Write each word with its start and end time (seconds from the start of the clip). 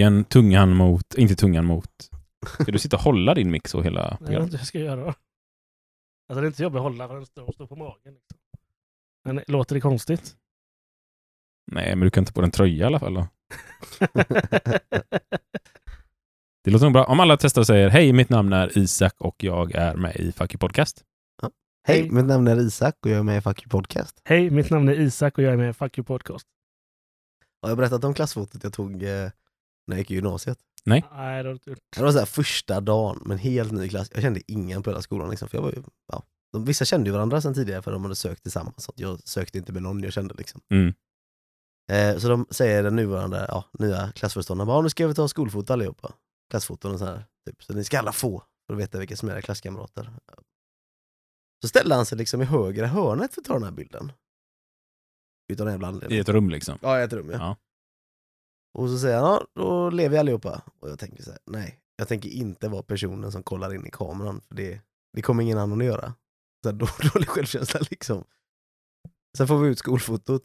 micken 0.00 0.24
tungan 0.24 0.76
mot, 0.76 1.14
inte 1.14 1.36
tungan 1.36 1.64
mot. 1.64 2.10
Ska 2.60 2.72
du 2.72 2.78
sitta 2.78 2.96
och 2.96 3.02
hålla 3.02 3.34
din 3.34 3.50
mick 3.50 3.68
så 3.68 3.82
hela 3.82 4.00
Jag 4.00 4.10
vet 4.10 4.18
programmet? 4.18 4.46
inte 4.46 4.56
hur 4.56 4.60
jag 4.60 4.66
ska 4.66 4.78
göra. 4.78 5.06
Alltså 6.28 6.40
det 6.40 6.40
är 6.40 6.46
inte 6.46 6.62
jobbigt 6.62 6.76
att 6.76 6.82
hålla 6.82 7.08
för 7.08 7.14
den 7.14 7.26
står, 7.26 7.52
står 7.52 7.66
på 7.66 7.76
magen. 7.76 8.14
Liksom. 8.14 8.38
Men 9.24 9.42
låter 9.46 9.74
det 9.74 9.80
konstigt? 9.80 10.36
Nej, 11.72 11.96
men 11.96 12.00
du 12.00 12.10
kan 12.10 12.24
ta 12.24 12.32
på 12.32 12.42
en 12.42 12.50
tröja 12.50 12.84
i 12.84 12.86
alla 12.86 12.98
fall 12.98 13.14
då. 13.14 13.28
Det 16.64 16.70
låter 16.70 16.84
nog 16.86 16.92
bra. 16.92 17.04
Om 17.04 17.20
alla 17.20 17.36
testar 17.36 17.60
och 17.60 17.66
säger 17.66 17.88
hej, 17.88 18.12
mitt 18.12 18.28
namn 18.28 18.52
är 18.52 18.78
Isak 18.78 19.14
och 19.18 19.44
jag 19.44 19.74
är 19.74 19.96
med 19.96 20.16
i 20.16 20.32
Fuck 20.32 20.54
You 20.54 20.58
Podcast. 20.58 21.04
Hej, 21.86 22.00
Hej. 22.00 22.10
mitt 22.10 22.26
namn 22.26 22.48
är 22.48 22.56
Isak 22.56 22.96
och 23.02 23.10
jag 23.10 23.18
är 23.18 23.22
med 23.22 23.38
i 23.38 23.40
Fuck 23.40 23.62
You 23.62 23.68
Podcast. 23.68 24.20
Hej, 24.24 24.50
mitt 24.50 24.70
namn 24.70 24.88
är 24.88 25.00
Isak 25.00 25.38
och 25.38 25.44
jag 25.44 25.52
är 25.52 25.56
med 25.56 25.70
i 25.70 25.72
Fuck 25.72 25.98
You 25.98 26.04
Podcast. 26.04 26.46
Har 27.62 27.68
jag 27.68 27.78
berättat 27.78 28.04
om 28.04 28.14
klassfotot 28.14 28.64
jag 28.64 28.72
tog 28.72 29.02
eh, 29.02 29.30
när 29.90 29.96
jag 29.96 30.00
gick 30.00 30.10
i 30.10 30.14
gymnasiet? 30.14 30.58
Nej, 30.84 31.04
det 31.10 31.16
har 31.16 31.44
du 31.44 31.52
inte 31.52 31.70
gjort. 31.70 31.78
Det 31.96 32.02
var 32.02 32.12
så 32.12 32.18
här 32.18 32.26
första 32.26 32.80
dagen, 32.80 33.22
men 33.26 33.38
helt 33.38 33.72
ny 33.72 33.88
klass. 33.88 34.10
Jag 34.14 34.22
kände 34.22 34.40
ingen 34.46 34.82
på 34.82 34.90
hela 34.90 35.02
skolan. 35.02 35.30
Liksom, 35.30 35.48
för 35.48 35.58
jag 35.58 35.62
var 35.62 35.70
ju, 35.72 35.82
ja, 36.12 36.22
de, 36.52 36.64
vissa 36.64 36.84
kände 36.84 37.08
ju 37.10 37.12
varandra 37.14 37.40
sedan 37.40 37.54
tidigare 37.54 37.82
för 37.82 37.92
de 37.92 38.02
hade 38.02 38.14
sökt 38.16 38.42
tillsammans. 38.42 38.84
Så 38.84 38.92
jag 38.96 39.20
sökte 39.28 39.58
inte 39.58 39.72
med 39.72 39.82
någon 39.82 40.02
jag 40.02 40.12
kände. 40.12 40.34
Liksom. 40.34 40.60
Mm. 40.70 40.94
Eh, 41.92 42.18
så 42.18 42.28
de 42.28 42.46
säger 42.50 42.82
den 42.82 42.96
nuvarande 42.96 43.46
ja, 43.48 43.64
nya 43.78 44.12
klassföreståndaren, 44.12 44.66
bara, 44.66 44.76
"Ja, 44.78 44.82
nu 44.82 44.88
ska 44.88 45.06
vi 45.06 45.14
ta 45.14 45.28
skolfoto 45.28 45.72
allihopa. 45.72 46.12
Klassfoton 46.50 46.92
och 46.92 46.98
så 46.98 47.04
här. 47.04 47.24
Typ. 47.46 47.62
Så 47.62 47.72
ni 47.72 47.84
ska 47.84 47.98
alla 47.98 48.12
få, 48.12 48.42
för 48.66 48.74
att 48.74 48.80
veta 48.80 48.98
vilka 48.98 49.16
som 49.16 49.28
är 49.28 49.32
era 49.32 49.42
klasskamrater. 49.42 50.10
Så 51.62 51.68
ställde 51.68 51.94
han 51.94 52.06
sig 52.06 52.18
liksom 52.18 52.42
i 52.42 52.44
högra 52.44 52.86
hörnet 52.86 53.34
för 53.34 53.40
att 53.40 53.46
ta 53.46 53.52
den 53.52 53.62
här 53.62 53.70
bilden. 53.70 54.12
Utan 55.52 55.66
en 55.66 55.72
jävla 55.72 55.88
anledning. 55.88 56.18
I 56.18 56.20
ett 56.20 56.28
rum 56.28 56.50
liksom. 56.50 56.78
Ja, 56.82 57.00
i 57.00 57.02
ett 57.02 57.12
rum 57.12 57.30
ja. 57.32 57.38
Ja. 57.38 57.56
Och 58.78 58.88
så 58.88 58.98
säger 58.98 59.16
han, 59.16 59.24
ja, 59.24 59.46
då 59.54 59.90
lever 59.90 60.08
vi 60.08 60.18
allihopa. 60.18 60.62
Och 60.80 60.90
jag 60.90 60.98
tänker 60.98 61.22
så 61.22 61.30
här, 61.30 61.38
nej, 61.46 61.80
jag 61.96 62.08
tänker 62.08 62.28
inte 62.28 62.68
vara 62.68 62.82
personen 62.82 63.32
som 63.32 63.42
kollar 63.42 63.74
in 63.74 63.86
i 63.86 63.90
kameran, 63.90 64.40
för 64.48 64.54
det, 64.54 64.80
det 65.16 65.22
kommer 65.22 65.42
ingen 65.42 65.58
annan 65.58 65.80
att 65.80 65.86
göra. 65.86 66.14
Så 66.64 66.70
här, 66.70 66.76
då, 66.78 66.86
dålig 67.14 67.28
självkänsla 67.28 67.80
liksom. 67.90 68.24
Sen 69.36 69.46
får 69.46 69.58
vi 69.58 69.68
ut 69.68 69.78
skolfotot. 69.78 70.42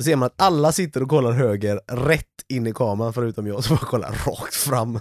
Så 0.00 0.04
ser 0.04 0.16
man 0.16 0.26
att 0.26 0.42
alla 0.42 0.72
sitter 0.72 1.02
och 1.02 1.08
kollar 1.08 1.32
höger, 1.32 1.80
rätt 1.86 2.44
in 2.48 2.66
i 2.66 2.72
kameran, 2.72 3.12
förutom 3.12 3.46
jag 3.46 3.64
som 3.64 3.76
bara 3.76 3.86
kollar 3.86 4.12
rakt 4.12 4.54
fram. 4.54 4.96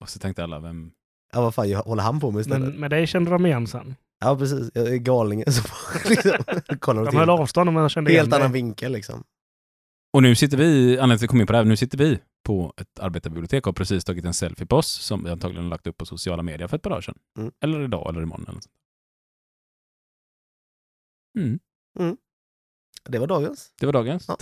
Och 0.00 0.08
så 0.08 0.18
tänkte 0.18 0.44
alla, 0.44 0.58
vem... 0.58 0.92
Ja, 1.32 1.40
vad 1.40 1.54
fan 1.54 1.74
håller 1.74 2.02
han 2.02 2.20
på 2.20 2.30
med 2.30 2.40
istället? 2.40 2.68
Men 2.68 2.80
med 2.80 2.90
dig 2.90 3.06
kände 3.06 3.30
de 3.30 3.46
igen 3.46 3.66
sen. 3.66 3.94
Ja, 4.20 4.36
precis. 4.38 4.70
Jag 4.74 4.88
är 4.88 4.96
galningen 4.96 5.52
som 5.52 5.64
liksom, 6.08 6.32
kollar 6.80 7.02
åt 7.02 7.10
De 7.10 7.16
höll 7.16 7.28
helt, 7.28 7.40
avstånd 7.40 7.72
men 7.72 7.82
de 7.82 7.88
kände 7.88 8.10
igen 8.10 8.20
helt 8.24 8.34
annan 8.34 8.52
vinkel 8.52 8.92
liksom. 8.92 9.24
Och 10.16 10.22
nu 10.22 10.34
sitter 10.34 10.56
vi, 10.56 10.98
anledningen 10.98 11.08
till 11.08 11.14
att 11.14 11.22
vi 11.22 11.26
kom 11.26 11.40
in 11.40 11.46
på 11.46 11.52
det 11.52 11.58
här, 11.58 11.64
nu 11.64 11.76
sitter 11.76 11.98
vi 11.98 12.18
på 12.44 12.72
ett 12.76 12.98
arbetarbibliotek 13.00 13.66
och 13.66 13.68
har 13.68 13.74
precis 13.74 14.04
tagit 14.04 14.24
en 14.24 14.34
selfie 14.34 14.66
på 14.66 14.76
oss 14.76 14.86
som 14.88 15.24
vi 15.24 15.30
antagligen 15.30 15.64
har 15.64 15.70
lagt 15.70 15.86
upp 15.86 15.96
på 15.96 16.06
sociala 16.06 16.42
medier 16.42 16.68
för 16.68 16.76
ett 16.76 16.82
par 16.82 16.90
dagar 16.90 17.00
sedan. 17.00 17.18
Mm. 17.38 17.52
Eller 17.60 17.84
idag 17.84 18.10
eller 18.10 18.22
imorgon. 18.22 18.44
Eller 18.44 18.54
något. 18.54 18.62
sånt. 18.62 18.74
Mm. 21.98 22.16
Det 23.08 23.18
var 23.18 23.26
dagens. 23.26 23.72
Det 23.80 23.86
var 23.86 23.92
dagens. 23.92 24.24
Ja. 24.28 24.36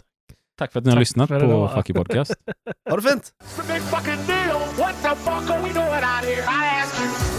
Tack 0.58 0.72
för 0.72 0.78
att 0.78 0.84
ni 0.84 0.90
har 0.90 0.96
Tack 0.96 1.00
lyssnat 1.00 1.28
för 1.28 1.40
på 1.40 1.46
idag. 1.46 1.74
Fuck 1.74 1.90
You 1.90 1.96
Podcast. 1.96 2.34
Ha 2.90 2.96
det 2.96 3.02
fint! 3.02 3.34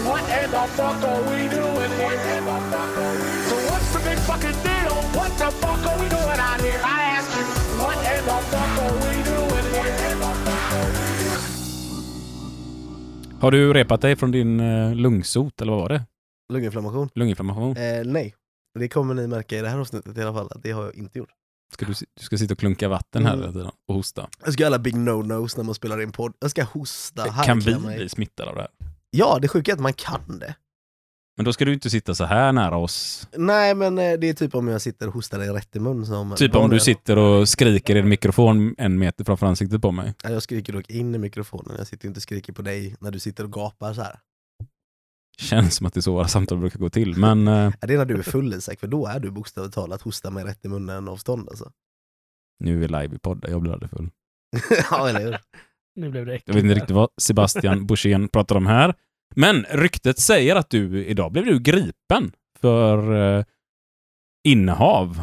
What 0.04 0.28
in 0.44 0.50
the 0.50 0.66
fuck 0.76 1.04
are 1.04 1.22
we 1.34 1.48
doing 1.48 1.90
here? 1.98 3.05
Har 13.46 13.50
du 13.50 13.72
repat 13.74 14.00
dig 14.00 14.16
från 14.16 14.30
din 14.30 14.60
eh, 14.60 14.94
lungsot, 14.94 15.60
eller 15.60 15.72
vad 15.72 15.80
var 15.80 15.88
det? 15.88 16.04
Lunginflammation? 16.52 17.08
Lunginflammation? 17.14 17.76
Eh, 17.76 18.04
nej. 18.04 18.34
Det 18.78 18.88
kommer 18.88 19.14
ni 19.14 19.26
märka 19.26 19.58
i 19.58 19.60
det 19.60 19.68
här 19.68 19.78
avsnittet 19.78 20.18
i 20.18 20.22
alla 20.22 20.32
fall, 20.32 20.48
att 20.50 20.62
det 20.62 20.70
har 20.70 20.84
jag 20.84 20.94
inte 20.94 21.18
gjort. 21.18 21.28
Ska 21.74 21.86
du, 21.86 21.92
du 21.92 22.24
ska 22.24 22.38
sitta 22.38 22.54
och 22.54 22.58
klunka 22.58 22.88
vatten 22.88 23.26
här 23.26 23.32
Mm. 23.32 23.40
hela 23.40 23.52
tiden 23.52 23.70
och 23.88 23.94
hosta. 23.94 24.28
Jag 24.44 24.52
ska 24.52 24.62
göra 24.62 24.68
alla 24.74 24.78
big 24.78 24.94
no-nos 24.96 25.56
när 25.56 25.64
man 25.64 25.74
spelar 25.74 26.02
in 26.02 26.12
podd. 26.12 26.32
Jag 26.40 26.50
ska 26.50 26.64
hosta, 26.64 27.24
kan 27.24 27.32
harkla 27.34 27.54
vi 27.78 27.78
mig. 27.86 27.96
bli 27.98 28.08
smittade 28.08 28.50
av 28.50 28.56
det 28.56 28.62
här? 28.62 28.70
Ja, 29.10 29.38
det 29.42 29.48
sjuka 29.48 29.72
är 29.72 29.74
att 29.76 29.80
man 29.82 29.92
kan 29.92 30.38
det. 30.38 30.54
Men 31.36 31.44
då 31.44 31.52
ska 31.52 31.64
du 31.64 31.72
inte 31.74 31.90
sitta 31.90 32.14
så 32.14 32.24
här 32.24 32.52
nära 32.52 32.76
oss. 32.76 33.28
Nej, 33.36 33.74
men 33.74 33.98
eh, 33.98 34.18
det 34.18 34.28
är 34.28 34.34
typ 34.34 34.54
om 34.54 34.68
jag 34.68 34.80
sitter 34.82 35.06
och 35.08 35.14
hostar 35.14 35.38
dig 35.38 35.48
rätt 35.48 35.76
i 35.76 35.80
mun. 35.80 36.06
Som 36.06 36.34
Typ 36.36 36.54
om 36.54 36.70
du 36.70 36.80
sitter 36.80 37.18
och 37.18 37.48
skriker 37.48 37.96
i 37.96 37.98
en 37.98 38.08
mikrofon 38.08 38.74
en 38.78 38.98
meter 38.98 39.24
framför 39.24 39.46
ansiktet 39.46 39.82
på 39.82 39.92
mig. 39.92 40.14
Nej, 40.24 40.32
Jag 40.32 40.42
skriker 40.42 40.72
dock 40.72 40.90
in 40.90 41.14
i 41.14 41.18
mikrofonen, 41.18 41.74
jag 41.78 41.86
sitter 41.86 42.08
inte 42.08 42.18
och 42.18 42.22
skriker 42.22 42.52
på 42.52 42.62
dig 42.62 42.96
när 43.00 43.10
du 43.10 43.18
sitter 43.18 43.44
och 43.44 43.52
gapar 43.52 43.92
så 43.94 44.02
här. 44.02 44.18
Känns 45.38 45.74
som 45.76 45.86
att 45.86 45.94
det 45.94 46.00
är 46.00 46.02
så 46.02 46.12
våra 46.12 46.28
samtal 46.28 46.58
brukar 46.58 46.78
gå 46.78 46.90
till. 46.90 47.16
Men 47.16 47.48
eh, 47.48 47.54
Ja, 47.80 47.86
Det 47.86 47.94
är 47.94 47.98
när 47.98 48.04
du 48.04 48.18
är 48.18 48.22
full 48.22 48.54
Isak, 48.54 48.80
för 48.80 48.86
då 48.86 49.06
är 49.06 49.20
du 49.20 49.30
bokstavligt 49.30 49.74
talat 49.74 50.02
hosta 50.02 50.30
mig 50.30 50.44
rätt 50.44 50.64
i 50.64 50.68
munnen 50.68 51.08
avstånd 51.08 51.48
alltså. 51.48 51.70
nu 52.60 52.74
är 52.74 52.78
vi 52.78 52.86
live 52.88 53.16
i 53.16 53.18
podden, 53.18 53.50
jag 53.50 53.62
blir 53.62 53.72
aldrig 53.72 53.90
full. 53.90 54.10
ja, 54.90 55.08
eller 55.08 55.20
hur? 55.20 55.38
Nu 55.94 56.10
blev 56.10 56.26
det 56.26 56.32
äckligt. 56.34 56.48
Jag 56.48 56.54
vet 56.54 56.64
inte 56.64 56.74
riktigt 56.74 56.96
vad 56.96 57.08
Sebastian 57.20 57.86
Borssén 57.86 58.28
pratar 58.28 58.56
om 58.56 58.66
här. 58.66 58.94
Men 59.36 59.64
ryktet 59.64 60.18
säger 60.18 60.56
att 60.56 60.70
du, 60.70 61.04
idag 61.04 61.32
blev 61.32 61.44
du 61.44 61.58
gripen 61.60 62.32
för 62.60 63.14
eh, 63.38 63.44
innehav 64.44 65.22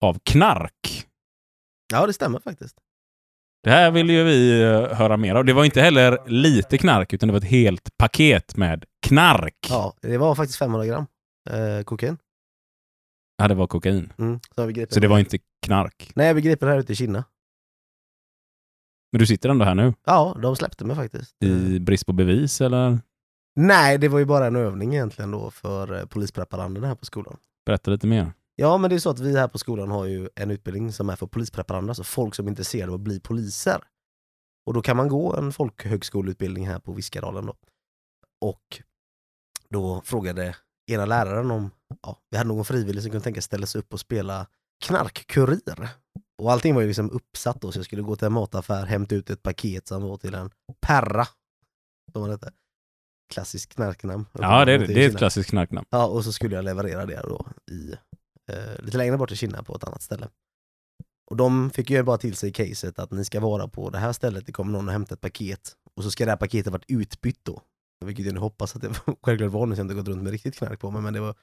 av 0.00 0.18
knark. 0.24 1.06
Ja, 1.92 2.06
det 2.06 2.12
stämmer 2.12 2.38
faktiskt. 2.38 2.76
Det 3.62 3.70
här 3.70 3.90
vill 3.90 4.10
ju 4.10 4.24
vi 4.24 4.62
eh, 4.62 4.94
höra 4.96 5.16
mer 5.16 5.34
av. 5.34 5.44
Det 5.44 5.52
var 5.52 5.64
inte 5.64 5.80
heller 5.80 6.18
lite 6.26 6.78
knark, 6.78 7.12
utan 7.12 7.26
det 7.28 7.32
var 7.32 7.38
ett 7.38 7.50
helt 7.50 7.96
paket 7.96 8.56
med 8.56 8.84
knark. 9.06 9.66
Ja, 9.68 9.94
det 10.00 10.18
var 10.18 10.34
faktiskt 10.34 10.58
500 10.58 10.86
gram 10.86 11.06
eh, 11.50 11.84
kokain. 11.84 12.18
Ja, 13.36 13.48
det 13.48 13.54
var 13.54 13.66
kokain. 13.66 14.12
Mm. 14.18 14.40
Så, 14.54 14.72
Så 14.90 15.00
det 15.00 15.08
var 15.08 15.18
inte 15.18 15.38
knark. 15.66 16.12
Nej, 16.14 16.34
vi 16.34 16.40
griper 16.40 16.66
här 16.66 16.78
ute 16.78 16.92
i 16.92 16.96
Kina. 16.96 17.24
Men 19.12 19.18
du 19.18 19.26
sitter 19.26 19.48
ändå 19.48 19.64
här 19.64 19.74
nu, 19.74 19.94
Ja, 20.04 20.38
de 20.42 20.56
släppte 20.56 20.84
mig 20.84 20.96
faktiskt. 20.96 21.42
I 21.44 21.80
brist 21.80 22.06
på 22.06 22.12
bevis, 22.12 22.60
eller? 22.60 22.98
Nej, 23.56 23.98
det 23.98 24.08
var 24.08 24.18
ju 24.18 24.24
bara 24.24 24.46
en 24.46 24.56
övning 24.56 24.94
egentligen 24.94 25.30
då 25.30 25.50
för 25.50 25.98
eh, 25.98 26.06
polispreparanden 26.06 26.84
här 26.84 26.94
på 26.94 27.04
skolan. 27.04 27.36
Berätta 27.66 27.90
lite 27.90 28.06
mer. 28.06 28.32
Ja, 28.56 28.78
men 28.78 28.90
det 28.90 28.96
är 28.96 29.00
så 29.00 29.10
att 29.10 29.20
vi 29.20 29.38
här 29.38 29.48
på 29.48 29.58
skolan 29.58 29.90
har 29.90 30.04
ju 30.04 30.28
en 30.34 30.50
utbildning 30.50 30.92
som 30.92 31.10
är 31.10 31.16
för 31.16 31.26
polispreparande, 31.26 31.90
alltså 31.90 32.04
folk 32.04 32.34
som 32.34 32.46
är 32.46 32.50
intresserade 32.50 32.92
av 32.92 32.94
att 32.94 33.00
bli 33.00 33.20
poliser. 33.20 33.84
Och 34.66 34.74
då 34.74 34.82
kan 34.82 34.96
man 34.96 35.08
gå 35.08 35.36
en 35.36 35.52
folkhögskoleutbildning 35.52 36.68
här 36.68 36.78
på 36.78 36.92
Viskadalen 36.92 37.46
då. 37.46 37.54
Och 38.40 38.82
då 39.68 40.02
frågade 40.04 40.56
ena 40.90 41.06
läraren 41.06 41.50
om 41.50 41.70
ja, 42.02 42.18
vi 42.30 42.36
hade 42.36 42.48
någon 42.48 42.64
frivillig 42.64 43.02
som 43.02 43.10
kunde 43.10 43.24
tänka 43.24 43.40
sig 43.40 43.46
ställa 43.46 43.66
sig 43.66 43.78
upp 43.78 43.92
och 43.92 44.00
spela 44.00 44.46
knarkkurir. 44.84 45.88
Och 46.38 46.52
allting 46.52 46.74
var 46.74 46.82
ju 46.82 46.88
liksom 46.88 47.10
uppsatt 47.10 47.60
då, 47.60 47.72
så 47.72 47.78
jag 47.78 47.86
skulle 47.86 48.02
gå 48.02 48.16
till 48.16 48.26
en 48.26 48.32
mataffär, 48.32 48.86
hämta 48.86 49.14
ut 49.14 49.30
ett 49.30 49.42
paket 49.42 49.88
som 49.88 50.02
var 50.02 50.16
till 50.16 50.34
en 50.34 50.50
Perra. 50.80 51.26
Som 52.12 52.30
hette. 52.30 52.52
Klassisk 53.34 53.74
knarknamn. 53.74 54.26
Ja, 54.32 54.64
det 54.64 54.72
är, 54.72 54.78
det 54.78 54.86
det 54.86 55.04
är 55.04 55.08
ett 55.08 55.18
klassiskt 55.18 55.50
knarknamn. 55.50 55.86
Ja, 55.90 56.06
och 56.06 56.24
så 56.24 56.32
skulle 56.32 56.54
jag 56.56 56.64
leverera 56.64 57.06
det 57.06 57.20
då 57.22 57.46
i, 57.70 57.92
eh, 58.52 58.84
lite 58.84 58.98
längre 58.98 59.16
bort 59.18 59.32
i 59.32 59.36
Kina 59.36 59.62
på 59.62 59.76
ett 59.76 59.84
annat 59.84 60.02
ställe. 60.02 60.28
Och 61.30 61.36
de 61.36 61.70
fick 61.70 61.90
ju 61.90 62.02
bara 62.02 62.18
till 62.18 62.34
sig 62.36 62.52
caset 62.52 62.98
att 62.98 63.10
ni 63.10 63.24
ska 63.24 63.40
vara 63.40 63.68
på 63.68 63.90
det 63.90 63.98
här 63.98 64.12
stället, 64.12 64.46
det 64.46 64.52
kommer 64.52 64.72
någon 64.72 64.86
och 64.86 64.92
hämta 64.92 65.14
ett 65.14 65.20
paket. 65.20 65.72
Och 65.96 66.02
så 66.04 66.10
ska 66.10 66.24
det 66.24 66.30
här 66.30 66.36
paketet 66.36 66.72
varit 66.72 66.84
utbytt 66.88 67.40
då. 67.42 67.62
Vilket 68.04 68.26
jag 68.26 68.34
nu 68.34 68.40
hoppas 68.40 68.76
att 68.76 68.82
det 68.82 68.90
självklart 69.22 69.52
var 69.52 69.66
nu, 69.66 69.74
så 69.74 69.80
jag 69.80 69.84
inte 69.84 69.94
gått 69.94 70.08
runt 70.08 70.22
med 70.22 70.32
riktigt 70.32 70.54
knark 70.58 70.80
på 70.80 70.90
mig, 70.90 71.02
men 71.02 71.12
det 71.12 71.20
var 71.20 71.34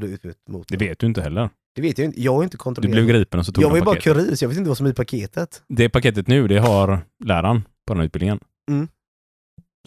då 0.00 0.06
utbytt 0.06 0.48
mot... 0.48 0.68
Det 0.68 0.76
vet 0.76 0.98
du 0.98 1.06
inte 1.06 1.22
heller. 1.22 1.50
Det 1.74 1.82
vet 1.82 1.98
jag 1.98 2.04
inte, 2.04 2.22
jag 2.22 2.34
har 2.34 2.42
inte 2.44 2.54
Du 2.54 2.58
kontrollerat. 2.58 2.94
blev 2.94 3.06
gripen 3.06 3.40
och 3.40 3.46
så 3.46 3.52
tog 3.52 3.64
jag 3.64 3.70
var 3.70 3.76
ju 3.76 3.82
bara 3.82 3.96
kurir, 3.96 4.34
så 4.36 4.44
jag 4.44 4.48
vet 4.48 4.58
inte 4.58 4.68
vad 4.68 4.76
som 4.76 4.86
är 4.86 4.90
i 4.90 4.94
paketet. 4.94 5.62
Det 5.68 5.88
paketet 5.88 6.26
nu, 6.26 6.48
det 6.48 6.58
har 6.58 7.00
läraren 7.24 7.62
på 7.86 7.94
den 7.94 7.96
här 7.98 8.06
utbildningen. 8.06 8.40
Mm. 8.70 8.88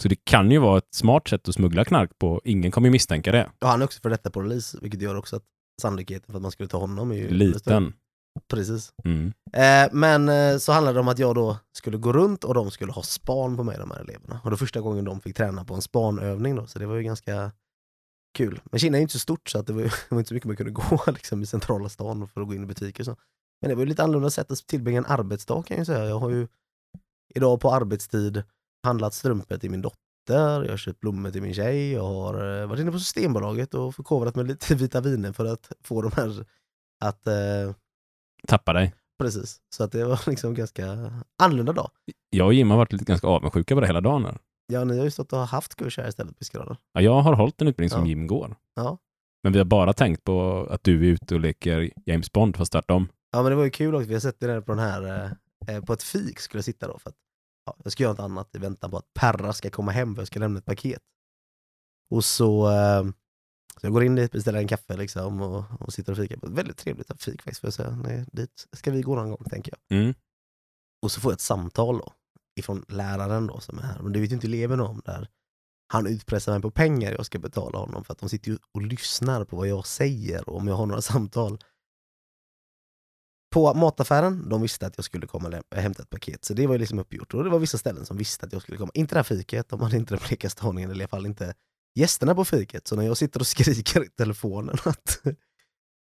Så 0.01 0.07
det 0.07 0.15
kan 0.15 0.51
ju 0.51 0.59
vara 0.59 0.77
ett 0.77 0.93
smart 0.93 1.27
sätt 1.27 1.49
att 1.49 1.55
smuggla 1.55 1.85
knark 1.85 2.19
på. 2.19 2.41
Ingen 2.43 2.71
kommer 2.71 2.87
ju 2.87 2.91
misstänka 2.91 3.31
det. 3.31 3.49
Och 3.61 3.67
han 3.67 3.81
är 3.81 3.85
också 3.85 3.99
för 4.01 4.09
detta 4.09 4.29
polis, 4.29 4.75
vilket 4.81 5.01
gör 5.01 5.15
också 5.15 5.35
att 5.35 5.43
sannolikheten 5.81 6.31
för 6.31 6.35
att 6.35 6.41
man 6.41 6.51
skulle 6.51 6.69
ta 6.69 6.77
honom 6.77 7.11
är 7.11 7.15
ju... 7.15 7.29
Liten. 7.29 7.93
Precis. 8.47 8.93
Mm. 9.03 9.33
Eh, 9.53 9.89
men 9.91 10.29
eh, 10.29 10.57
så 10.57 10.71
handlade 10.71 10.97
det 10.97 10.99
om 10.99 11.07
att 11.07 11.19
jag 11.19 11.35
då 11.35 11.57
skulle 11.71 11.97
gå 11.97 12.13
runt 12.13 12.43
och 12.43 12.53
de 12.53 12.71
skulle 12.71 12.91
ha 12.91 13.03
span 13.03 13.57
på 13.57 13.63
mig, 13.63 13.77
de 13.77 13.91
här 13.91 13.99
eleverna. 13.99 14.39
Och 14.43 14.49
det 14.49 14.49
var 14.49 14.57
första 14.57 14.81
gången 14.81 15.05
de 15.05 15.21
fick 15.21 15.35
träna 15.35 15.65
på 15.65 15.73
en 15.73 15.81
spanövning 15.81 16.55
då, 16.55 16.67
så 16.67 16.79
det 16.79 16.85
var 16.85 16.95
ju 16.95 17.03
ganska 17.03 17.51
kul. 18.37 18.61
Men 18.71 18.79
Kina 18.79 18.97
är 18.97 18.99
ju 18.99 19.01
inte 19.01 19.13
så 19.13 19.19
stort 19.19 19.49
så 19.49 19.59
att 19.59 19.67
det 19.67 19.73
var, 19.73 19.81
det 19.83 19.91
var 20.09 20.17
inte 20.17 20.27
så 20.27 20.33
mycket 20.33 20.47
man 20.47 20.55
kunde 20.55 20.71
gå 20.89 21.03
liksom, 21.07 21.41
i 21.41 21.45
centrala 21.45 21.89
stan 21.89 22.27
för 22.27 22.41
att 22.41 22.47
gå 22.47 22.53
in 22.53 22.63
i 22.63 22.65
butiker. 22.65 23.03
Så. 23.03 23.15
Men 23.61 23.69
det 23.69 23.75
var 23.75 23.81
ju 23.81 23.89
lite 23.89 24.03
annorlunda 24.03 24.29
sätt 24.29 24.51
att 24.51 24.67
tillbringa 24.67 24.97
en 24.97 25.05
arbetsdag 25.05 25.63
kan 25.63 25.77
jag 25.77 25.81
ju 25.81 25.85
säga. 25.85 26.05
Jag 26.05 26.19
har 26.19 26.29
ju 26.29 26.47
idag 27.35 27.61
på 27.61 27.71
arbetstid 27.71 28.43
handlat 28.87 29.13
strumpor 29.13 29.57
till 29.57 29.71
min 29.71 29.81
dotter, 29.81 30.63
jag 30.63 30.69
har 30.69 30.77
köpt 30.77 30.99
blommor 30.99 31.31
till 31.31 31.41
min 31.41 31.53
tjej, 31.53 31.91
jag 31.91 32.03
har 32.03 32.61
eh, 32.61 32.67
varit 32.67 32.79
inne 32.79 32.91
på 32.91 32.99
Systembolaget 32.99 33.73
och 33.73 33.95
förkovrat 33.95 34.35
mig 34.35 34.45
lite 34.45 34.75
vitaminer 34.75 35.31
för 35.33 35.45
att 35.45 35.71
få 35.83 36.01
de 36.01 36.11
här 36.15 36.45
att 37.05 37.27
eh, 37.27 37.75
Tappa 38.47 38.73
dig. 38.73 38.93
precis. 39.19 39.61
Så 39.75 39.83
att 39.83 39.91
det 39.91 40.05
var 40.05 40.19
liksom 40.29 40.53
ganska 40.53 41.11
annorlunda 41.43 41.73
dag. 41.73 41.89
Jag 42.29 42.47
och 42.47 42.53
Jim 42.53 42.69
har 42.69 42.77
varit 42.77 42.91
lite 42.93 43.05
ganska 43.05 43.27
avundsjuka 43.27 43.75
på 43.75 43.81
det 43.81 43.87
hela 43.87 44.01
dagen. 44.01 44.25
Här. 44.25 44.37
Ja, 44.67 44.83
ni 44.83 44.97
har 44.97 45.05
ju 45.05 45.11
stått 45.11 45.33
och 45.33 45.39
haft 45.39 45.75
kurs 45.75 45.97
här 45.97 46.07
istället 46.07 46.33
på 46.33 46.37
Fiskaralen. 46.37 46.75
Ja, 46.93 47.01
jag 47.01 47.21
har 47.21 47.33
hållit 47.33 47.61
en 47.61 47.67
utbildning 47.67 47.89
som 47.89 48.01
Ja. 48.01 48.07
Jim 48.07 48.27
går. 48.27 48.55
Ja. 48.75 48.97
Men 49.43 49.53
vi 49.53 49.57
har 49.59 49.65
bara 49.65 49.93
tänkt 49.93 50.23
på 50.23 50.67
att 50.71 50.83
du 50.83 50.95
är 51.07 51.11
ute 51.13 51.35
och 51.35 51.41
leker 51.41 51.91
James 52.05 52.31
Bond, 52.31 52.55
fast 52.57 52.71
tvärtom. 52.71 53.07
Ja 53.31 53.41
men 53.43 53.51
det 53.51 53.55
var 53.55 53.63
ju 53.63 53.69
kul 53.69 53.95
också, 53.95 54.07
vi 54.07 54.13
har 54.13 54.21
sett 54.21 54.39
det 54.39 54.47
där 54.47 54.61
på 54.61 54.71
den 54.71 54.79
här, 54.79 55.03
eh, 55.67 55.75
eh, 55.75 55.83
på 55.83 55.93
ett 55.93 56.03
fik 56.03 56.39
skulle 56.39 56.59
jag 56.59 56.65
sitta 56.65 56.87
då 56.87 56.99
för 56.99 57.09
att 57.09 57.15
ja, 57.67 57.75
jag 57.83 57.91
ska 57.91 58.03
göra 58.03 58.13
något 58.13 58.19
annat 58.19 58.55
i 58.55 58.59
väntan 58.59 58.91
på 58.91 58.97
att 58.97 59.13
Perra 59.13 59.53
ska 59.53 59.69
komma 59.69 59.91
hem 59.91 60.15
för 60.15 60.21
jag 60.21 60.27
ska 60.27 60.39
lämna 60.39 60.59
ett 60.59 60.65
paket. 60.65 61.01
Och 62.09 62.25
så, 62.25 62.71
eh, 62.71 63.03
så 63.79 63.85
jag 63.85 63.93
går 63.93 64.03
in 64.03 64.15
dit, 64.15 64.31
beställer 64.31 64.59
en 64.59 64.67
kaffe 64.67 64.97
liksom 64.97 65.41
och, 65.41 65.63
och 65.79 65.93
sitter 65.93 66.11
och 66.11 66.17
fikar. 66.17 66.37
Väldigt 66.41 66.77
trevligt 66.77 67.23
fik 67.23 67.41
faktiskt 67.41 67.61
får 67.61 67.67
jag 67.67 67.73
säga. 67.73 67.99
Nej, 68.03 68.25
dit 68.31 68.67
ska 68.71 68.91
vi 68.91 69.01
gå 69.01 69.15
någon 69.15 69.29
gång 69.29 69.43
tänker 69.49 69.73
jag. 69.73 69.99
Mm. 69.99 70.13
Och 71.01 71.11
så 71.11 71.21
får 71.21 71.31
jag 71.31 71.35
ett 71.35 71.41
samtal 71.41 71.97
då 71.97 72.13
ifrån 72.55 72.85
läraren 72.87 73.47
då 73.47 73.59
som 73.59 73.77
är 73.77 73.83
här, 73.83 74.01
men 74.01 74.13
det 74.13 74.19
vet 74.19 74.31
ju 74.31 74.35
inte 74.35 74.47
eleverna 74.47 74.83
om 74.83 75.01
där. 75.05 75.29
Han 75.93 76.07
utpressar 76.07 76.51
mig 76.51 76.61
på 76.61 76.71
pengar 76.71 77.11
jag 77.11 77.25
ska 77.25 77.39
betala 77.39 77.79
honom 77.79 78.03
för 78.03 78.13
att 78.13 78.19
de 78.19 78.29
sitter 78.29 78.51
ju 78.51 78.57
och 78.71 78.81
lyssnar 78.81 79.45
på 79.45 79.55
vad 79.55 79.67
jag 79.67 79.87
säger 79.87 80.49
och 80.49 80.57
om 80.57 80.67
jag 80.67 80.75
har 80.75 80.85
några 80.85 81.01
samtal. 81.01 81.59
På 83.57 83.73
mataffären, 83.73 84.49
de 84.49 84.61
visste 84.61 84.87
att 84.87 84.93
jag 84.97 85.05
skulle 85.05 85.27
komma 85.27 85.47
och 85.47 85.77
äh, 85.77 85.81
hämta 85.81 86.03
ett 86.03 86.09
paket, 86.09 86.45
så 86.45 86.53
det 86.53 86.67
var 86.67 86.73
ju 86.73 86.79
liksom 86.79 86.99
uppgjort. 86.99 87.33
Och 87.33 87.43
det 87.43 87.49
var 87.49 87.59
vissa 87.59 87.77
ställen 87.77 88.05
som 88.05 88.17
visste 88.17 88.45
att 88.45 88.53
jag 88.53 88.61
skulle 88.61 88.77
komma. 88.77 88.91
Inte 88.93 89.15
det 89.15 89.19
här 89.19 89.23
fiket, 89.23 89.69
de 89.69 89.81
hade 89.81 89.97
inte 89.97 90.15
den 90.15 90.23
blekaste 90.27 90.65
aningen, 90.65 90.91
eller 90.91 91.01
i 91.01 91.03
alla 91.03 91.07
fall 91.07 91.25
inte 91.25 91.53
gästerna 91.95 92.35
på 92.35 92.45
fiket. 92.45 92.87
Så 92.87 92.95
när 92.95 93.03
jag 93.03 93.17
sitter 93.17 93.39
och 93.39 93.47
skriker 93.47 94.03
i 94.03 94.09
telefonen 94.09 94.77
att 94.85 95.21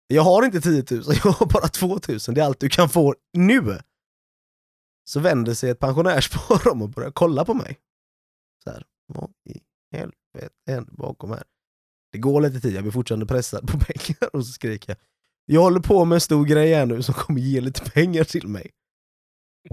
jag 0.08 0.22
har 0.22 0.46
inte 0.46 0.62
10 0.62 0.86
000, 0.92 1.04
jag 1.24 1.32
har 1.32 1.46
bara 1.46 1.68
2 1.68 1.88
000, 1.88 2.00
det 2.00 2.42
är 2.42 2.46
allt 2.46 2.60
du 2.60 2.70
kan 2.70 2.90
få 2.90 3.16
nu. 3.34 3.80
Så 5.04 5.20
vänder 5.20 5.54
sig 5.54 5.70
ett 5.70 5.80
pensionärspar 5.80 6.68
om 6.72 6.82
och 6.82 6.90
börjar 6.90 7.12
kolla 7.12 7.46
på 7.46 7.54
mig. 7.54 7.80
Så 8.64 8.70
här, 8.70 8.86
vad 9.08 9.30
i 9.30 9.60
helvete 9.92 10.56
händer 10.68 10.94
bakom 10.94 11.30
här? 11.30 11.44
Det 12.12 12.18
går 12.18 12.42
lite 12.42 12.60
tid, 12.60 12.76
jag 12.76 12.84
blir 12.84 12.92
fortfarande 12.92 13.26
pressad 13.26 13.68
på 13.68 13.80
pengar 13.80 14.36
och 14.36 14.46
så 14.46 14.52
skriker 14.52 14.90
jag 14.92 14.98
jag 15.50 15.62
håller 15.62 15.80
på 15.80 16.06
med 16.06 16.16
en 16.16 16.22
stor 16.22 16.46
grej 16.46 16.74
här 16.74 16.86
nu 16.86 17.02
som 17.02 17.14
kommer 17.14 17.42
ge 17.42 17.62
lite 17.62 17.92
pengar 17.92 18.24
till 18.24 18.48
mig. 18.48 18.72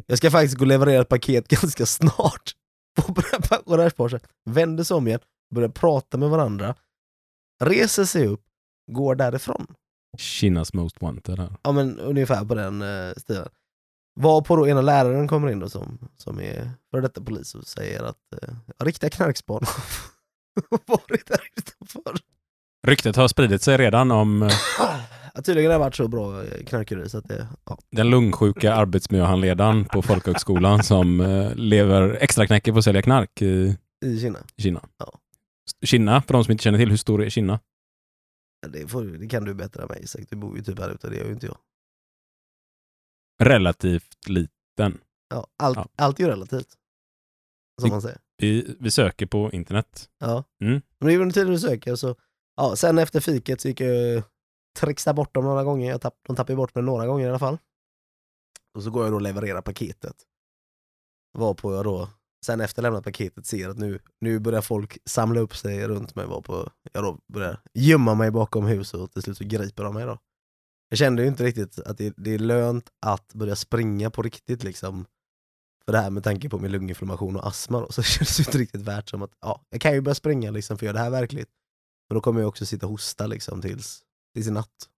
Jag 0.06 0.18
ska 0.18 0.30
faktiskt 0.30 0.54
gå 0.54 0.62
och 0.62 0.66
leverera 0.66 1.02
ett 1.02 1.08
paket 1.08 1.48
ganska 1.62 1.86
snart. 1.86 2.52
På 2.96 3.14
pensionärsparet 3.48 4.26
vänder 4.44 4.84
sig 4.84 4.96
om 4.96 5.06
igen, 5.08 5.20
börjar 5.54 5.68
prata 5.68 6.18
med 6.18 6.30
varandra, 6.30 6.74
reser 7.64 8.04
sig 8.04 8.26
upp, 8.26 8.42
går 8.92 9.14
därifrån. 9.14 9.66
Kinas 10.18 10.72
most 10.72 11.02
wanted 11.02 11.38
här. 11.38 11.56
Ja 11.62 11.72
men 11.72 12.00
ungefär 12.00 12.44
på 12.44 12.54
den 12.54 12.82
uh, 12.82 13.14
stilen. 13.16 13.48
Varpå 14.20 14.56
då 14.56 14.68
ena 14.68 14.80
läraren 14.80 15.28
kommer 15.28 15.50
in 15.50 15.58
då 15.58 15.68
som, 15.68 16.08
som 16.16 16.40
är 16.40 16.70
före 16.90 17.00
detta 17.00 17.20
polis 17.20 17.54
och 17.54 17.66
säger 17.66 18.02
att 18.02 18.18
uh, 18.42 18.54
riktiga 18.78 19.10
knarkspan 19.10 19.64
har 20.70 20.80
varit 20.86 21.26
där 21.26 21.40
utanför. 21.56 22.16
Ryktet 22.86 23.16
har 23.16 23.28
spridit 23.28 23.62
sig 23.62 23.76
redan 23.76 24.10
om 24.10 24.42
eh, 24.42 24.52
Ja, 25.36 25.42
tydligen 25.42 25.70
har 25.70 25.78
det 25.78 25.84
varit 25.84 25.94
så 25.94 26.08
bra 26.08 26.44
eh, 26.44 26.64
knarkkurir 26.64 27.08
så 27.08 27.18
att 27.18 27.28
det, 27.28 27.48
ja. 27.64 27.78
den 27.90 28.10
lungsjuka 28.10 28.74
arbetsmiljöhandledaren 28.74 29.84
på 29.84 30.02
folkhögskolan 30.02 30.82
som 30.82 31.20
eh, 31.20 31.54
lever 31.54 32.10
extra 32.20 32.46
knäcker 32.46 32.72
på 32.72 32.78
att 32.78 32.84
sälja 32.84 33.02
knark 33.02 33.42
i 33.42 33.76
i 34.04 34.20
Kina. 34.20 34.38
Kina. 34.56 34.88
Ja. 34.98 35.20
Kina, 35.84 36.22
för 36.22 36.32
de 36.32 36.44
som 36.44 36.52
inte 36.52 36.64
känner 36.64 36.78
till, 36.78 36.90
hur 36.90 36.96
stor 36.96 37.22
är 37.24 37.30
Kina? 37.30 37.60
Ja, 38.62 38.68
Det, 38.68 38.86
får, 38.88 39.04
det 39.04 39.28
kan 39.28 39.44
du 39.44 39.54
bättre 39.54 39.82
än 39.82 39.88
mig 39.88 40.00
Isak, 40.04 40.22
du 40.30 40.36
bor 40.36 40.56
ju 40.56 40.62
typ 40.64 40.78
här 40.78 40.90
ute, 40.90 41.10
det 41.10 41.16
gör 41.16 41.24
ju 41.26 41.32
inte 41.32 41.46
jag. 41.46 41.56
Relativt 43.42 44.28
liten. 44.28 44.98
Ja, 45.28 45.46
allt, 45.58 45.76
Ja. 45.76 45.88
allt 45.96 46.18
är 46.20 46.24
ju 46.24 46.30
relativt. 46.30 46.68
Som 47.80 47.88
Det- 47.88 47.94
man 47.94 48.02
säger. 48.02 48.18
Vi, 48.38 48.76
vi 48.80 48.90
söker 48.90 49.26
på 49.26 49.50
internet. 49.52 50.08
Ja. 50.18 50.44
Mm. 50.62 50.82
Men 50.98 51.08
det 51.08 51.14
är 51.14 51.18
under 51.18 51.32
tiden 51.34 51.50
du 51.52 51.58
söker 51.58 51.94
så, 51.96 52.16
ja, 52.56 52.76
sen 52.76 52.98
efter 52.98 53.20
fiket 53.20 53.60
så 53.60 53.68
gick 53.68 53.80
jag 53.80 54.22
trixa 54.74 55.14
bort 55.14 55.34
dem 55.34 55.44
några 55.44 55.64
gånger, 55.64 55.90
jag 55.90 56.00
tapp, 56.00 56.14
de 56.26 56.36
tappade 56.36 56.56
bort 56.56 56.74
mig 56.74 56.84
några 56.84 57.06
gånger 57.06 57.26
i 57.26 57.28
alla 57.28 57.38
fall. 57.38 57.58
Och 58.74 58.82
så 58.82 58.90
går 58.90 59.02
jag 59.02 59.12
då 59.12 59.16
och 59.16 59.22
levererar 59.22 59.62
paketet. 59.62 60.16
Varpå 61.38 61.74
jag 61.74 61.84
då, 61.84 62.08
sen 62.46 62.60
efter 62.60 62.82
lämnat 62.82 63.04
paketet 63.04 63.46
ser 63.46 63.68
att 63.68 63.78
nu, 63.78 64.00
nu 64.20 64.38
börjar 64.38 64.62
folk 64.62 64.98
samla 65.04 65.40
upp 65.40 65.56
sig 65.56 65.88
runt 65.88 66.14
mig, 66.14 66.26
varpå 66.26 66.70
jag 66.92 67.04
då 67.04 67.18
börjar 67.32 67.60
gömma 67.74 68.14
mig 68.14 68.30
bakom 68.30 68.66
huset 68.66 69.00
och 69.00 69.12
till 69.12 69.22
slut 69.22 69.38
så 69.38 69.44
griper 69.44 69.84
de 69.84 69.94
mig 69.94 70.06
då. 70.06 70.18
Jag 70.88 70.98
kände 70.98 71.22
ju 71.22 71.28
inte 71.28 71.44
riktigt 71.44 71.78
att 71.78 71.98
det, 71.98 72.14
det 72.16 72.34
är 72.34 72.38
lönt 72.38 72.90
att 73.06 73.34
börja 73.34 73.56
springa 73.56 74.10
på 74.10 74.22
riktigt 74.22 74.64
liksom. 74.64 75.06
För 75.84 75.92
det 75.92 75.98
här 75.98 76.10
med 76.10 76.24
tanke 76.24 76.48
på 76.48 76.58
min 76.58 76.72
lunginflammation 76.72 77.36
och 77.36 77.46
astma 77.46 77.80
då, 77.80 77.86
så 77.92 78.02
känns 78.02 78.36
det 78.36 78.40
inte 78.40 78.58
riktigt 78.58 78.80
värt 78.80 79.08
som 79.08 79.22
att, 79.22 79.32
ja, 79.40 79.64
jag 79.70 79.80
kan 79.80 79.94
ju 79.94 80.00
börja 80.00 80.14
springa 80.14 80.50
liksom 80.50 80.78
för 80.78 80.86
att 80.86 80.88
göra 80.88 80.98
det 80.98 81.04
här 81.04 81.10
verkligt. 81.10 81.48
Men 82.08 82.14
då 82.14 82.20
kommer 82.20 82.40
jag 82.40 82.48
också 82.48 82.66
sitta 82.66 82.86
och 82.86 82.92
hosta 82.92 83.26
liksom 83.26 83.62
tills, 83.62 84.02
tills 84.34 84.48
i 84.48 84.50
natt. 84.50 84.88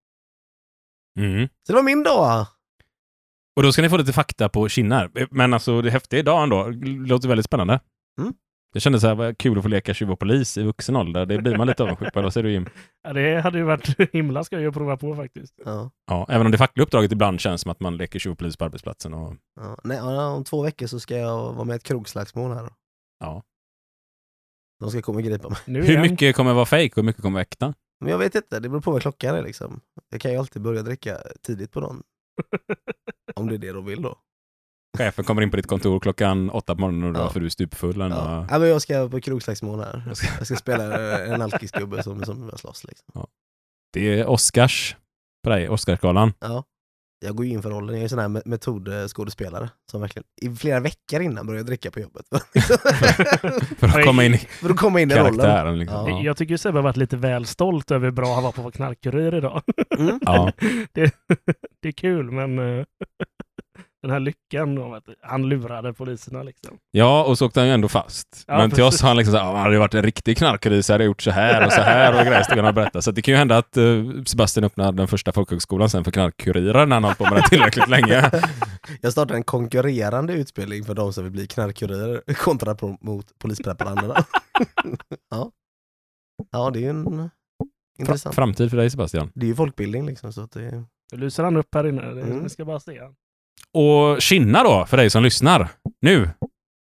Mm. 1.18 1.48
Så 1.66 1.72
det 1.72 1.76
var 1.76 1.82
min 1.82 2.02
dag! 2.02 2.46
Och 3.56 3.62
då 3.62 3.72
ska 3.72 3.82
ni 3.82 3.88
få 3.88 3.96
lite 3.96 4.12
fakta 4.12 4.48
på 4.48 4.68
Kina. 4.68 4.98
här. 4.98 5.28
Men 5.30 5.54
alltså 5.54 5.82
det 5.82 5.90
häftiga 5.90 6.20
idag 6.20 6.42
ändå, 6.42 6.68
låter 7.06 7.28
väldigt 7.28 7.46
spännande. 7.46 7.80
Mm. 8.20 8.34
Jag 8.72 8.82
kände 8.82 9.00
så 9.00 9.06
här, 9.06 9.14
vad 9.14 9.38
kul 9.38 9.58
att 9.58 9.64
få 9.64 9.68
leka 9.68 9.94
tjuv 9.94 10.10
och 10.10 10.18
polis 10.18 10.58
i 10.58 10.62
vuxen 10.62 10.96
ålder. 10.96 11.26
Det 11.26 11.38
blir 11.38 11.56
man 11.56 11.66
lite 11.66 11.82
avundsjuk 11.82 12.12
på. 12.12 12.22
Vad 12.22 12.32
säger 12.32 12.44
du 12.44 12.52
Jim? 12.52 12.68
Ja, 13.02 13.12
det 13.12 13.40
hade 13.40 13.58
ju 13.58 13.64
varit 13.64 14.12
himla 14.12 14.44
skoj 14.44 14.66
att 14.66 14.74
prova 14.74 14.96
på 14.96 15.16
faktiskt. 15.16 15.54
Ja, 15.64 15.90
Ja, 16.06 16.26
även 16.28 16.46
om 16.46 16.52
det 16.52 16.58
fackliga 16.58 16.84
uppdraget 16.84 17.12
ibland 17.12 17.40
känns 17.40 17.60
som 17.60 17.70
att 17.70 17.80
man 17.80 17.96
leker 17.96 18.18
tjuv 18.18 18.32
och 18.32 18.38
polis 18.38 18.56
på 18.56 18.64
arbetsplatsen. 18.64 19.14
Och, 19.14 19.36
ja. 19.60 19.76
Nej, 19.84 20.00
om 20.00 20.44
två 20.44 20.62
veckor 20.62 20.86
så 20.86 21.00
ska 21.00 21.16
jag 21.16 21.52
vara 21.52 21.64
med 21.64 21.74
i 21.74 21.76
ett 21.76 21.82
krogslagsmål 21.82 22.52
här. 22.52 22.62
Då. 22.62 22.70
ja. 23.20 23.42
De 24.80 24.90
ska 24.90 25.02
komma 25.02 25.18
och 25.18 25.24
gripa 25.24 25.48
mig. 25.48 25.58
Nu 25.66 25.82
Hur 25.82 26.00
mycket 26.00 26.36
kommer 26.36 26.54
vara 26.54 26.66
fake 26.66 26.86
och 26.86 26.96
hur 26.96 27.02
mycket 27.02 27.22
kommer 27.22 27.34
vara 27.34 27.42
äkta? 27.42 27.74
Men 28.00 28.10
jag 28.10 28.18
vet 28.18 28.34
inte, 28.34 28.60
det 28.60 28.68
beror 28.68 28.80
på 28.80 28.90
vad 28.90 29.02
klockan 29.02 29.34
är 29.34 29.42
liksom. 29.42 29.80
Jag 30.10 30.20
kan 30.20 30.32
ju 30.32 30.38
alltid 30.38 30.62
börja 30.62 30.82
dricka 30.82 31.18
tidigt 31.42 31.72
på 31.72 31.80
dagen. 31.80 32.02
Om 33.34 33.48
det 33.48 33.54
är 33.54 33.58
det 33.58 33.72
de 33.72 33.84
vill 33.84 34.02
då. 34.02 34.18
Chefen 34.98 35.24
kommer 35.24 35.42
in 35.42 35.50
på 35.50 35.56
ditt 35.56 35.66
kontor 35.66 36.00
klockan 36.00 36.50
åtta 36.50 36.74
på 36.74 36.80
morgonen 36.80 37.04
och 37.04 37.12
du 37.12 37.18
Ja. 37.18 37.24
ja. 37.24 37.30
för 37.30 37.40
du 37.40 37.46
är 37.46 37.50
stupfull. 37.50 38.00
Ja. 38.00 38.06
Och... 38.06 38.46
Ja, 38.50 38.58
men 38.58 38.68
jag 38.68 38.82
ska 38.82 39.08
på 39.08 39.20
krogslagsmål 39.20 39.80
här. 39.80 40.02
Jag 40.38 40.46
ska 40.46 40.56
spela 40.56 41.18
en 41.24 41.42
alkisgubbe 41.42 42.02
som, 42.02 42.24
som 42.24 42.48
jag 42.50 42.60
slåss. 42.60 42.84
Liksom. 42.84 43.26
Det 43.92 44.20
är 44.20 44.26
Oscars 44.26 44.96
på 45.42 45.50
dig, 45.50 45.68
Oscarsgalan. 45.68 46.32
Ja. 46.40 46.64
Jag 47.24 47.36
går 47.36 47.46
ju 47.46 47.52
in 47.52 47.62
för 47.62 47.70
rollen, 47.70 47.88
jag 47.94 47.98
är 47.98 48.02
en 48.02 48.08
sån 48.08 48.18
här 48.18 48.28
me- 48.28 48.42
metodskådespelare 48.44 49.70
som 49.90 50.00
verkligen 50.00 50.24
i 50.42 50.50
flera 50.56 50.80
veckor 50.80 51.20
innan 51.20 51.46
börjar 51.46 51.62
dricka 51.62 51.90
på 51.90 52.00
jobbet. 52.00 52.24
För 53.78 53.86
att 53.98 54.04
komma 54.04 54.24
in 54.24 54.34
i 54.34 54.38
för 54.38 54.70
att 54.70 54.76
komma 54.76 55.00
in 55.00 55.10
i 55.10 55.14
rollen. 55.14 55.78
Liksom. 55.78 55.96
Ja. 56.06 56.10
Ja. 56.10 56.22
Jag 56.22 56.36
tycker 56.36 56.54
ju 56.54 56.58
Sebbe 56.58 56.78
har 56.78 56.82
varit 56.82 56.96
lite 56.96 57.16
väl 57.16 57.46
stolt 57.46 57.90
över 57.90 58.04
hur 58.04 58.12
bra 58.12 58.34
han 58.34 58.42
var 58.42 58.52
på 58.52 58.60
att 58.60 58.64
vara 58.64 58.72
knarkkurir 58.72 59.34
idag. 59.34 59.62
Mm. 59.98 60.20
Ja. 60.26 60.52
det, 60.92 61.14
det 61.82 61.88
är 61.88 61.92
kul, 61.92 62.30
men 62.30 62.78
eh, 62.78 62.84
den 64.06 64.12
här 64.12 64.20
lyckan 64.20 64.78
av 64.78 64.94
att 64.94 65.04
han 65.22 65.48
lurade 65.48 65.92
poliserna 65.92 66.42
liksom. 66.42 66.78
ja, 66.90 67.24
och 67.24 67.38
så 67.38 67.46
åkte 67.46 67.60
han 67.60 67.66
ju 67.68 67.74
ändå 67.74 67.88
fast. 67.88 68.44
Ja, 68.46 68.56
Men 68.58 68.70
till 68.70 68.76
precis. 68.76 68.94
oss 68.94 69.02
har 69.02 69.08
han 69.08 69.16
liksom 69.16 69.32
såhär, 69.32 69.44
"Ja, 69.46 69.56
hade 69.56 69.74
det 69.74 69.78
varit 69.78 69.94
en 69.94 70.02
riktig 70.02 70.38
knarkare 70.38 70.82
så 70.82 70.92
hade 70.92 71.04
jag 71.04 71.08
gjort 71.08 71.22
så 71.22 71.30
här 71.30 71.66
och 71.66 71.72
så 71.72 71.80
här 71.80 72.18
och 72.20 72.26
grejer 72.26 72.42
stod 72.42 72.56
han 72.58 72.66
och 72.66 72.74
berättade. 72.74 73.02
Så 73.02 73.10
det 73.10 73.22
kan 73.22 73.32
ju 73.32 73.38
hända 73.38 73.56
att 73.56 73.76
uh, 73.76 74.22
Sebastian 74.24 74.64
öppnar 74.64 74.92
den 74.92 75.08
första 75.08 75.32
folkhögskolan 75.32 75.90
sen 75.90 76.04
för 76.04 76.10
knarkkurirer 76.10 76.86
när 76.86 76.96
han 76.96 77.04
har 77.04 77.10
hållit 77.10 77.18
på 77.18 77.24
med 77.24 77.42
det 77.42 77.48
tillräckligt 77.48 77.88
länge. 77.88 78.30
Jag 79.00 79.12
startar 79.12 79.34
en 79.34 79.44
konkurrerande 79.44 80.32
utbildning 80.32 80.84
för 80.84 80.94
de 80.94 81.12
som 81.12 81.24
vill 81.24 81.32
bli 81.32 81.46
knarkkurirer 81.46 82.34
kontra 82.34 82.74
på, 82.74 82.98
mot 83.00 83.38
polispreparanderna. 83.38 84.14
ja. 85.30 85.50
ja, 86.52 86.70
det 86.70 86.78
är 86.78 86.80
ju 86.82 86.90
en 86.90 87.30
intressant. 87.98 88.34
framtid 88.34 88.70
för 88.70 88.76
dig 88.76 88.90
Sebastian. 88.90 89.30
Det 89.34 89.46
är 89.46 89.48
ju 89.48 89.54
folkbildning 89.54 90.06
liksom. 90.06 90.32
Så 90.32 90.40
att 90.40 90.50
det, 90.52 90.84
Nu 91.12 91.18
lyser 91.18 91.44
han 91.44 91.56
upp 91.56 91.74
här 91.74 91.86
inne. 91.86 92.02
Det, 92.02 92.22
Mm. 92.22 92.38
Ni 92.38 92.48
ska 92.48 92.64
bara 92.64 92.80
se 92.80 93.00
han. 93.00 93.14
Och 93.72 94.22
Kina 94.22 94.62
då, 94.62 94.86
för 94.86 94.96
dig 94.96 95.10
som 95.10 95.22
lyssnar. 95.22 95.68
Nu 96.00 96.30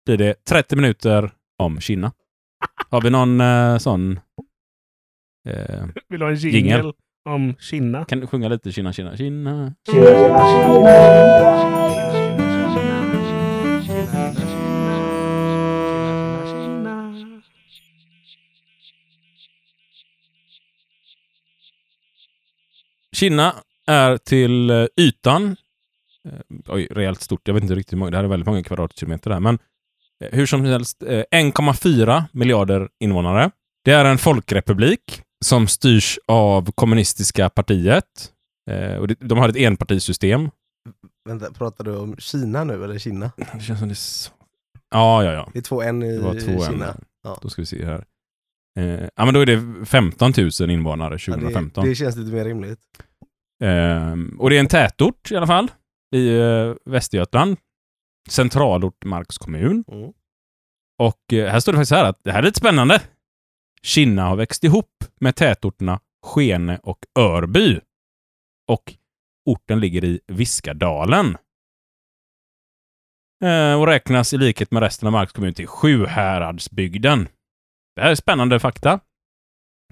blir 0.07 0.17
det 0.17 0.45
30 0.45 0.77
minuter 0.77 1.31
om 1.59 1.81
Kina. 1.81 2.13
Har 2.91 3.01
vi 3.01 3.11
någon 3.11 3.41
eh, 3.41 3.79
sån... 3.79 4.21
Eh, 5.49 5.85
Vill 6.09 6.21
du 6.21 6.25
ha 6.27 6.31
en 6.31 6.37
Jingle. 6.37 6.59
jingle 6.77 6.93
om 7.29 7.55
Kina? 7.61 8.05
kan 8.05 8.21
du 8.21 8.27
sjunga 8.27 8.49
lite 8.49 8.73
Kina, 8.73 8.93
Kina, 8.93 9.17
Kina? 9.17 9.75
Kina 23.13 23.55
är 23.87 24.17
till 24.17 24.71
eh, 24.71 24.87
ytan, 24.97 25.57
oj, 26.69 26.89
rejält 26.91 27.21
stort, 27.21 27.41
jag 27.49 27.55
vet 27.55 27.63
inte 27.63 27.75
riktigt 27.75 27.93
hur 27.93 27.99
många, 27.99 28.11
det 28.11 28.17
här 28.17 28.25
är 28.25 28.29
väldigt 28.29 28.47
många 28.47 28.63
kvadratkilometer 28.63 29.31
där, 29.31 29.41
men 29.41 29.59
eh, 30.25 30.29
hur 30.33 30.47
som 30.47 30.65
helst, 30.65 31.03
eh, 31.03 31.23
1,4 31.31 32.25
miljarder 32.33 32.89
invånare. 33.01 33.51
Det 33.85 33.91
är 33.93 34.05
en 34.05 34.19
folkrepublik 34.19 35.23
som 35.45 35.67
styrs 35.69 36.19
av 36.27 36.73
kommunistiska 36.73 37.51
partiet. 37.51 38.31
Eh, 38.71 38.97
och 38.97 39.09
de 39.09 39.39
har 39.39 39.49
ett 39.49 39.57
enpartisystem 39.57 40.51
Vänta, 41.29 41.53
pratar 41.53 41.85
du 41.85 41.97
om 41.97 42.17
Kina 42.19 42.65
nu 42.65 42.85
eller 42.85 42.99
Kina? 42.99 43.33
Det 43.55 43.61
känns 43.61 43.79
som 43.79 43.89
det 43.89 43.93
är 43.93 43.95
så... 43.95 44.31
Ja, 44.91 45.25
ja, 45.25 45.33
ja. 45.33 45.49
Det 45.53 45.59
är 45.59 45.63
två 45.63 45.83
en 45.83 46.03
i 46.03 46.13
Det 46.17 46.23
var 46.23 46.35
två 46.35 46.65
Kina. 46.65 46.87
en. 46.87 47.05
Ja. 47.23 47.39
Då 47.43 47.49
ska 47.49 47.63
vi 47.63 47.67
se 47.67 47.85
här. 47.85 48.05
Eh, 48.79 49.09
ja, 49.17 49.25
men 49.25 49.35
då 49.35 49.41
är 49.41 49.47
det 49.47 49.87
15 49.87 50.33
000 50.61 50.71
invånare 50.71 51.15
Ja, 51.15 51.19
2015. 51.35 51.85
det, 51.85 51.91
det 51.91 51.95
känns 51.95 52.17
lite 52.17 52.33
mer 52.33 52.45
rimligt. 52.45 52.81
Ehm, 53.65 54.37
och 54.41 54.51
det 54.51 54.57
är 54.57 54.61
en 54.61 54.67
tätort 54.67 55.31
i 55.31 55.37
alla 55.37 55.47
fall 55.47 55.71
i 56.15 56.39
eh, 56.39 56.75
Västergötland. 56.85 57.57
Centralort 58.29 59.05
Marks 59.05 59.39
kommun. 59.39 59.85
Mm. 59.89 60.13
Och 60.99 61.33
eh, 61.33 61.51
här 61.51 61.61
står 61.61 61.73
det 61.73 61.77
faktiskt 61.77 61.89
så 61.89 61.95
här 61.95 62.05
att 62.05 62.25
det 62.25 62.33
här 62.33 62.39
är 62.39 62.43
lite 62.47 62.59
spännande. 62.59 63.03
Kinna 63.83 64.25
har 64.25 64.37
växt 64.37 64.65
ihop 64.65 65.05
med 65.21 65.37
tätorterna 65.37 66.01
Skene 66.27 66.81
och 66.83 66.99
Örby. 67.19 67.81
Och 68.69 68.95
orten 69.47 69.81
ligger 69.81 70.05
i 70.05 70.21
Viskadalen. 70.27 71.37
Eh, 73.45 73.81
och 73.81 73.87
räknas 73.87 74.33
i 74.33 74.39
likhet 74.39 74.71
med 74.71 74.83
resten 74.83 75.07
av 75.07 75.13
Marks 75.13 75.33
kommun 75.33 75.55
till 75.55 75.67
Sjuhäradsbygden. 75.67 77.29
Det 77.97 78.03
här 78.03 78.11
är 78.11 78.15
spännande 78.15 78.61
fakta. 78.61 79.01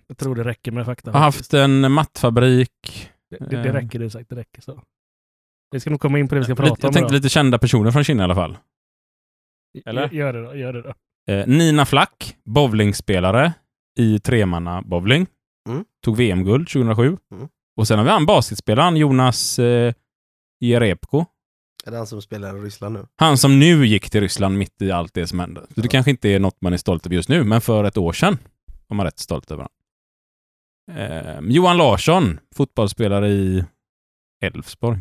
Jag 0.06 0.18
tror 0.18 0.34
det 0.34 0.44
räcker 0.44 0.72
med 0.72 0.86
fakta. 0.86 1.12
Har 1.12 1.20
haft 1.20 1.54
en 1.54 1.92
mattfabrik. 1.92 3.10
Det, 3.30 3.36
det, 3.38 3.62
det 3.62 3.68
eh, 3.68 3.72
räcker 3.72 3.98
det 3.98 4.10
sagt, 4.10 4.28
det 4.28 4.36
räcker 4.36 4.62
så. 4.62 4.82
Vi 5.72 5.80
ska 5.80 5.90
nog 5.90 6.00
komma 6.00 6.18
in 6.18 6.28
på 6.28 6.34
det 6.34 6.40
vi 6.40 6.44
ska 6.44 6.52
Lite, 6.52 6.62
prata 6.62 6.76
jag 6.80 6.88
om 6.88 6.92
tänkte 6.92 7.06
idag. 7.06 7.12
lite 7.18 7.28
kända 7.28 7.58
personer 7.58 7.90
från 7.90 8.04
Kina 8.04 8.22
i 8.22 8.24
alla 8.24 8.34
fall. 8.34 8.56
eller? 9.86 10.08
Gör 10.10 10.32
det 10.32 10.42
då, 10.42 10.54
gör 10.56 10.72
det 10.72 10.82
då. 10.82 10.94
Eh, 11.32 11.46
Nina 11.46 11.86
Flack, 11.86 12.36
bowlingspelare 12.44 13.52
i 13.98 14.18
tremanna 14.18 14.82
bowling. 14.82 15.26
Mm. 15.68 15.84
Tog 16.04 16.16
VM-guld 16.16 16.68
2007. 16.68 17.18
Mm. 17.32 17.48
Och 17.76 17.88
sen 17.88 17.98
har 17.98 18.04
vi 18.04 18.10
han 18.10 18.26
basketspelaren 18.26 18.96
Jonas 18.96 19.58
eh, 19.58 19.94
Jerebko. 20.60 21.24
Är 21.86 21.90
det 21.90 21.96
han 21.96 22.06
som 22.06 22.22
spelar 22.22 22.56
i 22.56 22.60
Ryssland 22.60 22.94
nu? 22.94 23.06
Han 23.16 23.38
som 23.38 23.58
nu 23.58 23.86
gick 23.86 24.10
till 24.10 24.20
Ryssland 24.20 24.58
mitt 24.58 24.82
i 24.82 24.90
allt 24.90 25.14
det 25.14 25.26
som 25.26 25.38
hände. 25.40 25.60
Så 25.60 25.80
det 25.80 25.84
Ja. 25.84 25.88
kanske 25.90 26.10
inte 26.10 26.28
är 26.28 26.38
något 26.40 26.60
man 26.60 26.72
är 26.72 26.76
stolt 26.76 27.06
över 27.06 27.16
just 27.16 27.28
nu, 27.28 27.44
men 27.44 27.60
för 27.60 27.84
ett 27.84 27.96
år 27.96 28.12
sedan 28.12 28.38
var 28.86 28.94
man 28.96 29.06
rätt 29.06 29.18
stolt 29.18 29.50
över 29.50 29.62
honom. 29.62 29.72
Eh, 31.00 31.40
Johan 31.52 31.76
Larsson, 31.76 32.40
fotbollsspelare 32.54 33.28
i 33.28 33.64
Elfsborg. 34.42 34.98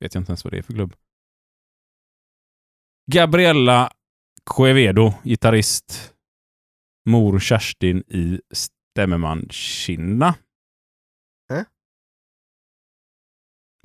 Vet 0.00 0.14
jag 0.14 0.20
inte 0.20 0.30
ens 0.30 0.44
vad 0.44 0.52
det 0.52 0.58
är 0.58 0.62
för 0.62 0.72
klubb. 0.72 0.94
Gabriella 3.12 3.92
Quevedo, 4.56 5.12
gitarrist. 5.24 6.14
Mor 7.06 7.38
Kerstin 7.38 7.98
i 7.98 8.40
Stämmerman 8.50 9.48
Kinna. 9.50 10.34
Eh? 11.50 11.62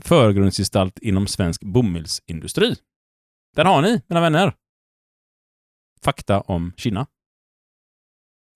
Förgrundsgestalt 0.04 1.00
inom 1.00 1.28
svensk 1.28 1.64
bomullsindustri. 1.64 2.76
Där 3.56 3.66
har 3.66 3.82
ni, 3.82 4.02
mina 4.08 4.22
vänner. 4.22 4.56
Fakta 6.02 6.42
om 6.42 6.74
Kina. 6.78 7.08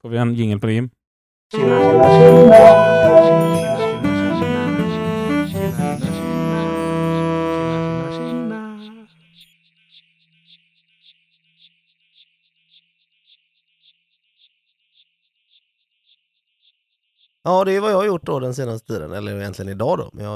Får 0.01 0.09
vi 0.09 0.17
en 0.17 0.33
jingel 0.33 0.59
på 0.59 0.65
det, 0.67 0.73
Jim? 0.73 0.89
Ja, 17.43 17.63
det 17.63 17.71
är 17.71 17.81
vad 17.81 17.91
jag 17.91 17.97
har 17.97 18.05
gjort 18.05 18.25
då 18.25 18.39
den 18.39 18.55
senaste 18.55 18.87
tiden, 18.87 19.11
eller 19.13 19.39
egentligen 19.39 19.71
idag 19.71 19.97
då. 19.97 20.09
Men 20.13 20.25
jag 20.25 20.31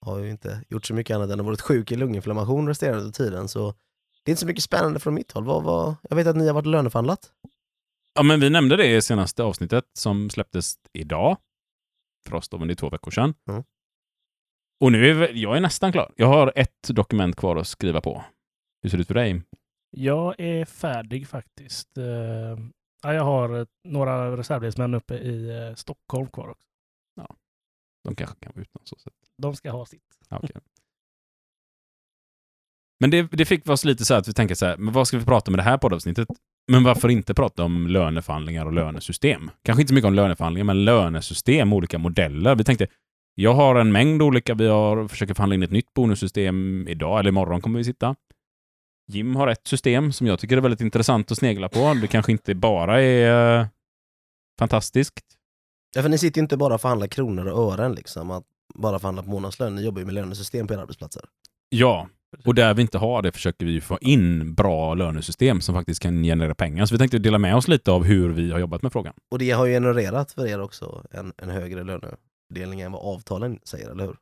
har 0.00 0.18
ju- 0.18 0.30
inte 0.30 0.64
gjort 0.68 0.86
så 0.86 0.94
mycket 0.94 1.14
annat 1.14 1.30
än 1.30 1.40
att 1.40 1.46
varit 1.46 1.60
sjuk 1.60 1.92
i 1.92 1.96
lunginflammation 1.96 2.68
resterande 2.68 3.04
av 3.06 3.10
tiden. 3.10 3.48
Så 3.48 3.74
det 4.24 4.30
är 4.30 4.32
inte 4.32 4.40
så 4.40 4.46
mycket 4.46 4.62
spännande 4.64 5.00
från 5.00 5.14
mitt 5.14 5.32
håll. 5.32 5.44
Vad, 5.44 5.62
vad, 5.62 5.94
jag 6.10 6.16
vet 6.16 6.26
att 6.26 6.36
ni 6.36 6.46
har 6.46 6.54
varit 6.54 6.66
löneförhandlat. 6.66 7.32
Ja, 8.14 8.22
men 8.22 8.40
vi 8.40 8.50
nämnde 8.50 8.76
det 8.76 8.86
i 8.96 9.02
senaste 9.02 9.42
avsnittet 9.42 9.84
som 9.92 10.30
släpptes 10.30 10.74
idag. 10.92 11.36
För 12.28 12.34
oss 12.36 12.48
då, 12.48 12.58
men 12.58 12.68
det 12.68 12.74
är 12.74 12.76
två 12.76 12.88
veckor 12.90 13.10
sedan. 13.10 13.34
Mm. 13.48 13.62
Och 14.80 14.92
nu 14.92 15.10
är 15.10 15.14
vi- 15.14 15.42
jag 15.42 15.56
är 15.56 15.60
nästan 15.60 15.92
klar. 15.92 16.12
Jag 16.16 16.26
har 16.26 16.52
ett 16.56 16.88
dokument 16.88 17.36
kvar 17.36 17.56
att 17.56 17.66
skriva 17.66 18.00
på. 18.00 18.24
Hur 18.82 18.90
ser 18.90 18.96
det 18.96 19.00
ut 19.00 19.06
för 19.06 19.14
dig? 19.14 19.42
Jag 19.90 20.34
är 20.40 20.64
färdig 20.64 21.28
faktiskt. 21.28 21.98
Ja, 23.04 23.14
jag 23.14 23.24
har 23.24 23.58
eh, 23.58 23.66
några 23.84 24.36
reservdelsmän 24.36 24.94
uppe 24.94 25.14
i 25.14 25.68
eh, 25.68 25.74
Stockholm 25.74 26.28
kvar 26.30 26.48
också. 26.48 26.68
De 28.04 28.16
kanske 28.16 28.36
kan 28.40 28.52
vara 28.54 28.62
utan 28.62 28.82
så 28.84 28.98
sätt. 28.98 29.12
De 29.42 29.56
ska 29.56 29.70
ha 29.70 29.86
sitt. 29.86 30.02
Ja, 30.28 30.40
okej. 30.42 30.56
Men 33.00 33.10
det, 33.10 33.22
det 33.22 33.44
fick 33.44 33.68
oss 33.68 33.84
lite 33.84 34.04
så 34.04 34.14
här 34.14 34.20
att 34.20 34.28
vi 34.28 34.32
tänker 34.32 34.54
så 34.54 34.66
här, 34.66 34.76
men 34.76 34.94
vad 34.94 35.08
ska 35.08 35.18
vi 35.18 35.24
prata 35.24 35.50
om 35.50 35.54
i 35.54 35.56
det 35.56 35.62
här 35.62 35.78
poddavsnittet? 35.78 36.28
Men 36.72 36.84
varför 36.84 37.08
inte 37.08 37.34
prata 37.34 37.64
om 37.64 37.86
löneförhandlingar 37.86 38.66
och 38.66 38.72
lönesystem? 38.72 39.50
Kanske 39.62 39.82
inte 39.82 39.88
så 39.88 39.94
mycket 39.94 40.08
om 40.08 40.14
löneförhandlingar, 40.14 40.64
men 40.64 40.84
lönesystem, 40.84 41.72
olika 41.72 41.98
modeller. 41.98 42.54
Vi 42.54 42.64
tänkte, 42.64 42.86
jag 43.34 43.54
har 43.54 43.74
en 43.74 43.92
mängd 43.92 44.22
olika, 44.22 44.54
vi 44.54 44.66
har, 44.66 45.08
försöker 45.08 45.34
förhandla 45.34 45.54
in 45.54 45.62
ett 45.62 45.70
nytt 45.70 45.94
bonussystem 45.94 46.88
idag, 46.88 47.18
eller 47.18 47.28
imorgon 47.28 47.60
kommer 47.60 47.78
vi 47.78 47.84
sitta. 47.84 48.16
Jim 49.06 49.36
har 49.36 49.48
ett 49.48 49.66
system 49.66 50.12
som 50.12 50.26
jag 50.26 50.38
tycker 50.38 50.56
är 50.56 50.60
väldigt 50.60 50.80
intressant 50.80 51.32
att 51.32 51.38
snegla 51.38 51.68
på. 51.68 51.94
Det 52.00 52.06
kanske 52.06 52.32
inte 52.32 52.54
bara 52.54 53.02
är 53.02 53.60
eh, 53.60 53.66
fantastiskt. 54.58 55.20
Ja, 55.94 56.02
för 56.02 56.08
ni 56.08 56.18
sitter 56.18 56.38
ju 56.38 56.42
inte 56.42 56.56
bara 56.56 56.74
och 56.74 56.80
förhandlar 56.80 57.06
kronor 57.06 57.46
och 57.46 57.72
ören 57.72 57.94
liksom, 57.94 58.30
att 58.30 58.44
bara 58.74 58.98
förhandla 58.98 59.22
på 59.22 59.30
månadslön. 59.30 59.74
Ni 59.74 59.82
jobbar 59.82 60.00
ju 60.00 60.04
med 60.04 60.14
lönesystem 60.14 60.66
på 60.66 60.74
era 60.74 60.82
arbetsplatser. 60.82 61.22
Ja, 61.68 62.08
och 62.44 62.54
där 62.54 62.74
vi 62.74 62.82
inte 62.82 62.98
har 62.98 63.22
det 63.22 63.32
försöker 63.32 63.66
vi 63.66 63.80
få 63.80 63.98
in 64.00 64.54
bra 64.54 64.94
lönesystem 64.94 65.60
som 65.60 65.74
faktiskt 65.74 66.02
kan 66.02 66.22
generera 66.22 66.54
pengar. 66.54 66.86
Så 66.86 66.94
vi 66.94 66.98
tänkte 66.98 67.18
dela 67.18 67.38
med 67.38 67.56
oss 67.56 67.68
lite 67.68 67.90
av 67.90 68.04
hur 68.04 68.30
vi 68.30 68.52
har 68.52 68.58
jobbat 68.58 68.82
med 68.82 68.92
frågan. 68.92 69.14
Och 69.30 69.38
det 69.38 69.50
har 69.50 69.66
ju 69.66 69.72
genererat 69.72 70.32
för 70.32 70.46
er 70.46 70.60
också 70.60 71.04
en, 71.10 71.32
en 71.36 71.50
högre 71.50 71.84
lönefördelning 71.84 72.80
än 72.80 72.92
vad 72.92 73.14
avtalen 73.14 73.58
säger, 73.64 73.90
eller 73.90 74.04
hur? 74.04 74.16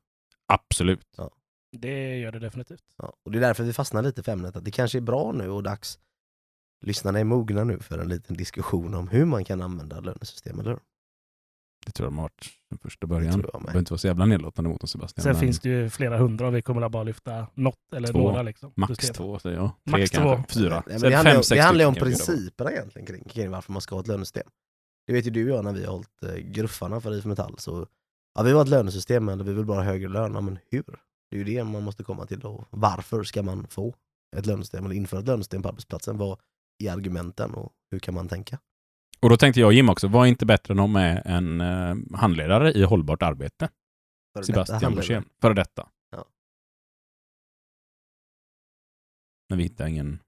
Absolut. 0.47 1.07
Det 1.73 2.19
gör 2.19 2.33
det 2.33 2.39
definitivt. 2.39 2.85
Ja. 2.99 3.13
Och 3.25 3.31
det 3.33 3.39
är 3.39 3.41
därför 3.41 3.65
vi 3.65 3.73
fastnar 3.73 4.03
lite 4.03 4.23
för 4.23 4.33
ämnet, 4.33 4.57
att 4.57 4.65
det 4.65 4.71
kanske 4.71 4.99
är 4.99 5.03
bra 5.03 5.33
nu 5.33 5.49
och 5.49 5.63
dags 5.63 5.99
Lyssnarna 6.85 7.19
är 7.21 7.25
mogna 7.25 7.65
nu 7.65 7.79
för 7.79 7.99
en 7.99 8.09
liten 8.09 8.37
diskussion 8.37 8.95
om 8.95 9.09
hur 9.09 9.25
man 9.25 9.45
kan 9.45 9.63
använda 9.63 10.01
lönesystem, 10.01 10.61
eller 10.61 10.71
hur? 10.71 10.79
Det 11.87 11.93
tror 11.93 12.07
jag 12.07 12.13
de 12.13 12.19
har 12.19 12.25
varit 12.25 12.45
från 12.69 12.79
första 12.79 13.07
Det 13.07 13.09
början. 13.09 13.33
tror 13.33 13.51
jag 13.53 13.63
behöver 13.63 13.79
inte 13.79 13.93
vara 13.93 13.99
så 13.99 14.07
jävla 14.07 14.27
nedlåtande 14.27 14.71
mot 14.71 14.81
dem 14.81 14.89
Sebastian. 14.89 15.23
Sen 15.23 15.33
men 15.33 15.41
finns 15.41 15.61
det 15.61 15.69
ju 15.69 15.91
flera 15.91 16.19
hundra 16.19 16.47
och 16.47 16.55
vi 16.55 16.63
kommer 16.63 16.89
bara 16.89 17.03
lyfta 17.03 17.47
något 17.55 17.77
eller 17.97 18.09
Två. 18.09 18.19
några. 18.19 18.43
Liksom, 18.43 18.73
Max 18.77 18.97
system. 18.97 19.15
två 19.15 19.39
säger 19.39 19.57
jag. 19.57 19.71
Tre 19.85 19.99
Max 20.01 20.11
kanske. 20.11 20.37
två. 20.55 20.61
Fyra. 20.61 20.83
Nej, 20.87 20.99
det 21.01 21.15
handlar, 21.15 21.33
fem, 21.33 21.37
ju- 21.39 21.43
sex 21.45 21.49
det 21.59 21.63
handlar 21.63 21.85
ju 21.85 21.89
om 21.89 21.95
principerna 21.95 22.71
egentligen 22.73 23.07
kring, 23.07 23.25
kring 23.25 23.51
varför 23.51 23.73
man 23.73 23.83
ska 23.83 23.95
ha 23.95 24.01
ett 24.01 24.07
lönesystem. 24.09 24.47
Det 25.07 25.13
vet 25.13 25.27
ju 25.27 25.31
du 25.31 25.51
och 25.51 25.57
jag 25.59 25.65
när 25.65 25.73
vi 25.73 25.85
har 25.85 25.93
hållit 25.93 26.23
eh, 26.23 26.35
gruffarna 26.35 27.01
för 27.01 27.15
IF 27.19 27.25
Metall. 27.25 27.55
Så, 27.59 27.87
ja, 28.35 28.43
vi 28.43 28.53
har 28.53 28.63
ett 28.63 28.69
lönesystem 28.69 29.25
men 29.25 29.45
vi 29.45 29.53
vill 29.53 29.65
bara 29.65 29.79
ha 29.79 29.85
högre 29.85 30.09
lön. 30.09 30.35
Ja, 30.35 30.41
men 30.41 30.59
hur? 30.71 30.85
Det 31.33 31.37
är 31.37 31.39
ju 31.39 31.45
det 31.45 31.65
man 31.65 31.83
måste 31.83 32.05
komma 32.05 32.27
till 32.27 32.41
då. 32.41 32.65
Varför 32.71 33.23
ska 33.23 33.43
man 33.43 33.67
få 33.67 33.95
ett 34.37 34.47
lönesystem 34.47 34.85
eller 34.85 34.95
införa 34.95 35.21
ett 35.21 35.27
lönesystem 35.27 35.63
på 35.63 35.69
arbetsplatsen? 35.69 36.19
Vad 36.19 36.41
är 36.85 36.93
argumenten 36.93 37.55
och 37.55 37.73
hur 37.91 37.99
kan 37.99 38.15
man 38.15 38.29
tänka? 38.29 38.59
Och 39.21 39.31
då 39.31 39.37
tänkte 39.37 39.61
jag 39.61 39.67
och 39.67 39.73
Jim 39.73 39.89
också, 39.89 40.09
vad 40.09 40.27
är 40.27 40.29
inte 40.29 40.47
bättre 40.47 40.75
än 40.75 40.81
att 40.81 40.91
med 40.91 41.23
en 41.25 41.61
eh, 41.61 42.19
handledare 42.19 42.73
i 42.73 42.83
hållbart 42.83 43.23
arbete? 43.23 43.69
För 44.37 44.43
Sebastian 44.43 44.95
Borssén. 44.95 45.25
Före 45.41 45.55
detta. 45.55 45.89
Ja. 46.11 46.25
Men 49.49 49.59
vi 49.59 49.65
hittar 49.65 49.87
ingen... 49.87 50.19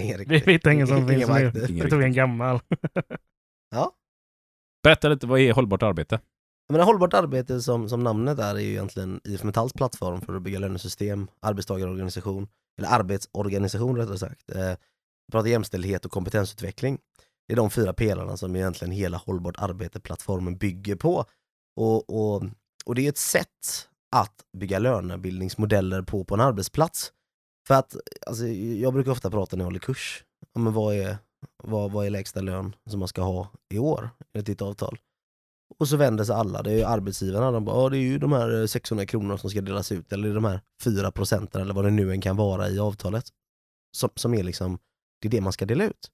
ingen 0.00 0.24
Vi 0.28 0.38
vet 0.38 0.66
ingen 0.66 0.86
som 0.86 0.96
ingen 1.10 1.28
finns 1.28 1.68
nu. 1.68 1.84
Vi 1.84 1.90
tog 1.90 2.02
en 2.02 2.12
gammal. 2.12 2.60
Berätta 4.82 5.08
lite, 5.08 5.26
vad 5.26 5.40
är 5.40 5.52
hållbart 5.52 5.82
arbete? 5.82 6.20
Menar, 6.68 6.84
hållbart 6.84 7.14
arbete 7.14 7.62
som, 7.62 7.88
som 7.88 8.04
namnet 8.04 8.38
är, 8.38 8.54
är 8.54 8.60
ju 8.60 8.70
egentligen 8.70 9.20
IF 9.24 9.42
Metalls 9.42 9.72
plattform 9.72 10.20
för 10.20 10.34
att 10.34 10.42
bygga 10.42 10.58
lönesystem, 10.58 11.28
arbetstagarorganisation, 11.40 12.48
eller 12.78 12.88
arbetsorganisation 12.88 13.96
rättare 13.96 14.18
sagt. 14.18 14.50
Eh, 14.50 14.74
vi 15.26 15.32
pratar 15.32 15.48
jämställdhet 15.48 16.04
och 16.04 16.10
kompetensutveckling. 16.10 16.98
Det 17.48 17.54
är 17.54 17.56
de 17.56 17.70
fyra 17.70 17.92
pelarna 17.92 18.36
som 18.36 18.56
egentligen 18.56 18.92
hela 18.92 19.16
hållbart 19.16 19.56
arbete-plattformen 19.58 20.56
bygger 20.56 20.96
på. 20.96 21.24
Och, 21.76 22.10
och, 22.10 22.42
och 22.86 22.94
det 22.94 23.04
är 23.06 23.08
ett 23.08 23.18
sätt 23.18 23.88
att 24.16 24.34
bygga 24.58 24.78
lönebildningsmodeller 24.78 26.02
på 26.02 26.24
på 26.24 26.34
en 26.34 26.40
arbetsplats. 26.40 27.12
För 27.66 27.74
att, 27.74 27.96
alltså, 28.26 28.46
jag 28.46 28.92
brukar 28.92 29.10
ofta 29.10 29.30
prata 29.30 29.56
när 29.56 29.62
jag 29.62 29.66
håller 29.66 29.78
kurs, 29.78 30.24
ja, 30.54 30.60
men 30.60 30.72
vad, 30.72 30.94
är, 30.94 31.18
vad, 31.62 31.92
vad 31.92 32.06
är 32.06 32.10
lägsta 32.10 32.40
lön 32.40 32.76
som 32.90 32.98
man 32.98 33.08
ska 33.08 33.22
ha 33.22 33.48
i 33.68 33.78
år 33.78 34.10
enligt 34.32 34.46
ditt 34.46 34.62
avtal? 34.62 34.98
Och 35.80 35.88
så 35.88 35.96
vänder 35.96 36.24
sig 36.24 36.34
alla, 36.34 36.62
det 36.62 36.70
är 36.70 36.76
ju 36.76 36.84
arbetsgivarna, 36.84 37.50
de 37.50 37.64
bara, 37.64 37.88
det 37.88 37.98
är 37.98 38.00
ju 38.00 38.18
de 38.18 38.32
här 38.32 38.60
eh, 38.60 38.66
600 38.66 39.06
kronorna 39.06 39.38
som 39.38 39.50
ska 39.50 39.60
delas 39.60 39.92
ut, 39.92 40.12
eller 40.12 40.34
de 40.34 40.44
här 40.44 40.60
4 40.82 41.10
procenten 41.10 41.62
eller 41.62 41.74
vad 41.74 41.84
det 41.84 41.90
nu 41.90 42.12
än 42.12 42.20
kan 42.20 42.36
vara 42.36 42.68
i 42.68 42.78
avtalet. 42.78 43.24
Som, 43.96 44.10
som 44.14 44.34
är 44.34 44.42
liksom, 44.42 44.78
det 45.20 45.28
är 45.28 45.30
det 45.30 45.40
man 45.40 45.52
ska 45.52 45.66
dela 45.66 45.84
ut. 45.84 46.10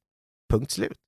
Punkt 0.52 0.70
slut. 0.70 0.98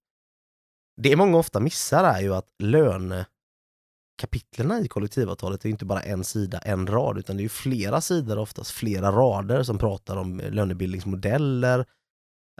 Det 1.03 1.17
många 1.17 1.39
ofta 1.39 1.61
missar 1.61 2.05
är 2.05 2.21
ju 2.21 2.35
att 2.35 2.49
lönekapitlerna 2.63 4.81
i 4.81 4.89
kollektivavtalet 4.89 5.65
är 5.65 5.69
ju 5.69 5.73
inte 5.73 5.85
bara 5.85 6.03
en 6.03 6.25
sida, 6.25 6.59
en 6.59 6.87
rad, 6.87 7.19
utan 7.19 7.37
det 7.37 7.41
är 7.41 7.45
ju 7.45 7.49
flera 7.49 8.01
sidor, 8.01 8.39
oftast 8.39 8.71
flera 8.71 9.13
rader 9.13 9.63
som 9.63 9.79
pratar 9.79 10.17
om 10.17 10.41
eh, 10.41 10.51
lönebildningsmodeller, 10.51 11.87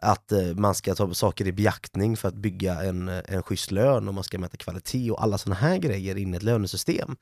att 0.03 0.33
eh, 0.33 0.55
man 0.57 0.75
ska 0.75 0.95
ta 0.95 1.15
saker 1.15 1.47
i 1.47 1.53
beaktning 1.53 2.17
för 2.17 2.29
att 2.29 2.35
bygga 2.35 2.83
en, 2.83 3.09
eh, 3.09 3.23
en 3.29 3.43
schysst 3.43 3.71
lön 3.71 4.09
och 4.09 4.15
man 4.15 4.25
ska 4.25 4.39
mäta 4.39 4.57
kvalitet 4.57 5.11
och 5.11 5.23
alla 5.23 5.39
sådana 5.39 5.61
här 5.61 5.79
grejer 5.79 6.17
in 6.17 6.35
i 6.35 6.37
ett 6.37 6.43
lönesystem. 6.43 7.17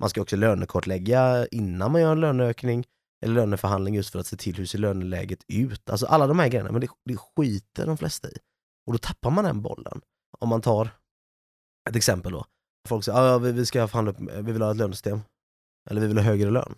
Man 0.00 0.10
ska 0.10 0.22
också 0.22 0.36
lönekartlägga 0.36 1.46
innan 1.46 1.92
man 1.92 2.00
gör 2.00 2.12
en 2.12 2.20
löneökning 2.20 2.84
eller 3.24 3.34
löneförhandling 3.34 3.94
just 3.94 4.10
för 4.10 4.18
att 4.18 4.26
se 4.26 4.36
till 4.36 4.56
hur 4.56 4.66
ser 4.66 4.78
löneläget 4.78 5.44
ut. 5.48 5.90
Alltså 5.90 6.06
alla 6.06 6.26
de 6.26 6.38
här 6.38 6.48
grejerna, 6.48 6.72
men 6.72 6.80
det, 6.80 6.88
det 7.04 7.16
skiter 7.16 7.86
de 7.86 7.96
flesta 7.96 8.28
i. 8.28 8.36
Och 8.86 8.92
då 8.92 8.98
tappar 8.98 9.30
man 9.30 9.44
den 9.44 9.62
bollen. 9.62 10.00
Om 10.38 10.48
man 10.48 10.60
tar 10.60 10.90
ett 11.90 11.96
exempel 11.96 12.32
då. 12.32 12.46
Folk 12.88 13.04
säger 13.04 13.18
att 13.18 13.24
ah, 13.24 13.38
vi, 13.38 13.52
vi 13.52 13.66
ska 13.66 13.88
förhandla 13.88 14.12
upp, 14.12 14.20
eh, 14.20 14.42
vi 14.42 14.52
vill 14.52 14.62
ha 14.62 14.70
ett 14.70 14.76
lönesystem. 14.76 15.20
Eller 15.90 16.00
vi 16.00 16.06
vill 16.06 16.18
ha 16.18 16.24
högre 16.24 16.50
lön. 16.50 16.74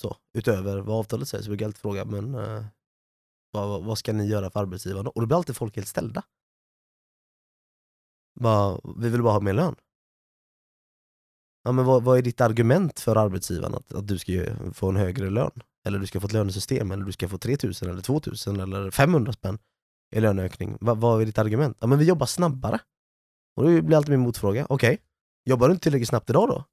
Så, 0.00 0.16
utöver 0.38 0.78
vad 0.78 0.98
avtalet 0.98 1.28
säger 1.28 1.44
så 1.44 1.50
brukar 1.50 1.64
jag 1.64 1.68
alltid 1.68 1.80
fråga, 1.80 2.04
men 2.04 2.34
eh, 2.34 2.64
vad, 3.50 3.84
vad 3.84 3.98
ska 3.98 4.12
ni 4.12 4.26
göra 4.26 4.50
för 4.50 4.60
arbetsgivarna? 4.60 5.10
Och 5.10 5.20
då 5.20 5.26
blir 5.26 5.36
alltid 5.36 5.56
folk 5.56 5.76
helt 5.76 5.88
ställda. 5.88 6.22
Bara, 8.40 8.80
vi 8.96 9.08
vill 9.08 9.22
bara 9.22 9.32
ha 9.32 9.40
mer 9.40 9.52
lön. 9.52 9.76
Ja, 11.64 11.72
men 11.72 11.84
vad, 11.84 12.02
vad 12.02 12.18
är 12.18 12.22
ditt 12.22 12.40
argument 12.40 13.00
för 13.00 13.16
arbetsgivaren 13.16 13.74
att, 13.74 13.94
att 13.94 14.08
du 14.08 14.18
ska 14.18 14.32
få 14.72 14.88
en 14.88 14.96
högre 14.96 15.30
lön? 15.30 15.50
Eller 15.86 15.98
du 15.98 16.06
ska 16.06 16.20
få 16.20 16.26
ett 16.26 16.32
lönesystem, 16.32 16.90
eller 16.90 17.04
du 17.04 17.12
ska 17.12 17.28
få 17.28 17.38
3000 17.38 17.90
eller 17.90 18.02
2000 18.02 18.60
eller 18.60 18.90
500 18.90 19.32
spänn 19.32 19.58
i 20.16 20.20
löneökning. 20.20 20.78
Va, 20.80 20.94
vad 20.94 21.22
är 21.22 21.26
ditt 21.26 21.38
argument? 21.38 21.76
Ja 21.80 21.86
men 21.86 21.98
vi 21.98 22.04
jobbar 22.04 22.26
snabbare. 22.26 22.80
Och 23.56 23.64
då 23.64 23.82
blir 23.82 23.96
alltid 23.96 24.10
min 24.10 24.20
motfråga, 24.20 24.66
okej, 24.68 24.98
jobbar 25.44 25.68
du 25.68 25.72
inte 25.72 25.82
tillräckligt 25.82 26.08
snabbt 26.08 26.30
idag 26.30 26.48
då? 26.48 26.64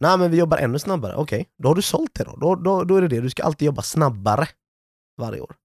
Nej 0.00 0.18
men 0.18 0.30
vi 0.30 0.36
jobbar 0.36 0.58
ännu 0.58 0.78
snabbare, 0.78 1.16
okej, 1.16 1.48
då 1.58 1.68
har 1.68 1.74
du 1.74 1.82
sålt 1.82 2.14
det 2.14 2.24
då. 2.24 2.36
Då, 2.36 2.54
då. 2.54 2.84
då 2.84 2.96
är 2.96 3.02
det 3.02 3.08
det, 3.08 3.20
du 3.20 3.30
ska 3.30 3.42
alltid 3.42 3.66
jobba 3.66 3.82
snabbare 3.82 4.48
varje 5.18 5.40
år. 5.40 5.56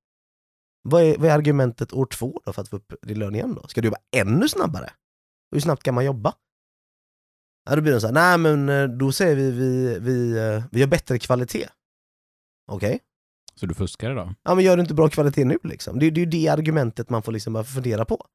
Vad 0.82 1.04
är, 1.04 1.18
vad 1.18 1.30
är 1.30 1.34
argumentet 1.34 1.94
år 1.94 2.06
två 2.06 2.42
då 2.46 2.54
för 2.54 2.62
att 2.62 2.70
få 2.70 2.76
upp 2.76 2.94
din 3.02 3.20
lön 3.20 3.36
igen 3.36 3.56
då? 3.56 3.68
Ska 3.68 3.82
du 3.82 3.88
jobba 3.88 3.98
ännu 4.16 4.50
snabbare? 4.50 4.90
Hur 5.52 5.60
snabbt 5.60 5.84
kan 5.84 5.96
man 5.96 6.06
jobba? 6.06 6.34
Ja, 7.70 7.76
då 7.76 7.82
blir 7.82 7.94
det 7.94 8.02
så 8.02 8.08
här, 8.08 8.14
nej 8.14 8.38
men 8.38 8.70
eh, 8.70 8.98
då 8.98 9.12
säger 9.12 9.36
vi 9.36 9.52
vi, 9.52 10.00
vi, 10.00 10.38
eh, 10.38 10.64
vi 10.72 10.82
har 10.82 10.88
bättre 10.88 11.20
kvalitet. 11.20 11.68
Okej, 12.72 13.00
Så 13.56 13.66
du 13.66 13.74
fuskar 13.74 14.12
idag? 14.12 14.34
ja 14.44 14.56
men 14.56 14.64
gör 14.64 14.76
du 14.78 14.82
inte 14.82 14.94
bra 14.94 15.10
kvalitet 15.10 15.46
nu 15.46 15.58
liksom? 15.64 16.00
Det, 16.00 16.10
det 16.10 16.22
är 16.22 16.26
ju 16.26 16.32
det 16.32 16.48
argumentet 16.48 17.10
man 17.10 17.24
får 17.24 17.32
liksom 17.32 17.54
bara 17.54 17.64
fundera 17.64 18.06
på. 18.06 18.26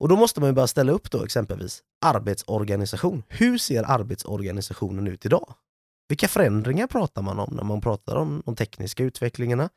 Och 0.00 0.08
då 0.08 0.16
måste 0.16 0.40
man 0.40 0.48
ju 0.48 0.54
bara 0.54 0.66
ställa 0.66 0.92
upp 0.92 1.10
då 1.10 1.24
exempelvis 1.24 1.82
arbetsorganisation. 2.04 3.22
Hur 3.28 3.58
ser 3.58 3.82
arbetsorganisationen 3.82 5.06
ut 5.06 5.26
idag? 5.26 5.54
Vilka 6.08 6.28
förändringar 6.28 6.86
pratar 6.86 7.22
man 7.22 7.38
om 7.38 7.54
när 7.56 7.64
man 7.64 7.80
pratar 7.80 8.16
om 8.16 8.42
de 8.46 8.56
tekniska 8.56 9.04
utvecklingarna? 9.04 9.70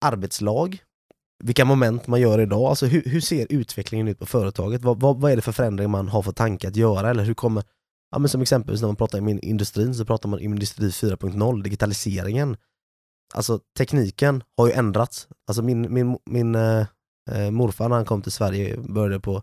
Arbetslag? 0.00 0.82
Vilka 1.44 1.64
moment 1.64 2.06
man 2.06 2.20
gör 2.20 2.40
idag? 2.40 2.62
Alltså 2.62 2.86
hur, 2.86 3.02
hur 3.02 3.20
ser 3.20 3.46
utvecklingen 3.50 4.08
ut 4.08 4.18
på 4.18 4.26
företaget? 4.26 4.82
Vad, 4.82 5.00
vad, 5.00 5.20
vad 5.20 5.32
är 5.32 5.36
det 5.36 5.42
för 5.42 5.52
förändringar 5.52 5.88
man 5.88 6.08
har 6.08 6.22
för 6.22 6.32
tanke 6.32 6.68
att 6.68 6.76
göra? 6.76 7.10
Eller 7.10 7.24
hur 7.24 7.34
kommer, 7.34 7.64
ja 8.10 8.18
men 8.18 8.28
som 8.28 8.42
exempelvis 8.42 8.80
när 8.80 8.88
man 8.88 8.96
pratar 8.96 9.18
om 9.18 9.28
industrin 9.28 9.94
så 9.94 10.04
pratar 10.04 10.28
man 10.28 10.38
om 10.38 10.44
industri 10.44 10.88
4.0, 10.88 11.62
digitaliseringen. 11.62 12.56
Alltså 13.34 13.60
tekniken 13.78 14.42
har 14.56 14.66
ju 14.66 14.72
ändrats. 14.72 15.28
Alltså 15.46 15.62
min, 15.62 15.94
min, 15.94 16.18
min 16.24 16.54
eh, 16.54 16.86
eh, 17.30 17.50
morfar 17.50 17.88
när 17.88 17.96
han 17.96 18.04
kom 18.04 18.22
till 18.22 18.32
Sverige 18.32 18.76
började 18.76 19.20
på 19.20 19.42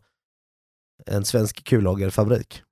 en 1.05 1.25
svensk 1.25 1.63
kullagerfabrik. 1.63 2.63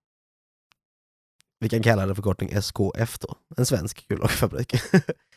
Vi 1.60 1.70
kan 1.70 1.84
kalla 1.84 2.06
det 2.06 2.16
förkortning 2.16 2.50
SKF 2.50 3.20
då, 3.20 3.36
en 3.58 3.66
svensk 3.66 4.08
kullagerfabrik. 4.08 4.74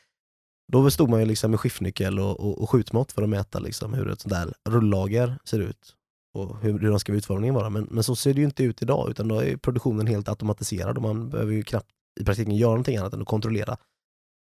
då 0.73 0.90
stod 0.90 1.11
man 1.11 1.21
ju 1.21 1.26
liksom 1.26 1.50
med 1.50 1.61
skiftnyckel 1.61 2.18
och, 2.18 2.40
och, 2.40 2.62
och 2.62 2.71
skjutmått 2.71 3.12
för 3.12 3.23
att 3.23 3.28
mäta 3.28 3.59
liksom 3.59 3.94
hur 3.94 4.11
ett 4.11 4.21
sånt 4.21 4.35
där 4.35 4.54
rullager 4.68 5.38
ser 5.44 5.59
ut 5.59 5.97
och 6.35 6.59
hur, 6.61 6.78
hur 6.78 6.91
de 6.91 7.00
ska 7.00 7.12
utformningen 7.12 7.54
vara. 7.54 7.71
Men, 7.71 7.89
men 7.91 8.04
så 8.04 8.17
ser 8.17 8.34
det 8.34 8.41
ju 8.41 8.45
inte 8.45 8.65
ut 8.65 8.82
idag, 8.82 9.10
utan 9.10 9.28
då 9.28 9.41
är 9.41 9.56
produktionen 9.56 10.06
helt 10.06 10.28
automatiserad 10.28 10.97
och 10.97 11.02
man 11.02 11.30
behöver 11.30 11.52
ju 11.52 11.62
knappt 11.62 11.91
i 12.21 12.25
praktiken 12.25 12.56
göra 12.56 12.71
någonting 12.71 12.97
annat 12.97 13.15
än 13.15 13.23
att 13.23 13.28
kontrollera 13.28 13.76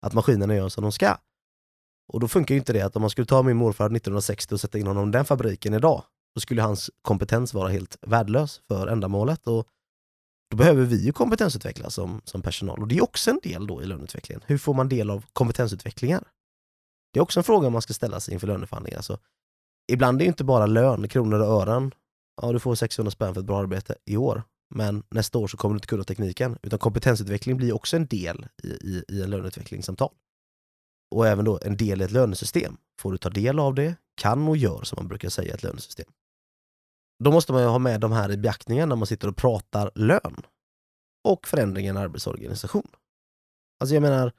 att 0.06 0.12
maskinerna 0.12 0.54
gör 0.54 0.68
som 0.68 0.82
de 0.82 0.92
ska. 0.92 1.16
Och 2.12 2.20
då 2.20 2.28
funkar 2.28 2.54
ju 2.54 2.58
inte 2.58 2.72
det 2.72 2.80
att 2.80 2.96
om 2.96 3.02
man 3.02 3.10
skulle 3.10 3.26
ta 3.26 3.42
min 3.42 3.56
morfar 3.56 3.84
1960 3.84 4.54
och 4.54 4.60
sätta 4.60 4.78
in 4.78 4.86
honom 4.86 5.08
i 5.08 5.12
den 5.12 5.24
fabriken 5.24 5.74
idag, 5.74 6.02
då 6.34 6.40
skulle 6.40 6.62
hans 6.62 6.90
kompetens 7.02 7.54
vara 7.54 7.68
helt 7.68 7.96
värdelös 8.00 8.60
för 8.68 8.86
ändamålet. 8.86 9.46
Och 9.46 9.68
då 10.50 10.56
behöver 10.56 10.84
vi 10.84 11.04
ju 11.04 11.12
kompetensutvecklas 11.12 11.94
som, 11.94 12.20
som 12.24 12.42
personal. 12.42 12.80
Och 12.80 12.88
det 12.88 12.96
är 12.96 13.02
också 13.02 13.30
en 13.30 13.40
del 13.42 13.66
då 13.66 13.82
i 13.82 13.86
löneutvecklingen. 13.86 14.42
Hur 14.46 14.58
får 14.58 14.74
man 14.74 14.88
del 14.88 15.10
av 15.10 15.24
kompetensutvecklingar? 15.32 16.24
Det 17.12 17.18
är 17.18 17.22
också 17.22 17.40
en 17.40 17.44
fråga 17.44 17.70
man 17.70 17.82
ska 17.82 17.92
ställa 17.92 18.20
sig 18.20 18.34
inför 18.34 18.46
löneförhandlingar. 18.46 18.96
Alltså, 18.96 19.18
ibland 19.92 20.20
är 20.20 20.24
det 20.24 20.28
inte 20.28 20.44
bara 20.44 20.66
lön, 20.66 21.08
kronor 21.08 21.40
och 21.40 21.46
ören. 21.46 21.94
Ja, 22.42 22.52
du 22.52 22.58
får 22.58 22.74
600 22.74 23.10
spänn 23.10 23.34
för 23.34 23.40
ett 23.40 23.46
bra 23.46 23.60
arbete 23.60 23.94
i 24.04 24.16
år. 24.16 24.42
Men 24.74 25.02
nästa 25.10 25.38
år 25.38 25.48
så 25.48 25.56
kommer 25.56 25.74
du 25.74 25.76
inte 25.76 25.86
kunna 25.86 26.04
tekniken. 26.04 26.58
Utan 26.62 26.78
kompetensutveckling 26.78 27.56
blir 27.56 27.74
också 27.74 27.96
en 27.96 28.06
del 28.06 28.46
i, 28.62 28.68
i, 28.68 29.04
i 29.08 29.22
en 29.22 29.30
löneutvecklingssamtal 29.30 30.10
och 31.14 31.26
även 31.26 31.44
då 31.44 31.58
en 31.62 31.76
del 31.76 32.00
i 32.00 32.04
ett 32.04 32.10
lönesystem. 32.10 32.76
Får 33.00 33.12
du 33.12 33.18
ta 33.18 33.30
del 33.30 33.58
av 33.58 33.74
det, 33.74 33.96
kan 34.14 34.48
och 34.48 34.56
gör 34.56 34.82
som 34.82 34.96
man 34.96 35.08
brukar 35.08 35.28
säga 35.28 35.52
i 35.52 35.54
ett 35.54 35.62
lönesystem. 35.62 36.06
Då 37.18 37.32
måste 37.32 37.52
man 37.52 37.62
ju 37.62 37.68
ha 37.68 37.78
med 37.78 38.00
de 38.00 38.12
här 38.12 38.32
i 38.32 38.36
beaktningen 38.36 38.88
när 38.88 38.96
man 38.96 39.06
sitter 39.06 39.28
och 39.28 39.36
pratar 39.36 39.90
lön 39.94 40.36
och 41.28 41.46
förändringen 41.46 41.96
i 41.96 42.00
arbetsorganisation. 42.00 42.86
Alltså 43.80 43.94
jag 43.94 44.02
menar, 44.02 44.32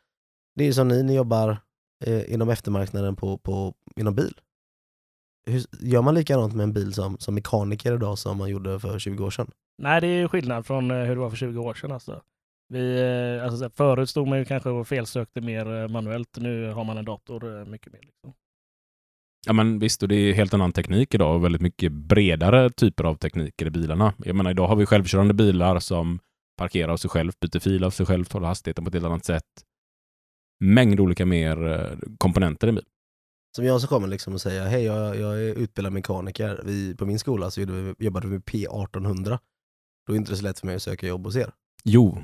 det 0.55 0.63
är 0.63 0.67
ju 0.67 0.73
som 0.73 0.87
ni, 0.87 1.03
ni 1.03 1.15
jobbar 1.15 1.57
eh, 2.05 2.33
inom 2.33 2.49
eftermarknaden 2.49 3.15
på, 3.15 3.37
på, 3.37 3.73
inom 3.95 4.15
bil. 4.15 4.39
Hur, 5.47 5.65
gör 5.79 6.01
man 6.01 6.13
likadant 6.15 6.55
med 6.55 6.63
en 6.63 6.73
bil 6.73 6.93
som, 6.93 7.17
som 7.19 7.35
mekaniker 7.35 7.93
idag 7.95 8.17
som 8.17 8.37
man 8.37 8.49
gjorde 8.49 8.79
för 8.79 8.99
20 8.99 9.25
år 9.25 9.31
sedan? 9.31 9.51
Nej, 9.77 10.01
det 10.01 10.07
är 10.07 10.17
ju 10.17 10.27
skillnad 10.27 10.65
från 10.65 10.91
eh, 10.91 10.97
hur 10.97 11.15
det 11.15 11.21
var 11.21 11.29
för 11.29 11.37
20 11.37 11.59
år 11.59 11.73
sedan. 11.73 11.91
Alltså. 11.91 12.21
Vi, 12.67 13.01
eh, 13.01 13.45
alltså, 13.45 13.69
förut 13.69 14.09
stod 14.09 14.27
man 14.27 14.39
ju 14.39 14.45
kanske 14.45 14.69
och 14.69 14.87
felsökte 14.87 15.41
mer 15.41 15.81
eh, 15.81 15.87
manuellt. 15.87 16.37
Nu 16.37 16.71
har 16.71 16.83
man 16.83 16.97
en 16.97 17.05
dator 17.05 17.65
mycket 17.65 17.93
mer. 17.93 18.01
Liksom. 18.01 18.33
Ja 19.45 19.53
men 19.53 19.79
visst, 19.79 20.03
och 20.03 20.09
det 20.09 20.15
är 20.15 20.33
helt 20.33 20.53
annan 20.53 20.71
teknik 20.71 21.13
idag 21.13 21.35
och 21.35 21.43
väldigt 21.43 21.61
mycket 21.61 21.91
bredare 21.91 22.69
typer 22.69 23.03
av 23.03 23.15
tekniker 23.15 23.65
i 23.65 23.69
bilarna. 23.69 24.13
Jag 24.17 24.35
menar 24.35 24.51
idag 24.51 24.67
har 24.67 24.75
vi 24.75 24.85
självkörande 24.85 25.33
bilar 25.33 25.79
som 25.79 26.19
parkerar 26.57 26.91
av 26.91 26.97
sig 26.97 27.09
själv, 27.09 27.31
byter 27.41 27.59
fil 27.59 27.83
av 27.83 27.91
sig 27.91 28.05
själv, 28.05 28.25
håller 28.31 28.47
hastigheten 28.47 28.83
på 28.83 28.87
ett 28.87 28.93
helt 28.93 29.05
annat 29.05 29.25
sätt. 29.25 29.43
Mängd 30.59 30.99
olika 30.99 31.25
mer 31.25 31.67
eh, 31.67 31.97
komponenter 32.17 32.67
i 32.67 32.69
en 32.69 32.75
bil. 32.75 32.85
Som 33.55 33.65
jag 33.65 33.81
så 33.81 33.87
kommer 33.87 34.07
liksom 34.07 34.33
och 34.33 34.41
säga, 34.41 34.63
hej 34.63 34.83
jag, 34.83 35.19
jag 35.19 35.33
är 35.33 35.53
utbildad 35.53 35.93
mekaniker. 35.93 36.61
Vi, 36.65 36.95
på 36.95 37.05
min 37.05 37.19
skola 37.19 37.51
så 37.51 37.65
vi, 37.65 37.95
jobbade 37.99 38.27
vi 38.27 38.33
med 38.33 38.43
P1800. 38.43 39.39
Då 40.07 40.13
är 40.13 40.13
det 40.13 40.17
inte 40.17 40.35
så 40.35 40.43
lätt 40.43 40.59
för 40.59 40.67
mig 40.67 40.75
att 40.75 40.81
söka 40.81 41.07
jobb 41.07 41.25
hos 41.25 41.35
er. 41.35 41.51
Jo, 41.83 42.23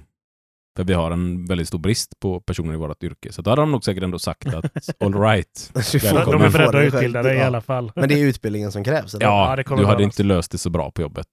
för 0.78 0.84
vi 0.84 0.94
har 0.94 1.12
en 1.12 1.46
väldigt 1.46 1.68
stor 1.68 1.80
brist 1.80 2.20
på 2.20 2.42
personer 2.42 2.74
i 2.74 2.78
vårt 2.78 3.04
yrke. 3.04 3.32
Så 3.34 3.42
då 3.42 3.50
hade 3.52 3.62
de 3.62 3.72
nog 3.72 3.84
säkert 3.84 4.04
ändå 4.04 4.20
sagt 4.20 4.54
att 4.54 5.04
all 5.04 5.22
right. 5.22 5.72
De 5.74 6.42
är 6.42 6.50
beredda 6.52 6.72
det 6.72 6.88
att 6.88 6.94
utbilda 6.94 7.24
dig 7.24 7.38
i 7.38 7.42
alla 7.42 7.62
fall. 7.62 7.92
Men 7.96 8.10
det 8.10 8.16
är 8.22 8.26
utbildningen 8.26 8.72
som 8.72 8.84
krävs. 8.84 9.14
Eller? 9.16 9.26
Ja, 9.26 9.50
Ja, 9.50 9.56
det 9.56 9.64
kommer 9.64 9.82
du 9.82 9.88
hade 9.88 10.04
inte 10.04 10.24
löst 10.24 10.52
det 10.52 10.58
så 10.58 10.70
bra 10.70 10.92
på 10.92 11.02
jobbet. 11.02 11.28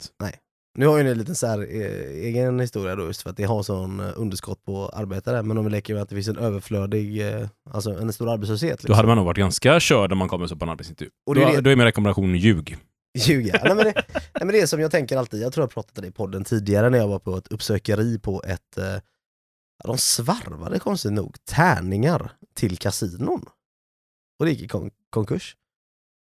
Nu 0.79 0.87
har 0.87 0.99
ju 0.99 1.05
ni 1.05 1.11
en 1.11 1.19
liten 1.19 1.35
så 1.35 1.47
här, 1.47 1.59
eh, 1.59 2.25
egen 2.25 2.61
historia 2.61 2.97
då 2.97 3.05
just 3.07 3.23
för 3.23 3.31
att 3.31 3.37
det 3.37 3.45
har 3.45 3.63
sån 3.63 4.01
eh, 4.01 4.07
underskott 4.17 4.65
på 4.65 4.89
arbetare. 4.89 5.43
Men 5.43 5.59
om 5.59 5.65
vi 5.65 5.71
leker 5.71 5.95
med 5.95 6.03
att 6.03 6.09
det 6.09 6.15
finns 6.15 6.29
en 6.29 6.37
överflödig, 6.39 7.29
eh, 7.29 7.49
alltså 7.71 7.91
en 7.91 8.13
stor 8.13 8.31
arbetslöshet. 8.33 8.71
Liksom. 8.71 8.89
Då 8.89 8.95
hade 8.95 9.09
man 9.09 9.17
nog 9.17 9.27
varit 9.27 9.39
ganska 9.39 9.81
körd 9.81 10.13
om 10.13 10.19
man 10.19 10.29
kommer 10.29 10.47
så 10.47 10.57
på 10.57 10.65
en 10.65 10.69
arbetsintervju. 10.71 11.11
Och 11.27 11.35
det 11.35 11.43
är 11.43 11.47
Då, 11.47 11.53
det- 11.53 11.61
då 11.61 11.71
är 11.71 11.77
min 11.77 11.85
rekommendation 11.87 12.35
ljug. 12.35 12.77
Ljuga. 13.19 13.61
Nej, 13.65 13.75
men 13.75 13.85
det, 13.85 13.93
nej, 14.15 14.23
men 14.35 14.49
det 14.49 14.61
är 14.61 14.67
som 14.67 14.81
jag 14.81 14.91
tänker 14.91 15.17
alltid, 15.17 15.41
jag 15.43 15.53
tror 15.53 15.63
jag 15.63 15.71
pratade 15.71 16.07
i 16.07 16.11
podden 16.11 16.45
tidigare 16.45 16.91
när 16.91 16.99
jag 16.99 17.09
var 17.09 17.19
på 17.19 17.37
ett 17.37 17.49
uppsökeri 17.49 18.19
på 18.19 18.43
ett, 18.47 18.79
eh, 18.79 18.85
de 19.85 19.99
svarvade 19.99 20.79
konstigt 20.79 21.13
nog 21.13 21.45
tärningar 21.45 22.33
till 22.55 22.79
kasinon. 22.79 23.45
Och 24.39 24.45
det 24.45 24.51
gick 24.51 24.63
i 24.63 24.69
kon- 24.69 24.91
konkurs. 25.11 25.57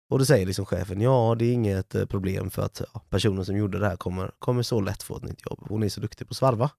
Och 0.09 0.19
då 0.19 0.25
säger 0.25 0.45
liksom 0.45 0.65
chefen, 0.65 1.01
ja 1.01 1.35
det 1.39 1.45
är 1.45 1.53
inget 1.53 1.95
eh, 1.95 2.05
problem 2.05 2.49
för 2.49 2.61
att 2.61 2.81
ja, 2.93 2.99
personen 3.09 3.45
som 3.45 3.57
gjorde 3.57 3.79
det 3.79 3.87
här 3.87 3.95
kommer, 3.97 4.31
kommer 4.39 4.63
så 4.63 4.81
lätt 4.81 5.03
få 5.03 5.17
ett 5.17 5.23
nytt 5.23 5.45
jobb. 5.45 5.65
Hon 5.69 5.83
är 5.83 5.89
så 5.89 6.01
duktig 6.01 6.27
på 6.27 6.31
att 6.31 6.37
svarva. 6.37 6.71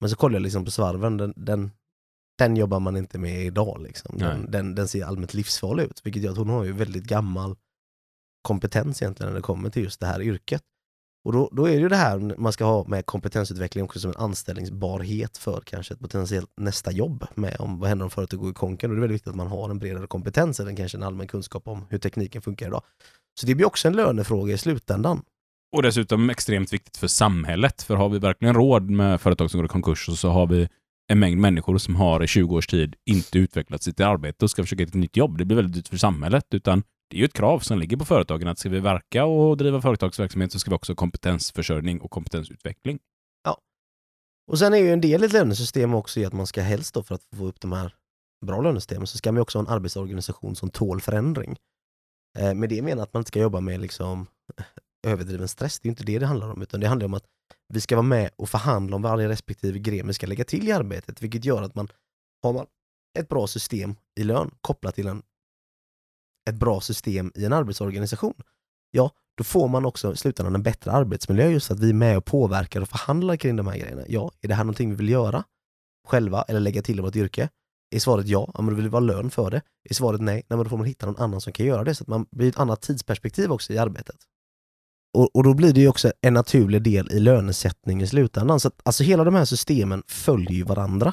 Men 0.00 0.10
så 0.10 0.16
kollar 0.16 0.34
jag 0.34 0.42
liksom 0.42 0.64
på 0.64 0.70
svarven, 0.70 1.16
den, 1.16 1.34
den, 1.36 1.70
den 2.38 2.56
jobbar 2.56 2.80
man 2.80 2.96
inte 2.96 3.18
med 3.18 3.44
idag. 3.44 3.82
Liksom. 3.82 4.18
Den, 4.18 4.50
den, 4.50 4.74
den 4.74 4.88
ser 4.88 5.04
allmänt 5.04 5.34
livsfarlig 5.34 5.84
ut, 5.84 6.00
vilket 6.04 6.22
gör 6.22 6.30
att 6.32 6.38
hon 6.38 6.48
har 6.48 6.64
ju 6.64 6.72
väldigt 6.72 7.04
gammal 7.04 7.56
kompetens 8.42 9.02
egentligen 9.02 9.32
när 9.32 9.36
det 9.36 9.42
kommer 9.42 9.70
till 9.70 9.82
just 9.82 10.00
det 10.00 10.06
här 10.06 10.22
yrket. 10.22 10.62
Och 11.24 11.32
då, 11.32 11.48
då 11.52 11.68
är 11.68 11.72
det 11.72 11.80
ju 11.80 11.88
det 11.88 11.96
här 11.96 12.34
man 12.38 12.52
ska 12.52 12.64
ha 12.64 12.84
med 12.88 13.06
kompetensutveckling 13.06 13.84
också 13.84 13.98
som 13.98 14.10
en 14.10 14.16
anställningsbarhet 14.16 15.36
för 15.36 15.62
kanske 15.66 15.94
ett 15.94 16.00
potentiellt 16.00 16.50
nästa 16.56 16.92
jobb 16.92 17.26
med 17.34 17.56
om 17.58 17.78
vad 17.78 17.88
händer 17.88 18.04
om 18.04 18.10
företaget 18.10 18.40
går 18.40 18.50
i 18.50 18.54
konken. 18.54 18.90
Och 18.90 18.96
det 18.96 18.98
är 18.98 19.00
väldigt 19.00 19.14
viktigt 19.14 19.30
att 19.30 19.36
man 19.36 19.46
har 19.46 19.70
en 19.70 19.78
bredare 19.78 20.06
kompetens 20.06 20.60
än 20.60 20.76
kanske 20.76 20.98
en 20.98 21.02
allmän 21.02 21.26
kunskap 21.26 21.68
om 21.68 21.86
hur 21.90 21.98
tekniken 21.98 22.42
funkar 22.42 22.66
idag. 22.66 22.82
Så 23.40 23.46
det 23.46 23.54
blir 23.54 23.66
också 23.66 23.88
en 23.88 23.96
lönefråga 23.96 24.54
i 24.54 24.58
slutändan. 24.58 25.22
Och 25.76 25.82
dessutom 25.82 26.30
extremt 26.30 26.72
viktigt 26.72 26.96
för 26.96 27.06
samhället. 27.06 27.82
För 27.82 27.96
har 27.96 28.08
vi 28.08 28.18
verkligen 28.18 28.54
råd 28.54 28.90
med 28.90 29.20
företag 29.20 29.50
som 29.50 29.58
går 29.58 29.64
i 29.64 29.68
konkurs 29.68 30.08
och 30.08 30.18
så 30.18 30.28
har 30.28 30.46
vi 30.46 30.68
en 31.08 31.18
mängd 31.18 31.40
människor 31.40 31.78
som 31.78 31.96
har 31.96 32.24
i 32.24 32.26
20 32.26 32.56
års 32.56 32.66
tid 32.66 32.94
inte 33.06 33.38
utvecklat 33.38 33.82
sitt 33.82 34.00
arbete 34.00 34.44
och 34.44 34.50
ska 34.50 34.62
försöka 34.62 34.82
hitta 34.82 34.90
ett 34.90 34.94
nytt 34.94 35.16
jobb. 35.16 35.38
Det 35.38 35.44
blir 35.44 35.56
väldigt 35.56 35.74
dyrt 35.74 35.88
för 35.88 35.96
samhället. 35.96 36.44
Utan 36.50 36.82
det 37.08 37.16
är 37.16 37.18
ju 37.18 37.24
ett 37.24 37.32
krav 37.32 37.60
som 37.60 37.78
ligger 37.78 37.96
på 37.96 38.04
företagen 38.04 38.48
att 38.48 38.58
ska 38.58 38.68
vi 38.68 38.80
verka 38.80 39.24
och 39.24 39.56
driva 39.56 39.80
företagsverksamhet 39.80 40.52
så 40.52 40.58
ska 40.58 40.70
vi 40.70 40.76
också 40.76 40.92
ha 40.92 40.96
kompetensförsörjning 40.96 42.00
och 42.00 42.10
kompetensutveckling. 42.10 42.98
Ja. 43.44 43.58
Och 44.50 44.58
sen 44.58 44.74
är 44.74 44.78
ju 44.78 44.92
en 44.92 45.00
del 45.00 45.22
i 45.22 45.26
ett 45.26 45.32
lönesystem 45.32 45.94
också 45.94 46.20
i 46.20 46.24
att 46.24 46.32
man 46.32 46.46
ska 46.46 46.62
helst 46.62 46.94
då 46.94 47.02
för 47.02 47.14
att 47.14 47.24
få 47.36 47.46
upp 47.46 47.60
de 47.60 47.72
här 47.72 47.94
bra 48.46 48.60
lönesystemen 48.60 49.06
så 49.06 49.18
ska 49.18 49.32
man 49.32 49.36
ju 49.36 49.42
också 49.42 49.58
ha 49.58 49.66
en 49.66 49.72
arbetsorganisation 49.72 50.56
som 50.56 50.70
tål 50.70 51.00
förändring. 51.00 51.56
Eh, 52.38 52.54
med 52.54 52.68
det 52.68 52.82
menar 52.82 53.02
att 53.02 53.12
man 53.12 53.20
inte 53.20 53.28
ska 53.28 53.40
jobba 53.40 53.60
med 53.60 53.80
liksom 53.80 54.26
överdriven 55.06 55.48
stress, 55.48 55.80
det 55.80 55.86
är 55.86 55.90
inte 55.90 56.04
det 56.04 56.18
det 56.18 56.26
handlar 56.26 56.50
om, 56.50 56.62
utan 56.62 56.80
det 56.80 56.86
handlar 56.86 57.06
om 57.06 57.14
att 57.14 57.24
vi 57.68 57.80
ska 57.80 57.96
vara 57.96 58.06
med 58.06 58.30
och 58.36 58.48
förhandla 58.48 58.96
om 58.96 59.02
varje 59.02 59.28
respektive 59.28 59.78
gren 59.78 60.06
vi 60.06 60.12
ska 60.12 60.26
lägga 60.26 60.44
till 60.44 60.68
i 60.68 60.72
arbetet, 60.72 61.22
vilket 61.22 61.44
gör 61.44 61.62
att 61.62 61.74
man 61.74 61.88
har 62.42 62.52
man 62.52 62.66
ett 63.18 63.28
bra 63.28 63.46
system 63.46 63.94
i 64.20 64.24
lön 64.24 64.50
kopplat 64.60 64.94
till 64.94 65.06
en, 65.06 65.22
ett 66.48 66.54
bra 66.54 66.80
system 66.80 67.32
i 67.34 67.44
en 67.44 67.52
arbetsorganisation, 67.52 68.34
ja, 68.90 69.10
då 69.36 69.44
får 69.44 69.68
man 69.68 69.86
också 69.86 70.12
i 70.12 70.16
slutändan 70.16 70.54
en 70.54 70.62
bättre 70.62 70.92
arbetsmiljö 70.92 71.48
just 71.48 71.66
för 71.66 71.74
att 71.74 71.80
vi 71.80 71.88
är 71.88 71.94
med 71.94 72.16
och 72.16 72.24
påverkar 72.24 72.80
och 72.80 72.88
förhandlar 72.88 73.36
kring 73.36 73.56
de 73.56 73.66
här 73.66 73.78
grejerna. 73.78 74.02
Ja, 74.08 74.30
är 74.40 74.48
det 74.48 74.54
här 74.54 74.64
någonting 74.64 74.90
vi 74.90 74.96
vill 74.96 75.08
göra 75.08 75.44
själva 76.06 76.42
eller 76.42 76.60
lägga 76.60 76.82
till 76.82 76.98
i 76.98 77.02
vårt 77.02 77.16
yrke? 77.16 77.48
Är 77.90 77.98
svaret 77.98 78.28
ja, 78.28 78.50
ja 78.54 78.62
men 78.62 78.74
då 78.74 78.76
vill 78.76 78.88
vi 78.88 78.90
ha 78.90 79.00
lön 79.00 79.30
för 79.30 79.50
det. 79.50 79.62
Är 79.90 79.94
svaret 79.94 80.20
nej, 80.20 80.34
nej 80.34 80.56
men 80.56 80.58
då 80.58 80.68
får 80.68 80.76
man 80.76 80.86
hitta 80.86 81.06
någon 81.06 81.22
annan 81.22 81.40
som 81.40 81.52
kan 81.52 81.66
göra 81.66 81.84
det 81.84 81.94
så 81.94 82.04
att 82.04 82.08
man 82.08 82.26
blir 82.30 82.48
ett 82.48 82.58
annat 82.58 82.80
tidsperspektiv 82.80 83.52
också 83.52 83.72
i 83.72 83.78
arbetet. 83.78 84.16
Och, 85.14 85.36
och 85.36 85.44
då 85.44 85.54
blir 85.54 85.72
det 85.72 85.80
ju 85.80 85.88
också 85.88 86.12
en 86.20 86.34
naturlig 86.34 86.82
del 86.82 87.12
i 87.12 87.20
lönesättning 87.20 88.02
i 88.02 88.06
slutändan. 88.06 88.60
Så 88.60 88.68
att, 88.68 88.80
alltså 88.82 89.04
hela 89.04 89.24
de 89.24 89.34
här 89.34 89.44
systemen 89.44 90.02
följer 90.06 90.52
ju 90.52 90.64
varandra. 90.64 91.12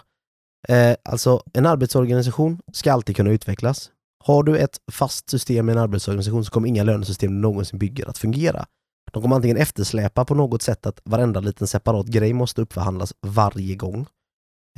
Eh, 0.67 0.95
alltså 1.03 1.43
en 1.53 1.65
arbetsorganisation 1.65 2.61
ska 2.73 2.93
alltid 2.93 3.15
kunna 3.15 3.31
utvecklas. 3.31 3.91
Har 4.27 4.43
du 4.43 4.57
ett 4.57 4.77
fast 4.91 5.29
system 5.29 5.69
i 5.69 5.71
en 5.71 5.77
arbetsorganisation 5.77 6.45
så 6.45 6.51
kommer 6.51 6.67
inga 6.67 6.83
lönesystem 6.83 7.31
du 7.31 7.37
någonsin 7.37 7.79
bygger 7.79 8.09
att 8.09 8.17
fungera. 8.17 8.65
De 9.11 9.21
kommer 9.21 9.35
antingen 9.35 9.57
eftersläpa 9.57 10.25
på 10.25 10.35
något 10.35 10.61
sätt 10.61 10.85
att 10.85 11.01
varenda 11.03 11.39
liten 11.39 11.67
separat 11.67 12.05
grej 12.05 12.33
måste 12.33 12.61
uppförhandlas 12.61 13.13
varje 13.21 13.75
gång. 13.75 14.07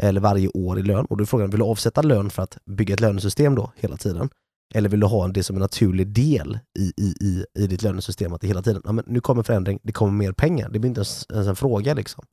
Eller 0.01 0.21
varje 0.21 0.47
år 0.47 0.79
i 0.79 0.83
lön. 0.83 1.05
Och 1.05 1.17
då 1.17 1.23
är 1.23 1.25
frågan, 1.25 1.49
vill 1.49 1.59
du 1.59 1.65
avsätta 1.65 2.01
lön 2.01 2.29
för 2.29 2.43
att 2.43 2.57
bygga 2.65 2.93
ett 2.93 2.99
lönesystem 2.99 3.55
då 3.55 3.71
hela 3.75 3.97
tiden? 3.97 4.29
Eller 4.75 4.89
vill 4.89 4.99
du 4.99 5.07
ha 5.07 5.27
det 5.27 5.43
som 5.43 5.55
en 5.55 5.61
naturlig 5.61 6.07
del 6.07 6.59
i, 6.79 6.93
i, 6.97 7.15
i, 7.21 7.45
i 7.59 7.67
ditt 7.67 7.81
lönesystem? 7.81 8.33
Att 8.33 8.41
det 8.41 8.47
hela 8.47 8.61
tiden, 8.61 8.81
ja, 8.85 8.91
men 8.91 9.05
nu 9.07 9.19
kommer 9.19 9.43
förändring, 9.43 9.79
det 9.83 9.91
kommer 9.91 10.13
mer 10.13 10.31
pengar. 10.31 10.69
Det 10.69 10.79
blir 10.79 10.89
inte 10.89 10.99
ens, 10.99 11.25
ens 11.33 11.47
en 11.47 11.55
fråga 11.55 11.93
liksom. 11.93 12.25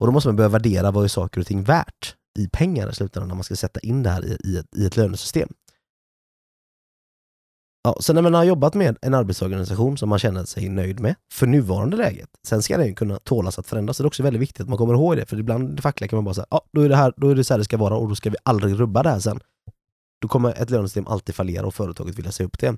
Och 0.00 0.06
då 0.06 0.12
måste 0.12 0.28
man 0.28 0.36
börja 0.36 0.48
värdera 0.48 0.90
vad 0.90 1.04
är 1.04 1.08
saker 1.08 1.40
och 1.40 1.46
ting 1.46 1.62
värt 1.62 2.14
i 2.38 2.48
pengar 2.48 2.90
i 2.90 2.94
slutändan 2.94 3.28
när 3.28 3.34
man 3.34 3.44
ska 3.44 3.56
sätta 3.56 3.80
in 3.80 4.02
det 4.02 4.10
här 4.10 4.24
i, 4.24 4.38
i, 4.44 4.56
ett, 4.56 4.76
i 4.76 4.86
ett 4.86 4.96
lönesystem. 4.96 5.48
Ja, 7.86 7.96
så 8.00 8.12
när 8.12 8.22
man 8.22 8.34
har 8.34 8.44
jobbat 8.44 8.74
med 8.74 8.98
en 9.02 9.14
arbetsorganisation 9.14 9.98
som 9.98 10.08
man 10.08 10.18
känner 10.18 10.44
sig 10.44 10.68
nöjd 10.68 11.00
med 11.00 11.14
för 11.32 11.46
nuvarande 11.46 11.96
läget, 11.96 12.28
sen 12.46 12.62
ska 12.62 12.76
den 12.78 12.86
ju 12.86 12.94
kunna 12.94 13.18
tålas 13.18 13.58
att 13.58 13.66
förändras. 13.66 13.96
Så 13.96 14.02
det 14.02 14.04
är 14.04 14.08
också 14.08 14.22
väldigt 14.22 14.42
viktigt 14.42 14.60
att 14.60 14.68
man 14.68 14.78
kommer 14.78 14.94
ihåg 14.94 15.16
det, 15.16 15.26
för 15.26 15.38
ibland 15.38 15.76
det 15.76 15.82
fackliga 15.82 16.08
kan 16.08 16.16
man 16.16 16.24
bara 16.24 16.34
säga, 16.34 16.46
ja, 16.50 16.60
då 16.72 16.80
är 16.80 16.88
det 16.88 16.96
här, 16.96 17.12
då 17.16 17.28
är 17.28 17.34
det 17.34 17.44
så 17.44 17.54
här 17.54 17.58
det 17.58 17.64
ska 17.64 17.76
vara 17.76 17.96
och 17.96 18.08
då 18.08 18.14
ska 18.14 18.30
vi 18.30 18.36
aldrig 18.42 18.80
rubba 18.80 19.02
det 19.02 19.10
här 19.10 19.18
sen. 19.18 19.40
Då 20.20 20.28
kommer 20.28 20.62
ett 20.62 20.70
lönesystem 20.70 21.06
alltid 21.06 21.34
fallera 21.34 21.66
och 21.66 21.74
företaget 21.74 22.18
vilja 22.18 22.32
se 22.32 22.44
upp 22.44 22.58
det. 22.58 22.76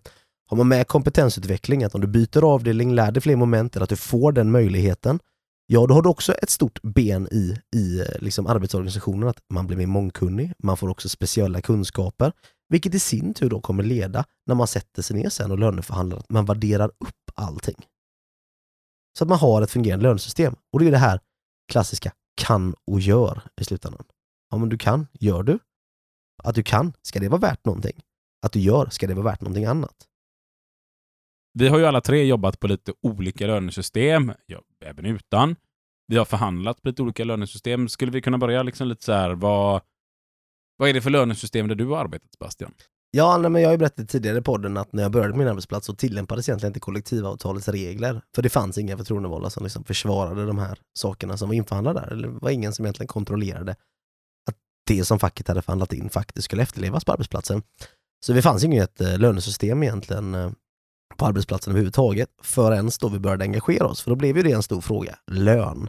Har 0.50 0.56
man 0.56 0.68
med 0.68 0.86
kompetensutveckling, 0.86 1.84
att 1.84 1.94
om 1.94 2.00
du 2.00 2.06
byter 2.06 2.44
avdelning, 2.44 2.94
lär 2.94 3.12
dig 3.12 3.22
fler 3.22 3.36
moment, 3.36 3.76
eller 3.76 3.84
att 3.84 3.90
du 3.90 3.96
får 3.96 4.32
den 4.32 4.50
möjligheten, 4.50 5.18
ja 5.66 5.86
då 5.86 5.94
har 5.94 6.02
du 6.02 6.08
också 6.08 6.32
ett 6.32 6.50
stort 6.50 6.82
ben 6.82 7.28
i, 7.30 7.56
i 7.76 8.00
eh, 8.00 8.06
liksom 8.18 8.46
arbetsorganisationen, 8.46 9.28
att 9.28 9.38
man 9.52 9.66
blir 9.66 9.76
mer 9.76 9.86
mångkunnig, 9.86 10.52
man 10.62 10.76
får 10.76 10.88
också 10.88 11.08
speciella 11.08 11.60
kunskaper, 11.60 12.32
vilket 12.68 12.94
i 12.94 12.98
sin 12.98 13.34
tur 13.34 13.50
då 13.50 13.60
kommer 13.60 13.82
leda, 13.82 14.24
när 14.46 14.54
man 14.54 14.66
sätter 14.66 15.02
sig 15.02 15.16
ner 15.16 15.28
sen 15.28 15.50
och 15.50 15.58
löneförhandlar, 15.58 16.18
att 16.18 16.30
man 16.30 16.44
värderar 16.44 16.88
upp 16.88 17.30
allting. 17.34 17.86
Så 19.18 19.24
att 19.24 19.28
man 19.28 19.38
har 19.38 19.62
ett 19.62 19.70
fungerande 19.70 20.02
lönesystem. 20.02 20.56
Och 20.72 20.80
det 20.80 20.86
är 20.86 20.90
det 20.90 20.98
här 20.98 21.20
klassiska 21.72 22.12
kan 22.40 22.74
och 22.86 23.00
gör 23.00 23.42
i 23.60 23.64
slutändan. 23.64 24.04
Ja 24.50 24.58
men 24.58 24.68
du 24.68 24.78
kan, 24.78 25.06
gör 25.12 25.42
du? 25.42 25.58
Att 26.42 26.54
du 26.54 26.62
kan, 26.62 26.92
ska 27.02 27.20
det 27.20 27.28
vara 27.28 27.40
värt 27.40 27.64
någonting? 27.64 28.00
Att 28.46 28.52
du 28.52 28.60
gör, 28.60 28.86
ska 28.90 29.06
det 29.06 29.14
vara 29.14 29.24
värt 29.24 29.40
någonting 29.40 29.64
annat? 29.64 30.06
Vi 31.52 31.68
har 31.68 31.78
ju 31.78 31.86
alla 31.86 32.00
tre 32.00 32.24
jobbat 32.24 32.60
på 32.60 32.66
lite 32.66 32.92
olika 33.02 33.46
lönesystem, 33.46 34.32
ja, 34.46 34.62
även 34.84 35.06
utan. 35.06 35.56
Vi 36.06 36.16
har 36.16 36.24
förhandlat 36.24 36.82
på 36.82 36.88
lite 36.88 37.02
olika 37.02 37.24
lönesystem. 37.24 37.88
Skulle 37.88 38.12
vi 38.12 38.22
kunna 38.22 38.38
börja 38.38 38.62
liksom 38.62 38.88
lite 38.88 39.04
så 39.04 39.12
här, 39.12 39.30
vad, 39.30 39.82
vad 40.78 40.88
är 40.88 40.94
det 40.94 41.00
för 41.00 41.10
lönesystem 41.10 41.68
där 41.68 41.74
du 41.74 41.86
har 41.86 41.98
arbetat, 41.98 42.32
Sebastian? 42.32 42.72
Ja, 43.10 43.38
nej, 43.38 43.50
men 43.50 43.62
jag 43.62 43.68
har 43.68 43.72
ju 43.72 43.78
berättat 43.78 44.08
tidigare 44.08 44.38
i 44.38 44.42
podden 44.42 44.76
att 44.76 44.92
när 44.92 45.02
jag 45.02 45.12
började 45.12 45.32
på 45.32 45.38
min 45.38 45.48
arbetsplats 45.48 45.86
så 45.86 45.94
tillämpades 45.94 46.48
egentligen 46.48 46.70
inte 46.70 46.80
kollektivavtalets 46.80 47.68
regler. 47.68 48.22
För 48.34 48.42
det 48.42 48.48
fanns 48.48 48.78
inga 48.78 48.96
förtroendevalda 48.96 49.50
som 49.50 49.64
liksom 49.64 49.84
försvarade 49.84 50.46
de 50.46 50.58
här 50.58 50.78
sakerna 50.98 51.36
som 51.36 51.48
var 51.48 51.54
införhandlade 51.54 52.00
där. 52.00 52.12
Eller 52.12 52.28
det 52.28 52.38
var 52.40 52.50
ingen 52.50 52.72
som 52.72 52.84
egentligen 52.84 53.08
kontrollerade 53.08 53.72
att 54.48 54.56
det 54.86 55.04
som 55.04 55.18
facket 55.18 55.48
hade 55.48 55.62
förhandlat 55.62 55.92
in 55.92 56.10
faktiskt 56.10 56.44
skulle 56.44 56.62
efterlevas 56.62 57.04
på 57.04 57.12
arbetsplatsen. 57.12 57.62
Så 58.26 58.32
det 58.32 58.42
fanns 58.42 58.64
inget 58.64 59.00
eh, 59.00 59.18
lönesystem 59.18 59.82
egentligen 59.82 60.34
eh, 60.34 60.50
på 61.16 61.26
arbetsplatsen 61.26 61.70
överhuvudtaget 61.70 62.28
förrän 62.42 62.90
då 63.00 63.08
vi 63.08 63.18
började 63.18 63.44
engagera 63.44 63.86
oss. 63.86 64.02
För 64.02 64.10
då 64.10 64.16
blev 64.16 64.36
ju 64.36 64.42
det 64.42 64.52
en 64.52 64.62
stor 64.62 64.80
fråga, 64.80 65.18
lön. 65.26 65.88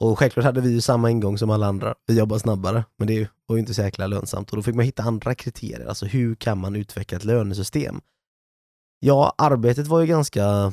Och 0.00 0.18
självklart 0.18 0.44
hade 0.44 0.60
vi 0.60 0.70
ju 0.72 0.80
samma 0.80 1.10
ingång 1.10 1.38
som 1.38 1.50
alla 1.50 1.66
andra. 1.66 1.94
Vi 2.06 2.18
jobbar 2.18 2.38
snabbare, 2.38 2.84
men 2.98 3.08
det 3.08 3.28
var 3.46 3.56
ju 3.56 3.60
inte 3.60 3.74
så 3.74 3.82
jäkla 3.82 4.06
lönsamt. 4.06 4.50
Och 4.50 4.56
då 4.56 4.62
fick 4.62 4.74
man 4.74 4.84
hitta 4.84 5.02
andra 5.02 5.34
kriterier. 5.34 5.86
Alltså 5.86 6.06
hur 6.06 6.34
kan 6.34 6.58
man 6.58 6.76
utveckla 6.76 7.16
ett 7.16 7.24
lönesystem? 7.24 8.00
Ja, 9.00 9.34
arbetet 9.38 9.86
var 9.86 10.00
ju 10.00 10.06
ganska 10.06 10.72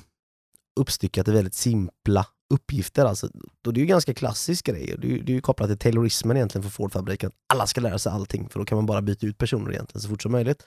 uppstyckat 0.79 1.27
i 1.27 1.31
väldigt 1.31 1.53
simpla 1.53 2.27
uppgifter. 2.53 3.05
Alltså, 3.05 3.29
och 3.67 3.73
det 3.73 3.79
är 3.79 3.81
ju 3.81 3.87
ganska 3.87 4.13
klassisk 4.13 4.65
grej. 4.65 4.95
Det 4.97 5.07
är, 5.07 5.11
ju- 5.11 5.21
det 5.23 5.31
är 5.31 5.35
ju 5.35 5.41
kopplat 5.41 5.69
till 5.69 5.77
Taylorismen 5.77 6.37
egentligen 6.37 6.63
för 6.63 6.69
Ford-fabriken. 6.71 7.31
Alla 7.53 7.67
ska 7.67 7.81
lära 7.81 7.99
sig 7.99 8.11
allting, 8.11 8.49
för 8.49 8.59
då 8.59 8.65
kan 8.65 8.75
man 8.75 8.85
bara 8.85 9.01
byta 9.01 9.25
ut 9.27 9.37
personer 9.37 9.71
egentligen 9.71 10.01
så 10.01 10.09
fort 10.09 10.21
som 10.21 10.31
möjligt. 10.31 10.63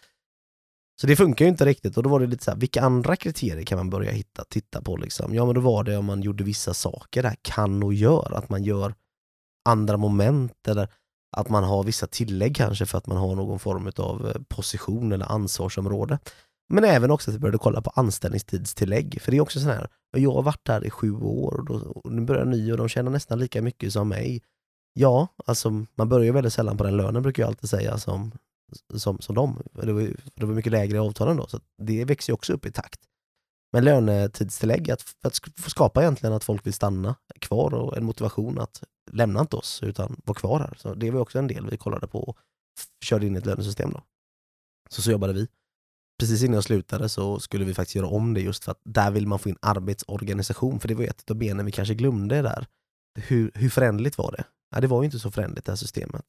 Så 1.00 1.06
det 1.06 1.16
funkar 1.16 1.44
ju 1.44 1.48
inte 1.48 1.64
riktigt 1.64 1.96
och 1.96 2.02
då 2.02 2.10
var 2.10 2.20
det 2.20 2.26
lite 2.26 2.44
så 2.44 2.50
här, 2.50 2.58
vilka 2.58 2.82
andra 2.82 3.16
kriterier 3.16 3.64
kan 3.64 3.78
man 3.78 3.90
börja 3.90 4.10
hitta, 4.10 4.44
titta 4.44 4.82
på 4.82 4.96
liksom? 4.96 5.34
Ja 5.34 5.44
men 5.46 5.54
då 5.54 5.60
var 5.60 5.84
det 5.84 5.96
om 5.96 6.04
man 6.04 6.22
gjorde 6.22 6.44
vissa 6.44 6.74
saker, 6.74 7.22
det 7.22 7.28
här 7.28 7.36
kan 7.42 7.82
och 7.82 7.94
gör, 7.94 8.32
att 8.36 8.48
man 8.48 8.64
gör 8.64 8.94
andra 9.68 9.96
moment 9.96 10.68
eller 10.68 10.88
att 11.36 11.48
man 11.48 11.64
har 11.64 11.82
vissa 11.82 12.06
tillägg 12.06 12.56
kanske 12.56 12.86
för 12.86 12.98
att 12.98 13.06
man 13.06 13.16
har 13.16 13.34
någon 13.34 13.58
form 13.58 13.90
av 13.96 14.26
eh, 14.26 14.42
position 14.48 15.12
eller 15.12 15.32
ansvarsområde. 15.32 16.18
Men 16.68 16.84
även 16.84 17.10
också 17.10 17.30
att 17.30 17.34
vi 17.34 17.38
började 17.38 17.58
kolla 17.58 17.82
på 17.82 17.90
anställningstidstillägg, 17.94 19.22
för 19.22 19.30
det 19.30 19.36
är 19.36 19.40
också 19.40 19.60
så 19.60 19.66
här, 19.66 19.88
jag 20.16 20.32
har 20.32 20.42
varit 20.42 20.66
där 20.66 20.84
i 20.84 20.90
sju 20.90 21.12
år 21.12 21.58
och, 21.58 21.64
då, 21.64 21.74
och 21.74 22.12
nu 22.12 22.22
börjar 22.22 22.44
ny 22.44 22.72
och 22.72 22.78
de 22.78 22.88
tjänar 22.88 23.10
nästan 23.10 23.38
lika 23.38 23.62
mycket 23.62 23.92
som 23.92 24.08
mig. 24.08 24.42
Ja, 24.92 25.28
alltså 25.46 25.70
man 25.94 26.08
börjar 26.08 26.24
ju 26.24 26.32
väldigt 26.32 26.52
sällan 26.52 26.76
på 26.76 26.84
den 26.84 26.96
lönen 26.96 27.22
brukar 27.22 27.42
jag 27.42 27.48
alltid 27.48 27.70
säga 27.70 27.98
som, 27.98 28.32
som, 28.94 29.20
som 29.20 29.34
de. 29.34 29.62
Det 29.72 29.92
var, 29.92 30.02
det 30.34 30.46
var 30.46 30.54
mycket 30.54 30.72
lägre 30.72 30.96
i 30.96 31.00
avtalen 31.00 31.36
då, 31.36 31.46
så 31.46 31.60
det 31.82 32.04
växer 32.04 32.32
ju 32.32 32.34
också 32.34 32.52
upp 32.52 32.66
i 32.66 32.72
takt. 32.72 33.00
Men 33.72 33.84
lönetidstillägg, 33.84 34.90
att, 34.90 35.02
för 35.02 35.28
att 35.28 35.36
skapa 35.70 36.02
egentligen 36.02 36.32
att 36.32 36.44
folk 36.44 36.66
vill 36.66 36.74
stanna 36.74 37.16
kvar 37.40 37.74
och 37.74 37.96
en 37.96 38.04
motivation 38.04 38.58
att 38.58 38.82
lämna 39.12 39.40
inte 39.40 39.56
oss 39.56 39.82
utan 39.82 40.20
vara 40.24 40.38
kvar 40.38 40.60
här. 40.60 40.74
Så 40.78 40.94
det 40.94 41.10
var 41.10 41.20
också 41.20 41.38
en 41.38 41.46
del 41.46 41.70
vi 41.70 41.76
kollade 41.76 42.06
på 42.06 42.18
och 42.18 42.38
körde 43.04 43.26
in 43.26 43.34
i 43.34 43.38
ett 43.38 43.46
lönesystem 43.46 43.90
då. 43.90 44.02
Så 44.90 45.02
så 45.02 45.10
jobbade 45.10 45.32
vi. 45.32 45.48
Precis 46.18 46.42
innan 46.42 46.54
jag 46.54 46.64
slutade 46.64 47.08
så 47.08 47.40
skulle 47.40 47.64
vi 47.64 47.74
faktiskt 47.74 47.94
göra 47.94 48.06
om 48.06 48.34
det 48.34 48.40
just 48.40 48.64
för 48.64 48.72
att 48.72 48.80
där 48.84 49.10
vill 49.10 49.26
man 49.26 49.38
få 49.38 49.48
in 49.48 49.56
arbetsorganisation, 49.62 50.80
för 50.80 50.88
det 50.88 50.94
var 50.94 51.04
ett 51.04 51.30
av 51.30 51.36
benen 51.36 51.66
vi 51.66 51.72
kanske 51.72 51.94
glömde 51.94 52.42
där. 52.42 52.66
Hur, 53.18 53.50
hur 53.54 53.68
förändligt 53.68 54.18
var 54.18 54.32
det? 54.32 54.44
Ja, 54.74 54.80
det 54.80 54.86
var 54.86 55.02
ju 55.02 55.04
inte 55.04 55.18
så 55.18 55.30
förändligt 55.30 55.64
det 55.64 55.72
här 55.72 55.76
systemet. 55.76 56.24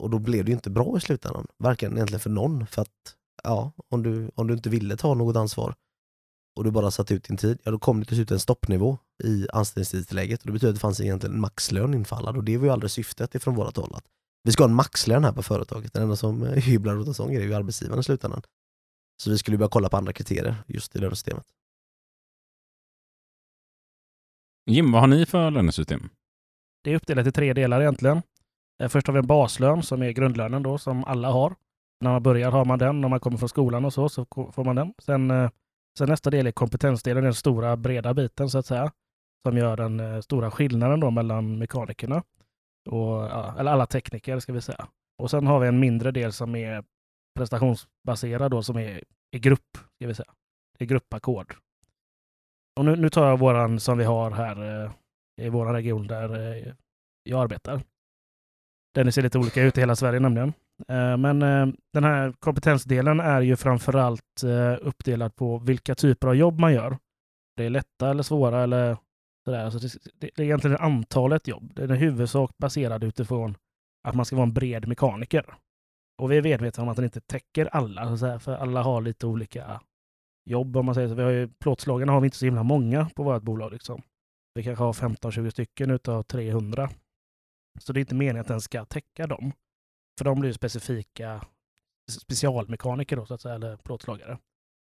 Och 0.00 0.10
då 0.10 0.18
blev 0.18 0.44
det 0.44 0.50
ju 0.50 0.54
inte 0.54 0.70
bra 0.70 0.96
i 0.96 1.00
slutändan. 1.00 1.46
Varken 1.58 1.92
egentligen 1.92 2.20
för 2.20 2.30
någon, 2.30 2.66
för 2.66 2.82
att 2.82 3.16
ja, 3.44 3.72
om 3.88 4.02
du, 4.02 4.30
om 4.34 4.46
du 4.46 4.54
inte 4.54 4.70
ville 4.70 4.96
ta 4.96 5.14
något 5.14 5.36
ansvar 5.36 5.74
och 6.56 6.64
du 6.64 6.70
bara 6.70 6.90
satt 6.90 7.10
ut 7.10 7.24
din 7.24 7.36
tid, 7.36 7.58
ja 7.62 7.70
då 7.70 7.78
kom 7.78 8.00
det 8.00 8.06
till 8.06 8.16
slut 8.16 8.30
en 8.30 8.40
stoppnivå 8.40 8.98
i 9.24 9.46
anställningstidstillägget 9.52 10.40
och 10.40 10.46
det 10.46 10.52
betyder 10.52 10.70
att 10.70 10.76
det 10.76 10.80
fanns 10.80 11.00
egentligen 11.00 11.34
en 11.34 11.40
maxlön 11.40 11.94
infallad 11.94 12.36
och 12.36 12.44
det 12.44 12.56
var 12.56 12.66
ju 12.66 12.72
aldrig 12.72 12.90
syftet 12.90 13.34
ifrån 13.34 13.54
vårat 13.54 13.76
håll. 13.76 13.94
Att 13.94 14.04
vi 14.42 14.52
ska 14.52 14.62
ha 14.62 14.68
en 14.68 14.74
maxlön 14.74 15.24
här 15.24 15.32
på 15.32 15.42
företaget, 15.42 15.92
den 15.92 16.02
enda 16.02 16.16
som 16.16 16.42
hyblar 16.42 16.98
åt 16.98 17.06
en 17.06 17.14
sån 17.14 17.32
grej 17.32 17.42
är 17.42 17.46
ju 17.46 17.54
arbetsgivaren 17.54 18.00
i 18.00 18.04
slutändan. 18.04 18.42
Så 19.22 19.30
vi 19.30 19.38
skulle 19.38 19.58
börja 19.58 19.68
kolla 19.68 19.88
på 19.88 19.96
andra 19.96 20.12
kriterier 20.12 20.56
just 20.66 20.96
i 20.96 20.98
lönesystemet. 20.98 21.46
Jim, 24.66 24.92
vad 24.92 25.00
har 25.00 25.08
ni 25.08 25.26
för 25.26 25.50
lönesystem? 25.50 26.08
Det 26.84 26.90
är 26.90 26.96
uppdelat 26.96 27.26
i 27.26 27.32
tre 27.32 27.52
delar 27.52 27.80
egentligen. 27.80 28.22
Eh, 28.80 28.88
först 28.88 29.06
har 29.06 29.14
vi 29.14 29.18
en 29.18 29.26
baslön 29.26 29.82
som 29.82 30.02
är 30.02 30.10
grundlönen 30.10 30.62
då, 30.62 30.78
som 30.78 31.04
alla 31.04 31.30
har. 31.30 31.54
När 32.00 32.10
man 32.10 32.22
börjar 32.22 32.50
har 32.50 32.64
man 32.64 32.78
den, 32.78 33.00
när 33.00 33.08
man 33.08 33.20
kommer 33.20 33.38
från 33.38 33.48
skolan 33.48 33.84
och 33.84 33.92
så, 33.92 34.08
så 34.08 34.26
får 34.52 34.64
man 34.64 34.76
den. 34.76 34.94
Sen 34.98 35.30
eh, 35.30 35.50
Sen 35.98 36.08
nästa 36.08 36.30
del 36.30 36.46
är 36.46 36.52
kompetensdelen, 36.52 37.24
den 37.24 37.34
stora 37.34 37.76
breda 37.76 38.14
biten 38.14 38.50
så 38.50 38.58
att 38.58 38.66
säga, 38.66 38.92
som 39.46 39.56
gör 39.56 39.76
den 39.76 40.00
eh, 40.00 40.20
stora 40.20 40.50
skillnaden 40.50 41.00
då 41.00 41.10
mellan 41.10 41.58
mekanikerna 41.58 42.22
och 42.90 43.24
eller 43.60 43.70
alla 43.70 43.86
tekniker 43.86 44.38
ska 44.38 44.52
vi 44.52 44.60
säga. 44.60 44.88
Och 45.22 45.30
sen 45.30 45.46
har 45.46 45.60
vi 45.60 45.68
en 45.68 45.80
mindre 45.80 46.10
del 46.10 46.32
som 46.32 46.54
är 46.54 46.84
prestationsbaserad 47.38 48.50
då, 48.50 48.62
som 48.62 48.76
är 48.76 49.04
i 49.36 49.38
grupp, 49.38 49.76
ska 49.96 50.06
vi 50.06 50.14
säga. 50.14 50.32
Det 50.78 50.84
är 50.84 50.88
gruppackord. 50.88 51.56
Och 52.78 52.84
nu, 52.84 52.96
nu 52.96 53.10
tar 53.10 53.28
jag 53.28 53.38
våran 53.38 53.80
som 53.80 53.98
vi 53.98 54.04
har 54.04 54.30
här 54.30 54.90
i 55.42 55.48
vår 55.48 55.66
region 55.66 56.06
där 56.06 56.74
jag 57.22 57.42
arbetar. 57.42 57.82
Den 58.94 59.12
ser 59.12 59.22
lite 59.22 59.38
olika 59.38 59.62
ut 59.62 59.78
i 59.78 59.80
hela 59.80 59.96
Sverige 59.96 60.20
nämligen. 60.20 60.52
Eh, 60.88 61.16
men 61.16 61.42
eh, 61.42 61.66
den 61.92 62.04
här 62.04 62.32
kompetensdelen 62.32 63.20
är 63.20 63.40
ju 63.40 63.56
framförallt 63.56 64.42
eh, 64.44 64.86
uppdelad 64.88 65.36
på 65.36 65.58
vilka 65.58 65.94
typer 65.94 66.28
av 66.28 66.36
jobb 66.36 66.60
man 66.60 66.72
gör. 66.72 66.98
Det 67.56 67.64
är 67.64 67.70
lätta 67.70 68.10
eller 68.10 68.22
svåra 68.22 68.62
eller 68.62 68.96
sådär. 69.44 69.64
Alltså 69.64 69.98
det, 70.14 70.26
är 70.26 70.40
egentligen 70.40 70.76
antalet 70.76 71.48
jobb. 71.48 71.72
Den 71.74 71.90
är 71.90 71.94
i 71.94 71.98
huvudsak 71.98 72.58
baserad 72.58 73.04
utifrån 73.04 73.56
att 74.08 74.14
man 74.14 74.24
ska 74.24 74.36
vara 74.36 74.46
en 74.46 74.54
bred 74.54 74.88
mekaniker. 74.88 75.54
Och 76.22 76.32
vi 76.32 76.36
är 76.36 76.42
medvetna 76.42 76.82
om 76.82 76.88
att 76.88 76.96
den 76.96 77.04
inte 77.04 77.20
täcker 77.20 77.66
alla, 77.66 78.16
så 78.16 78.26
här, 78.26 78.38
för 78.38 78.56
alla 78.56 78.82
har 78.82 79.00
lite 79.00 79.26
olika 79.26 79.80
jobb 80.50 80.76
om 80.76 80.86
man 80.86 80.94
säger 80.94 81.08
så. 81.08 81.14
Vi 81.14 81.22
har 81.22 81.30
ju, 81.30 81.48
plåtslagarna 81.48 82.12
har 82.12 82.20
vi 82.20 82.26
inte 82.26 82.36
så 82.36 82.44
himla 82.44 82.62
många 82.62 83.10
på 83.16 83.22
vårt 83.22 83.42
bolag. 83.42 83.72
Liksom. 83.72 84.02
Vi 84.54 84.62
kanske 84.62 84.84
har 84.84 84.92
15-20 84.92 85.50
stycken 85.50 85.90
utav 85.90 86.22
300. 86.22 86.90
Så 87.78 87.92
det 87.92 87.98
är 87.98 88.00
inte 88.00 88.14
meningen 88.14 88.40
att 88.40 88.48
den 88.48 88.60
ska 88.60 88.84
täcka 88.84 89.26
dem. 89.26 89.52
För 90.18 90.24
de 90.24 90.40
blir 90.40 90.50
ju 90.50 90.54
specifika 90.54 91.44
specialmekaniker 92.10 93.16
då, 93.16 93.26
så 93.26 93.34
att 93.34 93.40
säga, 93.40 93.54
eller 93.54 93.76
plåtslagare. 93.76 94.38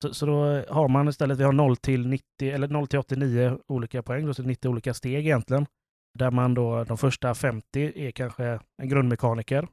Så, 0.02 0.14
så 0.14 0.26
då 0.26 0.64
har 0.68 0.88
man 0.88 1.08
istället, 1.08 1.38
vi 1.38 1.44
har 1.44 1.52
0 1.52 1.76
till 1.76 2.06
90, 2.08 2.50
eller 2.50 2.68
0 2.68 2.86
till 2.86 2.98
89 2.98 3.58
olika 3.66 4.02
poäng, 4.02 4.26
då, 4.26 4.34
så 4.34 4.42
90 4.42 4.68
olika 4.68 4.94
steg 4.94 5.26
egentligen. 5.26 5.66
Där 6.18 6.30
man 6.30 6.54
då, 6.54 6.84
de 6.84 6.98
första 6.98 7.34
50 7.34 7.92
är 8.06 8.10
kanske 8.10 8.60
en 8.82 8.88
grundmekaniker, 8.88 9.68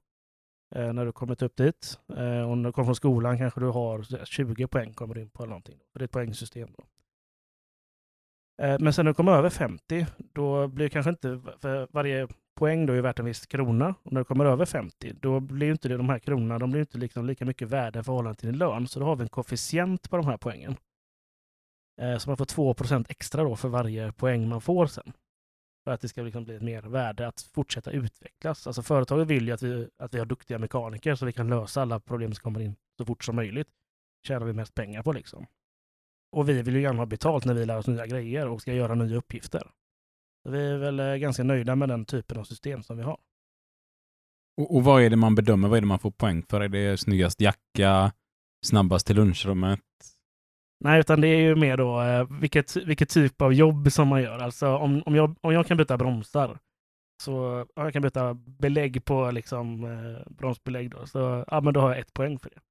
eh, 0.76 0.94
när 0.94 1.06
du 1.06 1.12
kommit 1.12 1.42
upp 1.42 1.56
dit. 1.56 2.00
Eh, 2.18 2.50
och 2.50 2.58
när 2.58 2.70
du 2.70 2.72
kommer 2.72 2.86
från 2.86 2.96
skolan 2.96 3.38
kanske 3.38 3.60
du 3.60 3.68
har 3.68 4.26
20 4.26 4.68
poäng 4.68 4.94
kommer 4.94 5.16
du 5.16 5.22
in 5.22 5.30
på 5.30 5.44
eller 5.44 5.50
någonting. 5.50 5.78
Då, 5.78 6.00
det 6.00 6.04
är 6.04 6.06
ett 6.06 6.12
poängsystem. 6.12 6.70
Då. 6.78 6.84
Eh, 8.64 8.80
men 8.80 8.94
sen 8.94 9.06
när 9.06 9.12
du 9.12 9.16
kommer 9.16 9.32
över 9.32 9.50
50, 9.50 10.08
då 10.34 10.68
blir 10.68 10.90
kanske 10.90 11.10
inte, 11.10 11.42
för 11.60 11.88
varje 11.92 12.28
poäng 12.56 12.86
då 12.86 12.94
är 12.94 13.02
värt 13.02 13.20
en 13.20 13.26
viss 13.26 13.46
krona. 13.46 13.96
Och 14.04 14.12
när 14.12 14.22
du 14.22 14.26
kommer 14.26 14.46
över 14.46 14.66
50, 14.66 15.14
då 15.14 15.40
blir 15.40 15.72
inte 15.72 15.88
det 15.88 15.98
de 15.98 16.10
här 16.10 16.20
kronorna, 16.20 16.60
de 16.60 16.72
blir 16.72 16.82
inte 16.82 16.98
liksom 16.98 17.26
lika 17.26 17.46
mycket 17.46 17.68
värde 17.68 18.00
i 18.00 18.04
förhållande 18.04 18.40
till 18.40 18.50
din 18.50 18.58
lön. 18.58 18.88
Så 18.88 19.00
då 19.00 19.06
har 19.06 19.16
vi 19.16 19.24
en 19.24 19.30
koefficient 19.30 20.10
på 20.10 20.18
de 20.18 20.26
här 20.26 20.38
poängen. 20.38 20.78
Eh, 22.02 22.18
så 22.18 22.30
man 22.30 22.38
får 22.38 22.46
2% 22.46 23.06
extra 23.10 23.44
då 23.44 23.56
för 23.56 23.70
varje 23.70 24.12
poäng 24.12 24.50
man 24.50 24.62
får 24.62 24.88
sen. 24.88 25.14
För 25.84 25.92
att 25.92 26.02
det 26.02 26.08
ska 26.08 26.22
liksom 26.22 26.44
bli 26.44 26.56
ett 26.56 26.62
mer 26.62 26.82
värde 26.82 27.28
att 27.28 27.42
fortsätta 27.42 27.92
utvecklas. 27.92 28.68
Alltså 28.68 28.82
företaget 28.82 29.28
vill 29.28 29.48
ju 29.48 29.54
att 29.54 29.62
vi, 29.62 29.90
att 29.98 30.14
vi 30.14 30.20
har 30.20 30.26
duktiga 30.26 30.60
mekaniker 30.60 31.16
så 31.16 31.26
vi 31.26 31.34
kan 31.34 31.48
lösa 31.48 31.82
alla 31.82 32.00
problem 32.00 32.34
som 32.34 32.44
kommer 32.44 32.60
in 32.60 32.76
så 32.98 33.06
fort 33.06 33.24
som 33.24 33.36
möjligt. 33.36 33.68
tjänar 34.28 34.46
vi 34.46 34.54
mest 34.54 34.76
pengar 34.76 35.04
på 35.04 35.12
liksom. 35.12 35.46
Och 36.32 36.50
vi 36.50 36.62
vill 36.62 36.76
ju 36.76 36.82
gärna 36.82 37.00
ha 37.00 37.06
betalt 37.06 37.46
när 37.46 37.54
vi 37.54 37.66
lär 37.66 37.78
oss 37.78 37.88
nya 37.88 38.08
grejer 38.08 38.48
och 38.48 38.62
ska 38.62 38.74
göra 38.74 38.96
nya 38.96 39.18
uppgifter. 39.18 39.72
Vi 40.50 40.68
är 40.68 40.78
väl 40.78 41.00
eh, 41.00 41.16
ganska 41.16 41.44
nöjda 41.44 41.76
med 41.76 41.90
den 41.90 42.06
typen 42.06 42.38
av 42.38 42.44
system 42.44 42.84
som 42.84 42.98
vi 42.98 43.04
har. 43.04 43.18
Och, 44.58 44.76
och 44.76 44.84
vad 44.84 45.02
är 45.02 45.10
det 45.10 45.16
man 45.16 45.36
bedömer? 45.36 45.68
Vad 45.68 45.78
är 45.78 45.82
det 45.82 45.88
man 45.88 46.00
får 46.00 46.12
poäng 46.12 46.44
för? 46.50 46.62
Är 46.62 46.70
det 46.70 46.98
snyggast 46.98 47.42
jacka? 47.42 48.14
Snabbast 48.66 49.08
till 49.08 49.16
lunchrummet? 49.16 49.80
Nej, 50.84 51.00
utan 51.00 51.22
det 51.22 51.28
är 51.28 51.40
ju 51.40 51.56
mer 51.56 51.78
då 51.78 52.02
eh, 52.02 52.28
vilket, 52.42 52.76
vilket 52.76 53.10
typ 53.10 53.42
av 53.42 53.54
jobb 53.54 53.92
som 53.92 54.08
man 54.08 54.22
gör. 54.22 54.40
Alltså 54.40 54.78
om, 54.78 55.04
om, 55.06 55.16
jag, 55.16 55.36
om 55.42 55.54
jag 55.54 55.68
kan 55.68 55.78
byta 55.78 55.98
bromsar, 55.98 56.60
så 57.22 57.66
ja, 57.76 57.84
jag 57.84 57.94
kan 57.94 58.02
byta 58.02 58.34
belägg 58.34 59.06
på 59.06 59.32
liksom, 59.32 59.84
eh, 59.84 60.34
bromsbelägg, 60.34 60.92
då, 60.92 61.06
så 61.06 61.46
ja, 61.48 61.62
men 61.62 61.74
då 61.74 61.80
har 61.80 61.90
jag 61.90 62.00
ett 62.00 62.14
poäng 62.14 62.40
för 62.40 62.50
det. 62.50 62.62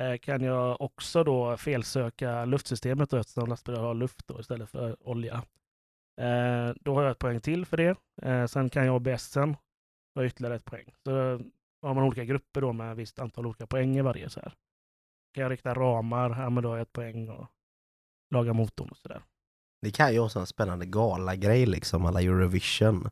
Eh, 0.00 0.18
kan 0.18 0.42
jag 0.42 0.80
också 0.80 1.24
då 1.24 1.56
felsöka 1.56 2.44
luftsystemet 2.44 3.10
då, 3.10 3.16
eftersom 3.16 3.48
lastbilar 3.48 3.80
har 3.80 3.94
luft 3.94 4.26
då, 4.26 4.40
istället 4.40 4.70
för 4.70 5.08
olja. 5.08 5.42
Eh, 6.20 6.74
då 6.80 6.94
har 6.94 7.02
jag 7.02 7.10
ett 7.10 7.18
poäng 7.18 7.40
till 7.40 7.66
för 7.66 7.76
det. 7.76 7.96
Eh, 8.22 8.46
sen 8.46 8.70
kan 8.70 8.86
jag 8.86 8.96
ABSen 8.96 9.56
ha 10.14 10.24
ytterligare 10.24 10.56
ett 10.56 10.64
poäng. 10.64 10.94
Så 11.04 11.40
har 11.82 11.94
man 11.94 12.04
olika 12.04 12.24
grupper 12.24 12.60
då 12.60 12.72
med 12.72 12.96
visst 12.96 13.18
antal 13.18 13.46
olika 13.46 13.66
poäng 13.66 13.96
i 13.96 14.02
varje. 14.02 14.30
Så 14.30 14.40
här. 14.40 14.54
Kan 15.34 15.42
jag 15.42 15.52
rikta 15.52 15.74
ramar, 15.74 16.30
ja 16.42 16.50
men 16.50 16.62
då 16.62 16.68
har 16.68 16.76
jag 16.76 16.82
ett 16.82 16.92
poäng 16.92 17.28
och 17.28 17.46
laga 18.30 18.52
motorn 18.52 18.88
och 18.88 18.96
sådär. 18.96 19.22
Det 19.82 19.90
kan 19.90 20.12
ju 20.12 20.18
också 20.18 20.38
en 20.38 20.46
spännande 20.46 20.86
gala-grej 20.86 21.66
liksom, 21.66 22.06
alla 22.06 22.22
Eurovision. 22.22 23.10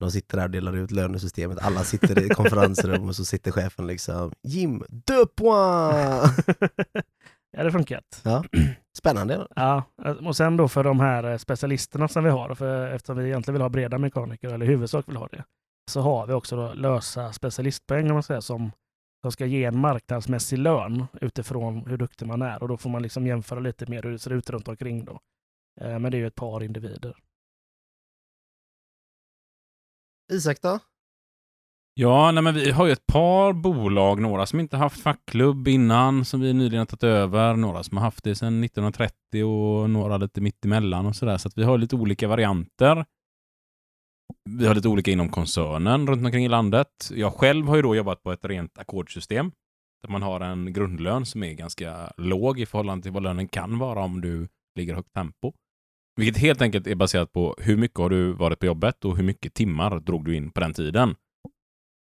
De 0.00 0.10
sitter 0.10 0.36
där 0.36 0.44
och 0.44 0.50
delar 0.50 0.76
ut 0.76 0.90
lönesystemet, 0.90 1.58
alla 1.58 1.84
sitter 1.84 2.22
i 2.22 2.28
konferensrum 2.34 3.08
och 3.08 3.16
så 3.16 3.24
sitter 3.24 3.50
chefen 3.50 3.86
liksom 3.86 4.32
Jim, 4.42 4.84
deux 4.88 5.26
points! 5.36 6.46
ja, 7.56 7.64
det 7.64 7.72
funkat. 7.72 8.20
Ja. 8.24 8.44
Spännande. 8.98 9.46
Ja, 9.56 9.82
och 10.26 10.36
sen 10.36 10.56
då 10.56 10.68
för 10.68 10.84
de 10.84 11.00
här 11.00 11.38
specialisterna 11.38 12.08
som 12.08 12.24
vi 12.24 12.30
har, 12.30 12.54
för 12.54 12.90
eftersom 12.90 13.16
vi 13.16 13.24
egentligen 13.24 13.54
vill 13.54 13.62
ha 13.62 13.68
breda 13.68 13.98
mekaniker, 13.98 14.48
eller 14.48 14.66
i 14.66 14.68
huvudsak 14.68 15.08
vill 15.08 15.16
ha 15.16 15.26
det, 15.26 15.44
så 15.90 16.00
har 16.00 16.26
vi 16.26 16.32
också 16.32 16.56
då 16.56 16.72
lösa 16.72 17.32
specialistpoäng 17.32 18.12
man 18.12 18.22
säger, 18.22 18.40
som, 18.40 18.72
som 19.22 19.32
ska 19.32 19.46
ge 19.46 19.64
en 19.64 19.78
marknadsmässig 19.78 20.58
lön 20.58 21.06
utifrån 21.20 21.86
hur 21.86 21.96
duktig 21.96 22.26
man 22.26 22.42
är. 22.42 22.62
Och 22.62 22.68
då 22.68 22.76
får 22.76 22.90
man 22.90 23.02
liksom 23.02 23.26
jämföra 23.26 23.60
lite 23.60 23.90
mer 23.90 24.02
hur 24.02 24.12
det 24.12 24.18
ser 24.18 24.32
ut 24.32 24.50
runt 24.50 24.68
omkring. 24.68 25.04
Då. 25.04 25.20
Eh, 25.80 25.98
men 25.98 26.10
det 26.10 26.16
är 26.16 26.18
ju 26.18 26.26
ett 26.26 26.34
par 26.34 26.62
individer. 26.62 27.16
Isak 30.32 30.62
då? 30.62 30.78
Ja, 31.96 32.30
nej, 32.30 32.42
men 32.42 32.54
vi 32.54 32.70
har 32.70 32.86
ju 32.86 32.92
ett 32.92 33.06
par 33.06 33.52
bolag, 33.52 34.20
några 34.20 34.46
som 34.46 34.60
inte 34.60 34.76
haft 34.76 35.00
fackklubb 35.00 35.68
innan, 35.68 36.24
som 36.24 36.40
vi 36.40 36.52
nyligen 36.52 36.78
har 36.78 36.86
tagit 36.86 37.04
över, 37.04 37.56
några 37.56 37.82
som 37.82 37.96
har 37.96 38.04
haft 38.04 38.24
det 38.24 38.34
sedan 38.34 38.64
1930 38.64 39.44
och 39.44 39.90
några 39.90 40.16
lite 40.16 40.40
mittemellan 40.40 41.06
och 41.06 41.16
sådär. 41.16 41.36
Så 41.36 41.48
att 41.48 41.58
vi 41.58 41.62
har 41.62 41.78
lite 41.78 41.96
olika 41.96 42.28
varianter. 42.28 43.04
Vi 44.50 44.66
har 44.66 44.74
lite 44.74 44.88
olika 44.88 45.10
inom 45.10 45.28
koncernen 45.28 46.06
runt 46.06 46.24
omkring 46.24 46.44
i 46.44 46.48
landet. 46.48 47.10
Jag 47.10 47.32
själv 47.32 47.66
har 47.66 47.76
ju 47.76 47.82
då 47.82 47.96
jobbat 47.96 48.22
på 48.22 48.32
ett 48.32 48.44
rent 48.44 48.78
ackordsystem 48.78 49.52
där 50.02 50.12
man 50.12 50.22
har 50.22 50.40
en 50.40 50.72
grundlön 50.72 51.26
som 51.26 51.42
är 51.42 51.52
ganska 51.52 52.12
låg 52.16 52.60
i 52.60 52.66
förhållande 52.66 53.02
till 53.02 53.12
vad 53.12 53.22
lönen 53.22 53.48
kan 53.48 53.78
vara 53.78 54.04
om 54.04 54.20
du 54.20 54.48
ligger 54.78 54.94
högt 54.94 55.12
tempo. 55.12 55.52
Vilket 56.16 56.42
helt 56.42 56.62
enkelt 56.62 56.86
är 56.86 56.94
baserat 56.94 57.32
på 57.32 57.56
hur 57.58 57.76
mycket 57.76 57.98
har 57.98 58.10
du 58.10 58.32
varit 58.32 58.58
på 58.58 58.66
jobbet 58.66 59.04
och 59.04 59.16
hur 59.16 59.24
mycket 59.24 59.54
timmar 59.54 60.00
drog 60.00 60.24
du 60.24 60.36
in 60.36 60.50
på 60.50 60.60
den 60.60 60.74
tiden. 60.74 61.14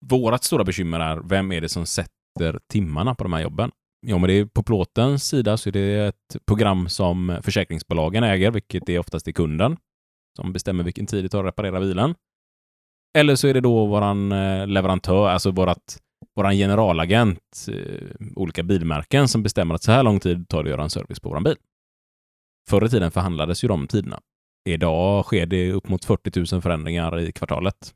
Vårat 0.10 0.44
stora 0.44 0.64
bekymmer 0.64 1.00
är, 1.00 1.18
vem 1.18 1.52
är 1.52 1.62
det 1.62 1.70
som 1.70 1.86
sätter 1.86 2.60
timmarna 2.72 3.16
på 3.16 3.24
de 3.24 3.34
här 3.34 3.42
jobben? 3.42 3.72
Ja, 4.08 4.18
men 4.18 4.28
det 4.28 4.34
är 4.34 4.46
på 4.46 4.64
plåtens 4.64 5.28
sida 5.28 5.58
så 5.58 5.70
är 5.70 5.74
det 5.74 6.08
ett 6.08 6.46
program 6.48 6.90
som 6.90 7.40
försäkringsbolagen 7.44 8.24
äger, 8.24 8.52
vilket 8.52 8.90
är 8.90 9.00
oftast 9.00 9.28
är 9.28 9.32
kunden 9.32 9.78
som 10.36 10.54
bestämmer 10.54 10.84
vilken 10.84 11.06
tid 11.06 11.26
det 11.26 11.30
tar 11.30 11.40
att 11.40 11.48
reparera 11.48 11.80
bilen. 11.80 12.16
Eller 13.18 13.36
så 13.36 13.48
är 13.48 13.54
det 13.54 13.62
då 13.62 13.86
våran 13.86 14.32
eh, 14.32 14.68
leverantör, 14.68 15.28
alltså 15.28 15.52
vårat, 15.52 15.98
våran 16.36 16.56
generalagent, 16.56 17.68
eh, 17.68 18.28
olika 18.36 18.64
bilmärken 18.64 19.28
som 19.28 19.44
bestämmer 19.44 19.76
att 19.76 19.84
så 19.84 19.92
här 19.92 20.04
lång 20.04 20.20
tid 20.20 20.50
tar 20.50 20.64
det 20.64 20.68
att 20.68 20.72
göra 20.72 20.84
en 20.84 20.90
service 20.90 21.20
på 21.20 21.30
våran 21.30 21.44
bil. 21.44 21.56
Förr 22.70 22.86
i 22.86 22.90
tiden 22.90 23.12
förhandlades 23.12 23.64
ju 23.64 23.68
de 23.68 23.88
tiderna. 23.88 24.20
Idag 24.70 25.26
sker 25.26 25.46
det 25.46 25.72
upp 25.72 25.90
mot 25.90 26.06
40 26.06 26.54
000 26.54 26.62
förändringar 26.62 27.20
i 27.20 27.32
kvartalet. 27.32 27.94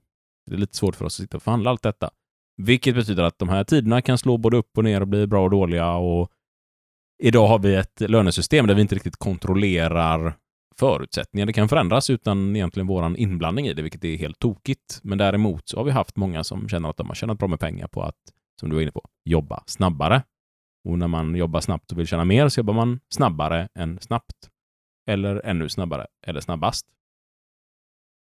Det 0.49 0.55
är 0.55 0.59
lite 0.59 0.77
svårt 0.77 0.95
för 0.95 1.05
oss 1.05 1.19
att 1.19 1.23
sitta 1.23 1.37
och 1.37 1.43
förhandla 1.43 1.69
allt 1.69 1.83
detta. 1.83 2.09
Vilket 2.57 2.95
betyder 2.95 3.23
att 3.23 3.39
de 3.39 3.49
här 3.49 3.63
tiderna 3.63 4.01
kan 4.01 4.17
slå 4.17 4.37
både 4.37 4.57
upp 4.57 4.77
och 4.77 4.83
ner 4.83 5.01
och 5.01 5.07
bli 5.07 5.27
bra 5.27 5.43
och 5.43 5.49
dåliga. 5.49 5.93
Och 5.93 6.31
idag 7.23 7.47
har 7.47 7.59
vi 7.59 7.75
ett 7.75 8.01
lönesystem 8.01 8.67
där 8.67 8.75
vi 8.75 8.81
inte 8.81 8.95
riktigt 8.95 9.17
kontrollerar 9.17 10.33
förutsättningar. 10.79 11.45
Det 11.45 11.53
kan 11.53 11.69
förändras 11.69 12.09
utan 12.09 12.55
egentligen 12.55 12.87
våran 12.87 13.15
inblandning 13.15 13.67
i 13.67 13.73
det, 13.73 13.81
vilket 13.81 14.05
är 14.05 14.17
helt 14.17 14.39
tokigt. 14.39 14.99
Men 15.03 15.17
däremot 15.17 15.69
så 15.69 15.77
har 15.77 15.83
vi 15.83 15.91
haft 15.91 16.15
många 16.15 16.43
som 16.43 16.69
känner 16.69 16.89
att 16.89 16.97
de 16.97 17.07
har 17.07 17.15
tjänat 17.15 17.37
bra 17.37 17.47
med 17.47 17.59
pengar 17.59 17.87
på 17.87 18.03
att, 18.03 18.15
som 18.59 18.69
du 18.69 18.75
var 18.75 18.81
inne 18.81 18.91
på, 18.91 19.09
jobba 19.25 19.63
snabbare. 19.65 20.23
Och 20.83 20.97
när 20.99 21.07
man 21.07 21.35
jobbar 21.35 21.61
snabbt 21.61 21.91
och 21.91 21.99
vill 21.99 22.07
tjäna 22.07 22.25
mer 22.25 22.49
så 22.49 22.59
jobbar 22.59 22.73
man 22.73 22.99
snabbare 23.09 23.69
än 23.75 23.99
snabbt. 23.99 24.49
Eller 25.07 25.41
ännu 25.45 25.69
snabbare, 25.69 26.07
eller 26.27 26.41
snabbast. 26.41 26.85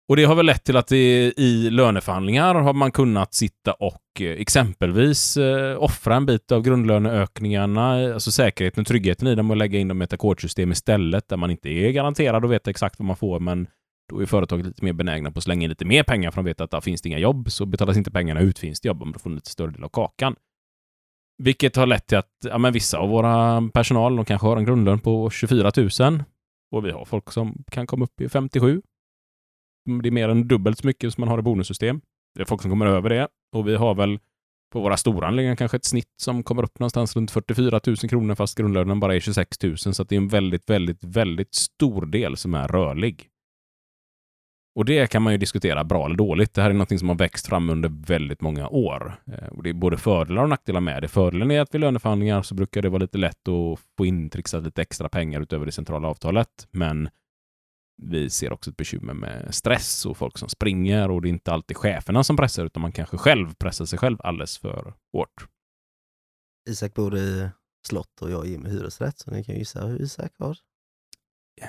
Och 0.09 0.15
det 0.15 0.23
har 0.23 0.35
väl 0.35 0.45
lett 0.45 0.63
till 0.63 0.77
att 0.77 0.87
det, 0.87 1.33
i 1.37 1.69
löneförhandlingar 1.69 2.55
har 2.55 2.73
man 2.73 2.91
kunnat 2.91 3.33
sitta 3.33 3.73
och 3.73 4.21
eh, 4.21 4.31
exempelvis 4.31 5.37
eh, 5.37 5.83
offra 5.83 6.15
en 6.15 6.25
bit 6.25 6.51
av 6.51 6.61
grundlöneökningarna, 6.61 8.13
alltså 8.13 8.31
säkerheten 8.31 8.81
och 8.81 8.87
tryggheten 8.87 9.27
i 9.27 9.35
dem 9.35 9.51
och 9.51 9.57
lägga 9.57 9.79
in 9.79 9.87
dem 9.87 10.01
i 10.01 10.03
ett 10.03 10.13
ackordsystem 10.13 10.71
istället 10.71 11.29
där 11.29 11.37
man 11.37 11.51
inte 11.51 11.69
är 11.69 11.91
garanterad 11.91 12.45
att 12.45 12.51
veta 12.51 12.69
exakt 12.69 12.99
vad 12.99 13.05
man 13.05 13.15
får, 13.15 13.39
men 13.39 13.67
då 14.09 14.21
är 14.21 14.25
företaget 14.25 14.65
lite 14.65 14.83
mer 14.83 14.93
benägna 14.93 15.31
på 15.31 15.37
att 15.37 15.43
slänga 15.43 15.63
in 15.63 15.69
lite 15.69 15.85
mer 15.85 16.03
pengar 16.03 16.31
för 16.31 16.35
de 16.35 16.45
vet 16.45 16.61
att 16.61 16.71
där 16.71 16.81
finns 16.81 17.01
det 17.01 17.09
inga 17.09 17.19
jobb, 17.19 17.51
så 17.51 17.65
betalas 17.65 17.97
inte 17.97 18.11
pengarna 18.11 18.39
ut. 18.39 18.59
Finns 18.59 18.81
det 18.81 18.87
jobb, 18.87 19.01
om 19.01 19.11
du 19.11 19.19
får 19.19 19.29
en 19.29 19.35
lite 19.35 19.49
större 19.49 19.71
del 19.71 19.83
av 19.83 19.89
kakan. 19.89 20.35
Vilket 21.43 21.75
har 21.75 21.85
lett 21.85 22.07
till 22.07 22.17
att 22.17 22.31
ja, 22.45 22.57
men 22.57 22.73
vissa 22.73 22.97
av 22.97 23.09
våra 23.09 23.69
personal 23.73 24.15
de 24.15 24.25
kanske 24.25 24.47
har 24.47 24.57
en 24.57 24.65
grundlön 24.65 24.99
på 24.99 25.29
24 25.29 25.71
000 25.99 26.23
och 26.71 26.85
vi 26.85 26.91
har 26.91 27.05
folk 27.05 27.31
som 27.31 27.63
kan 27.71 27.87
komma 27.87 28.05
upp 28.05 28.21
i 28.21 28.29
57. 28.29 28.81
Det 29.87 30.09
är 30.09 30.11
mer 30.11 30.29
än 30.29 30.47
dubbelt 30.47 30.77
så 30.77 30.87
mycket 30.87 31.13
som 31.13 31.21
man 31.21 31.29
har 31.29 31.39
i 31.39 31.41
bonussystem. 31.41 32.01
Det 32.35 32.41
är 32.41 32.45
folk 32.45 32.61
som 32.61 32.71
kommer 32.71 32.85
över 32.85 33.09
det 33.09 33.27
och 33.55 33.67
vi 33.67 33.75
har 33.75 33.95
väl 33.95 34.19
på 34.71 34.79
våra 34.79 34.97
stora 34.97 35.27
anläggningar 35.27 35.55
kanske 35.55 35.77
ett 35.77 35.85
snitt 35.85 36.13
som 36.21 36.43
kommer 36.43 36.63
upp 36.63 36.79
någonstans 36.79 37.15
runt 37.15 37.31
44 37.31 37.79
000 37.87 37.95
kronor 37.97 38.35
fast 38.35 38.57
grundlönen 38.57 38.99
bara 38.99 39.15
är 39.15 39.19
26 39.19 39.63
000 39.63 39.77
så 39.77 40.01
att 40.01 40.09
det 40.09 40.15
är 40.15 40.17
en 40.17 40.27
väldigt, 40.27 40.69
väldigt, 40.69 41.03
väldigt 41.03 41.55
stor 41.55 42.05
del 42.05 42.37
som 42.37 42.53
är 42.53 42.67
rörlig. 42.67 43.29
Och 44.75 44.85
det 44.85 45.07
kan 45.07 45.21
man 45.21 45.33
ju 45.33 45.37
diskutera 45.37 45.83
bra 45.83 46.05
eller 46.05 46.15
dåligt. 46.15 46.53
Det 46.53 46.61
här 46.61 46.69
är 46.69 46.73
någonting 46.73 46.99
som 46.99 47.09
har 47.09 47.15
växt 47.15 47.47
fram 47.47 47.69
under 47.69 47.91
väldigt 48.07 48.41
många 48.41 48.67
år. 48.69 49.21
Eh, 49.27 49.47
och 49.47 49.63
det 49.63 49.69
är 49.69 49.73
både 49.73 49.97
fördelar 49.97 50.43
och 50.43 50.49
nackdelar 50.49 50.81
med 50.81 51.01
det. 51.01 51.07
Fördelen 51.07 51.51
är 51.51 51.61
att 51.61 51.73
vid 51.73 51.81
löneförhandlingar 51.81 52.41
så 52.41 52.55
brukar 52.55 52.81
det 52.81 52.89
vara 52.89 53.01
lite 53.01 53.17
lätt 53.17 53.47
att 53.47 53.79
få 53.97 54.05
intrixat 54.05 54.63
lite 54.63 54.81
extra 54.81 55.09
pengar 55.09 55.41
utöver 55.41 55.65
det 55.65 55.71
centrala 55.71 56.07
avtalet. 56.07 56.67
Men 56.71 57.09
vi 57.97 58.29
ser 58.29 58.53
också 58.53 58.69
ett 58.69 58.77
bekymmer 58.77 59.13
med 59.13 59.55
stress 59.55 60.05
och 60.05 60.17
folk 60.17 60.37
som 60.37 60.49
springer 60.49 61.11
och 61.11 61.21
det 61.21 61.27
är 61.27 61.29
inte 61.29 61.51
alltid 61.51 61.77
cheferna 61.77 62.23
som 62.23 62.37
pressar 62.37 62.65
utan 62.65 62.81
man 62.81 62.91
kanske 62.91 63.17
själv 63.17 63.53
pressar 63.53 63.85
sig 63.85 63.99
själv 63.99 64.17
alldeles 64.19 64.57
för 64.57 64.93
hårt. 65.13 65.47
Isak 66.69 66.93
bor 66.93 67.17
i 67.17 67.49
slott 67.87 68.21
och 68.21 68.31
jag 68.31 68.47
är 68.47 68.57
med 68.57 68.71
hyresrätt, 68.71 69.19
så 69.19 69.31
ni 69.31 69.43
kan 69.43 69.55
gissa 69.55 69.85
hur 69.85 70.01
Isak 70.01 70.31
har. 70.39 70.57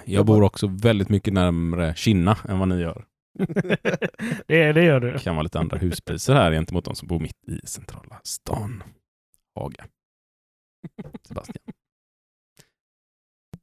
Jag 0.04 0.26
bor 0.26 0.42
också 0.42 0.66
väldigt 0.66 1.08
mycket 1.08 1.32
närmare 1.32 1.94
Kinna 1.94 2.38
än 2.48 2.58
vad 2.58 2.68
ni 2.68 2.80
gör. 2.80 3.06
det, 4.46 4.72
det 4.72 4.84
gör 4.84 5.00
du. 5.00 5.12
Det 5.12 5.18
kan 5.18 5.34
vara 5.34 5.42
lite 5.42 5.58
andra 5.58 5.78
huspriser 5.78 6.34
här 6.34 6.52
gentemot 6.52 6.84
de 6.84 6.94
som 6.94 7.08
bor 7.08 7.20
mitt 7.20 7.48
i 7.48 7.66
centrala 7.66 8.20
stan. 8.24 8.82
Haga. 9.54 9.86
Sebastian. 11.22 11.64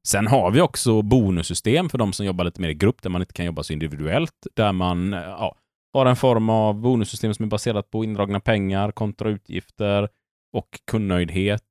Sen 0.08 0.28
har 0.28 0.52
vi 0.52 0.62
också 0.62 1.02
bonussystem 1.02 1.90
för 1.90 1.98
de 1.98 2.14
som 2.14 2.26
jobbar 2.26 2.46
lite 2.46 2.62
mer 2.62 2.70
i 2.70 2.74
grupp, 2.74 3.02
där 3.02 3.10
man 3.10 3.22
inte 3.22 3.34
kan 3.34 3.46
jobba 3.46 3.64
så 3.64 3.74
individuellt, 3.74 4.48
där 4.56 4.72
man 4.72 5.14
eh, 5.14 5.20
ja, 5.20 5.56
har 5.94 6.06
en 6.06 6.16
form 6.16 6.50
av 6.50 6.82
bonussystem 6.82 7.34
som 7.34 7.46
är 7.46 7.50
baserat 7.50 7.92
på 7.92 8.04
indragna 8.04 8.40
pengar 8.40 8.92
kontra 8.92 9.30
utgifter 9.30 10.10
och 10.54 10.80
kundnöjdhet. 10.92 11.64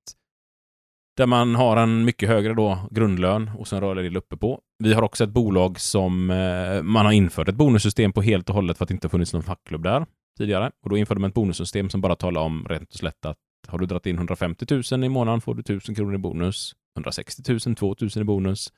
Där 1.16 1.26
man 1.26 1.54
har 1.54 1.76
en 1.76 2.04
mycket 2.04 2.28
högre 2.28 2.54
då 2.54 2.78
grundlön 2.90 3.50
och 3.58 3.68
sen 3.68 3.80
rörlig 3.80 4.04
del 4.04 4.16
uppe 4.16 4.36
på. 4.36 4.60
Vi 4.78 4.94
har 4.94 5.02
också 5.02 5.24
ett 5.24 5.30
bolag 5.30 5.80
som 5.80 6.30
eh, 6.30 6.82
man 6.82 7.06
har 7.06 7.12
infört 7.12 7.48
ett 7.48 7.54
bonussystem 7.54 8.12
på 8.12 8.22
helt 8.22 8.48
och 8.48 8.54
hållet 8.54 8.78
för 8.78 8.84
att 8.84 8.88
det 8.88 8.94
inte 8.94 9.08
funnits 9.08 9.32
någon 9.32 9.42
fackklubb 9.42 9.82
där 9.82 10.06
tidigare. 10.38 10.70
Och 10.84 10.90
då 10.90 10.96
införde 10.96 11.20
man 11.20 11.28
ett 11.28 11.34
bonussystem 11.34 11.90
som 11.90 12.00
bara 12.00 12.16
talar 12.16 12.40
om 12.40 12.66
rent 12.68 12.90
och 12.90 12.98
slätt 12.98 13.24
att 13.24 13.38
har 13.68 13.78
du 13.78 13.86
dragit 13.86 14.06
in 14.06 14.16
150 14.16 14.66
000 14.92 15.04
i 15.04 15.08
månaden 15.08 15.40
får 15.40 15.54
du 15.54 15.60
1000 15.60 15.94
kronor 15.94 16.14
i 16.14 16.18
bonus. 16.18 16.74
160 16.96 17.42
000, 17.66 17.76
2000 17.76 18.22
i 18.22 18.24
bonus. 18.24 18.72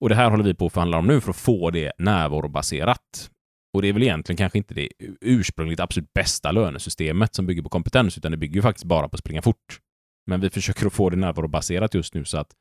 Och 0.00 0.08
det 0.08 0.14
här 0.14 0.30
håller 0.30 0.44
vi 0.44 0.54
på 0.54 0.66
att 0.66 0.72
förhandla 0.72 0.98
om 0.98 1.06
nu 1.06 1.20
för 1.20 1.30
att 1.30 1.36
få 1.36 1.70
det 1.70 1.92
närvarobaserat. 1.98 3.30
Och 3.72 3.82
det 3.82 3.88
är 3.88 3.92
väl 3.92 4.02
egentligen 4.02 4.36
kanske 4.36 4.58
inte 4.58 4.74
det 4.74 4.88
ursprungligt 5.20 5.80
absolut 5.80 6.12
bästa 6.12 6.52
lönesystemet 6.52 7.34
som 7.34 7.46
bygger 7.46 7.62
på 7.62 7.68
kompetens, 7.68 8.18
utan 8.18 8.30
det 8.30 8.36
bygger 8.36 8.54
ju 8.54 8.62
faktiskt 8.62 8.84
bara 8.84 9.08
på 9.08 9.14
att 9.14 9.20
springa 9.20 9.42
fort. 9.42 9.80
Men 10.26 10.40
vi 10.40 10.50
försöker 10.50 10.86
att 10.86 10.92
få 10.92 11.10
det 11.10 11.16
närvarobaserat 11.16 11.94
just 11.94 12.14
nu 12.14 12.24
så 12.24 12.38
att 12.38 12.52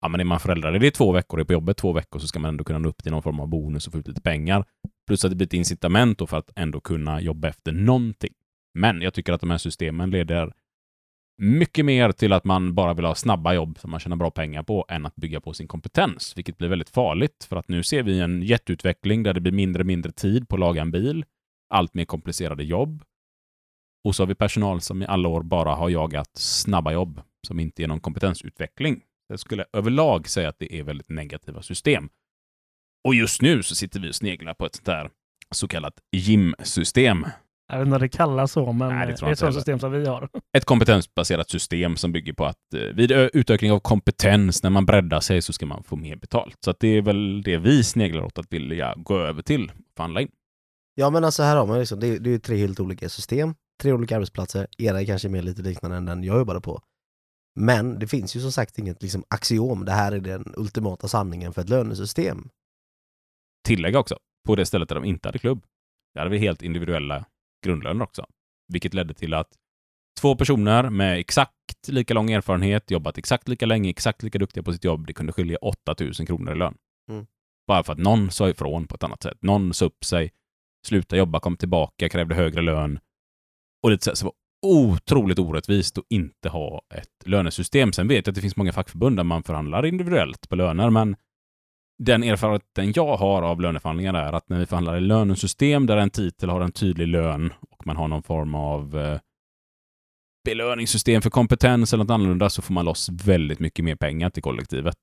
ja, 0.00 0.08
men 0.08 0.20
är 0.20 0.24
man 0.24 0.40
föräldraledig 0.40 0.94
två 0.94 1.12
veckor 1.12 1.38
och 1.38 1.40
är 1.40 1.44
på 1.44 1.52
jobbet 1.52 1.76
två 1.76 1.92
veckor 1.92 2.18
så 2.18 2.26
ska 2.26 2.38
man 2.38 2.48
ändå 2.48 2.64
kunna 2.64 2.78
nå 2.78 2.88
upp 2.88 3.02
till 3.02 3.12
någon 3.12 3.22
form 3.22 3.40
av 3.40 3.48
bonus 3.48 3.86
och 3.86 3.92
få 3.92 3.98
ut 3.98 4.08
lite 4.08 4.20
pengar. 4.20 4.64
Plus 5.06 5.24
att 5.24 5.30
det 5.30 5.36
blir 5.36 5.46
ett 5.46 5.52
incitament 5.52 6.18
då 6.18 6.26
för 6.26 6.36
att 6.38 6.50
ändå 6.56 6.80
kunna 6.80 7.20
jobba 7.20 7.48
efter 7.48 7.72
någonting. 7.72 8.34
Men 8.74 9.02
jag 9.02 9.14
tycker 9.14 9.32
att 9.32 9.40
de 9.40 9.50
här 9.50 9.58
systemen 9.58 10.10
leder 10.10 10.52
mycket 11.40 11.84
mer 11.84 12.12
till 12.12 12.32
att 12.32 12.44
man 12.44 12.74
bara 12.74 12.94
vill 12.94 13.04
ha 13.04 13.14
snabba 13.14 13.54
jobb 13.54 13.78
som 13.78 13.90
man 13.90 14.00
tjänar 14.00 14.16
bra 14.16 14.30
pengar 14.30 14.62
på 14.62 14.86
än 14.88 15.06
att 15.06 15.16
bygga 15.16 15.40
på 15.40 15.52
sin 15.52 15.68
kompetens, 15.68 16.32
vilket 16.36 16.58
blir 16.58 16.68
väldigt 16.68 16.90
farligt 16.90 17.46
för 17.48 17.56
att 17.56 17.68
nu 17.68 17.82
ser 17.82 18.02
vi 18.02 18.20
en 18.20 18.42
jätteutveckling 18.42 19.22
där 19.22 19.34
det 19.34 19.40
blir 19.40 19.52
mindre 19.52 19.82
och 19.82 19.86
mindre 19.86 20.12
tid 20.12 20.48
på 20.48 20.56
att 20.56 20.60
laga 20.60 20.82
en 20.82 20.90
bil, 20.90 21.24
allt 21.74 21.94
mer 21.94 22.04
komplicerade 22.04 22.64
jobb. 22.64 23.02
Och 24.04 24.16
så 24.16 24.22
har 24.22 24.28
vi 24.28 24.34
personal 24.34 24.80
som 24.80 25.02
i 25.02 25.06
alla 25.06 25.28
år 25.28 25.42
bara 25.42 25.74
har 25.74 25.88
jagat 25.88 26.36
snabba 26.36 26.92
jobb 26.92 27.22
som 27.46 27.60
inte 27.60 27.82
är 27.82 27.88
någon 27.88 28.00
kompetensutveckling. 28.00 29.02
Jag 29.28 29.40
skulle 29.40 29.64
överlag 29.72 30.28
säga 30.28 30.48
att 30.48 30.58
det 30.58 30.74
är 30.74 30.82
väldigt 30.82 31.08
negativa 31.08 31.62
system. 31.62 32.08
Och 33.04 33.14
just 33.14 33.42
nu 33.42 33.62
så 33.62 33.74
sitter 33.74 34.00
vi 34.00 34.10
och 34.10 34.14
sneglar 34.14 34.54
på 34.54 34.66
ett 34.66 34.74
sånt 34.74 34.88
här 34.88 35.10
så 35.50 35.68
kallat 35.68 36.00
gymsystem 36.12 37.26
jag 37.70 37.78
vet 37.78 37.86
inte 37.86 37.94
om 37.96 38.00
det 38.00 38.08
kallas 38.08 38.52
så, 38.52 38.72
men 38.72 38.88
Nej, 38.88 39.06
det 39.06 39.12
det, 39.12 39.16
tror 39.16 39.28
är 39.28 39.32
ett 39.32 39.38
sånt 39.38 39.48
inte 39.48 39.60
system 39.60 39.78
som 39.78 39.92
vi 39.92 40.06
har. 40.06 40.28
ett 40.56 40.64
kompetensbaserat 40.64 41.50
system 41.50 41.96
som 41.96 42.12
bygger 42.12 42.32
på 42.32 42.44
att 42.44 42.74
eh, 42.74 42.80
vid 42.80 43.12
utökning 43.12 43.72
av 43.72 43.80
kompetens, 43.80 44.62
när 44.62 44.70
man 44.70 44.86
breddar 44.86 45.20
sig, 45.20 45.42
så 45.42 45.52
ska 45.52 45.66
man 45.66 45.82
få 45.84 45.96
mer 45.96 46.16
betalt. 46.16 46.56
Så 46.64 46.70
att 46.70 46.80
det 46.80 46.88
är 46.88 47.02
väl 47.02 47.42
det 47.42 47.56
vi 47.58 47.84
sneglar 47.84 48.22
åt 48.22 48.38
att 48.38 48.52
vilja 48.52 48.94
gå 48.96 49.18
över 49.18 49.42
till 49.42 49.64
och 49.64 49.96
förhandla 49.96 50.20
in. 50.20 50.28
Ja 50.94 51.10
men 51.10 51.24
alltså 51.24 51.42
här 51.42 51.56
har 51.56 51.66
man 51.66 51.78
liksom, 51.78 52.00
det, 52.00 52.06
är- 52.06 52.18
det 52.18 52.30
är 52.30 52.32
ju 52.32 52.38
tre 52.38 52.56
helt 52.56 52.80
olika 52.80 53.08
system, 53.08 53.54
tre 53.82 53.92
olika 53.92 54.16
arbetsplatser, 54.16 54.66
era 54.78 55.00
är 55.00 55.06
kanske 55.06 55.28
mer 55.28 55.42
lite 55.42 55.62
liknande 55.62 55.96
än 55.96 56.04
den 56.06 56.24
jag 56.24 56.38
jobbade 56.38 56.60
på. 56.60 56.82
Men 57.60 57.98
det 57.98 58.06
finns 58.06 58.36
ju 58.36 58.40
som 58.40 58.52
sagt 58.52 58.78
inget 58.78 59.02
liksom 59.02 59.24
axiom, 59.28 59.84
det 59.84 59.92
här 59.92 60.12
är 60.12 60.20
den 60.20 60.54
ultimata 60.56 61.08
sanningen 61.08 61.52
för 61.52 61.62
ett 61.62 61.68
lönesystem. 61.68 62.48
Tillägga 63.66 63.98
också, 63.98 64.16
på 64.46 64.56
det 64.56 64.66
stället 64.66 64.88
där 64.88 64.94
de 64.96 65.04
inte 65.04 65.28
hade 65.28 65.38
klubb, 65.38 65.64
där 66.14 66.20
hade 66.20 66.30
vi 66.30 66.38
helt 66.38 66.62
individuella 66.62 67.24
grundlöner 67.60 68.04
också. 68.04 68.26
Vilket 68.72 68.94
ledde 68.94 69.14
till 69.14 69.34
att 69.34 69.48
två 70.20 70.36
personer 70.36 70.90
med 70.90 71.18
exakt 71.18 71.88
lika 71.88 72.14
lång 72.14 72.30
erfarenhet, 72.30 72.90
jobbat 72.90 73.18
exakt 73.18 73.48
lika 73.48 73.66
länge, 73.66 73.90
exakt 73.90 74.22
lika 74.22 74.38
duktiga 74.38 74.62
på 74.62 74.72
sitt 74.72 74.84
jobb, 74.84 75.06
det 75.06 75.12
kunde 75.12 75.32
skilja 75.32 75.58
8000 75.58 76.26
kronor 76.26 76.52
i 76.52 76.58
lön. 76.58 76.74
Mm. 77.10 77.26
Bara 77.66 77.84
för 77.84 77.92
att 77.92 77.98
någon 77.98 78.30
sa 78.30 78.48
ifrån 78.48 78.86
på 78.86 78.94
ett 78.94 79.02
annat 79.02 79.22
sätt. 79.22 79.38
Någon 79.42 79.74
sa 79.74 79.84
upp 79.84 80.04
sig, 80.04 80.30
slutade 80.86 81.18
jobba, 81.18 81.40
kom 81.40 81.56
tillbaka, 81.56 82.08
krävde 82.08 82.34
högre 82.34 82.62
lön. 82.62 83.00
Och 83.82 84.02
så, 84.02 84.10
det 84.10 84.22
var 84.22 84.32
otroligt 84.62 85.38
orättvist 85.38 85.98
att 85.98 86.04
inte 86.08 86.48
ha 86.48 86.82
ett 86.94 87.26
lönesystem. 87.26 87.92
Sen 87.92 88.08
vet 88.08 88.26
jag 88.26 88.32
att 88.32 88.34
det 88.34 88.40
finns 88.40 88.56
många 88.56 88.72
fackförbund 88.72 89.16
där 89.16 89.24
man 89.24 89.42
förhandlar 89.42 89.86
individuellt 89.86 90.48
på 90.48 90.56
löner, 90.56 90.90
men 90.90 91.16
den 92.04 92.22
erfarenheten 92.22 92.92
jag 92.96 93.16
har 93.16 93.42
av 93.42 93.60
löneförhandlingar 93.60 94.14
är 94.14 94.32
att 94.32 94.48
när 94.48 94.58
vi 94.58 94.66
förhandlar 94.66 94.96
i 94.96 95.00
lönesystem 95.00 95.86
där 95.86 95.96
en 95.96 96.10
titel 96.10 96.50
har 96.50 96.60
en 96.60 96.72
tydlig 96.72 97.08
lön 97.08 97.52
och 97.70 97.86
man 97.86 97.96
har 97.96 98.08
någon 98.08 98.22
form 98.22 98.54
av 98.54 98.98
eh, 98.98 99.18
belöningssystem 100.44 101.22
för 101.22 101.30
kompetens 101.30 101.92
eller 101.92 102.04
något 102.04 102.10
annorlunda 102.14 102.50
så 102.50 102.62
får 102.62 102.74
man 102.74 102.84
loss 102.84 103.08
väldigt 103.08 103.58
mycket 103.58 103.84
mer 103.84 103.96
pengar 103.96 104.30
till 104.30 104.42
kollektivet. 104.42 104.96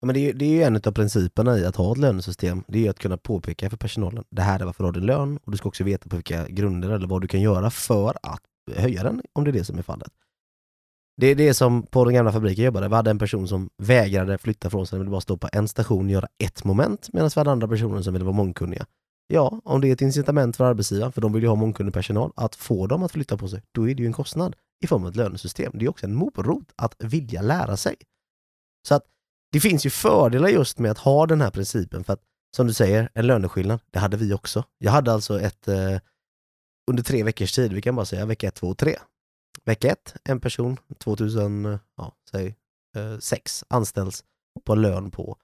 Ja, 0.00 0.06
men 0.06 0.14
det, 0.14 0.20
är, 0.20 0.26
ju- 0.26 0.32
det 0.32 0.44
är 0.44 0.50
ju 0.50 0.62
en 0.62 0.76
av 0.76 0.92
principerna 0.92 1.58
i 1.58 1.64
att 1.66 1.76
ha 1.76 1.92
ett 1.92 1.98
lönesystem, 1.98 2.64
det 2.68 2.78
är 2.78 2.82
ju 2.82 2.88
att 2.88 2.98
kunna 2.98 3.16
påpeka 3.16 3.70
för 3.70 3.76
personalen, 3.76 4.24
det 4.30 4.42
här 4.42 4.60
är 4.60 4.64
varför 4.64 4.84
du 4.84 4.88
har 4.88 4.92
din 4.92 5.06
lön 5.06 5.36
och 5.44 5.50
du 5.52 5.58
ska 5.58 5.68
också 5.68 5.84
veta 5.84 6.08
på 6.08 6.16
vilka 6.16 6.48
grunder 6.48 6.90
eller 6.90 7.06
vad 7.06 7.20
du 7.22 7.28
kan 7.28 7.40
göra 7.40 7.70
för 7.70 8.14
att 8.22 8.42
höja 8.76 9.02
den, 9.02 9.22
om 9.32 9.44
det 9.44 9.50
är 9.50 9.52
det 9.52 9.64
som 9.64 9.78
är 9.78 9.82
fallet. 9.82 10.12
Det 11.20 11.26
är 11.26 11.34
det 11.34 11.54
som 11.54 11.82
på 11.82 12.04
den 12.04 12.14
gamla 12.14 12.32
fabriken 12.32 12.64
jag 12.64 12.66
jobbade, 12.66 12.88
vi 12.88 12.94
hade 12.94 13.10
en 13.10 13.18
person 13.18 13.48
som 13.48 13.70
vägrade 13.76 14.38
flytta 14.38 14.70
från 14.70 14.86
sig, 14.86 14.98
ville 14.98 15.10
bara 15.10 15.20
stå 15.20 15.36
på 15.36 15.48
en 15.52 15.68
station 15.68 16.04
och 16.04 16.10
göra 16.10 16.28
ett 16.38 16.64
moment, 16.64 17.12
medan 17.12 17.30
vi 17.34 17.40
hade 17.40 17.50
andra 17.50 17.68
personer 17.68 18.02
som 18.02 18.12
ville 18.12 18.24
vara 18.24 18.36
mångkunniga. 18.36 18.86
Ja, 19.26 19.60
om 19.64 19.80
det 19.80 19.88
är 19.88 19.92
ett 19.92 20.00
incitament 20.00 20.56
för 20.56 20.64
arbetsgivaren, 20.64 21.12
för 21.12 21.20
de 21.20 21.32
vill 21.32 21.42
ju 21.42 21.48
ha 21.48 21.54
mångkunnig 21.54 21.94
personal, 21.94 22.32
att 22.36 22.54
få 22.54 22.86
dem 22.86 23.02
att 23.02 23.12
flytta 23.12 23.36
på 23.36 23.48
sig, 23.48 23.62
då 23.72 23.88
är 23.88 23.94
det 23.94 24.02
ju 24.02 24.06
en 24.06 24.12
kostnad 24.12 24.56
i 24.84 24.86
form 24.86 25.02
av 25.02 25.08
ett 25.08 25.16
lönesystem. 25.16 25.72
Det 25.74 25.84
är 25.84 25.88
också 25.88 26.06
en 26.06 26.14
morot 26.14 26.72
att 26.76 26.94
vilja 26.98 27.42
lära 27.42 27.76
sig. 27.76 27.96
Så 28.88 28.94
att 28.94 29.04
det 29.52 29.60
finns 29.60 29.86
ju 29.86 29.90
fördelar 29.90 30.48
just 30.48 30.78
med 30.78 30.90
att 30.90 30.98
ha 30.98 31.26
den 31.26 31.40
här 31.40 31.50
principen 31.50 32.04
för 32.04 32.12
att 32.12 32.22
som 32.56 32.66
du 32.66 32.72
säger, 32.72 33.08
en 33.14 33.26
löneskillnad, 33.26 33.80
det 33.90 33.98
hade 33.98 34.16
vi 34.16 34.34
också. 34.34 34.64
Jag 34.78 34.92
hade 34.92 35.12
alltså 35.12 35.40
ett 35.40 35.68
eh, 35.68 35.98
under 36.90 37.02
tre 37.02 37.22
veckors 37.22 37.52
tid, 37.52 37.72
vi 37.72 37.82
kan 37.82 37.96
bara 37.96 38.06
säga 38.06 38.26
vecka 38.26 38.48
ett, 38.48 38.54
två 38.54 38.66
och 38.66 38.78
tre. 38.78 38.96
Vecka 39.64 39.88
ett, 39.88 40.14
en 40.24 40.40
person, 40.40 40.76
2006, 40.98 41.82
ja, 41.96 42.16
säg, 42.30 42.56
eh, 42.96 43.18
sex 43.18 43.64
anställs 43.68 44.24
på 44.64 44.72
en 44.72 44.82
lön 44.82 45.10
på 45.10 45.36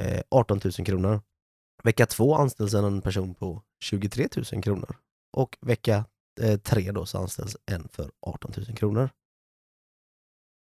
eh, 0.00 0.22
18 0.30 0.60
000 0.64 0.72
kronor. 0.72 1.20
Vecka 1.82 2.06
två 2.06 2.34
anställs 2.34 2.74
en 2.74 3.02
person 3.02 3.34
på 3.34 3.62
23 3.84 4.28
000 4.52 4.62
kronor. 4.62 4.96
Och 5.36 5.58
vecka 5.60 6.04
eh, 6.40 6.58
tre 6.58 6.92
då 6.92 7.06
så 7.06 7.18
anställs 7.18 7.56
en 7.66 7.88
för 7.88 8.10
18 8.26 8.52
000 8.56 8.76
kronor. 8.76 9.10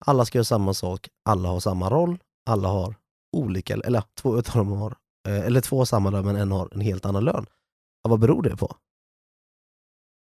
Alla 0.07 0.25
ska 0.25 0.39
göra 0.39 0.45
samma 0.45 0.75
sak, 0.75 1.09
alla 1.25 1.49
har 1.49 1.61
samma 1.61 1.91
roll, 1.91 2.19
alla 2.47 2.69
har 2.69 2.95
olika, 3.37 3.75
eller 3.75 4.03
två 4.15 4.39
utav 4.39 4.55
dem 4.55 4.73
har, 4.73 4.97
eh, 5.29 5.47
eller 5.47 5.61
två 5.61 5.79
har 5.79 5.85
samma 5.85 6.11
lön 6.11 6.25
men 6.25 6.37
en 6.37 6.53
har 6.53 6.69
en 6.73 6.81
helt 6.81 7.07
annan 7.07 7.25
lön. 7.25 7.47
Ja, 8.03 8.11
vad 8.11 8.21
beror 8.21 8.43
det 8.43 8.57
på? 8.57 8.77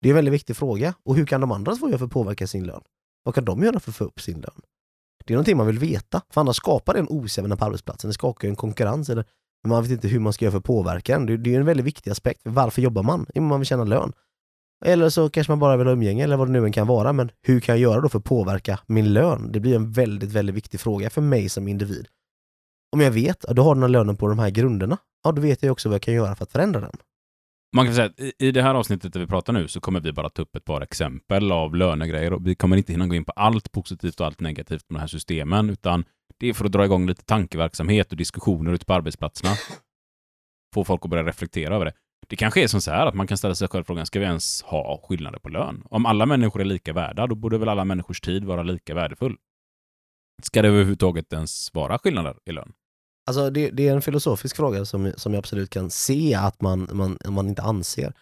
Det 0.04 0.08
är 0.08 0.10
en 0.10 0.16
väldigt 0.16 0.34
viktig 0.34 0.56
fråga. 0.56 0.94
Och 1.04 1.16
hur 1.16 1.26
kan 1.26 1.40
de 1.40 1.52
andra 1.52 1.76
två 1.76 1.88
göra 1.88 1.98
för 1.98 2.06
att 2.06 2.12
påverka 2.12 2.46
sin 2.46 2.66
lön? 2.66 2.80
Vad 3.22 3.34
kan 3.34 3.44
de 3.44 3.62
göra 3.62 3.80
för 3.80 3.90
att 3.90 3.96
få 3.96 4.04
upp 4.04 4.20
sin 4.20 4.40
lön? 4.40 4.60
Det 5.24 5.32
är 5.32 5.36
någonting 5.36 5.56
man 5.56 5.66
vill 5.66 5.78
veta, 5.78 6.22
för 6.30 6.40
annars 6.40 6.56
skapar 6.56 6.94
det 6.94 7.00
en 7.00 7.08
osämja 7.08 7.56
på 7.56 7.64
arbetsplatsen, 7.64 8.08
det 8.08 8.14
skapar 8.14 8.48
en 8.48 8.56
konkurrens, 8.56 9.08
eller 9.08 9.24
man 9.66 9.82
vet 9.82 9.92
inte 9.92 10.08
hur 10.08 10.20
man 10.20 10.32
ska 10.32 10.44
göra 10.44 10.52
för 10.52 10.58
att 10.58 10.64
påverka 10.64 11.12
den. 11.12 11.26
Det, 11.26 11.36
det 11.36 11.54
är 11.54 11.60
en 11.60 11.66
väldigt 11.66 11.86
viktig 11.86 12.10
aspekt. 12.10 12.40
Varför 12.44 12.82
jobbar 12.82 13.02
man? 13.02 13.26
Jo, 13.34 13.42
man 13.42 13.60
vill 13.60 13.66
tjäna 13.66 13.84
lön. 13.84 14.12
Eller 14.84 15.08
så 15.08 15.30
kanske 15.30 15.50
man 15.52 15.58
bara 15.58 15.76
vill 15.76 15.86
ha 15.86 15.92
umgänge 15.92 16.24
eller 16.24 16.36
vad 16.36 16.48
det 16.48 16.52
nu 16.52 16.64
än 16.64 16.72
kan 16.72 16.86
vara. 16.86 17.12
Men 17.12 17.30
hur 17.42 17.60
kan 17.60 17.74
jag 17.74 17.82
göra 17.82 18.00
då 18.00 18.08
för 18.08 18.18
att 18.18 18.24
påverka 18.24 18.80
min 18.86 19.12
lön? 19.12 19.52
Det 19.52 19.60
blir 19.60 19.76
en 19.76 19.92
väldigt, 19.92 20.32
väldigt 20.32 20.56
viktig 20.56 20.80
fråga 20.80 21.10
för 21.10 21.20
mig 21.20 21.48
som 21.48 21.68
individ. 21.68 22.08
Om 22.92 23.00
jag 23.00 23.10
vet 23.10 23.44
att 23.44 23.56
du 23.56 23.62
har 23.62 23.74
den 23.74 23.82
här 23.82 23.88
lönen 23.88 24.16
på 24.16 24.28
de 24.28 24.38
här 24.38 24.50
grunderna, 24.50 24.98
ja 25.24 25.32
då 25.32 25.42
vet 25.42 25.62
jag 25.62 25.72
också 25.72 25.88
vad 25.88 25.94
jag 25.94 26.02
kan 26.02 26.14
göra 26.14 26.36
för 26.36 26.44
att 26.44 26.52
förändra 26.52 26.80
den. 26.80 26.96
Man 27.74 27.84
kan 27.86 27.94
säga 27.94 28.06
att 28.06 28.20
i- 28.38 28.50
det 28.50 28.62
här 28.62 28.74
avsnittet 28.74 29.12
där 29.12 29.20
vi 29.20 29.26
pratar 29.26 29.52
nu 29.52 29.68
så 29.68 29.80
kommer 29.80 30.00
vi 30.00 30.12
bara 30.12 30.30
ta 30.30 30.42
upp 30.42 30.56
ett 30.56 30.64
par 30.64 30.80
exempel 30.80 31.52
av 31.52 31.74
lönegrejer 31.76 32.32
och 32.32 32.46
vi 32.46 32.54
kommer 32.54 32.76
inte 32.76 32.92
hinna 32.92 33.06
gå 33.06 33.14
in 33.14 33.24
på 33.24 33.32
allt 33.32 33.72
positivt 33.72 34.20
och 34.20 34.26
allt 34.26 34.40
negativt 34.40 34.84
med 34.90 34.96
de 34.98 35.00
här 35.00 35.06
systemen 35.06 35.70
utan 35.70 36.04
det 36.38 36.48
är 36.48 36.52
för 36.54 36.64
att 36.64 36.72
dra 36.72 36.84
igång 36.84 37.06
lite 37.06 37.24
tankeverksamhet 37.24 38.10
och 38.10 38.16
diskussioner 38.16 38.72
ute 38.72 38.86
på 38.86 38.94
arbetsplatserna. 38.94 39.50
Få 40.74 40.84
folk 40.84 41.00
att 41.04 41.10
börja 41.10 41.24
reflektera 41.24 41.74
över 41.74 41.84
det. 41.84 41.92
Det 42.28 42.36
kanske 42.36 42.62
är 42.62 42.68
som 42.68 42.80
så 42.80 42.90
här 42.90 43.06
att 43.06 43.14
man 43.14 43.26
kan 43.26 43.38
ställa 43.38 43.54
sig 43.54 43.68
själv 43.68 43.84
frågan, 43.84 44.06
ska 44.06 44.18
vi 44.18 44.24
ens 44.24 44.62
ha 44.62 45.00
skillnader 45.08 45.38
på 45.38 45.48
lön? 45.48 45.82
Om 45.90 46.06
alla 46.06 46.26
människor 46.26 46.60
är 46.60 46.64
lika 46.64 46.92
värda, 46.92 47.26
då 47.26 47.34
borde 47.34 47.58
väl 47.58 47.68
alla 47.68 47.84
människors 47.84 48.20
tid 48.20 48.44
vara 48.44 48.62
lika 48.62 48.94
värdefull? 48.94 49.36
Ska 50.42 50.62
det 50.62 50.68
överhuvudtaget 50.68 51.32
ens 51.32 51.74
vara 51.74 51.98
skillnader 51.98 52.36
i 52.44 52.52
lön? 52.52 52.72
Alltså 53.26 53.50
det, 53.50 53.70
det 53.70 53.88
är 53.88 53.92
en 53.92 54.02
filosofisk 54.02 54.56
fråga 54.56 54.84
som, 54.84 55.12
som 55.16 55.32
jag 55.32 55.38
absolut 55.38 55.70
kan 55.70 55.90
se 55.90 56.34
att 56.34 56.62
man, 56.62 56.88
man, 56.92 57.18
man 57.28 57.48
inte 57.48 57.62
anser. 57.62 58.12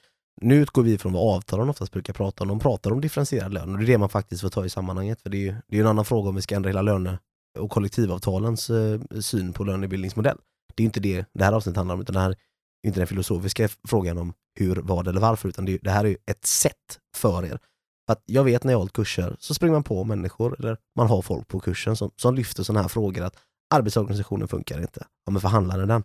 Nu 0.41 0.55
utgår 0.55 0.83
vi 0.83 0.99
från 0.99 1.13
vad 1.13 1.37
avtalen 1.37 1.69
oftast 1.69 1.93
brukar 1.93 2.13
prata 2.13 2.45
om. 2.45 2.49
De 2.49 2.59
pratar 2.59 2.91
om 2.91 3.01
differentierad 3.01 3.55
lön 3.55 3.73
och 3.73 3.79
det 3.79 3.85
är 3.85 3.87
det 3.87 3.99
man 3.99 4.09
faktiskt 4.09 4.43
får 4.43 4.49
ta 4.49 4.65
i 4.65 4.71
sammanhanget. 4.71 5.23
För 5.23 5.31
det 5.31 5.37
är 5.37 5.41
ju 5.41 5.55
det 5.69 5.77
är 5.77 5.81
en 5.81 5.87
annan 5.87 6.05
fråga 6.05 6.29
om 6.29 6.35
vi 6.35 6.43
ska 6.43 6.57
ändra 6.57 6.69
hela 6.69 6.83
löne 6.83 7.19
och 7.59 7.71
kollektivavtalens 7.71 8.71
eh, 8.71 9.01
syn 9.21 9.53
på 9.53 9.65
lönebildningsmodell. 9.65 10.39
Det 10.75 10.81
är 10.81 10.85
ju 10.85 10.87
inte 10.87 11.01
det 11.01 11.25
det 11.35 11.45
här 11.45 11.53
avsnittet 11.53 11.77
handlar 11.77 11.95
om, 11.95 12.01
utan 12.01 12.15
det 12.15 12.21
här 12.21 12.31
är 12.31 12.37
ju 12.85 12.89
inte 12.89 13.01
den 13.01 13.07
filosofiska 13.07 13.69
frågan 13.89 14.19
om 14.19 14.33
hur, 14.59 14.77
vad 14.77 15.09
eller 15.09 15.21
varför, 15.21 15.49
utan 15.49 15.65
det, 15.65 15.79
det 15.83 15.91
här 15.91 16.05
är 16.05 16.09
ju 16.09 16.17
ett 16.27 16.47
sätt 16.47 16.99
för 17.17 17.45
er. 17.45 17.59
För 18.07 18.13
att 18.13 18.23
jag 18.27 18.45
vet 18.45 18.65
när 18.65 18.73
jag 18.73 18.79
har 18.79 18.81
hållit 18.81 18.93
kurser 18.93 19.37
så 19.39 19.55
springer 19.55 19.73
man 19.73 19.85
på 19.85 20.05
människor, 20.05 20.57
eller 20.59 20.77
man 20.97 21.07
har 21.07 21.23
folk 21.23 21.49
på 21.49 21.61
kursen 21.61 21.97
som, 21.97 22.11
som 22.17 22.35
lyfter 22.35 22.63
sådana 22.63 22.83
här 22.83 22.89
frågor 22.89 23.23
att 23.23 23.37
arbetsorganisationen 23.73 24.49
funkar 24.49 24.81
inte. 24.81 25.07
Ja 25.27 25.33
men 25.33 25.41
förhandlar 25.41 25.79
ni 25.79 25.87
den? 25.87 26.03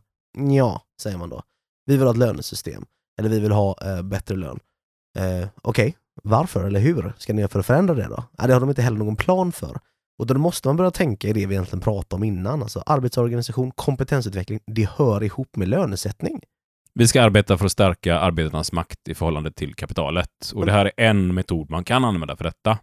Ja, 0.56 0.82
säger 1.02 1.18
man 1.18 1.30
då. 1.30 1.44
Vi 1.86 1.98
vill 1.98 2.06
ha 2.06 2.12
ett 2.12 2.18
lönesystem, 2.18 2.86
eller 3.20 3.30
vi 3.30 3.40
vill 3.40 3.52
ha 3.52 3.78
eh, 3.86 4.02
bättre 4.02 4.36
lön. 4.36 4.60
Eh, 5.18 5.48
Okej, 5.62 5.98
varför 6.24 6.64
eller 6.64 6.80
hur 6.80 7.14
ska 7.18 7.34
ni 7.34 7.42
göra 7.42 7.50
för 7.50 7.60
att 7.60 7.66
förändra 7.66 7.96
det 7.96 8.08
då? 8.08 8.24
Nej, 8.38 8.48
det 8.48 8.54
har 8.54 8.60
de 8.60 8.70
inte 8.70 8.82
heller 8.82 8.98
någon 8.98 9.16
plan 9.16 9.52
för. 9.52 9.80
Och 10.20 10.28
då 10.28 10.38
måste 10.38 10.68
man 10.68 10.78
börja 10.78 10.92
tänka 10.92 11.28
i 11.28 11.34
det 11.34 11.46
vi 11.46 11.54
egentligen 11.54 11.82
pratade 11.82 12.16
om 12.16 12.24
innan. 12.24 12.64
Alltså 12.64 12.84
arbetsorganisation, 12.86 13.72
kompetensutveckling, 13.72 14.60
det 14.66 14.90
hör 14.90 15.24
ihop 15.24 15.56
med 15.56 15.68
lönesättning. 15.68 16.42
Vi 16.94 17.08
ska 17.08 17.24
arbeta 17.24 17.58
för 17.58 17.66
att 17.66 17.72
stärka 17.72 18.20
arbetarnas 18.20 18.72
makt 18.72 19.08
i 19.08 19.16
förhållande 19.16 19.52
till 19.52 19.76
kapitalet. 19.76 20.52
Och 20.54 20.66
det 20.66 20.72
här 20.72 20.86
är 20.98 21.10
en 21.10 21.34
metod 21.34 21.70
man 21.70 21.84
kan 21.84 22.06
använda 22.06 22.36
för 22.36 22.44
detta. 22.44 22.78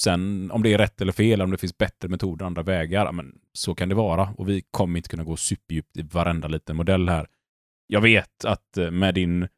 Sen 0.00 0.50
om 0.50 0.62
det 0.62 0.72
är 0.72 0.78
rätt 0.78 1.00
eller 1.00 1.12
fel, 1.12 1.42
om 1.42 1.50
det 1.50 1.58
finns 1.58 1.78
bättre 1.78 2.08
metoder, 2.08 2.46
andra 2.46 2.62
vägar, 2.62 3.12
men 3.12 3.38
så 3.52 3.74
kan 3.74 3.88
det 3.88 3.94
vara. 3.94 4.28
Och 4.36 4.48
vi 4.48 4.62
kommer 4.70 4.98
inte 4.98 5.08
kunna 5.08 5.24
gå 5.24 5.36
superdjupt 5.36 5.96
i 5.96 6.02
varenda 6.02 6.48
liten 6.48 6.76
modell 6.76 7.08
här. 7.08 7.26
Jag 7.86 8.00
vet 8.00 8.44
att 8.44 8.76
eh, 8.76 8.90
med 8.90 9.14
din 9.14 9.48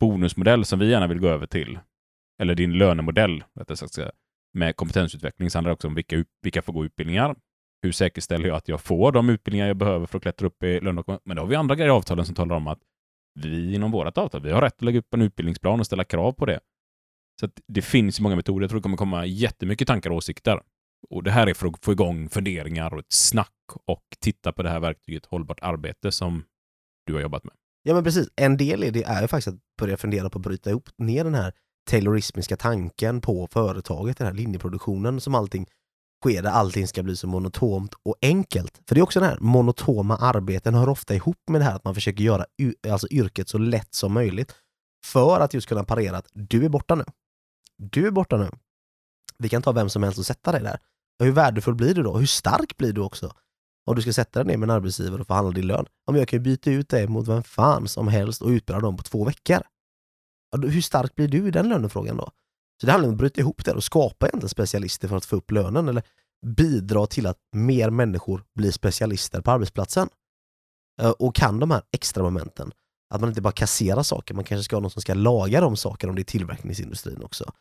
bonusmodell 0.00 0.64
som 0.64 0.78
vi 0.78 0.90
gärna 0.90 1.06
vill 1.06 1.18
gå 1.18 1.28
över 1.28 1.46
till, 1.46 1.78
eller 2.42 2.54
din 2.54 2.78
lönemodell, 2.78 3.44
rättare 3.58 3.76
sagt, 3.76 3.98
med 4.54 4.76
kompetensutveckling, 4.76 5.50
så 5.50 5.58
handlar 5.58 5.70
det 5.70 5.74
också 5.74 5.88
om 5.88 5.94
vilka, 5.94 6.24
vilka 6.42 6.62
får 6.62 6.72
gå 6.72 6.84
utbildningar. 6.84 7.36
Hur 7.82 7.92
säkerställer 7.92 8.48
jag 8.48 8.56
att 8.56 8.68
jag 8.68 8.80
får 8.80 9.12
de 9.12 9.28
utbildningar 9.28 9.66
jag 9.66 9.76
behöver 9.76 10.06
för 10.06 10.18
att 10.18 10.22
klättra 10.22 10.46
upp 10.46 10.62
i 10.62 10.80
lönedokument? 10.80 11.22
Men 11.24 11.36
då 11.36 11.42
har 11.42 11.48
vi 11.48 11.54
andra 11.54 11.74
grejer 11.74 11.88
i 11.88 11.92
avtalen 11.92 12.26
som 12.26 12.34
talar 12.34 12.56
om 12.56 12.66
att 12.66 12.78
vi 13.40 13.74
inom 13.74 13.90
vårt 13.90 14.18
avtal, 14.18 14.42
vi 14.42 14.50
har 14.50 14.60
rätt 14.60 14.76
att 14.76 14.82
lägga 14.82 14.98
upp 14.98 15.14
en 15.14 15.22
utbildningsplan 15.22 15.80
och 15.80 15.86
ställa 15.86 16.04
krav 16.04 16.32
på 16.32 16.46
det. 16.46 16.60
Så 17.40 17.46
att 17.46 17.60
det 17.66 17.82
finns 17.82 18.20
många 18.20 18.36
metoder. 18.36 18.62
Jag 18.62 18.70
tror 18.70 18.80
det 18.80 18.82
kommer 18.82 18.96
komma 18.96 19.26
jättemycket 19.26 19.88
tankar 19.88 20.10
och 20.10 20.16
åsikter. 20.16 20.60
Och 21.10 21.22
det 21.22 21.30
här 21.30 21.46
är 21.46 21.54
för 21.54 21.66
att 21.66 21.84
få 21.84 21.92
igång 21.92 22.28
funderingar 22.28 22.94
och 22.94 23.00
ett 23.00 23.12
snack 23.12 23.50
och 23.86 24.04
titta 24.20 24.52
på 24.52 24.62
det 24.62 24.70
här 24.70 24.80
verktyget 24.80 25.26
hållbart 25.26 25.58
arbete 25.62 26.12
som 26.12 26.44
du 27.06 27.14
har 27.14 27.20
jobbat 27.20 27.44
med. 27.44 27.54
Ja 27.82 27.94
men 27.94 28.04
precis, 28.04 28.28
en 28.36 28.56
del 28.56 28.84
i 28.84 28.90
det 28.90 29.02
är 29.02 29.22
ju 29.22 29.28
faktiskt 29.28 29.48
att 29.48 29.60
börja 29.78 29.96
fundera 29.96 30.30
på 30.30 30.38
att 30.38 30.44
bryta 30.44 30.70
ihop 30.70 30.88
ner 30.98 31.24
den 31.24 31.34
här 31.34 31.52
taylorismiska 31.90 32.56
tanken 32.56 33.20
på 33.20 33.48
företaget, 33.52 34.18
den 34.18 34.26
här 34.26 34.34
linjeproduktionen 34.34 35.20
som 35.20 35.34
allting 35.34 35.66
sker 36.24 36.42
där 36.42 36.50
allting 36.50 36.88
ska 36.88 37.02
bli 37.02 37.16
så 37.16 37.26
monotont 37.26 37.94
och 38.02 38.16
enkelt. 38.22 38.80
För 38.88 38.94
det 38.94 39.00
är 39.00 39.02
också 39.02 39.20
den 39.20 39.28
här 39.28 39.38
monotoma 39.40 40.16
arbeten 40.16 40.74
hör 40.74 40.88
ofta 40.88 41.14
ihop 41.14 41.38
med 41.50 41.60
det 41.60 41.64
här 41.64 41.76
att 41.76 41.84
man 41.84 41.94
försöker 41.94 42.24
göra 42.24 42.44
alltså 42.88 43.08
yrket 43.10 43.48
så 43.48 43.58
lätt 43.58 43.94
som 43.94 44.12
möjligt 44.12 44.54
för 45.06 45.40
att 45.40 45.54
just 45.54 45.68
kunna 45.68 45.84
parera 45.84 46.16
att 46.16 46.28
du 46.32 46.64
är 46.64 46.68
borta 46.68 46.94
nu. 46.94 47.04
Du 47.76 48.06
är 48.06 48.10
borta 48.10 48.36
nu. 48.36 48.50
Vi 49.38 49.48
kan 49.48 49.62
ta 49.62 49.72
vem 49.72 49.88
som 49.88 50.02
helst 50.02 50.18
och 50.18 50.26
sätta 50.26 50.52
dig 50.52 50.62
där. 50.62 50.78
Och 51.18 51.26
hur 51.26 51.32
värdefull 51.32 51.74
blir 51.74 51.94
du 51.94 52.02
då? 52.02 52.16
Hur 52.16 52.26
stark 52.26 52.76
blir 52.76 52.92
du 52.92 53.00
också? 53.00 53.32
Om 53.86 53.96
du 53.96 54.02
ska 54.02 54.12
sätta 54.12 54.44
dig 54.44 54.46
ner 54.46 54.56
med 54.56 54.66
en 54.66 54.76
arbetsgivare 54.76 55.20
och 55.20 55.26
förhandla 55.26 55.52
din 55.52 55.66
lön. 55.66 55.86
Om 56.06 56.16
jag 56.16 56.28
kan 56.28 56.36
ju 56.36 56.42
byta 56.42 56.70
ut 56.70 56.88
dig 56.88 57.08
mot 57.08 57.28
vem 57.28 57.42
fan 57.42 57.88
som 57.88 58.08
helst 58.08 58.42
och 58.42 58.48
utbilda 58.48 58.80
dem 58.80 58.96
på 58.96 59.02
två 59.02 59.24
veckor. 59.24 59.62
Hur 60.62 60.80
stark 60.80 61.14
blir 61.14 61.28
du 61.28 61.48
i 61.48 61.50
den 61.50 61.68
lönefrågan 61.68 62.16
då? 62.16 62.30
Så 62.80 62.86
det 62.86 62.92
handlar 62.92 63.08
om 63.08 63.14
att 63.14 63.18
bryta 63.18 63.40
ihop 63.40 63.64
det 63.64 63.72
och 63.72 63.84
skapa 63.84 64.26
egentligen 64.26 64.48
specialister 64.48 65.08
för 65.08 65.16
att 65.16 65.24
få 65.24 65.36
upp 65.36 65.50
lönen 65.50 65.88
eller 65.88 66.02
bidra 66.46 67.06
till 67.06 67.26
att 67.26 67.38
mer 67.52 67.90
människor 67.90 68.44
blir 68.54 68.70
specialister 68.70 69.40
på 69.40 69.50
arbetsplatsen. 69.50 70.08
Eh, 71.00 71.10
och 71.10 71.34
kan 71.34 71.60
de 71.60 71.70
här 71.70 71.82
extra 71.92 72.22
momenten, 72.22 72.72
att 73.14 73.20
man 73.20 73.30
inte 73.30 73.42
bara 73.42 73.52
kasserar 73.52 74.02
saker, 74.02 74.34
man 74.34 74.44
kanske 74.44 74.64
ska 74.64 74.76
ha 74.76 74.80
någon 74.80 74.90
som 74.90 75.02
ska 75.02 75.14
laga 75.14 75.60
de 75.60 75.76
sakerna 75.76 76.10
om 76.10 76.16
det 76.16 76.22
är 76.22 76.24
tillverkningsindustrin 76.24 77.22
också. 77.22 77.52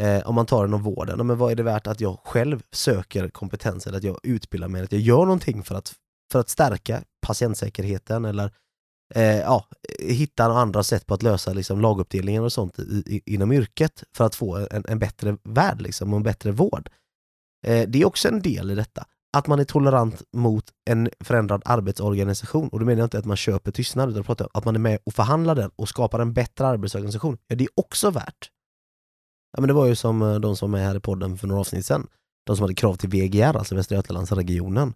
Eh, 0.00 0.28
om 0.28 0.34
man 0.34 0.46
tar 0.46 0.66
inom 0.66 0.82
vården, 0.82 1.26
men 1.26 1.38
vad 1.38 1.52
är 1.52 1.56
det 1.56 1.62
värt 1.62 1.86
att 1.86 2.00
jag 2.00 2.18
själv 2.24 2.62
söker 2.72 3.28
kompetens 3.28 3.86
eller 3.86 3.98
att 3.98 4.04
jag 4.04 4.18
utbildar 4.22 4.68
mig, 4.68 4.82
att 4.82 4.92
jag 4.92 5.00
gör 5.00 5.24
någonting 5.24 5.62
för 5.62 5.74
att, 5.74 5.94
för 6.32 6.40
att 6.40 6.48
stärka 6.48 7.02
patientsäkerheten 7.26 8.24
eller 8.24 8.50
eh, 9.14 9.38
ja, 9.38 9.66
hitta 9.98 10.44
andra 10.44 10.82
sätt 10.82 11.06
på 11.06 11.14
att 11.14 11.22
lösa 11.22 11.52
liksom, 11.52 11.80
laguppdelningen 11.80 12.44
och 12.44 12.52
sånt 12.52 12.78
i, 12.78 13.02
i, 13.06 13.34
inom 13.34 13.52
yrket 13.52 14.04
för 14.16 14.24
att 14.24 14.34
få 14.34 14.56
en, 14.70 14.84
en 14.88 14.98
bättre 14.98 15.36
värld 15.42 15.80
liksom, 15.80 16.12
och 16.12 16.16
en 16.16 16.22
bättre 16.22 16.50
vård. 16.50 16.90
Eh, 17.66 17.88
det 17.88 18.02
är 18.02 18.06
också 18.06 18.28
en 18.28 18.42
del 18.42 18.70
i 18.70 18.74
detta. 18.74 19.06
Att 19.36 19.46
man 19.46 19.58
är 19.58 19.64
tolerant 19.64 20.22
mot 20.32 20.64
en 20.90 21.10
förändrad 21.20 21.62
arbetsorganisation. 21.64 22.68
Och 22.68 22.80
då 22.80 22.86
menar 22.86 22.98
jag 22.98 23.06
inte 23.06 23.18
att 23.18 23.24
man 23.24 23.36
köper 23.36 23.70
tystnad, 23.70 24.10
utan 24.10 24.24
pratar 24.24 24.48
att 24.54 24.64
man 24.64 24.74
är 24.74 24.80
med 24.80 24.98
och 25.04 25.14
förhandlar 25.14 25.54
den 25.54 25.70
och 25.76 25.88
skapar 25.88 26.20
en 26.20 26.32
bättre 26.32 26.66
arbetsorganisation. 26.66 27.38
Ja, 27.46 27.56
det 27.56 27.64
är 27.64 27.70
också 27.74 28.10
värt. 28.10 28.50
Ja, 29.52 29.60
men 29.60 29.68
det 29.68 29.74
var 29.74 29.86
ju 29.86 29.94
som 29.94 30.22
eh, 30.22 30.34
de 30.34 30.56
som 30.56 30.74
är 30.74 30.84
här 30.84 30.96
i 30.96 31.00
podden 31.00 31.38
för 31.38 31.46
några 31.46 31.60
avsnitt 31.60 31.86
sedan. 31.86 32.06
De 32.46 32.56
som 32.56 32.62
hade 32.62 32.74
krav 32.74 32.94
till 32.94 33.08
VGR, 33.08 33.56
alltså 33.56 33.74
Västra 33.74 33.96
Götalandsregionen. 33.96 34.94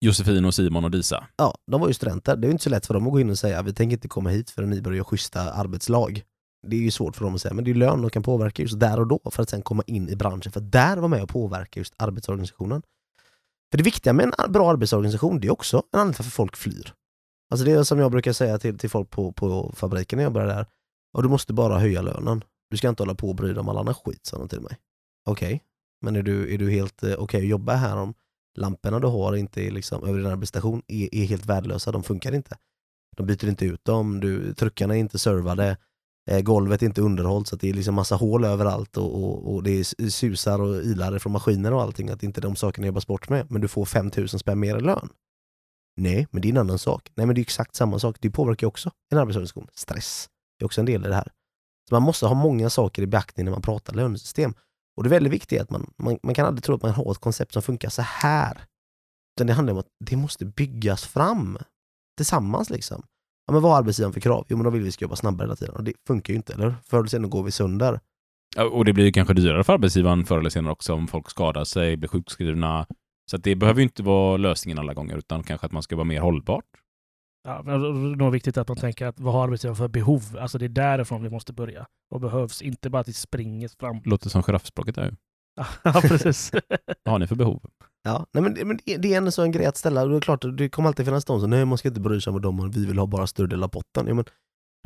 Josefin 0.00 0.44
och 0.44 0.54
Simon 0.54 0.84
och 0.84 0.90
Disa. 0.90 1.26
Ja, 1.36 1.54
de 1.70 1.80
var 1.80 1.88
ju 1.88 1.94
studenter. 1.94 2.36
Det 2.36 2.46
är 2.46 2.48
ju 2.48 2.52
inte 2.52 2.64
så 2.64 2.70
lätt 2.70 2.86
för 2.86 2.94
dem 2.94 3.06
att 3.06 3.12
gå 3.12 3.20
in 3.20 3.30
och 3.30 3.38
säga 3.38 3.62
vi 3.62 3.72
tänker 3.72 3.96
inte 3.96 4.08
komma 4.08 4.30
hit 4.30 4.50
förrän 4.50 4.70
ni 4.70 4.82
börjar 4.82 4.96
göra 4.96 5.04
schyssta 5.04 5.52
arbetslag. 5.52 6.22
Det 6.66 6.76
är 6.76 6.80
ju 6.80 6.90
svårt 6.90 7.16
för 7.16 7.24
dem 7.24 7.34
att 7.34 7.40
säga, 7.40 7.54
men 7.54 7.64
det 7.64 7.70
är 7.70 7.74
lön 7.74 8.02
de 8.02 8.10
kan 8.10 8.22
påverka 8.22 8.62
just 8.62 8.80
där 8.80 9.00
och 9.00 9.06
då 9.06 9.20
för 9.30 9.42
att 9.42 9.50
sen 9.50 9.62
komma 9.62 9.82
in 9.86 10.08
i 10.08 10.16
branschen, 10.16 10.52
för 10.52 10.60
att 10.60 10.72
där 10.72 10.96
vara 10.96 11.08
med 11.08 11.22
och 11.22 11.28
påverka 11.28 11.80
just 11.80 11.94
arbetsorganisationen. 11.98 12.82
För 13.70 13.78
det 13.78 13.84
viktiga 13.84 14.12
med 14.12 14.34
en 14.38 14.52
bra 14.52 14.70
arbetsorganisation, 14.70 15.40
det 15.40 15.46
är 15.46 15.52
också 15.52 15.76
en 15.76 16.00
anledning 16.00 16.14
till 16.14 16.22
varför 16.22 16.30
folk 16.30 16.56
flyr. 16.56 16.92
Alltså 17.50 17.66
det 17.66 17.72
är 17.72 17.82
som 17.82 17.98
jag 17.98 18.10
brukar 18.10 18.32
säga 18.32 18.58
till, 18.58 18.78
till 18.78 18.90
folk 18.90 19.10
på, 19.10 19.32
på 19.32 19.72
fabriken 19.76 20.16
när 20.16 20.22
jag 20.22 20.32
började 20.32 20.54
där, 20.54 20.66
och 21.12 21.22
du 21.22 21.28
måste 21.28 21.52
bara 21.52 21.78
höja 21.78 22.02
lönen. 22.02 22.44
Du 22.70 22.76
ska 22.76 22.88
inte 22.88 23.02
hålla 23.02 23.14
på 23.14 23.28
och 23.28 23.34
bry 23.34 23.48
dig 23.48 23.58
om 23.58 23.68
all 23.68 23.78
annan 23.78 23.94
skit, 23.94 24.26
sa 24.26 24.38
de 24.38 24.48
till 24.48 24.60
mig. 24.60 24.78
Okej, 25.26 25.62
men 26.00 26.16
är 26.16 26.22
du, 26.22 26.54
är 26.54 26.58
du 26.58 26.70
helt 26.70 27.02
okej 27.02 27.16
okej 27.16 27.40
att 27.40 27.46
jobba 27.46 27.74
här 27.74 27.96
om 27.96 28.14
lamporna 28.58 29.00
du 29.00 29.06
har 29.06 29.36
inte 29.36 29.62
är 29.62 29.70
liksom, 29.70 30.04
över 30.04 30.18
din 30.18 30.26
arbetsstation 30.26 30.82
är, 30.88 31.14
är 31.14 31.24
helt 31.24 31.46
värdelösa, 31.46 31.92
de 31.92 32.02
funkar 32.02 32.34
inte. 32.34 32.56
De 33.16 33.26
byter 33.26 33.48
inte 33.48 33.64
ut 33.64 33.84
dem, 33.84 34.20
du, 34.20 34.54
truckarna 34.54 34.94
är 34.94 34.98
inte 34.98 35.18
servade, 35.18 35.76
Eh, 36.30 36.40
golvet 36.40 36.82
är 36.82 36.86
inte 36.86 37.02
underhållt 37.02 37.48
så 37.48 37.54
att 37.54 37.60
det 37.60 37.68
är 37.68 37.74
liksom 37.74 37.94
massa 37.94 38.16
hål 38.16 38.44
överallt 38.44 38.96
och, 38.96 39.24
och, 39.24 39.54
och 39.54 39.62
det 39.62 39.84
susar 40.12 40.60
och 40.60 40.76
ilar 40.76 41.18
från 41.18 41.32
maskiner 41.32 41.72
och 41.72 41.82
allting, 41.82 42.10
att 42.10 42.22
inte 42.22 42.40
de 42.40 42.56
sakerna 42.56 42.86
jobbas 42.86 43.06
bort 43.06 43.28
med, 43.28 43.50
men 43.50 43.60
du 43.60 43.68
får 43.68 43.84
5000 43.84 44.38
spänn 44.38 44.60
mer 44.60 44.76
i 44.76 44.80
lön. 44.80 45.08
Nej, 45.96 46.26
men 46.30 46.42
det 46.42 46.48
är 46.48 46.50
en 46.50 46.58
annan 46.58 46.78
sak. 46.78 47.10
Nej, 47.14 47.26
men 47.26 47.34
det 47.34 47.40
är 47.40 47.42
exakt 47.42 47.74
samma 47.74 47.98
sak. 47.98 48.16
Det 48.20 48.30
påverkar 48.30 48.64
ju 48.64 48.68
också 48.68 48.90
en 49.12 49.18
arbetsorganisation. 49.18 49.68
Stress 49.74 50.28
är 50.60 50.64
också 50.64 50.80
en 50.80 50.86
del 50.86 51.04
i 51.04 51.08
det 51.08 51.14
här. 51.14 51.32
Så 51.88 51.94
man 51.94 52.02
måste 52.02 52.26
ha 52.26 52.34
många 52.34 52.70
saker 52.70 53.02
i 53.02 53.06
beaktning 53.06 53.44
när 53.44 53.52
man 53.52 53.62
pratar 53.62 53.94
lönesystem. 53.94 54.54
Och 54.96 55.02
det 55.02 55.08
är 55.08 55.10
väldigt 55.10 55.32
viktigt 55.32 55.60
att 55.60 55.70
man, 55.70 55.92
man, 55.96 56.18
man 56.22 56.34
kan 56.34 56.46
aldrig 56.46 56.64
tro 56.64 56.74
att 56.74 56.82
man 56.82 56.90
har 56.90 57.12
ett 57.12 57.18
koncept 57.18 57.52
som 57.52 57.62
funkar 57.62 57.88
så 57.88 58.02
här. 58.02 58.64
Utan 59.36 59.46
det 59.46 59.52
handlar 59.52 59.72
om 59.72 59.80
att 59.80 59.88
det 60.04 60.16
måste 60.16 60.44
byggas 60.44 61.04
fram 61.04 61.58
tillsammans 62.16 62.70
liksom. 62.70 63.02
Ja, 63.46 63.52
men 63.52 63.62
vad 63.62 63.72
har 63.72 63.78
arbetsgivaren 63.78 64.12
för 64.12 64.20
krav? 64.20 64.46
Jo 64.48 64.56
men 64.56 64.64
de 64.64 64.72
vill 64.72 64.82
vi 64.82 64.92
ska 64.92 65.04
jobba 65.04 65.16
snabbare 65.16 65.46
hela 65.46 65.56
tiden 65.56 65.74
och 65.74 65.84
det 65.84 65.92
funkar 66.06 66.32
ju 66.32 66.36
inte, 66.36 66.52
eller? 66.52 66.74
Förr 66.84 66.98
eller 66.98 67.08
senare 67.08 67.30
går 67.30 67.42
vi 67.42 67.50
sönder. 67.50 68.00
Ja, 68.56 68.64
Och 68.64 68.84
det 68.84 68.92
blir 68.92 69.04
ju 69.04 69.12
kanske 69.12 69.34
dyrare 69.34 69.64
för 69.64 69.72
arbetsgivaren 69.72 70.24
förr 70.24 70.38
eller 70.38 70.50
senare 70.50 70.72
också 70.72 70.94
om 70.94 71.08
folk 71.08 71.30
skadar 71.30 71.64
sig, 71.64 71.96
blir 71.96 72.08
sjukskrivna. 72.08 72.86
Så 73.30 73.36
att 73.36 73.44
det 73.44 73.56
behöver 73.56 73.80
ju 73.80 73.82
inte 73.82 74.02
vara 74.02 74.36
lösningen 74.36 74.78
alla 74.78 74.94
gånger, 74.94 75.16
utan 75.16 75.42
kanske 75.42 75.66
att 75.66 75.72
man 75.72 75.82
ska 75.82 75.96
vara 75.96 76.04
mer 76.04 76.20
hållbart. 76.20 76.64
Ja, 77.44 77.62
men 77.64 77.80
det 77.80 77.88
är 77.88 78.16
nog 78.16 78.32
viktigt 78.32 78.56
att 78.56 78.68
man 78.68 78.76
tänker 78.76 79.06
att 79.06 79.20
vad 79.20 79.34
har 79.34 79.44
arbetsgivaren 79.44 79.76
för 79.76 79.88
behov? 79.88 80.22
Alltså 80.40 80.58
det 80.58 80.64
är 80.64 80.68
därifrån 80.68 81.22
vi 81.22 81.30
måste 81.30 81.52
börja. 81.52 81.86
Vad 82.08 82.20
behövs? 82.20 82.62
Inte 82.62 82.90
bara 82.90 83.00
att 83.00 83.08
vi 83.08 83.12
springer 83.12 83.68
fram. 83.68 84.00
Låter 84.04 84.30
som 84.30 84.42
giraffspråket 84.42 84.94
där 84.94 85.04
ju. 85.04 85.16
Ja, 85.84 86.00
precis. 86.02 86.50
Vad 87.04 87.12
har 87.12 87.18
ni 87.18 87.26
för 87.26 87.36
behov? 87.36 87.62
Ja, 88.02 88.26
nej, 88.32 88.42
men, 88.42 88.54
det- 88.54 88.64
men 88.64 88.78
det 88.84 88.96
det 88.96 89.14
är 89.14 89.18
ändå 89.18 89.30
så 89.30 89.42
en 89.42 89.52
grej 89.52 89.66
att 89.66 89.76
ställa. 89.76 90.06
Det 90.06 90.16
är 90.16 90.20
klart, 90.20 90.44
det 90.58 90.68
kommer 90.68 90.88
alltid 90.88 91.06
finnas 91.06 91.24
de 91.24 91.40
som 91.40 91.50
nej 91.50 91.64
man 91.64 91.78
ska 91.78 91.88
inte 91.88 92.00
bry 92.00 92.20
sig 92.20 92.30
om 92.32 92.40
dem 92.42 92.60
och 92.60 92.76
vi 92.76 92.86
vill 92.86 92.98
ha 92.98 93.06
bara 93.06 93.26
större 93.26 93.46
del 93.46 93.62
av 93.62 93.68
potten. 93.68 94.06
Ja, 94.06 94.14
men 94.14 94.24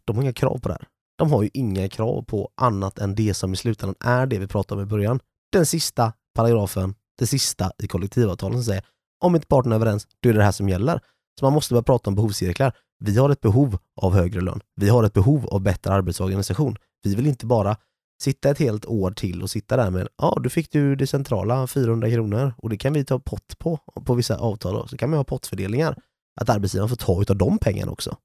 de 0.04 0.16
har 0.16 0.22
inga 0.22 0.32
krav 0.32 0.58
på 0.58 0.68
det 0.68 0.74
här. 0.74 0.86
De 1.18 1.32
har 1.32 1.42
ju 1.42 1.50
inga 1.54 1.88
krav 1.88 2.22
på 2.22 2.50
annat 2.60 2.98
än 2.98 3.14
det 3.14 3.34
som 3.34 3.52
i 3.52 3.56
slutändan 3.56 3.94
är 4.00 4.26
det 4.26 4.38
vi 4.38 4.46
pratade 4.46 4.80
om 4.82 4.86
i 4.88 4.90
början. 4.90 5.20
Den 5.52 5.66
sista 5.66 6.12
paragrafen, 6.34 6.94
det 7.18 7.26
sista 7.26 7.70
i 7.82 7.86
kollektivavtalen 7.88 8.58
som 8.58 8.64
säger 8.64 8.84
om 9.24 9.34
inte 9.34 9.46
parterna 9.46 9.74
är 9.74 9.78
överens, 9.80 10.06
då 10.22 10.28
är 10.28 10.32
det 10.32 10.38
det 10.38 10.44
här 10.44 10.52
som 10.52 10.68
gäller. 10.68 11.00
Så 11.40 11.44
man 11.44 11.52
måste 11.52 11.74
börja 11.74 11.82
prata 11.82 12.10
om 12.10 12.14
behovscirklar. 12.14 12.72
Vi 13.04 13.16
har 13.18 13.30
ett 13.30 13.40
behov 13.40 13.78
av 14.00 14.14
högre 14.14 14.40
lön. 14.40 14.60
Vi 14.76 14.88
har 14.88 15.04
ett 15.04 15.12
behov 15.12 15.46
av 15.46 15.60
bättre 15.60 15.92
arbetsorganisation. 15.92 16.76
Vi 17.02 17.14
vill 17.14 17.26
inte 17.26 17.46
bara 17.46 17.76
sitta 18.20 18.50
ett 18.50 18.58
helt 18.58 18.86
år 18.86 19.10
till 19.10 19.42
och 19.42 19.50
sitta 19.50 19.76
där 19.76 19.90
med, 19.90 20.08
ja 20.16 20.34
ah, 20.36 20.40
du 20.40 20.50
fick 20.50 20.72
du 20.72 20.96
det 20.96 21.06
centrala 21.06 21.66
400 21.66 22.10
kronor 22.10 22.54
och 22.58 22.70
det 22.70 22.76
kan 22.76 22.92
vi 22.92 23.04
ta 23.04 23.18
pott 23.18 23.58
på, 23.58 23.76
på 24.04 24.14
vissa 24.14 24.36
avtal 24.36 24.74
då. 24.74 24.86
Så 24.86 24.96
kan 24.96 25.10
man 25.10 25.16
ha 25.16 25.24
pottfördelningar. 25.24 26.02
Att 26.40 26.48
arbetsgivaren 26.48 26.88
får 26.88 26.96
ta 26.96 27.22
utav 27.22 27.36
de 27.36 27.58
pengarna 27.58 27.92
också. 27.92 28.16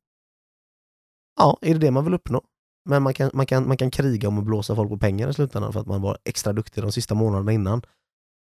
Ja, 1.39 1.57
är 1.61 1.73
det 1.73 1.79
det 1.79 1.91
man 1.91 2.05
vill 2.05 2.13
uppnå? 2.13 2.41
Men 2.85 3.03
man 3.03 3.13
kan, 3.13 3.31
man 3.33 3.45
kan, 3.45 3.67
man 3.67 3.77
kan 3.77 3.91
kriga 3.91 4.27
om 4.27 4.39
att 4.39 4.45
blåsa 4.45 4.75
folk 4.75 4.89
på 4.89 4.97
pengar 4.97 5.29
i 5.29 5.33
slutändan 5.33 5.73
för 5.73 5.79
att 5.79 5.87
man 5.87 6.01
var 6.01 6.17
extra 6.23 6.53
duktig 6.53 6.83
de 6.83 6.91
sista 6.91 7.15
månaderna 7.15 7.51
innan. 7.51 7.81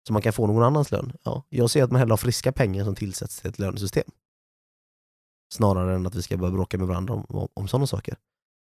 Så 0.07 0.13
man 0.13 0.21
kan 0.21 0.33
få 0.33 0.47
någon 0.47 0.63
annans 0.63 0.91
lön. 0.91 1.13
Ja, 1.23 1.43
jag 1.49 1.69
ser 1.69 1.83
att 1.83 1.91
man 1.91 1.99
hellre 1.99 2.11
har 2.11 2.17
friska 2.17 2.51
pengar 2.51 2.83
som 2.83 2.95
tillsätts 2.95 3.41
till 3.41 3.49
ett 3.49 3.59
lönesystem. 3.59 4.11
Snarare 5.53 5.95
än 5.95 6.07
att 6.07 6.15
vi 6.15 6.21
ska 6.21 6.37
börja 6.37 6.51
bråka 6.51 6.77
med 6.77 6.87
varandra 6.87 7.13
om, 7.13 7.25
om, 7.29 7.47
om 7.53 7.67
sådana 7.67 7.87
saker. 7.87 8.17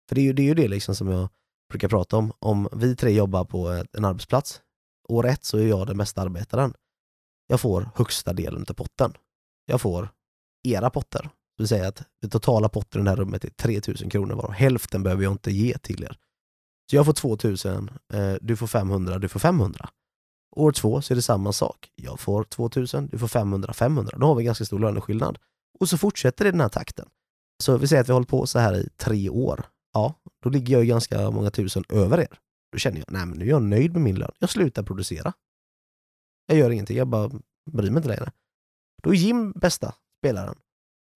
För 0.10 0.16
det 0.16 0.22
är 0.22 0.24
ju 0.24 0.34
det, 0.34 0.42
är 0.42 0.48
ju 0.48 0.54
det 0.54 0.68
liksom 0.68 0.96
som 0.96 1.08
jag 1.08 1.30
brukar 1.70 1.88
prata 1.88 2.18
om. 2.18 2.34
Om 2.40 2.70
vi 2.72 2.96
tre 2.96 3.12
jobbar 3.12 3.46
på 3.46 3.84
en 3.94 4.06
arbetsplats, 4.06 4.62
år 5.08 5.28
ett 5.28 5.44
så 5.44 5.58
är 5.58 5.68
jag 5.68 5.88
den 5.88 5.98
bästa 5.98 6.22
arbetaren. 6.22 6.74
Jag 7.48 7.62
får 7.62 7.90
högsta 7.96 8.34
delen 8.34 8.66
av 8.70 8.74
potten. 8.74 9.14
Jag 9.66 9.82
får 9.82 10.10
era 10.68 10.90
potter. 10.90 11.22
Det 11.22 11.64
vill 11.64 11.68
säga 11.68 11.88
att 11.88 12.04
den 12.22 12.30
totala 12.30 12.70
potten 12.70 13.02
i 13.02 13.04
det 13.04 13.10
här 13.10 13.18
rummet 13.18 13.46
är 13.46 13.50
3000 13.50 14.10
kronor 14.10 14.36
varav 14.36 14.52
hälften 14.52 15.04
behöver 15.04 15.24
jag 15.24 15.32
inte 15.32 15.52
ge 15.52 15.78
till 15.78 16.04
er. 16.04 16.18
Så 16.90 16.96
jag 16.96 17.06
får 17.06 17.14
2000, 17.14 17.90
eh, 18.14 18.34
du 18.42 18.56
får 18.56 18.68
500, 18.68 19.20
du 19.20 19.30
får 19.30 19.40
500. 19.40 19.90
År 20.56 20.72
två 20.72 21.02
så 21.02 21.14
är 21.14 21.16
det 21.16 21.22
samma 21.22 21.54
sak. 21.54 21.92
Jag 21.96 22.20
får 22.20 22.44
2000, 22.44 23.08
du 23.12 23.20
får 23.20 23.28
500, 23.28 23.74
500. 23.74 24.18
Då 24.18 24.26
har 24.26 24.36
vi 24.36 24.44
ganska 24.44 24.66
stor 24.66 24.80
löneskillnad. 24.80 25.38
Och 25.80 25.90
så 25.90 25.98
fortsätter 25.98 26.46
det 26.46 26.50
i 26.50 26.52
den 26.52 26.62
här 26.62 26.70
takten. 26.70 27.10
Så 27.64 27.78
vi 27.78 27.88
säger 27.88 28.02
att 28.02 28.10
vi 28.10 28.14
hållit 28.14 28.30
på 28.30 28.48
så 28.48 28.60
här 28.60 28.76
i 28.76 28.90
tre 28.98 29.30
år. 29.30 29.66
Ja, 29.94 30.14
då 30.44 30.50
ligger 30.50 30.74
jag 30.74 30.82
ju 30.82 30.88
ganska 30.88 31.32
många 31.32 31.52
tusen 31.52 31.84
över 31.90 32.20
er. 32.20 32.40
Då 32.72 32.78
känner 32.78 32.98
jag, 32.98 33.12
nej 33.12 33.26
men 33.26 33.38
nu 33.38 33.46
är 33.46 33.50
jag 33.50 33.62
nöjd 33.62 33.94
med 33.94 34.02
min 34.02 34.16
lön. 34.16 34.32
Jag 34.40 34.50
slutar 34.50 34.84
producera. 34.84 35.34
Jag 36.46 36.58
gör 36.58 36.70
ingenting, 36.70 36.98
jag 36.98 37.08
bara 37.08 37.30
bryr 37.72 37.92
mig 37.92 37.98
inte 37.98 38.10
längre. 38.10 38.32
Då 39.04 39.10
är 39.10 39.14
Jim 39.14 39.52
bästa 39.52 39.96
spelaren. 40.20 40.56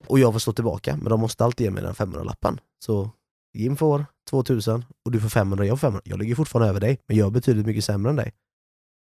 Och 0.08 0.20
jag 0.20 0.34
får 0.34 0.40
stå 0.40 0.54
tillbaka, 0.54 0.98
men 0.98 1.10
de 1.10 1.20
måste 1.20 1.46
alltid 1.46 1.66
ge 1.66 1.72
mig 1.72 1.84
den 1.84 1.94
500-lappen. 1.94 2.60
Så 2.86 3.12
Jim 3.54 3.78
får 3.78 4.06
2000 4.30 4.86
och 5.06 5.12
du 5.12 5.22
får 5.22 5.30
500, 5.30 5.66
jag 5.66 5.80
får 5.80 5.88
500. 5.88 6.02
Jag 6.06 6.20
ligger 6.20 6.36
fortfarande 6.36 6.70
över 6.70 6.80
dig, 6.80 7.00
men 7.08 7.18
jag 7.18 7.28
är 7.28 7.32
betydligt 7.32 7.66
mycket 7.66 7.86
sämre 7.86 8.10
än 8.10 8.16
dig. 8.16 8.34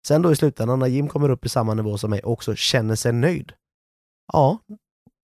Sen 0.07 0.21
då 0.21 0.31
i 0.31 0.35
slutändan 0.35 0.79
när 0.79 0.87
Jim 0.87 1.07
kommer 1.07 1.29
upp 1.29 1.45
i 1.45 1.49
samma 1.49 1.73
nivå 1.73 1.97
som 1.97 2.09
mig 2.09 2.19
och 2.19 2.31
också 2.31 2.55
känner 2.55 2.95
sig 2.95 3.13
nöjd. 3.13 3.53
Ja, 4.33 4.59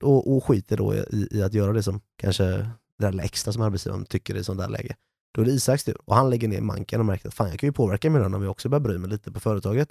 och, 0.03 0.35
och 0.35 0.43
skiter 0.43 0.77
då 0.77 0.95
i, 0.95 1.27
i 1.31 1.43
att 1.43 1.53
göra 1.53 1.73
det 1.73 1.83
som 1.83 2.01
kanske 2.17 2.69
det 2.97 3.05
där 3.05 3.11
lilla 3.11 3.23
extra 3.23 3.53
som 3.53 3.61
arbetsgivaren 3.61 4.05
tycker 4.05 4.35
i 4.35 4.43
sånt 4.43 4.59
där 4.59 4.69
läge. 4.69 4.95
Då 5.33 5.41
är 5.41 5.45
det 5.45 5.51
Isaks 5.51 5.83
tur 5.83 5.97
och 6.05 6.15
han 6.15 6.29
lägger 6.29 6.47
ner 6.47 6.61
manken 6.61 6.99
och 6.99 7.05
märker 7.05 7.27
att 7.27 7.33
fan 7.33 7.49
jag 7.49 7.59
kan 7.59 7.67
ju 7.67 7.73
påverka 7.73 8.09
min 8.09 8.21
lön 8.21 8.33
om 8.33 8.41
jag 8.41 8.51
också 8.51 8.69
börjar 8.69 8.81
bry 8.81 8.97
mig 8.97 9.09
lite 9.09 9.31
på 9.31 9.39
företaget. 9.39 9.89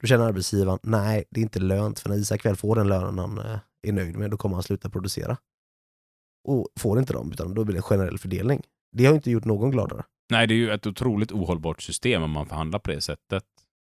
Då 0.00 0.06
känner 0.06 0.24
arbetsgivaren, 0.24 0.78
nej 0.82 1.24
det 1.30 1.40
är 1.40 1.42
inte 1.42 1.58
lönt 1.58 1.98
för 1.98 2.08
när 2.08 2.16
Isak 2.16 2.44
väl 2.44 2.56
får 2.56 2.76
den 2.76 2.88
lönen 2.88 3.18
han 3.18 3.38
eh, 3.38 3.58
är 3.82 3.92
nöjd 3.92 4.16
med 4.16 4.30
då 4.30 4.36
kommer 4.36 4.56
han 4.56 4.62
sluta 4.62 4.90
producera. 4.90 5.36
Och 6.48 6.68
får 6.78 6.98
inte 6.98 7.12
dem 7.12 7.32
utan 7.32 7.54
då 7.54 7.64
blir 7.64 7.74
det 7.74 7.78
en 7.78 7.82
generell 7.82 8.18
fördelning. 8.18 8.62
Det 8.92 9.06
har 9.06 9.14
inte 9.14 9.30
gjort 9.30 9.44
någon 9.44 9.70
gladare. 9.70 10.04
Nej, 10.30 10.46
det 10.46 10.54
är 10.54 10.56
ju 10.56 10.70
ett 10.70 10.86
otroligt 10.86 11.32
ohållbart 11.32 11.82
system 11.82 12.22
om 12.22 12.30
man 12.30 12.46
förhandlar 12.46 12.78
på 12.78 12.90
det 12.90 13.00
sättet. 13.00 13.44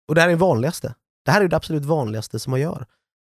Och 0.08 0.16
det 0.16 0.22
här 0.22 0.28
är 0.28 0.32
det 0.32 0.38
vanligaste. 0.38 0.96
Det 1.26 1.32
här 1.32 1.42
är 1.42 1.48
det 1.48 1.56
absolut 1.56 1.86
vanligaste 1.86 2.40
som 2.40 2.52
man 2.52 2.60
gör. 2.60 2.86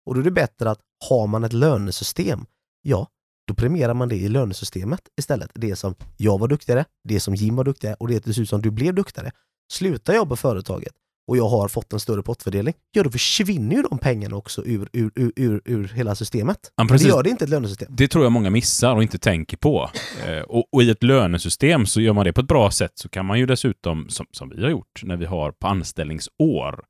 Och 0.06 0.14
då 0.14 0.20
är 0.20 0.24
det 0.24 0.30
bättre 0.30 0.70
att 0.70 0.80
har 1.08 1.26
man 1.26 1.44
ett 1.44 1.52
lönesystem, 1.52 2.46
ja, 2.82 3.08
då 3.48 3.54
premierar 3.54 3.94
man 3.94 4.08
det 4.08 4.16
i 4.16 4.28
lönesystemet 4.28 5.00
istället. 5.18 5.50
Det 5.54 5.76
som 5.76 5.94
jag 6.16 6.38
var 6.38 6.48
duktigare, 6.48 6.84
det 7.04 7.20
som 7.20 7.34
Jim 7.34 7.56
var 7.56 7.64
duktigare 7.64 7.96
och 8.00 8.08
det 8.08 8.38
ut 8.38 8.48
som 8.48 8.62
du 8.62 8.70
blev 8.70 8.94
duktigare. 8.94 9.30
Slutar 9.72 10.14
jag 10.14 10.28
på 10.28 10.36
företaget 10.36 10.92
och 11.28 11.36
jag 11.36 11.48
har 11.48 11.68
fått 11.68 11.92
en 11.92 12.00
större 12.00 12.22
pottfördelning, 12.22 12.74
ja 12.92 13.02
då 13.02 13.10
försvinner 13.10 13.76
ju 13.76 13.82
de 13.82 13.98
pengarna 13.98 14.36
också 14.36 14.64
ur, 14.64 14.88
ur, 14.92 15.10
ur, 15.14 15.32
ur, 15.36 15.62
ur 15.64 15.88
hela 15.88 16.14
systemet. 16.14 16.72
Ja, 16.76 16.84
det 16.84 17.02
gör 17.02 17.22
det 17.22 17.30
inte 17.30 17.44
ett 17.44 17.50
lönesystem. 17.50 17.88
Det 17.96 18.08
tror 18.08 18.24
jag 18.24 18.32
många 18.32 18.50
missar 18.50 18.94
och 18.94 19.02
inte 19.02 19.18
tänker 19.18 19.56
på. 19.56 19.90
Eh, 20.26 20.40
och, 20.40 20.64
och 20.72 20.82
i 20.82 20.90
ett 20.90 21.02
lönesystem 21.02 21.86
så 21.86 22.00
gör 22.00 22.12
man 22.12 22.24
det 22.24 22.32
på 22.32 22.40
ett 22.40 22.48
bra 22.48 22.70
sätt 22.70 22.92
så 22.94 23.08
kan 23.08 23.26
man 23.26 23.38
ju 23.38 23.46
dessutom, 23.46 24.08
som, 24.08 24.26
som 24.32 24.48
vi 24.48 24.62
har 24.62 24.70
gjort, 24.70 25.02
när 25.02 25.16
vi 25.16 25.26
har 25.26 25.52
på 25.52 25.66
anställningsår 25.66 26.84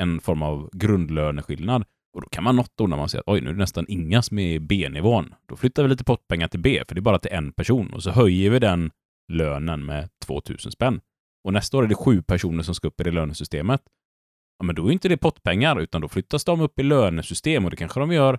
en 0.00 0.20
form 0.20 0.42
av 0.42 0.70
grundlöneskillnad. 0.72 1.84
Och 2.16 2.22
då 2.22 2.28
kan 2.28 2.44
man 2.44 2.56
något 2.56 2.80
år 2.80 2.88
när 2.88 2.96
man 2.96 3.08
ser 3.08 3.18
att 3.18 3.28
oj, 3.28 3.40
nu 3.40 3.48
är 3.48 3.52
det 3.52 3.58
nästan 3.58 3.84
inga 3.88 4.22
som 4.22 4.38
är 4.38 4.52
i 4.54 4.60
B-nivån. 4.60 5.34
Då 5.48 5.56
flyttar 5.56 5.82
vi 5.82 5.88
lite 5.88 6.04
pottpengar 6.04 6.48
till 6.48 6.60
B, 6.60 6.82
för 6.88 6.94
det 6.94 6.98
är 6.98 7.02
bara 7.02 7.18
till 7.18 7.32
en 7.32 7.52
person. 7.52 7.92
Och 7.92 8.02
så 8.02 8.10
höjer 8.10 8.50
vi 8.50 8.58
den 8.58 8.90
lönen 9.32 9.84
med 9.84 10.08
2000 10.26 10.72
spänn. 10.72 11.00
Och 11.44 11.52
nästa 11.52 11.76
år 11.76 11.84
är 11.84 11.86
det 11.86 11.94
sju 11.94 12.22
personer 12.22 12.62
som 12.62 12.74
ska 12.74 12.88
upp 12.88 13.00
i 13.00 13.04
det 13.04 13.10
lönesystemet. 13.10 13.82
Ja, 14.58 14.64
men 14.64 14.74
då 14.74 14.88
är 14.88 14.92
inte 14.92 15.08
det 15.08 15.16
pottpengar, 15.16 15.80
utan 15.80 16.00
då 16.00 16.08
flyttas 16.08 16.44
de 16.44 16.60
upp 16.60 16.78
i 16.78 16.82
lönesystem 16.82 17.64
och 17.64 17.70
det 17.70 17.76
kanske 17.76 18.00
de 18.00 18.12
gör 18.12 18.38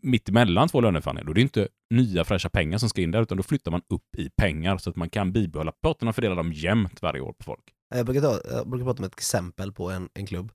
mitt 0.00 0.28
emellan 0.28 0.68
två 0.68 0.80
löneförhandlingar. 0.80 1.26
Då 1.26 1.32
är 1.32 1.34
det 1.34 1.40
inte 1.40 1.68
nya 1.94 2.24
fräscha 2.24 2.48
pengar 2.48 2.78
som 2.78 2.88
ska 2.88 3.02
in 3.02 3.10
där, 3.10 3.22
utan 3.22 3.36
då 3.36 3.42
flyttar 3.42 3.70
man 3.70 3.82
upp 3.88 4.16
i 4.18 4.30
pengar 4.30 4.78
så 4.78 4.90
att 4.90 4.96
man 4.96 5.10
kan 5.10 5.32
bibehålla 5.32 5.72
potten 5.82 6.08
och 6.08 6.14
fördela 6.14 6.34
dem 6.34 6.52
jämnt 6.52 7.02
varje 7.02 7.20
år 7.20 7.32
på 7.32 7.44
folk. 7.44 7.64
Jag 7.94 8.06
brukar, 8.06 8.20
ta, 8.20 8.40
jag 8.50 8.68
brukar 8.68 8.84
prata 8.84 9.02
om 9.02 9.06
ett 9.06 9.14
exempel 9.14 9.72
på 9.72 9.90
en, 9.90 10.08
en 10.14 10.26
klubb 10.26 10.52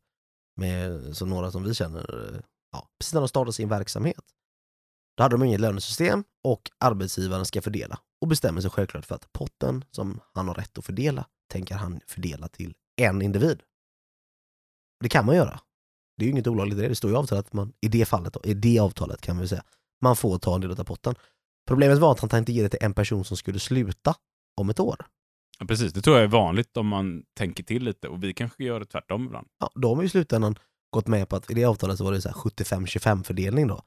med 0.58 1.16
så 1.16 1.26
några 1.26 1.52
som 1.52 1.64
vi 1.64 1.74
känner, 1.74 2.42
ja, 2.72 2.90
precis 3.00 3.14
när 3.14 3.22
de 3.22 3.28
startade 3.28 3.54
sin 3.54 3.70
verksamhet. 3.70 4.24
Då 5.18 5.24
hade 5.24 5.36
de 5.36 5.44
inget 5.44 5.60
lönesystem 5.60 6.24
och 6.44 6.62
arbetsgivaren 6.78 7.46
ska 7.46 7.62
fördela 7.62 8.00
och 8.22 8.28
bestämmer 8.28 8.62
sig 8.62 8.72
självklart 8.72 9.06
för 9.06 9.16
att 9.16 9.34
potten 9.34 9.86
som 9.92 10.20
han 10.34 10.48
har 10.48 10.56
rätt 10.56 10.78
att 10.78 10.86
fördela 10.86 11.28
tänker 11.52 11.76
han 11.76 12.00
fördela 12.08 12.48
till 12.48 12.74
en 13.02 13.22
individ. 13.22 13.64
Det 15.00 15.10
kan 15.10 15.26
man 15.26 15.36
göra. 15.36 15.60
Det 16.18 16.24
är 16.24 16.26
ju 16.26 16.32
inget 16.32 16.48
olagligt 16.48 16.80
i 16.80 16.82
det. 16.82 16.88
Det 16.88 16.96
står 16.96 17.12
i 17.12 17.16
avtalet 17.16 17.46
att 17.46 17.54
man, 17.54 17.74
i 17.82 17.88
det 17.88 18.06
fallet, 18.06 18.38
i 18.44 18.54
det 18.54 18.80
avtalet 18.80 19.22
kan 19.22 19.40
vi 19.40 19.48
säga, 19.48 19.64
man 20.02 20.16
får 20.16 20.40
ta 20.40 20.56
en 20.56 20.62
del 20.62 20.72
av 20.72 20.84
potten. 20.84 21.16
Problemet 21.68 21.98
var 21.98 22.12
att 22.12 22.20
han 22.20 22.30
tänkte 22.30 22.52
ge 22.52 22.64
det 22.64 22.70
till 22.70 22.80
en 22.82 22.94
person 22.94 23.26
som 23.26 23.38
skulle 23.38 23.60
sluta 23.60 24.16
om 24.56 24.70
ett 24.70 24.80
år. 24.80 25.06
Ja, 25.60 25.66
precis, 25.66 25.94
det 25.94 26.02
tror 26.02 26.16
jag 26.16 26.24
är 26.24 26.28
vanligt 26.28 26.78
om 26.78 26.88
man 26.88 27.24
tänker 27.34 27.64
till 27.64 27.84
lite 27.84 28.08
och 28.08 28.24
vi 28.24 28.34
kanske 28.34 28.64
gör 28.64 28.80
det 28.80 28.86
tvärtom 28.86 29.26
ibland. 29.26 29.48
ja, 29.60 29.72
de 29.76 29.96
har 29.96 30.02
ju 30.04 30.08
i 30.08 30.10
slutändan 30.10 30.56
gått 30.90 31.08
med 31.08 31.30
på 31.30 31.36
att 31.36 31.52
i 31.52 31.54
det 31.54 31.66
avtalet 31.66 31.98
så 31.98 32.04
var 32.04 32.12
det 32.12 32.22
så 32.22 32.30
här 32.30 32.36
75-25 32.36 33.24
fördelning 33.24 33.68
då. 33.68 33.82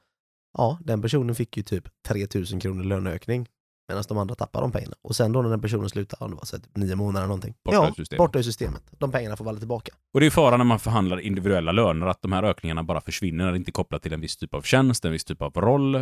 Ja, 0.57 0.79
den 0.81 1.01
personen 1.01 1.35
fick 1.35 1.57
ju 1.57 1.63
typ 1.63 1.87
3000 2.07 2.59
kronor 2.59 2.83
löneökning 2.83 3.47
medan 3.91 4.03
de 4.07 4.17
andra 4.17 4.35
tappade 4.35 4.63
de 4.63 4.71
pengarna. 4.71 4.95
Och 5.01 5.15
sen 5.15 5.31
då 5.31 5.41
när 5.41 5.49
den 5.49 5.61
personen 5.61 5.89
slutade, 5.89 6.17
ja, 6.23 6.27
det 6.27 6.35
var 6.35 6.45
så 6.45 6.59
typ 6.59 6.77
nio 6.77 6.95
månader 6.95 7.19
eller 7.19 7.27
någonting. 7.27 7.55
Borta 7.63 7.75
ja, 7.75 7.87
ur 7.87 7.93
systemet. 7.93 8.17
borta 8.17 8.39
ur 8.39 8.43
systemet. 8.43 8.83
De 8.99 9.11
pengarna 9.11 9.37
får 9.37 9.45
vara 9.45 9.55
tillbaka. 9.55 9.91
Och 10.13 10.19
det 10.19 10.25
är 10.25 10.29
faran 10.29 10.59
när 10.59 10.65
man 10.65 10.79
förhandlar 10.79 11.19
individuella 11.19 11.71
löner, 11.71 12.07
att 12.07 12.21
de 12.21 12.31
här 12.31 12.43
ökningarna 12.43 12.83
bara 12.83 13.01
försvinner 13.01 13.45
när 13.45 13.51
det 13.51 13.57
inte 13.57 13.69
är 13.69 13.73
kopplat 13.73 14.03
till 14.03 14.13
en 14.13 14.21
viss 14.21 14.37
typ 14.37 14.53
av 14.53 14.61
tjänst, 14.61 15.05
en 15.05 15.11
viss 15.11 15.25
typ 15.25 15.41
av 15.41 15.53
roll. 15.53 15.95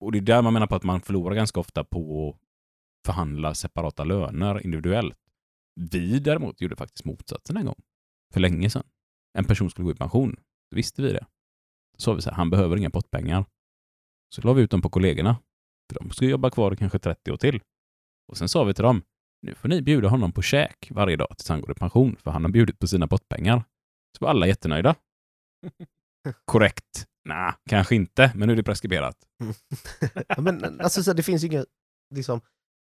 Och 0.00 0.12
det 0.12 0.18
är 0.18 0.22
där 0.22 0.42
man 0.42 0.52
menar 0.52 0.66
på 0.66 0.74
att 0.74 0.82
man 0.82 1.00
förlorar 1.00 1.34
ganska 1.34 1.60
ofta 1.60 1.84
på 1.84 2.28
att 2.28 2.36
förhandla 3.06 3.54
separata 3.54 4.04
löner 4.04 4.64
individuellt. 4.64 5.16
Vi 5.90 6.18
däremot 6.18 6.60
gjorde 6.60 6.76
faktiskt 6.76 7.04
motsatsen 7.04 7.56
en 7.56 7.66
gång. 7.66 7.80
För 8.32 8.40
länge 8.40 8.70
sedan. 8.70 8.82
En 9.36 9.44
person 9.44 9.70
skulle 9.70 9.84
gå 9.84 9.90
i 9.92 9.94
pension. 9.94 10.36
Då 10.70 10.76
visste 10.76 11.02
vi 11.02 11.12
det. 11.12 11.26
Då 11.92 12.00
sa 12.00 12.12
vi 12.12 12.22
så 12.22 12.30
här, 12.30 12.36
han 12.36 12.50
behöver 12.50 12.76
inga 12.76 12.90
pottpengar. 12.90 13.44
Så 14.34 14.42
la 14.42 14.52
vi 14.52 14.62
ut 14.62 14.70
dem 14.70 14.82
på 14.82 14.88
kollegorna. 14.88 15.36
För 15.92 16.00
de 16.00 16.10
skulle 16.10 16.30
jobba 16.30 16.50
kvar 16.50 16.74
kanske 16.74 16.98
30 16.98 17.32
år 17.32 17.36
till. 17.36 17.60
Och 18.28 18.36
sen 18.38 18.48
sa 18.48 18.64
vi 18.64 18.74
till 18.74 18.84
dem, 18.84 19.02
nu 19.42 19.54
får 19.54 19.68
ni 19.68 19.82
bjuda 19.82 20.08
honom 20.08 20.32
på 20.32 20.42
käk 20.42 20.88
varje 20.90 21.16
dag 21.16 21.28
tills 21.36 21.48
han 21.48 21.60
går 21.60 21.70
i 21.70 21.74
pension, 21.74 22.16
för 22.16 22.30
han 22.30 22.44
har 22.44 22.50
bjudit 22.50 22.78
på 22.78 22.86
sina 22.86 23.08
pottpengar. 23.08 23.64
Så 24.18 24.24
var 24.24 24.30
alla 24.30 24.46
jättenöjda. 24.46 24.94
Korrekt. 26.44 27.06
Nej, 27.24 27.52
kanske 27.70 27.94
inte, 27.94 28.32
men 28.34 28.46
nu 28.46 28.52
är 28.52 28.56
det 28.56 28.62
preskriberat. 28.62 29.16
Ja, 30.28 30.40
men 30.40 30.80
alltså, 30.80 31.02
så 31.02 31.12
det 31.12 31.22
finns 31.22 31.44
ju 31.44 31.46
inga 31.46 31.64
liksom, 32.14 32.40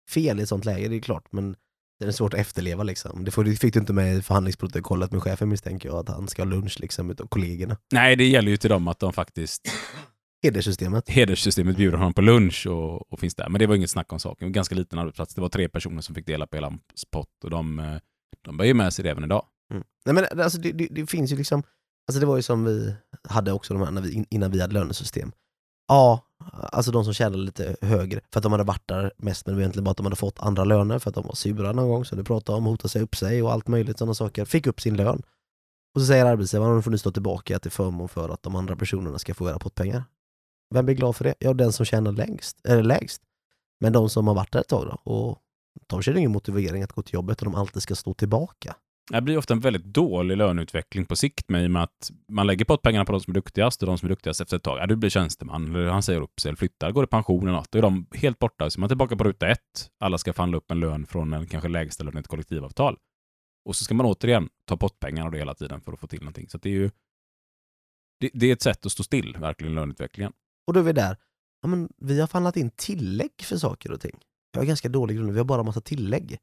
fel 0.10 0.40
i 0.40 0.44
ett 0.44 0.50
sånt 0.50 0.66
läge, 0.66 0.88
det 0.88 0.96
är 0.96 1.00
klart. 1.00 1.32
Men 1.32 1.56
det 2.06 2.12
är 2.12 2.12
svårt 2.12 2.34
att 2.34 2.40
efterleva 2.40 2.84
liksom. 2.84 3.24
Det, 3.24 3.32
får, 3.32 3.44
det 3.44 3.56
fick 3.56 3.74
du 3.74 3.80
inte 3.80 3.94
med 3.94 4.16
i 4.16 4.22
förhandlingsprotokollet 4.22 5.12
med 5.12 5.24
chefen 5.24 5.50
misstänker 5.50 5.90
jag, 5.90 5.98
att 5.98 6.10
han 6.10 6.28
ska 6.28 6.42
ha 6.42 6.50
lunch 6.50 6.80
liksom 6.80 7.12
utav 7.12 7.28
kollegorna. 7.28 7.78
Nej, 7.94 8.16
det 8.16 8.28
gäller 8.28 8.52
ju 8.52 8.58
till 8.58 8.70
dem 8.70 8.88
att 8.88 9.00
de 9.00 9.14
faktiskt 9.14 9.62
Hederssystemet. 10.44 11.10
hederssystemet 11.10 11.78
bjuder 11.78 11.98
honom 11.98 12.14
på 12.14 12.22
lunch 12.22 12.68
och, 12.68 13.14
och 13.14 13.20
finns 13.20 13.36
där. 13.36 13.50
Men 13.50 13.60
det 13.60 13.68
var 13.68 13.76
inget 13.76 13.90
snack 13.90 14.14
om 14.14 14.20
saken. 14.20 14.46
En 14.46 14.52
ganska 14.52 14.76
liten 14.76 15.00
arbetsplats. 15.00 15.36
Det 15.36 15.42
var 15.42 15.50
tre 15.50 15.70
personer 15.70 16.02
som 16.02 16.16
fick 16.16 16.26
dela 16.26 16.48
på 16.48 16.58
hela 16.58 16.68
hans 16.68 17.06
pott 17.12 17.44
och 17.44 17.50
de, 17.50 17.80
eh, 17.80 17.98
de 18.46 18.58
bär 18.58 18.66
ju 18.66 18.74
med 18.74 18.94
sig 18.94 19.04
det 19.04 19.10
även 19.12 19.24
idag. 19.24 19.46
Mm. 19.74 19.84
Nej, 20.06 20.16
men 20.16 20.42
alltså, 20.42 20.60
det, 20.60 20.72
det, 20.72 20.88
det 20.92 21.08
finns 21.08 21.32
ju 21.32 21.36
liksom, 21.36 21.64
alltså 22.08 22.20
det 22.20 22.26
var 22.26 22.36
ju 22.36 22.42
som 22.42 22.66
vi 22.66 22.96
hade 23.30 23.52
också 23.52 23.74
de 23.74 23.84
här 23.84 23.92
när 23.92 24.02
vi, 24.02 24.26
innan 24.30 24.52
vi 24.52 24.62
hade 24.62 24.74
lönesystem. 24.74 25.32
Ja, 25.88 26.28
alltså 26.54 26.92
de 26.92 27.04
som 27.04 27.14
tjänade 27.14 27.44
lite 27.44 27.76
högre 27.82 28.20
för 28.32 28.40
att 28.40 28.44
de 28.44 28.52
hade 28.52 28.64
varit 28.64 28.88
där 28.88 29.12
mest 29.18 29.46
men 29.46 29.54
det 29.54 29.56
var 29.56 29.62
egentligen 29.62 29.84
bara 29.84 29.92
att 29.92 29.98
de 29.98 30.06
hade 30.06 30.16
fått 30.16 30.40
andra 30.40 30.64
löner 30.64 31.00
för 31.00 31.10
att 31.10 31.16
de 31.16 31.28
var 31.28 31.36
sura 31.36 31.72
någon 31.72 31.90
gång 31.90 32.06
som 32.06 32.18
du 32.18 32.24
pratade 32.24 32.58
om, 32.58 32.66
hotade 32.66 32.90
sig 32.90 33.02
upp 33.02 33.16
sig 33.16 33.44
och 33.44 33.52
allt 33.52 33.68
möjligt 33.68 33.98
sådana 33.98 34.14
saker. 34.14 34.46
Fick 34.46 34.68
upp 34.68 34.82
sin 34.82 34.98
lön. 34.98 35.22
Och 35.96 36.02
så 36.02 36.08
säger 36.08 36.26
arbetsgivaren, 36.26 36.76
nu 36.76 36.82
får 36.82 36.92
ni 36.92 36.98
stå 36.98 37.12
tillbaka 37.12 37.60
till 37.60 37.72
förmån 37.72 38.10
för 38.10 38.30
att 38.30 38.44
de 38.44 38.56
andra 38.56 38.76
personerna 38.76 39.20
ska 39.20 39.34
få 39.34 39.50
era 39.50 39.60
pottpengar. 39.60 40.04
Vem 40.74 40.86
blir 40.86 40.96
glad 40.96 41.16
för 41.16 41.24
det? 41.24 41.36
Ja, 41.40 41.54
den 41.54 41.74
som 41.74 41.86
tjänar 41.86 42.12
längst, 42.12 42.58
eller 42.64 42.84
lägst. 42.84 43.22
Men 43.80 43.94
de 43.94 44.10
som 44.10 44.28
har 44.28 44.36
varit 44.36 44.52
där 44.52 44.60
ett 44.60 44.68
tag 44.68 44.86
då, 44.86 45.12
och 45.12 45.40
de 45.88 46.02
känner 46.02 46.18
ingen 46.18 46.32
motivering 46.32 46.84
att 46.84 46.92
gå 46.92 47.02
till 47.02 47.14
jobbet 47.14 47.40
och 47.40 47.46
de 47.46 47.56
alltid 47.56 47.82
ska 47.82 47.96
stå 47.96 48.14
tillbaka. 48.14 48.76
Det 49.10 49.22
blir 49.22 49.38
ofta 49.38 49.54
en 49.54 49.60
väldigt 49.60 49.84
dålig 49.84 50.38
löneutveckling 50.38 51.06
på 51.06 51.16
sikt 51.16 51.50
med 51.50 51.64
i 51.64 51.68
och 51.68 51.72
med 51.72 51.84
att 51.84 52.12
man 52.28 52.48
lägger 52.48 52.66
pottpengarna 52.66 53.06
på 53.06 53.12
de 53.12 53.22
som 53.22 53.32
är 53.32 53.36
duktigast 53.36 53.84
och 53.84 53.88
de 53.88 53.98
som 53.98 54.06
är 54.06 54.10
duktigast 54.10 54.42
efter 54.42 54.58
ett 54.58 54.64
tag, 54.64 54.80
ja, 54.80 54.88
du 54.88 54.96
blir 54.96 55.10
tjänsteman, 55.10 55.76
eller 55.76 55.90
han 55.90 56.04
säger 56.04 56.22
upp 56.22 56.40
sig 56.40 56.50
eller 56.50 56.58
flyttar, 56.58 56.92
går 56.92 57.04
i 57.04 57.08
pension 57.08 57.44
eller 57.44 57.58
något, 57.58 57.72
då 57.72 57.78
är 57.78 57.82
de 57.82 58.08
helt 58.14 58.40
borta. 58.40 58.70
Så 58.70 58.80
man 58.80 58.88
är 58.88 58.90
tillbaka 58.90 59.16
på 59.16 59.24
ruta 59.24 59.48
ett. 59.48 59.90
Alla 60.00 60.18
ska 60.18 60.34
förhandla 60.34 60.58
upp 60.58 60.72
en 60.72 60.80
lön 60.80 61.06
från 61.06 61.34
en 61.34 61.48
kanske 61.48 61.70
lägsta 61.70 62.04
lön 62.04 62.18
i 62.18 62.20
ett 62.20 62.28
kollektivavtal. 62.28 62.98
Och 63.66 63.76
så 63.76 63.84
ska 63.84 63.94
man 63.94 64.06
återigen 64.06 64.50
ta 64.66 64.78
pottpengarna 64.78 65.26
och 65.26 65.32
det 65.32 65.38
hela 65.38 65.54
tiden 65.54 65.82
för 65.82 65.94
att 65.94 66.00
få 66.00 66.08
till 66.08 66.20
någonting. 66.20 66.50
Så 66.50 66.58
det 66.58 66.70
är 66.70 66.74
ju 66.74 66.92
det, 68.20 68.30
det 68.34 68.46
är 68.46 68.54
ett 68.54 68.62
sätt 68.62 68.86
att 68.86 68.92
stå 68.92 69.04
still, 69.04 69.38
verkligen, 69.40 69.76
löneutvecklingen. 69.76 70.34
Och 70.68 70.74
då 70.74 70.80
är 70.80 70.84
vi 70.84 70.94
där, 70.94 71.18
ja, 71.62 71.68
men 71.68 71.90
vi 71.98 72.20
har 72.20 72.28
förhandlat 72.28 72.58
in 72.58 72.72
tillägg 72.76 73.32
för 73.42 73.58
saker 73.58 73.92
och 73.92 74.02
ting. 74.02 74.20
Jag 74.52 74.62
har 74.62 74.66
ganska 74.66 74.90
dålig 74.90 75.18
grund, 75.18 75.32
vi 75.32 75.38
har 75.38 75.46
bara 75.46 75.64
massa 75.64 75.82
tillägg 75.82 76.38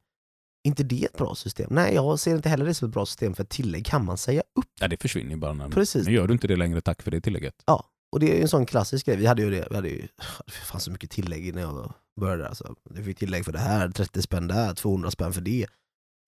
inte 0.63 0.83
det 0.83 1.05
ett 1.05 1.17
bra 1.17 1.35
system? 1.35 1.67
Nej, 1.71 1.93
jag 1.93 2.19
ser 2.19 2.35
inte 2.35 2.49
heller 2.49 2.65
det 2.65 2.73
som 2.73 2.87
ett 2.87 2.93
bra 2.93 3.05
system 3.05 3.33
för 3.33 3.43
tillägg 3.43 3.85
kan 3.85 4.05
man 4.05 4.17
säga 4.17 4.41
upp. 4.41 4.65
Ja, 4.79 4.87
det 4.87 5.01
försvinner 5.01 5.31
ju 5.31 5.37
bara. 5.37 5.53
När, 5.53 5.69
Precis. 5.69 6.07
Nu 6.07 6.13
gör 6.13 6.27
du 6.27 6.33
inte 6.33 6.47
det 6.47 6.55
längre, 6.55 6.81
tack 6.81 7.01
för 7.01 7.11
det 7.11 7.21
tillägget. 7.21 7.55
Ja, 7.65 7.85
och 8.11 8.19
det 8.19 8.31
är 8.31 8.35
ju 8.35 8.41
en 8.41 8.47
sån 8.47 8.65
klassisk 8.65 9.05
grej. 9.05 9.17
Vi 9.17 9.25
hade 9.25 9.41
ju 9.41 9.49
det, 9.49 9.67
vi 9.69 9.75
hade 9.75 9.89
ju, 9.89 10.01
det 10.45 10.51
fanns 10.51 10.83
så 10.83 10.91
mycket 10.91 11.09
tillägg 11.09 11.55
när 11.55 11.61
jag 11.61 11.93
började. 12.19 12.47
Alltså. 12.47 12.75
Vi 12.89 13.03
fick 13.03 13.17
tillägg 13.17 13.45
för 13.45 13.51
det 13.51 13.59
här, 13.59 13.89
30 13.89 14.21
spänn 14.21 14.47
där, 14.47 14.73
200 14.73 15.11
spänn 15.11 15.33
för 15.33 15.41
det. 15.41 15.67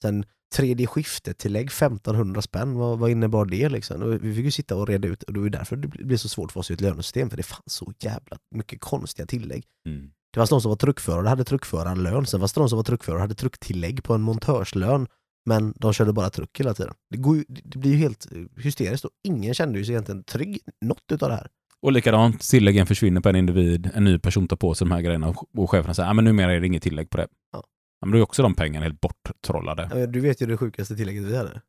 Sen 0.02 0.26
tredje 0.56 0.88
skiftet-tillägg, 0.88 1.68
1500 1.68 2.42
spänn, 2.42 2.74
vad, 2.74 3.00
vad 3.00 3.10
innebar 3.10 3.46
det 3.46 3.70
liksom? 3.70 4.02
Och 4.02 4.14
vi 4.14 4.36
fick 4.36 4.46
ju 4.46 4.52
sitta 4.52 4.76
och 4.76 4.88
reda 4.88 5.08
ut, 5.08 5.24
och 5.24 5.34
det 5.34 5.40
var 5.40 5.50
därför 5.50 5.76
det 5.76 5.88
blev 5.88 6.18
så 6.18 6.30
svårt 6.30 6.52
för 6.52 6.60
oss 6.60 6.72
i 6.72 6.74
ett 6.74 6.82
lönesystem, 6.82 7.30
för 7.30 7.38
det 7.38 7.44
fanns 7.44 7.74
så 7.74 7.94
jävla 8.00 8.38
mycket 8.56 8.82
konstiga 8.82 9.26
tillägg. 9.26 9.66
Mm. 9.88 10.12
Det 10.34 10.40
fanns 10.40 10.50
de 10.50 10.62
som 10.62 10.70
var 10.70 10.76
truckförare 10.76 11.22
och 11.24 11.30
hade 11.30 11.44
truckförarlön, 11.44 12.26
sen 12.26 12.40
fanns 12.40 12.54
det 12.54 12.62
de 12.62 12.70
som 12.70 12.78
var 12.78 12.84
truckförare 12.84 13.18
och 13.18 13.22
hade 13.22 13.36
trucktillägg 13.36 14.04
på 14.04 14.14
en 14.14 14.22
montörslön, 14.22 15.08
men 15.46 15.74
de 15.78 15.94
körde 15.94 16.14
bara 16.14 16.30
truck 16.30 16.60
hela 16.60 16.74
tiden. 16.74 16.94
Det, 17.10 17.18
ju, 17.18 17.46
det 17.48 17.78
blir 17.80 17.92
ju 17.92 17.98
helt 17.98 18.28
hysteriskt 18.58 19.06
och 19.06 19.12
ingen 19.24 19.54
kände 19.54 19.80
ju 19.80 19.86
sig 19.86 19.94
egentligen 19.94 20.24
trygg 20.24 20.60
något 20.86 21.04
utav 21.12 21.30
det 21.30 21.36
här. 21.36 21.48
Och 21.82 21.92
likadant, 21.92 22.42
tilläggen 22.42 22.88
försvinner 22.88 23.22
på 23.22 23.30
en 23.30 23.36
individ, 23.36 23.90
en 23.94 24.04
ny 24.04 24.20
person 24.20 24.48
tar 24.48 24.58
på 24.58 24.74
sig 24.76 24.88
de 24.88 24.92
här 24.92 25.02
grejerna 25.02 25.28
och- 25.54 25.70
cheferna 25.70 25.94
säger 25.94 26.10
att 26.10 26.16
men 26.16 26.26
numera 26.26 26.54
är 26.54 26.60
det 26.60 26.68
inget 26.68 26.84
tillägg 26.84 27.10
på 27.10 27.18
det. 27.18 27.28
Ja. 27.54 27.64
Ja, 28.02 28.06
men 28.06 28.12
då 28.12 28.18
är 28.18 28.22
också 28.22 28.42
de 28.44 28.54
pengarna 28.56 28.86
helt 28.86 29.02
borttrollade. 29.02 29.90
Ja, 29.96 30.06
Du 30.08 30.20
vet 30.20 30.42
ju 30.42 30.46
det 30.46 30.58
sjukaste 30.58 30.96
tillägget 30.96 31.24
vi 31.24 31.38
hade. 31.38 31.62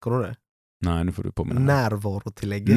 Kommer 0.00 0.18
du 0.18 0.22
det? 0.24 0.36
Nej, 0.84 1.04
nu 1.04 1.12
får 1.12 1.22
du 1.22 1.32
påminna 1.32 1.60
mig. 1.60 1.66
Närvarotillägget. 1.74 2.76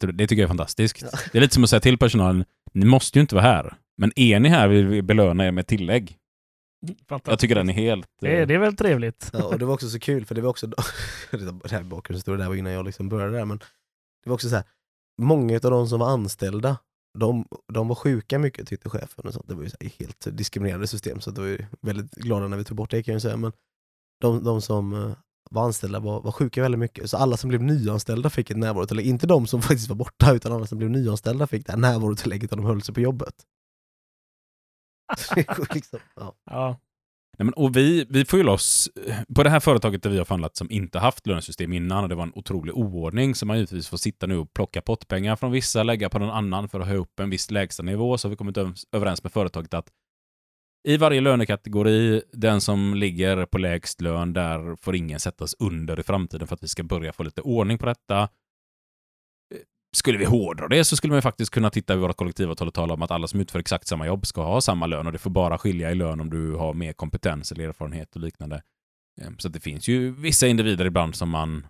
Det 0.00 0.12
det 0.12 0.26
tycker 0.26 0.42
jag 0.42 0.46
är 0.46 0.48
fantastiskt. 0.48 1.02
Ja. 1.02 1.08
Det 1.32 1.38
är 1.38 1.42
lite 1.42 1.54
som 1.54 1.64
att 1.64 1.70
säga 1.70 1.80
till 1.80 1.98
personalen, 1.98 2.44
ni 2.72 2.86
måste 2.86 3.18
ju 3.18 3.20
inte 3.20 3.34
vara 3.34 3.44
här. 3.44 3.74
Men 3.96 4.12
är 4.16 4.40
ni 4.40 4.48
här 4.48 4.68
vill 4.68 4.86
vi 4.86 5.02
belöna 5.02 5.46
er 5.46 5.52
med 5.52 5.66
tillägg. 5.66 6.18
Jag 7.24 7.38
tycker 7.38 7.54
den 7.54 7.68
är 7.68 7.72
helt... 7.72 8.06
Det 8.20 8.36
är, 8.36 8.46
det 8.46 8.54
är 8.54 8.58
väl 8.58 8.76
trevligt? 8.76 9.30
Ja, 9.32 9.44
och 9.44 9.58
det 9.58 9.64
var 9.64 9.74
också 9.74 9.88
så 9.88 9.98
kul 9.98 10.24
för 10.24 10.34
det 10.34 10.40
var 10.40 10.50
också, 10.50 10.66
det 11.30 11.70
här 11.70 11.80
är 11.80 11.84
bakgrundshistoria, 11.84 12.36
det 12.36 12.42
här 12.42 12.50
var 12.50 12.56
innan 12.56 12.72
jag 12.72 12.86
liksom 12.86 13.08
började 13.08 13.36
där, 13.36 13.44
men 13.44 13.58
det 14.24 14.30
var 14.30 14.34
också 14.34 14.48
så 14.48 14.54
här, 14.54 14.64
många 15.22 15.54
av 15.54 15.60
de 15.60 15.88
som 15.88 16.00
var 16.00 16.10
anställda, 16.10 16.78
de, 17.18 17.46
de 17.72 17.88
var 17.88 17.94
sjuka 17.94 18.38
mycket 18.38 18.68
tyckte 18.68 18.88
chefen 18.90 19.26
och 19.26 19.34
sånt. 19.34 19.48
Det 19.48 19.54
var 19.54 19.62
ju 19.62 19.70
så 19.70 19.76
här 19.80 19.90
helt 19.98 20.36
diskriminerande 20.36 20.86
system 20.86 21.20
så 21.20 21.30
det 21.30 21.40
var 21.40 21.48
ju 21.48 21.66
väldigt 21.80 22.10
glada 22.10 22.48
när 22.48 22.56
vi 22.56 22.64
tog 22.64 22.76
bort 22.76 22.90
det 22.90 23.02
kan 23.02 23.12
jag 23.12 23.22
säga, 23.22 23.36
men 23.36 23.52
de, 24.20 24.44
de 24.44 24.62
som 24.62 24.92
eh, 24.92 25.12
var 25.52 25.64
anställda 25.64 26.00
var, 26.00 26.20
var 26.20 26.32
sjuka 26.32 26.62
väldigt 26.62 26.78
mycket, 26.78 27.10
så 27.10 27.16
alla 27.16 27.36
som 27.36 27.48
blev 27.48 27.62
nyanställda 27.62 28.30
fick 28.30 28.50
ett 28.50 28.56
närvarotillägg. 28.56 29.06
Inte 29.06 29.26
de 29.26 29.46
som 29.46 29.62
faktiskt 29.68 29.88
var 29.88 29.96
borta, 29.96 30.32
utan 30.32 30.52
alla 30.52 30.66
som 30.66 30.78
blev 30.78 30.90
nyanställda 30.90 31.46
fick 31.46 31.66
det 31.66 31.72
här 31.72 31.78
närvarotillägget 31.78 32.50
och 32.50 32.56
de 32.56 32.66
höll 32.66 32.82
sig 32.82 32.94
på 32.94 33.00
jobbet. 33.00 33.34
Liksom, 35.74 35.98
ja. 36.16 36.34
Ja. 36.50 36.80
Nej, 37.38 37.44
men, 37.44 37.54
och 37.54 37.76
vi, 37.76 38.06
vi 38.08 38.24
får 38.24 38.38
ju 38.38 38.44
loss, 38.44 38.90
på 39.34 39.42
det 39.42 39.50
här 39.50 39.60
företaget 39.60 40.02
där 40.02 40.10
vi 40.10 40.18
har 40.18 40.24
förhandlat 40.24 40.56
som 40.56 40.70
inte 40.70 40.98
haft 40.98 41.26
lönesystem 41.26 41.72
innan 41.72 42.02
och 42.02 42.08
det 42.08 42.14
var 42.14 42.22
en 42.22 42.32
otrolig 42.34 42.76
oordning 42.76 43.34
så 43.34 43.46
man 43.46 43.56
givetvis 43.56 43.88
får 43.88 43.96
sitta 43.96 44.26
nu 44.26 44.36
och 44.36 44.54
plocka 44.54 44.82
pottpengar 44.82 45.36
från 45.36 45.52
vissa, 45.52 45.82
lägga 45.82 46.08
på 46.08 46.18
någon 46.18 46.30
annan 46.30 46.68
för 46.68 46.80
att 46.80 46.86
höja 46.86 46.98
upp 46.98 47.20
en 47.20 47.30
viss 47.30 47.50
lägstanivå 47.50 48.18
så 48.18 48.28
har 48.28 48.30
vi 48.30 48.36
kommit 48.36 48.56
öv- 48.56 48.84
överens 48.92 49.22
med 49.22 49.32
företaget 49.32 49.74
att 49.74 49.86
i 50.84 50.96
varje 50.96 51.20
lönekategori, 51.20 52.22
den 52.32 52.60
som 52.60 52.94
ligger 52.94 53.46
på 53.46 53.58
lägst 53.58 54.00
lön, 54.00 54.32
där 54.32 54.76
får 54.76 54.96
ingen 54.96 55.20
sättas 55.20 55.54
under 55.58 56.00
i 56.00 56.02
framtiden 56.02 56.46
för 56.46 56.54
att 56.54 56.62
vi 56.62 56.68
ska 56.68 56.82
börja 56.82 57.12
få 57.12 57.22
lite 57.22 57.40
ordning 57.40 57.78
på 57.78 57.86
detta. 57.86 58.20
Eh, 58.20 58.28
skulle 59.96 60.18
vi 60.18 60.24
hårdra 60.24 60.68
det 60.68 60.84
så 60.84 60.96
skulle 60.96 61.12
man 61.12 61.22
faktiskt 61.22 61.50
kunna 61.50 61.70
titta 61.70 61.94
i 61.94 61.96
vårt 61.96 62.16
kollektivavtal 62.16 62.68
och 62.68 62.74
tala 62.74 62.94
om 62.94 63.02
att 63.02 63.10
alla 63.10 63.26
som 63.26 63.40
utför 63.40 63.58
exakt 63.58 63.86
samma 63.86 64.06
jobb 64.06 64.26
ska 64.26 64.42
ha 64.42 64.60
samma 64.60 64.86
lön 64.86 65.06
och 65.06 65.12
det 65.12 65.18
får 65.18 65.30
bara 65.30 65.58
skilja 65.58 65.90
i 65.90 65.94
lön 65.94 66.20
om 66.20 66.30
du 66.30 66.54
har 66.54 66.74
mer 66.74 66.92
kompetens 66.92 67.52
eller 67.52 67.68
erfarenhet 67.68 68.14
och 68.14 68.20
liknande. 68.20 68.62
Ehm, 69.20 69.38
så 69.38 69.48
att 69.48 69.54
det 69.54 69.60
finns 69.60 69.88
ju 69.88 70.10
vissa 70.10 70.46
individer 70.46 70.84
ibland 70.84 71.14
som 71.14 71.30
man 71.30 71.66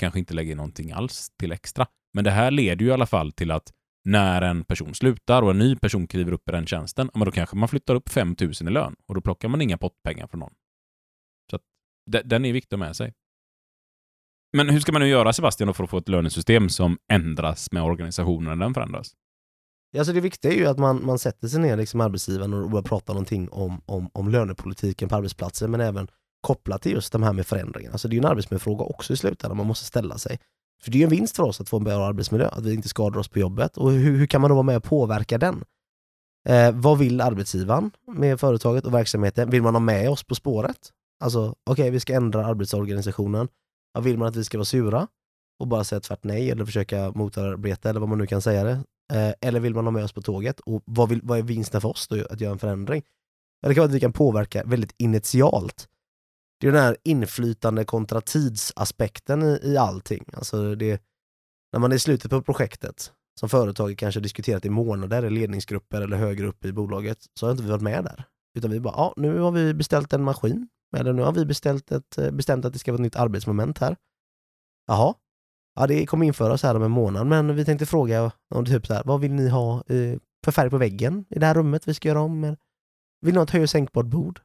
kanske 0.00 0.18
inte 0.18 0.34
lägger 0.34 0.56
någonting 0.56 0.92
alls 0.92 1.30
till 1.38 1.52
extra. 1.52 1.86
Men 2.14 2.24
det 2.24 2.30
här 2.30 2.50
leder 2.50 2.84
ju 2.84 2.90
i 2.90 2.94
alla 2.94 3.06
fall 3.06 3.32
till 3.32 3.50
att 3.50 3.72
när 4.04 4.42
en 4.42 4.64
person 4.64 4.94
slutar 4.94 5.42
och 5.42 5.50
en 5.50 5.58
ny 5.58 5.76
person 5.76 6.06
kliver 6.06 6.32
upp 6.32 6.48
i 6.48 6.52
den 6.52 6.66
tjänsten, 6.66 7.10
ja, 7.12 7.18
men 7.18 7.26
då 7.26 7.32
kanske 7.32 7.56
man 7.56 7.68
flyttar 7.68 7.94
upp 7.94 8.08
5 8.08 8.36
000 8.40 8.52
i 8.60 8.64
lön 8.64 8.96
och 9.06 9.14
då 9.14 9.20
plockar 9.20 9.48
man 9.48 9.60
inga 9.60 9.78
pottpengar 9.78 10.26
från 10.26 10.40
någon. 10.40 10.54
Så 11.50 11.56
att 11.56 11.62
den 12.24 12.44
är 12.44 12.52
viktig 12.52 12.74
att 12.76 12.80
ha 12.80 12.86
med 12.86 12.96
sig. 12.96 13.12
Men 14.56 14.68
hur 14.68 14.80
ska 14.80 14.92
man 14.92 15.02
nu 15.02 15.08
göra 15.08 15.32
Sebastian 15.32 15.74
för 15.74 15.84
att 15.84 15.90
få 15.90 15.98
ett 15.98 16.08
lönesystem 16.08 16.68
som 16.68 16.98
ändras 17.12 17.72
med 17.72 17.82
organisationen 17.82 18.58
när 18.58 18.66
den 18.66 18.74
förändras? 18.74 19.14
Alltså 19.98 20.12
det 20.12 20.20
viktiga 20.20 20.52
är 20.52 20.56
ju 20.56 20.66
att 20.66 20.78
man, 20.78 21.06
man 21.06 21.18
sätter 21.18 21.48
sig 21.48 21.60
ner 21.60 21.76
liksom 21.76 22.00
arbetsgivaren 22.00 22.54
och 22.54 22.70
börjar 22.70 22.82
prata 22.82 23.12
någonting 23.12 23.48
om, 23.48 23.82
om, 23.86 24.10
om 24.12 24.28
lönepolitiken 24.28 25.08
på 25.08 25.16
arbetsplatsen 25.16 25.70
men 25.70 25.80
även 25.80 26.08
kopplat 26.40 26.82
till 26.82 26.92
just 26.92 27.12
de 27.12 27.22
här 27.22 27.32
med 27.32 27.46
förändringar. 27.46 27.92
Alltså 27.92 28.08
det 28.08 28.12
är 28.12 28.16
ju 28.16 28.18
en 28.18 28.30
arbetsmiljöfråga 28.30 28.84
också 28.84 29.12
i 29.12 29.16
slutändan 29.16 29.56
man 29.56 29.66
måste 29.66 29.86
ställa 29.86 30.18
sig. 30.18 30.38
För 30.84 30.90
det 30.90 30.96
är 30.96 30.98
ju 30.98 31.04
en 31.04 31.10
vinst 31.10 31.36
för 31.36 31.42
oss 31.42 31.60
att 31.60 31.68
få 31.68 31.76
en 31.76 31.84
bra 31.84 32.06
arbetsmiljö, 32.06 32.48
att 32.48 32.66
vi 32.66 32.74
inte 32.74 32.88
skadar 32.88 33.20
oss 33.20 33.28
på 33.28 33.38
jobbet. 33.38 33.76
Och 33.76 33.90
hur, 33.92 34.16
hur 34.16 34.26
kan 34.26 34.40
man 34.40 34.50
då 34.50 34.54
vara 34.54 34.62
med 34.62 34.76
och 34.76 34.84
påverka 34.84 35.38
den? 35.38 35.64
Eh, 36.48 36.72
vad 36.72 36.98
vill 36.98 37.20
arbetsgivaren 37.20 37.90
med 38.06 38.40
företaget 38.40 38.84
och 38.84 38.94
verksamheten? 38.94 39.50
Vill 39.50 39.62
man 39.62 39.74
ha 39.74 39.80
med 39.80 40.10
oss 40.10 40.24
på 40.24 40.34
spåret? 40.34 40.90
Alltså, 41.24 41.54
okej, 41.70 41.90
vi 41.90 42.00
ska 42.00 42.14
ändra 42.14 42.46
arbetsorganisationen. 42.46 43.48
Ja, 43.94 44.00
vill 44.00 44.18
man 44.18 44.28
att 44.28 44.36
vi 44.36 44.44
ska 44.44 44.58
vara 44.58 44.64
sura 44.64 45.06
och 45.60 45.68
bara 45.68 45.84
säga 45.84 46.00
tvärt 46.00 46.24
nej 46.24 46.50
eller 46.50 46.64
försöka 46.64 47.12
motarbeta 47.14 47.90
eller 47.90 48.00
vad 48.00 48.08
man 48.08 48.18
nu 48.18 48.26
kan 48.26 48.42
säga 48.42 48.64
det? 48.64 48.80
Eh, 49.12 49.34
eller 49.40 49.60
vill 49.60 49.74
man 49.74 49.84
ha 49.84 49.90
med 49.90 50.04
oss 50.04 50.12
på 50.12 50.22
tåget? 50.22 50.60
Och 50.60 50.82
vad, 50.84 51.08
vill, 51.08 51.20
vad 51.22 51.38
är 51.38 51.42
vinsten 51.42 51.80
för 51.80 51.88
oss 51.88 52.08
då 52.08 52.26
att 52.30 52.40
göra 52.40 52.52
en 52.52 52.58
förändring? 52.58 53.02
Ja, 53.60 53.68
det 53.68 53.74
kan 53.74 53.82
vara 53.82 53.88
att 53.88 53.94
vi 53.94 54.00
kan 54.00 54.12
påverka 54.12 54.62
väldigt 54.64 54.94
initialt. 54.98 55.88
Det 56.62 56.68
är 56.68 56.72
den 56.72 56.82
här 56.82 56.96
inflytande 57.04 57.84
kontra 57.84 58.20
tidsaspekten 58.20 59.42
i, 59.42 59.60
i 59.62 59.76
allting. 59.76 60.24
Alltså 60.32 60.74
det, 60.74 61.02
när 61.72 61.80
man 61.80 61.92
är 61.92 61.96
i 61.96 61.98
slutet 61.98 62.30
på 62.30 62.42
projektet, 62.42 63.12
som 63.40 63.48
företaget 63.48 63.98
kanske 63.98 64.20
diskuterat 64.20 64.64
i 64.64 64.70
månader 64.70 65.24
i 65.24 65.30
ledningsgrupper 65.30 66.00
eller 66.00 66.16
högre 66.16 66.46
upp 66.46 66.64
i 66.64 66.72
bolaget, 66.72 67.18
så 67.40 67.46
har 67.46 67.50
inte 67.50 67.62
vi 67.62 67.70
varit 67.70 67.82
med 67.82 68.04
där. 68.04 68.24
Utan 68.58 68.70
vi 68.70 68.80
bara, 68.80 68.94
ja 68.96 69.14
nu 69.16 69.38
har 69.38 69.50
vi 69.50 69.74
beställt 69.74 70.12
en 70.12 70.22
maskin, 70.22 70.68
eller 70.96 71.12
nu 71.12 71.22
har 71.22 71.32
vi 71.32 71.46
beställt 71.46 71.92
ett, 71.92 72.18
eh, 72.18 72.30
bestämt 72.30 72.64
att 72.64 72.72
det 72.72 72.78
ska 72.78 72.92
vara 72.92 73.00
ett 73.00 73.02
nytt 73.02 73.16
arbetsmoment 73.16 73.78
här. 73.78 73.96
Jaha, 74.86 75.14
ja 75.74 75.86
det 75.86 76.06
kommer 76.06 76.26
införas 76.26 76.62
här 76.62 76.74
om 76.74 76.82
en 76.82 76.90
månad, 76.90 77.26
men 77.26 77.56
vi 77.56 77.64
tänkte 77.64 77.86
fråga 77.86 78.32
om 78.54 78.64
typ 78.64 78.86
så 78.86 78.94
här, 78.94 79.02
vad 79.04 79.20
vill 79.20 79.32
ni 79.32 79.48
ha 79.48 79.76
eh, 79.76 80.18
för 80.44 80.52
färg 80.52 80.70
på 80.70 80.78
väggen 80.78 81.24
i 81.30 81.38
det 81.38 81.46
här 81.46 81.54
rummet 81.54 81.88
vi 81.88 81.94
ska 81.94 82.08
göra 82.08 82.20
om? 82.20 82.56
Vill 83.20 83.34
ni 83.34 83.38
ha 83.38 83.44
ett 83.44 83.50
höj 83.50 83.62
och 83.62 83.70
sänkbart 83.70 84.06
bord? 84.06 84.40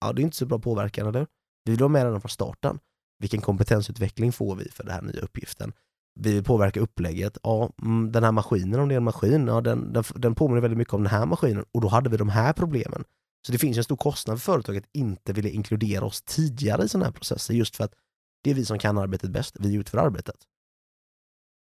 Ja, 0.00 0.12
det 0.12 0.22
är 0.22 0.24
inte 0.24 0.36
så 0.36 0.46
bra 0.46 0.58
påverkan, 0.58 1.06
eller 1.06 1.18
hur? 1.18 1.26
Vi 1.64 1.72
vill 1.72 1.80
vara 1.80 1.88
med 1.88 2.04
redan 2.04 2.20
från 2.20 2.30
starten. 2.30 2.78
Vilken 3.18 3.40
kompetensutveckling 3.40 4.32
får 4.32 4.56
vi 4.56 4.70
för 4.70 4.84
den 4.84 4.92
här 4.92 5.02
nya 5.02 5.20
uppgiften? 5.20 5.72
Vi 6.20 6.32
vill 6.32 6.44
påverka 6.44 6.80
upplägget. 6.80 7.38
Ja, 7.42 7.70
mm, 7.82 8.12
den 8.12 8.24
här 8.24 8.32
maskinen, 8.32 8.80
om 8.80 8.88
det 8.88 8.94
är 8.94 8.96
en 8.96 9.04
maskin, 9.04 9.46
ja, 9.46 9.60
den, 9.60 9.92
den, 9.92 10.04
den 10.14 10.34
påminner 10.34 10.60
väldigt 10.60 10.78
mycket 10.78 10.94
om 10.94 11.02
den 11.02 11.12
här 11.12 11.26
maskinen 11.26 11.64
och 11.72 11.80
då 11.80 11.88
hade 11.88 12.10
vi 12.10 12.16
de 12.16 12.28
här 12.28 12.52
problemen. 12.52 13.04
Så 13.46 13.52
det 13.52 13.58
finns 13.58 13.76
en 13.76 13.84
stor 13.84 13.96
kostnad 13.96 14.42
för 14.42 14.52
företaget 14.52 14.84
att 14.84 14.90
inte 14.92 15.32
vilja 15.32 15.50
inkludera 15.50 16.04
oss 16.04 16.22
tidigare 16.22 16.84
i 16.84 16.88
sådana 16.88 17.04
här 17.04 17.12
processer 17.12 17.54
just 17.54 17.76
för 17.76 17.84
att 17.84 17.94
det 18.42 18.50
är 18.50 18.54
vi 18.54 18.64
som 18.64 18.78
kan 18.78 18.98
arbetet 18.98 19.30
bäst, 19.30 19.56
vi 19.60 19.74
utför 19.74 19.98
arbetet. 19.98 20.36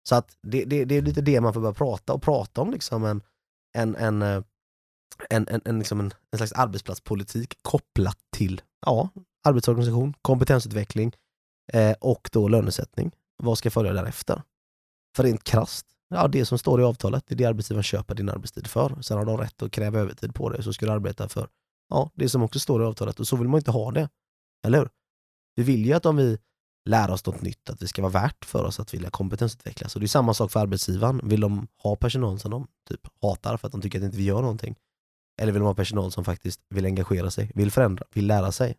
Så 0.10 0.16
att 0.16 0.38
det, 0.42 0.66
det, 0.66 0.86
det 0.86 0.96
är 0.96 1.02
lite 1.02 1.22
det 1.22 1.42
man 1.42 1.54
får 1.54 1.62
börja 1.62 1.74
prata 1.74 2.14
och 2.14 2.22
prata 2.22 2.62
om 2.62 2.72
liksom 2.72 3.06
en, 3.06 3.22
en, 3.78 3.96
en, 3.96 4.22
eh, 4.22 4.44
en, 5.30 5.48
en, 5.48 5.62
en, 5.66 5.80
liksom 5.80 6.00
en, 6.00 6.14
en 6.32 6.38
slags 6.38 6.52
arbetsplatspolitik 6.52 7.58
kopplat 7.62 8.18
till 8.32 8.62
ja, 8.86 9.10
arbetsorganisation, 9.44 10.14
kompetensutveckling 10.22 11.14
eh, 11.74 11.96
och 12.02 12.30
då 12.32 12.48
lönesättning. 12.48 13.12
Vad 13.44 13.58
ska 13.58 13.72
följa 13.72 13.94
därefter? 13.94 14.44
För 15.16 15.24
rent 15.24 15.44
krasst, 15.44 15.86
ja 16.10 16.28
det 16.28 16.46
som 16.46 16.58
står 16.58 16.82
i 16.82 16.84
avtalet, 16.84 17.24
det 17.28 17.34
är 17.34 17.38
det 17.38 17.46
arbetsgivaren 17.46 17.84
köper 17.84 18.16
din 18.16 18.30
arbetstid 18.30 18.68
för. 18.68 19.02
Sen 19.02 19.18
har 19.18 19.26
de 19.26 19.38
rätt 19.38 19.62
att 19.62 19.72
kräva 19.72 20.00
övertid 20.00 20.36
på 20.36 20.50
det, 20.50 20.64
så 20.64 20.74
ska 20.74 20.86
du 20.86 20.92
arbeta 20.92 21.30
för 21.30 21.50
ja, 21.90 22.12
det 22.16 22.30
som 22.30 22.44
också 22.44 22.60
står 22.60 22.82
i 22.82 22.86
avtalet 22.86 23.20
och 23.20 23.28
så 23.28 23.36
vill 23.36 23.48
man 23.48 23.58
inte 23.58 23.72
ha 23.72 23.92
det. 23.92 24.10
Eller 24.66 24.78
hur? 24.78 24.90
Vi 25.56 25.64
vill 25.64 25.86
ju 25.86 25.94
att 25.94 26.06
om 26.06 26.16
vi 26.16 26.38
lär 26.90 27.12
oss 27.12 27.26
något 27.26 27.42
nytt, 27.42 27.70
att 27.70 27.80
det 27.80 27.88
ska 27.88 28.02
vara 28.02 28.12
värt 28.12 28.46
för 28.46 28.64
oss 28.64 28.80
att 28.80 28.94
vilja 28.94 29.10
kompetensutvecklas. 29.10 29.96
Och 29.96 30.00
det 30.00 30.06
är 30.06 30.08
samma 30.08 30.34
sak 30.34 30.52
för 30.52 30.60
arbetsgivaren. 30.60 31.22
Vill 31.24 31.42
de 31.42 31.68
ha 31.84 31.96
personal 31.96 32.40
som 32.40 32.52
de 32.52 32.68
typ 32.90 33.08
hatar 33.22 33.58
för 33.58 33.68
att 33.68 33.72
de 33.72 33.82
tycker 33.82 34.00
att 34.00 34.06
inte 34.06 34.18
vi 34.18 34.24
gör 34.24 34.42
någonting? 34.42 34.76
Eller 35.40 35.52
vill 35.52 35.60
de 35.60 35.66
ha 35.66 35.76
personal 35.76 36.12
som 36.12 36.26
faktiskt 36.26 36.62
vill 36.70 36.86
engagera 36.86 37.32
sig, 37.32 37.52
vill 37.56 37.72
förändra, 37.72 38.06
vill 38.14 38.28
lära 38.28 38.52
sig? 38.52 38.78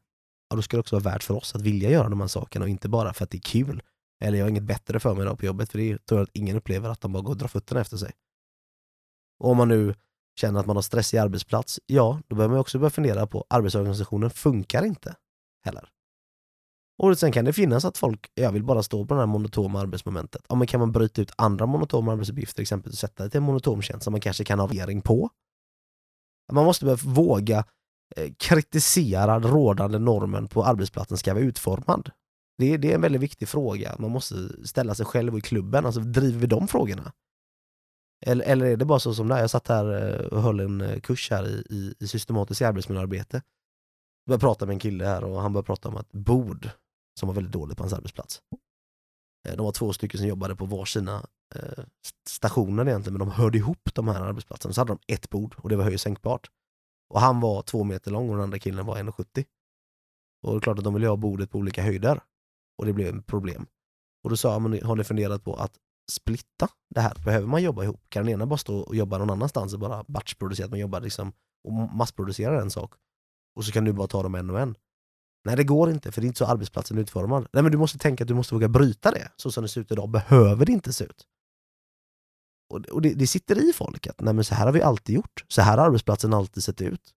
Ja, 0.49 0.57
då 0.57 0.63
ska 0.63 0.77
det 0.77 0.81
också 0.81 0.97
vara 0.99 1.13
värt 1.13 1.23
för 1.23 1.35
oss 1.35 1.55
att 1.55 1.63
vilja 1.63 1.91
göra 1.91 2.09
de 2.09 2.21
här 2.21 2.29
sakerna 2.29 2.65
och 2.65 2.69
inte 2.69 2.89
bara 2.89 3.13
för 3.13 3.25
att 3.25 3.31
det 3.31 3.39
är 3.39 3.43
kul. 3.43 3.83
Eller 4.25 4.39
jag 4.39 4.45
har 4.45 4.51
inget 4.51 4.63
bättre 4.63 5.01
för 5.01 5.15
mig 5.15 5.23
idag 5.23 5.39
på 5.39 5.47
jobbet, 5.47 5.71
för 5.71 5.79
det 5.79 6.07
tror 6.07 6.21
jag 6.21 6.25
att 6.25 6.37
ingen 6.37 6.57
upplever 6.57 6.89
att 6.89 7.01
de 7.01 7.13
bara 7.13 7.23
går 7.23 7.31
och 7.31 7.37
drar 7.37 7.49
fötterna 7.49 7.81
efter 7.81 7.97
sig. 7.97 8.13
Och 9.39 9.51
om 9.51 9.57
man 9.57 9.69
nu 9.69 9.95
känner 10.41 10.61
att 10.61 10.67
man 10.67 10.77
har 10.77 10.83
stressig 10.83 11.19
arbetsplats, 11.19 11.81
ja, 11.87 12.21
då 12.29 12.37
behöver 12.37 12.53
man 12.53 12.61
också 12.61 12.79
börja 12.79 12.91
fundera 12.91 13.27
på 13.27 13.45
arbetsorganisationen 13.49 14.31
funkar 14.31 14.85
inte 14.85 15.17
heller. 15.65 15.89
Och 16.99 17.19
sen 17.19 17.33
kan 17.33 17.45
det 17.45 17.53
finnas 17.53 17.85
att 17.85 17.99
folk, 17.99 18.31
jag 18.35 18.53
vill 18.53 18.65
bara 18.65 18.83
stå 18.83 19.07
på 19.07 19.15
det 19.15 19.21
här 19.21 19.27
monotoma 19.27 19.81
arbetsmomentet. 19.81 20.43
Ja, 20.49 20.55
men 20.55 20.67
kan 20.67 20.81
man 20.81 20.93
bryta 20.93 21.23
ut 21.23 21.33
andra 21.37 21.67
monotoma 21.67 22.13
arbetsuppgifter, 22.13 22.63
exempelvis 22.63 23.01
sätta 23.01 23.25
det 23.25 23.31
till 23.31 23.39
en 23.39 23.45
monotom 23.45 23.83
tjänst 23.83 24.05
som 24.05 24.13
man 24.13 24.21
kanske 24.21 24.45
kan 24.45 24.59
ha 24.59 24.67
regering 24.67 25.01
på? 25.01 25.31
Man 26.53 26.65
måste 26.65 26.85
börja 26.85 26.99
våga 27.05 27.65
eh, 28.17 28.33
kritisera 28.39 29.41
rådande 29.41 29.99
normen 29.99 30.49
på 30.49 30.65
arbetsplatsen 30.65 31.19
ska 31.19 31.35
vara 31.35 31.45
utformad. 31.45 32.11
Det, 32.59 32.77
det 32.77 32.91
är 32.91 32.95
en 32.95 33.01
väldigt 33.01 33.23
viktig 33.23 33.49
fråga. 33.49 33.97
Man 33.99 34.11
måste 34.11 34.35
ställa 34.67 34.95
sig 34.95 35.07
själv 35.07 35.39
i 35.39 35.41
klubben. 35.41 35.87
Alltså, 35.87 36.01
driver 36.01 36.39
vi 36.39 36.47
de 36.47 36.69
frågorna? 36.69 37.13
Eller, 38.27 38.45
eller 38.45 38.67
är 38.67 38.77
det 38.77 38.85
bara 38.85 38.99
så 38.99 39.15
som 39.15 39.29
det 39.29 39.35
är? 39.35 39.41
Jag 39.41 39.51
satt 39.51 39.69
här 39.69 40.15
eh, 40.21 40.27
och 40.27 40.43
höll 40.43 40.61
en 40.61 40.81
eh, 40.81 41.01
kurs 41.01 41.31
här 41.31 41.47
i, 41.49 41.67
i, 41.71 41.95
i 41.99 42.09
systematiskt 42.09 42.63
arbetsmiljöarbete. 42.63 43.37
Jag 43.37 44.29
började 44.29 44.41
prata 44.41 44.67
med 44.67 44.73
en 44.75 44.79
kille 44.79 45.05
här 45.05 45.25
och 45.25 45.41
han 45.41 45.53
började 45.53 45.67
prata 45.67 45.89
om 45.89 45.97
ett 45.97 46.13
bord 46.13 46.71
som 47.21 47.27
var 47.27 47.35
väldigt 47.35 47.53
dåligt 47.53 47.77
på 47.77 47.83
hans 47.83 47.93
arbetsplats. 47.93 48.43
De 49.57 49.65
var 49.65 49.73
två 49.73 49.93
stycken 49.93 50.19
som 50.19 50.29
jobbade 50.29 50.57
på 50.57 50.67
varsina 50.67 51.27
Eh, 51.55 51.85
stationen 52.29 52.89
egentligen, 52.89 53.19
men 53.19 53.29
de 53.29 53.35
hörde 53.35 53.59
ihop 53.59 53.95
de 53.95 54.09
här 54.09 54.21
arbetsplatserna. 54.21 54.75
Så 54.75 54.81
hade 54.81 54.93
de 54.93 55.15
ett 55.15 55.31
bord 55.31 55.55
och 55.59 55.69
det 55.69 55.77
var 55.77 55.85
höj 55.85 55.95
och 55.95 56.01
sänkbart. 56.01 56.51
Och 57.11 57.21
han 57.21 57.41
var 57.41 57.63
två 57.63 57.85
meter 57.85 58.11
lång 58.11 58.29
och 58.29 58.35
den 58.35 58.43
andra 58.43 58.59
killen 58.59 58.87
var 58.87 58.97
1,70. 58.97 59.45
Och 60.43 60.53
det 60.53 60.59
är 60.59 60.61
klart 60.61 60.79
att 60.79 60.85
de 60.85 60.95
ville 60.95 61.09
ha 61.09 61.17
bordet 61.17 61.51
på 61.51 61.59
olika 61.59 61.83
höjder. 61.83 62.21
Och 62.79 62.87
det 62.87 62.93
blev 62.93 63.19
ett 63.19 63.27
problem. 63.27 63.67
Och 64.25 64.31
då 64.31 64.37
sa 64.37 64.53
jag, 64.53 64.63
men 64.63 64.83
har 64.83 64.97
ni 64.97 65.05
funderat 65.05 65.45
på 65.45 65.55
att 65.55 65.73
splitta 66.13 66.69
det 66.95 67.01
här? 67.01 67.15
Behöver 67.25 67.47
man 67.47 67.63
jobba 67.63 67.85
ihop? 67.85 68.01
Kan 68.09 68.25
den 68.25 68.35
ena 68.35 68.47
bara 68.47 68.59
stå 68.59 68.79
och 68.79 68.97
jobba 68.97 69.19
någon 69.19 69.31
annanstans 69.31 69.75
och 69.75 69.81
bara 69.81 70.05
batchproducera, 70.09 70.65
att 70.65 70.71
man 70.71 70.81
jobbar 70.81 71.01
liksom 71.01 71.33
och 71.65 71.73
massproducerar 71.73 72.61
en 72.61 72.71
sak? 72.71 72.95
Och 73.57 73.65
så 73.65 73.73
kan 73.73 73.85
du 73.85 73.93
bara 73.93 74.07
ta 74.07 74.23
dem 74.23 74.35
en 74.35 74.51
och 74.51 74.61
en. 74.61 74.77
Nej 75.45 75.57
det 75.57 75.65
går 75.65 75.91
inte, 75.91 76.13
för 76.13 76.21
det 76.21 76.25
är 76.25 76.29
inte 76.29 76.39
så 76.39 76.45
arbetsplatsen 76.45 76.99
är 76.99 77.03
utformad. 77.03 77.47
Nej 77.53 77.63
men 77.63 77.73
du 77.73 77.79
måste 77.79 77.99
tänka 77.99 78.25
att 78.25 78.29
du 78.29 78.35
måste 78.35 78.55
våga 78.55 78.69
bryta 78.69 79.11
det. 79.11 79.33
Så 79.37 79.53
som 79.53 79.63
det 79.63 79.69
ser 79.69 79.81
ut 79.81 79.93
idag 79.93 80.11
behöver 80.11 80.67
det 80.67 80.73
inte 80.73 80.93
se 80.93 81.05
ut. 81.05 81.27
Och, 82.71 83.03
det, 83.03 83.15
det 83.15 83.27
sitter 83.27 83.69
i 83.69 83.73
folk 83.73 84.07
att 84.07 84.21
nej 84.21 84.35
men 84.35 84.45
så 84.45 84.55
här 84.55 84.67
har 84.67 84.73
vi 84.73 84.83
alltid 84.83 85.15
gjort. 85.15 85.45
Så 85.49 85.63
här 85.63 85.79
har 85.79 85.87
arbetsplatsen 85.87 86.35
alltid 86.35 86.65
sett 86.65 86.81
ut. 86.81 87.15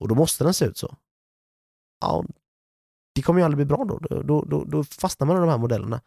Och 0.00 0.08
då 0.08 0.14
måste 0.14 0.44
den 0.44 0.54
se 0.54 0.64
ut 0.64 0.76
så. 0.76 0.96
Ja, 2.00 2.24
det 3.14 3.22
kommer 3.22 3.40
ju 3.40 3.44
aldrig 3.44 3.56
bli 3.56 3.76
bra 3.76 3.84
då. 3.84 3.98
Då, 3.98 4.22
då, 4.22 4.44
då, 4.44 4.64
då 4.64 4.84
fastnar 4.84 5.26
man 5.26 5.36
i 5.36 5.40
de 5.40 5.48
här 5.48 5.58
modellerna. 5.58 6.00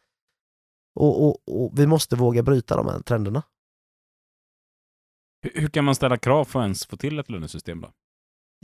Och, 0.95 1.27
och, 1.27 1.37
och 1.47 1.79
vi 1.79 1.87
måste 1.87 2.15
våga 2.15 2.43
bryta 2.43 2.77
de 2.77 2.87
här 2.87 2.99
trenderna. 2.99 3.43
Hur, 5.41 5.61
hur 5.61 5.67
kan 5.67 5.85
man 5.85 5.95
ställa 5.95 6.17
krav 6.17 6.45
för 6.45 6.59
att 6.59 6.63
ens 6.63 6.85
få 6.85 6.97
till 6.97 7.19
ett 7.19 7.29
lönesystem 7.29 7.81
då? 7.81 7.91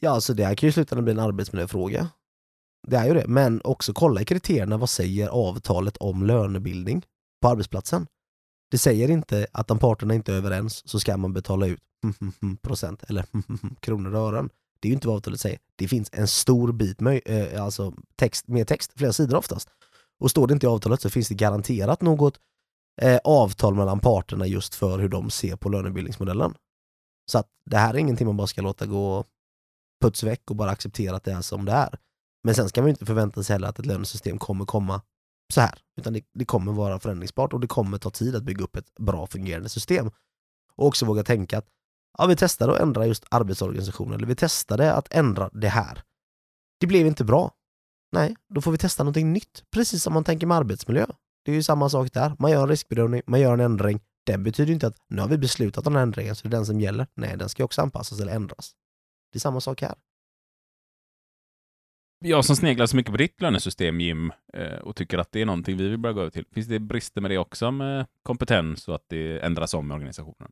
Ja, 0.02 0.10
alltså 0.10 0.34
det 0.34 0.46
här 0.46 0.56
kan 0.56 0.68
ju 0.68 0.74
sluta 0.74 1.02
bli 1.02 1.12
en 1.12 1.20
arbetsmiljöfråga. 1.20 2.10
Det 2.88 2.98
är 2.98 3.06
ju 3.06 3.14
det, 3.14 3.28
men 3.28 3.62
också 3.64 3.94
kolla 3.94 4.22
i 4.22 4.26
kriterierna. 4.26 4.78
Vad 4.78 4.90
säger 4.90 5.28
avtalet 5.28 5.98
om 5.98 6.24
lönebildning 6.24 7.06
på 7.42 7.48
arbetsplatsen? 7.48 8.08
Det 8.74 8.78
säger 8.78 9.10
inte 9.12 9.48
att 9.52 9.72
om 9.72 9.80
parterna 9.80 10.14
inte 10.14 10.34
är 10.34 10.38
överens 10.38 10.90
så 10.90 11.00
ska 11.00 11.18
man 11.18 11.34
betala 11.34 11.68
ut 11.68 11.80
procent 12.62 13.04
eller 13.04 13.26
kronor 13.80 14.16
och 14.16 14.28
ören. 14.28 14.50
Det 14.80 14.88
är 14.88 14.90
ju 14.90 14.94
inte 14.94 15.08
vad 15.08 15.18
avtalet 15.18 15.40
säger. 15.40 15.60
Det 15.76 15.88
finns 15.88 16.10
en 16.14 16.28
stor 16.28 16.72
bit 16.72 17.00
med, 17.00 17.22
eh, 17.26 17.64
alltså 17.64 17.94
text, 18.16 18.48
med 18.48 18.68
text, 18.68 18.92
flera 18.96 19.14
sidor 19.14 19.38
oftast. 19.38 19.70
Och 20.20 20.32
står 20.32 20.48
det 20.48 20.54
inte 20.54 20.66
i 20.66 20.70
avtalet 20.70 21.02
så 21.02 21.10
finns 21.10 21.28
det 21.28 21.36
garanterat 21.36 22.02
något 22.02 22.40
eh, 23.02 23.20
avtal 23.24 23.76
mellan 23.76 24.00
parterna 24.00 24.48
just 24.48 24.76
för 24.76 25.00
hur 25.00 25.10
de 25.10 25.30
ser 25.30 25.56
på 25.56 25.70
lönebildningsmodellen. 25.70 26.56
Så 27.32 27.38
att 27.38 27.48
det 27.70 27.78
här 27.78 27.94
är 27.94 27.98
ingenting 27.98 28.28
man 28.28 28.38
bara 28.38 28.48
ska 28.48 28.62
låta 28.62 28.86
gå 28.86 29.26
puts 30.02 30.24
väck 30.24 30.50
och 30.50 30.56
bara 30.56 30.72
acceptera 30.72 31.16
att 31.16 31.24
det 31.24 31.32
är 31.32 31.42
som 31.42 31.66
det 31.66 31.72
är. 31.72 32.00
Men 32.44 32.56
sen 32.56 32.70
ska 32.70 32.82
man 32.82 32.88
ju 32.88 32.94
inte 32.94 33.06
förvänta 33.06 33.44
sig 33.44 33.54
heller 33.54 33.68
att 33.68 33.80
ett 33.80 33.86
lönesystem 33.86 34.38
kommer 34.38 34.66
komma 34.66 35.02
så 35.54 35.62
här. 35.62 35.80
Utan 35.98 36.14
det, 36.14 36.24
det 36.34 36.46
kommer 36.46 36.72
vara 36.72 37.00
förändringsbart 37.00 37.54
och 37.54 37.60
det 37.60 37.68
kommer 37.68 37.98
ta 37.98 38.10
tid 38.10 38.36
att 38.36 38.44
bygga 38.44 38.64
upp 38.64 38.76
ett 38.76 38.96
bra 38.96 39.28
fungerande 39.28 39.70
system. 39.70 40.12
Och 40.76 40.88
också 40.88 41.06
våga 41.06 41.24
tänka 41.24 41.58
att 41.58 41.68
ja, 42.18 42.26
vi 42.26 42.36
testade 42.36 42.74
att 42.74 42.80
ändra 42.80 43.08
just 43.08 43.26
arbetsorganisationen, 43.32 44.14
eller 44.14 44.28
vi 44.28 44.36
testade 44.36 44.94
att 44.94 45.14
ändra 45.14 45.50
det 45.54 45.70
här. 45.70 46.04
Det 46.80 46.88
blev 46.88 47.08
inte 47.08 47.24
bra. 47.24 47.52
Nej, 48.12 48.36
då 48.54 48.62
får 48.62 48.72
vi 48.72 48.78
testa 48.78 49.04
någonting 49.04 49.34
nytt. 49.34 49.64
Precis 49.72 50.04
som 50.04 50.14
man 50.14 50.24
tänker 50.24 50.48
med 50.48 50.58
arbetsmiljö. 50.58 51.06
Det 51.46 51.52
är 51.52 51.56
ju 51.56 51.64
samma 51.64 51.90
sak 51.90 52.14
där. 52.14 52.36
Man 52.40 52.52
gör 52.52 52.62
en 52.62 52.70
riskbedömning, 52.70 53.22
man 53.28 53.40
gör 53.40 53.54
en 53.54 53.60
ändring. 53.60 54.00
Den 54.26 54.44
betyder 54.44 54.74
inte 54.74 54.88
att 54.88 54.98
nu 55.10 55.22
har 55.22 55.30
vi 55.30 55.38
beslutat 55.38 55.88
om 55.88 55.94
den 55.94 55.98
här 55.98 56.04
ändringen, 56.04 56.36
så 56.36 56.48
det 56.48 56.50
är 56.50 56.58
den 56.58 56.66
som 56.66 56.82
gäller. 56.82 57.08
Nej, 57.16 57.38
den 57.38 57.50
ska 57.50 57.64
också 57.64 57.82
anpassas 57.82 58.20
eller 58.20 58.36
ändras. 58.36 58.72
Det 59.32 59.38
är 59.38 59.40
samma 59.40 59.62
sak 59.62 59.82
här. 59.82 59.96
Jag 62.26 62.46
som 62.46 62.56
sneglar 62.56 62.86
så 62.86 62.96
mycket 62.96 63.12
på 63.12 63.18
ditt 63.18 63.42
lönesystem, 63.42 64.02
Jim, 64.02 64.32
eh, 64.54 64.78
och 64.78 64.96
tycker 64.96 65.18
att 65.18 65.32
det 65.32 65.42
är 65.42 65.46
någonting 65.46 65.78
vi 65.78 65.90
vill 65.90 65.98
börja 65.98 66.14
gå 66.14 66.22
över 66.22 66.32
till. 66.32 66.46
Finns 66.52 66.68
det 66.68 66.80
brister 66.80 67.22
med 67.22 67.32
det 67.32 67.38
också, 67.38 67.72
med 67.72 68.06
kompetens 68.24 68.88
och 68.88 68.96
att 68.96 69.06
det 69.10 69.40
ändras 69.40 69.74
om 69.74 69.92
i 69.92 69.94
organisationen? 69.94 70.52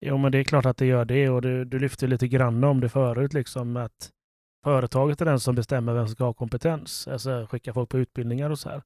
Jo, 0.00 0.18
men 0.18 0.32
det 0.32 0.38
är 0.38 0.44
klart 0.44 0.66
att 0.66 0.76
det 0.76 0.86
gör 0.86 1.04
det 1.04 1.28
och 1.28 1.42
du, 1.42 1.64
du 1.64 1.78
lyfte 1.78 2.06
lite 2.06 2.28
grann 2.28 2.64
om 2.64 2.80
det 2.80 2.88
förut, 2.88 3.32
liksom 3.32 3.76
att 3.76 4.10
företaget 4.64 5.20
är 5.20 5.24
den 5.24 5.40
som 5.40 5.54
bestämmer 5.54 5.94
vem 5.94 6.06
som 6.06 6.14
ska 6.14 6.24
ha 6.24 6.32
kompetens, 6.32 7.08
alltså 7.08 7.46
skicka 7.50 7.74
folk 7.74 7.88
på 7.88 7.98
utbildningar 7.98 8.50
och 8.50 8.58
så 8.58 8.68
här. 8.68 8.82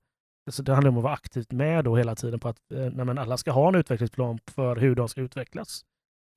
Så 0.51 0.63
det 0.63 0.73
handlar 0.73 0.91
om 0.91 0.97
att 0.97 1.05
vara 1.05 1.15
aktivt 1.15 1.53
med 1.53 1.85
då 1.85 1.97
hela 1.97 2.15
tiden 2.15 2.41
på 2.41 2.49
att 2.49 2.73
eh, 2.73 2.79
nej, 2.79 3.05
men 3.05 3.19
alla 3.19 3.37
ska 3.37 3.51
ha 3.51 3.69
en 3.69 3.75
utvecklingsplan 3.75 4.39
för 4.51 4.77
hur 4.77 4.95
de 4.95 5.09
ska 5.09 5.21
utvecklas 5.21 5.83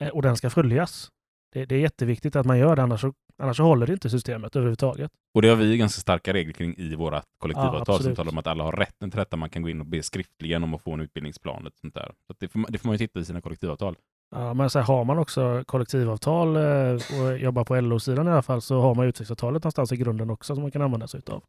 eh, 0.02 0.08
och 0.08 0.22
den 0.22 0.36
ska 0.36 0.50
följas. 0.50 1.08
Det, 1.52 1.64
det 1.64 1.74
är 1.74 1.80
jätteviktigt 1.80 2.36
att 2.36 2.46
man 2.46 2.58
gör 2.58 2.76
det, 2.76 2.82
annars 2.82 3.00
så, 3.00 3.14
annars 3.40 3.56
så 3.56 3.62
håller 3.62 3.86
det 3.86 3.92
inte 3.92 4.10
systemet 4.10 4.56
överhuvudtaget. 4.56 5.10
Och 5.34 5.42
det 5.42 5.48
har 5.48 5.56
vi 5.56 5.76
ganska 5.76 6.00
starka 6.00 6.32
regler 6.32 6.52
kring 6.52 6.74
i 6.76 6.94
våra 6.94 7.22
kollektivavtal 7.38 7.84
som 7.86 7.94
absolut. 7.94 8.16
talar 8.16 8.32
om 8.32 8.38
att 8.38 8.46
alla 8.46 8.64
har 8.64 8.72
rätten 8.72 9.10
till 9.10 9.18
detta. 9.18 9.36
Man 9.36 9.50
kan 9.50 9.62
gå 9.62 9.68
in 9.68 9.80
och 9.80 9.86
be 9.86 10.02
skriftligen 10.02 10.64
om 10.64 10.74
att 10.74 10.82
få 10.82 10.92
en 10.92 11.00
utbildningsplan. 11.00 11.66
Och 11.66 11.72
sånt 11.80 11.94
där. 11.94 12.12
Så 12.26 12.34
det, 12.38 12.48
får, 12.48 12.58
man- 12.58 12.72
det 12.72 12.78
får 12.78 12.88
man 12.88 12.94
ju 12.94 12.98
titta 12.98 13.20
i 13.20 13.24
sina 13.24 13.40
kollektivavtal. 13.40 13.96
Ja, 14.34 14.54
men 14.54 14.70
så 14.70 14.78
här, 14.78 14.86
har 14.86 15.04
man 15.04 15.18
också 15.18 15.64
kollektivavtal 15.66 16.56
eh, 16.56 16.92
och 17.22 17.38
jobbar 17.38 17.64
på 17.64 17.80
LO-sidan 17.80 18.28
i 18.28 18.30
alla 18.30 18.42
fall 18.42 18.62
så 18.62 18.80
har 18.80 18.94
man 18.94 19.06
utvecklingsavtalet 19.06 19.62
någonstans 19.62 19.92
i 19.92 19.96
grunden 19.96 20.30
också 20.30 20.54
som 20.54 20.62
man 20.62 20.70
kan 20.70 20.82
använda 20.82 21.06
sig 21.06 21.20
av. 21.26 21.42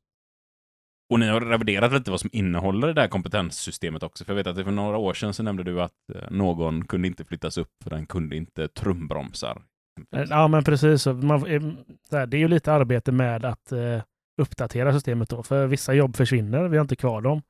Och 1.09 1.19
ni 1.19 1.27
har 1.27 1.41
reviderat 1.41 1.93
lite 1.93 2.11
vad 2.11 2.19
som 2.19 2.29
innehåller 2.33 2.87
det 2.87 2.93
där 2.93 3.07
kompetenssystemet 3.07 4.03
också. 4.03 4.25
För 4.25 4.33
jag 4.33 4.35
vet 4.35 4.47
att 4.47 4.63
för 4.65 4.71
några 4.71 4.97
år 4.97 5.13
sedan 5.13 5.33
så 5.33 5.43
nämnde 5.43 5.63
du 5.63 5.81
att 5.81 6.09
eh, 6.15 6.31
någon 6.31 6.85
kunde 6.85 7.07
inte 7.07 7.25
flyttas 7.25 7.57
upp 7.57 7.71
för 7.83 7.89
den 7.89 8.05
kunde 8.05 8.35
inte 8.35 8.67
trumbromsar. 8.67 9.61
Ja, 10.09 10.47
men 10.47 10.63
precis. 10.63 11.05
Man, 11.05 11.45
eh, 11.45 11.61
så 12.09 12.17
här, 12.17 12.25
det 12.25 12.37
är 12.37 12.39
ju 12.39 12.47
lite 12.47 12.73
arbete 12.73 13.11
med 13.11 13.45
att 13.45 13.71
eh, 13.71 14.01
uppdatera 14.41 14.93
systemet 14.93 15.29
då, 15.29 15.43
för 15.43 15.67
vissa 15.67 15.93
jobb 15.93 16.15
försvinner. 16.15 16.67
Vi 16.67 16.77
har 16.77 16.81
inte 16.81 16.95
kvar 16.95 17.21
dem. 17.21 17.41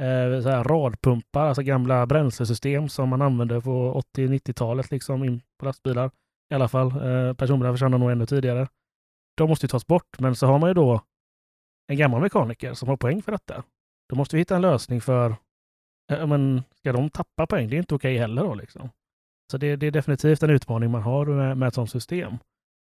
Eh, 0.00 0.42
så 0.42 0.48
här, 0.48 0.64
radpumpar, 0.64 1.46
alltså 1.46 1.62
gamla 1.62 2.06
bränslesystem 2.06 2.88
som 2.88 3.08
man 3.08 3.22
använde 3.22 3.60
på 3.60 4.02
80-90-talet 4.16 4.90
liksom 4.90 5.24
in 5.24 5.42
på 5.58 5.66
lastbilar. 5.66 6.10
I 6.50 6.54
alla 6.54 6.68
fall. 6.68 6.86
Eh, 6.88 7.34
personbilar 7.34 7.72
försvann 7.72 7.90
nog 7.90 8.10
ännu 8.10 8.26
tidigare. 8.26 8.68
De 9.36 9.48
måste 9.48 9.66
ju 9.66 9.68
tas 9.68 9.86
bort, 9.86 10.18
men 10.18 10.36
så 10.36 10.46
har 10.46 10.58
man 10.58 10.70
ju 10.70 10.74
då 10.74 11.00
en 11.86 11.96
gammal 11.96 12.20
mekaniker 12.20 12.74
som 12.74 12.88
har 12.88 12.96
poäng 12.96 13.22
för 13.22 13.32
detta. 13.32 13.62
Då 14.08 14.16
måste 14.16 14.36
vi 14.36 14.40
hitta 14.40 14.56
en 14.56 14.62
lösning 14.62 15.00
för, 15.00 15.36
eh, 16.12 16.26
men 16.26 16.62
ska 16.76 16.92
de 16.92 17.10
tappa 17.10 17.46
poäng? 17.46 17.68
Det 17.68 17.76
är 17.76 17.78
inte 17.78 17.94
okej 17.94 18.16
heller 18.18 18.42
då 18.42 18.54
liksom. 18.54 18.90
Så 19.50 19.58
det, 19.58 19.76
det 19.76 19.86
är 19.86 19.90
definitivt 19.90 20.42
en 20.42 20.50
utmaning 20.50 20.90
man 20.90 21.02
har 21.02 21.26
med, 21.26 21.56
med 21.56 21.68
ett 21.68 21.74
sådant 21.74 21.90
system. 21.90 22.38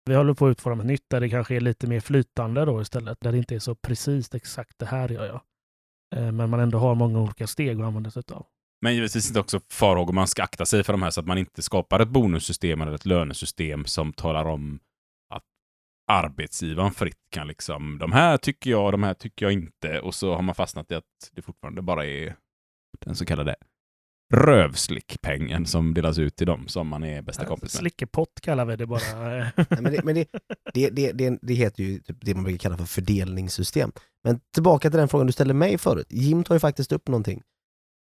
Vi 0.05 0.15
håller 0.15 0.33
på 0.33 0.47
att 0.47 0.51
utforma 0.51 0.81
ett 0.81 0.87
nytt 0.87 1.09
där 1.09 1.19
det 1.19 1.29
kanske 1.29 1.55
är 1.55 1.59
lite 1.59 1.87
mer 1.87 1.99
flytande 1.99 2.65
då 2.65 2.81
istället, 2.81 3.17
där 3.21 3.31
det 3.31 3.37
inte 3.37 3.55
är 3.55 3.59
så 3.59 3.75
precis 3.75 4.35
exakt 4.35 4.79
det 4.79 4.85
här 4.85 5.09
gör 5.09 5.25
jag. 5.25 5.41
Eh, 6.15 6.31
men 6.31 6.49
man 6.49 6.59
ändå 6.59 6.77
har 6.77 6.95
många 6.95 7.19
olika 7.19 7.47
steg 7.47 7.79
att 7.79 7.85
använda 7.85 8.11
sig 8.11 8.23
av. 8.31 8.45
Men 8.81 8.95
givetvis 8.95 9.27
inte 9.27 9.39
också 9.39 9.59
farhågor. 9.71 10.13
Man 10.13 10.27
ska 10.27 10.43
akta 10.43 10.65
sig 10.65 10.83
för 10.83 10.93
de 10.93 11.01
här 11.01 11.09
så 11.09 11.19
att 11.19 11.27
man 11.27 11.37
inte 11.37 11.61
skapar 11.61 11.99
ett 11.99 12.09
bonussystem 12.09 12.81
eller 12.81 12.93
ett 12.93 13.05
lönesystem 13.05 13.85
som 13.85 14.13
talar 14.13 14.45
om 14.45 14.79
att 15.33 15.43
arbetsgivaren 16.11 16.91
fritt 16.91 17.19
kan 17.31 17.47
liksom, 17.47 17.97
de 17.97 18.11
här 18.11 18.37
tycker 18.37 18.71
jag, 18.71 18.93
de 18.93 19.03
här 19.03 19.13
tycker 19.13 19.45
jag 19.45 19.53
inte. 19.53 19.99
Och 19.99 20.15
så 20.15 20.35
har 20.35 20.41
man 20.41 20.55
fastnat 20.55 20.91
i 20.91 20.95
att 20.95 21.31
det 21.31 21.41
fortfarande 21.41 21.81
bara 21.81 22.05
är 22.05 22.35
den 22.99 23.15
så 23.15 23.25
kallade 23.25 23.55
rövslickpengen 24.31 25.65
som 25.65 25.93
delas 25.93 26.17
ut 26.17 26.35
till 26.35 26.47
dem 26.47 26.67
som 26.67 26.87
man 26.87 27.03
är 27.03 27.21
bästa 27.21 27.45
kompis 27.45 27.73
med. 27.73 27.79
Slickepott 27.79 28.41
kallar 28.41 28.65
vi 28.65 28.75
det 28.75 28.85
bara. 28.85 28.99
Nej, 29.19 29.51
men 29.69 29.83
det, 29.83 30.03
men 30.03 30.15
det, 30.15 30.27
det, 30.73 30.89
det, 30.89 31.11
det, 31.11 31.39
det 31.41 31.53
heter 31.53 31.83
ju 31.83 31.99
typ 31.99 32.17
det 32.21 32.35
man 32.35 32.43
brukar 32.43 32.57
kalla 32.57 32.77
för 32.77 32.85
fördelningssystem. 32.85 33.91
Men 34.23 34.39
tillbaka 34.53 34.89
till 34.89 34.99
den 34.99 35.07
frågan 35.07 35.27
du 35.27 35.33
ställde 35.33 35.53
mig 35.53 35.77
förut. 35.77 36.07
Jim 36.09 36.43
tar 36.43 36.55
ju 36.55 36.59
faktiskt 36.59 36.91
upp 36.91 37.07
någonting 37.07 37.41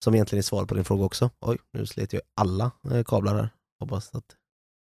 som 0.03 0.13
egentligen 0.13 0.39
är 0.39 0.43
svar 0.43 0.65
på 0.65 0.75
din 0.75 0.85
fråga 0.85 1.03
också. 1.05 1.29
Oj, 1.39 1.57
nu 1.73 1.85
slet 1.85 2.13
jag 2.13 2.21
alla 2.35 2.71
eh, 2.91 3.03
kablar 3.03 3.35
här. 3.35 3.49
Hoppas 3.79 4.15
att 4.15 4.35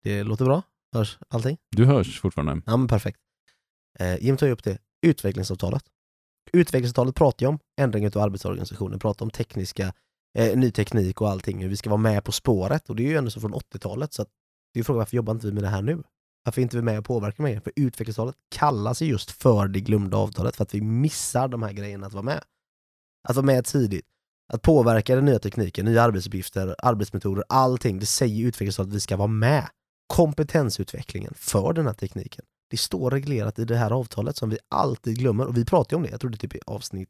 det 0.03 0.23
låter 0.23 0.45
bra. 0.45 0.61
Hörs 0.95 1.17
allting? 1.29 1.57
Du 1.75 1.85
hörs 1.85 2.21
fortfarande. 2.21 2.61
Ja, 2.65 2.77
men 2.77 2.87
perfekt. 2.87 3.19
Eh, 3.99 4.23
Jim 4.23 4.37
tar 4.37 4.47
ju 4.47 4.53
upp 4.53 4.63
det. 4.63 4.77
Utvecklingsavtalet. 5.01 5.83
Utvecklingsavtalet 6.53 7.15
pratar 7.15 7.45
ju 7.45 7.47
om 7.47 7.59
ändring 7.81 8.07
av 8.07 8.17
arbetsorganisationen, 8.17 8.99
pratar 8.99 9.25
om 9.25 9.29
tekniska, 9.29 9.93
eh, 10.37 10.57
ny 10.57 10.71
teknik 10.71 11.21
och 11.21 11.29
allting, 11.29 11.61
hur 11.61 11.69
vi 11.69 11.77
ska 11.77 11.89
vara 11.89 11.97
med 11.97 12.23
på 12.23 12.31
spåret. 12.31 12.89
Och 12.89 12.95
det 12.95 13.03
är 13.03 13.07
ju 13.07 13.17
ändå 13.17 13.31
så 13.31 13.41
från 13.41 13.53
80-talet, 13.53 14.13
så 14.13 14.21
att 14.21 14.29
det 14.73 14.79
är 14.79 14.83
frågan 14.83 14.97
varför 14.97 15.15
jobbar 15.15 15.33
inte 15.33 15.47
vi 15.47 15.53
med 15.53 15.63
det 15.63 15.69
här 15.69 15.81
nu? 15.81 16.03
Varför 16.43 16.61
är 16.61 16.63
inte 16.63 16.77
vi 16.77 16.83
med 16.83 16.99
och 16.99 17.05
påverkar 17.05 17.43
mer? 17.43 17.59
För 17.59 17.73
utvecklingsavtalet 17.75 18.35
kallas 18.49 19.01
ju 19.01 19.05
just 19.05 19.31
för 19.31 19.67
det 19.67 19.79
glömda 19.79 20.17
avtalet, 20.17 20.55
för 20.55 20.63
att 20.63 20.73
vi 20.73 20.81
missar 20.81 21.47
de 21.47 21.63
här 21.63 21.73
grejerna 21.73 22.07
att 22.07 22.13
vara 22.13 22.23
med. 22.23 22.43
Att 23.27 23.35
vara 23.35 23.45
med 23.45 23.65
tidigt. 23.65 24.05
Att 24.53 24.61
påverka 24.61 25.15
den 25.15 25.25
nya 25.25 25.39
tekniken, 25.39 25.85
nya 25.85 26.03
arbetsuppgifter, 26.03 26.75
arbetsmetoder, 26.77 27.43
allting. 27.49 27.99
Det 27.99 28.05
säger 28.05 28.47
utvecklingsavtalet 28.47 28.91
att 28.91 28.95
vi 28.95 28.99
ska 28.99 29.17
vara 29.17 29.27
med. 29.27 29.69
Kompetensutvecklingen 30.07 31.33
för 31.35 31.73
den 31.73 31.85
här 31.85 31.93
tekniken. 31.93 32.45
Det 32.69 32.77
står 32.77 33.11
reglerat 33.11 33.59
i 33.59 33.65
det 33.65 33.75
här 33.75 33.91
avtalet 33.91 34.37
som 34.37 34.49
vi 34.49 34.57
alltid 34.69 35.17
glömmer. 35.19 35.45
Och 35.45 35.57
vi 35.57 35.65
pratar 35.65 35.93
ju 35.93 35.97
om 35.97 36.03
det, 36.03 36.09
jag 36.09 36.19
tror 36.19 36.31
det 36.31 36.35
är 36.35 36.39
typ 36.39 36.55
i 36.55 36.59
avsnitt... 36.65 37.09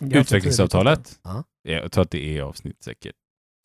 Utvecklingsavtalet? 0.00 1.18
Ja. 1.22 1.44
Jag 1.62 1.92
tror 1.92 2.02
att 2.02 2.10
det 2.10 2.38
är 2.38 2.42
avsnitt 2.42 2.82
säkert 2.82 3.16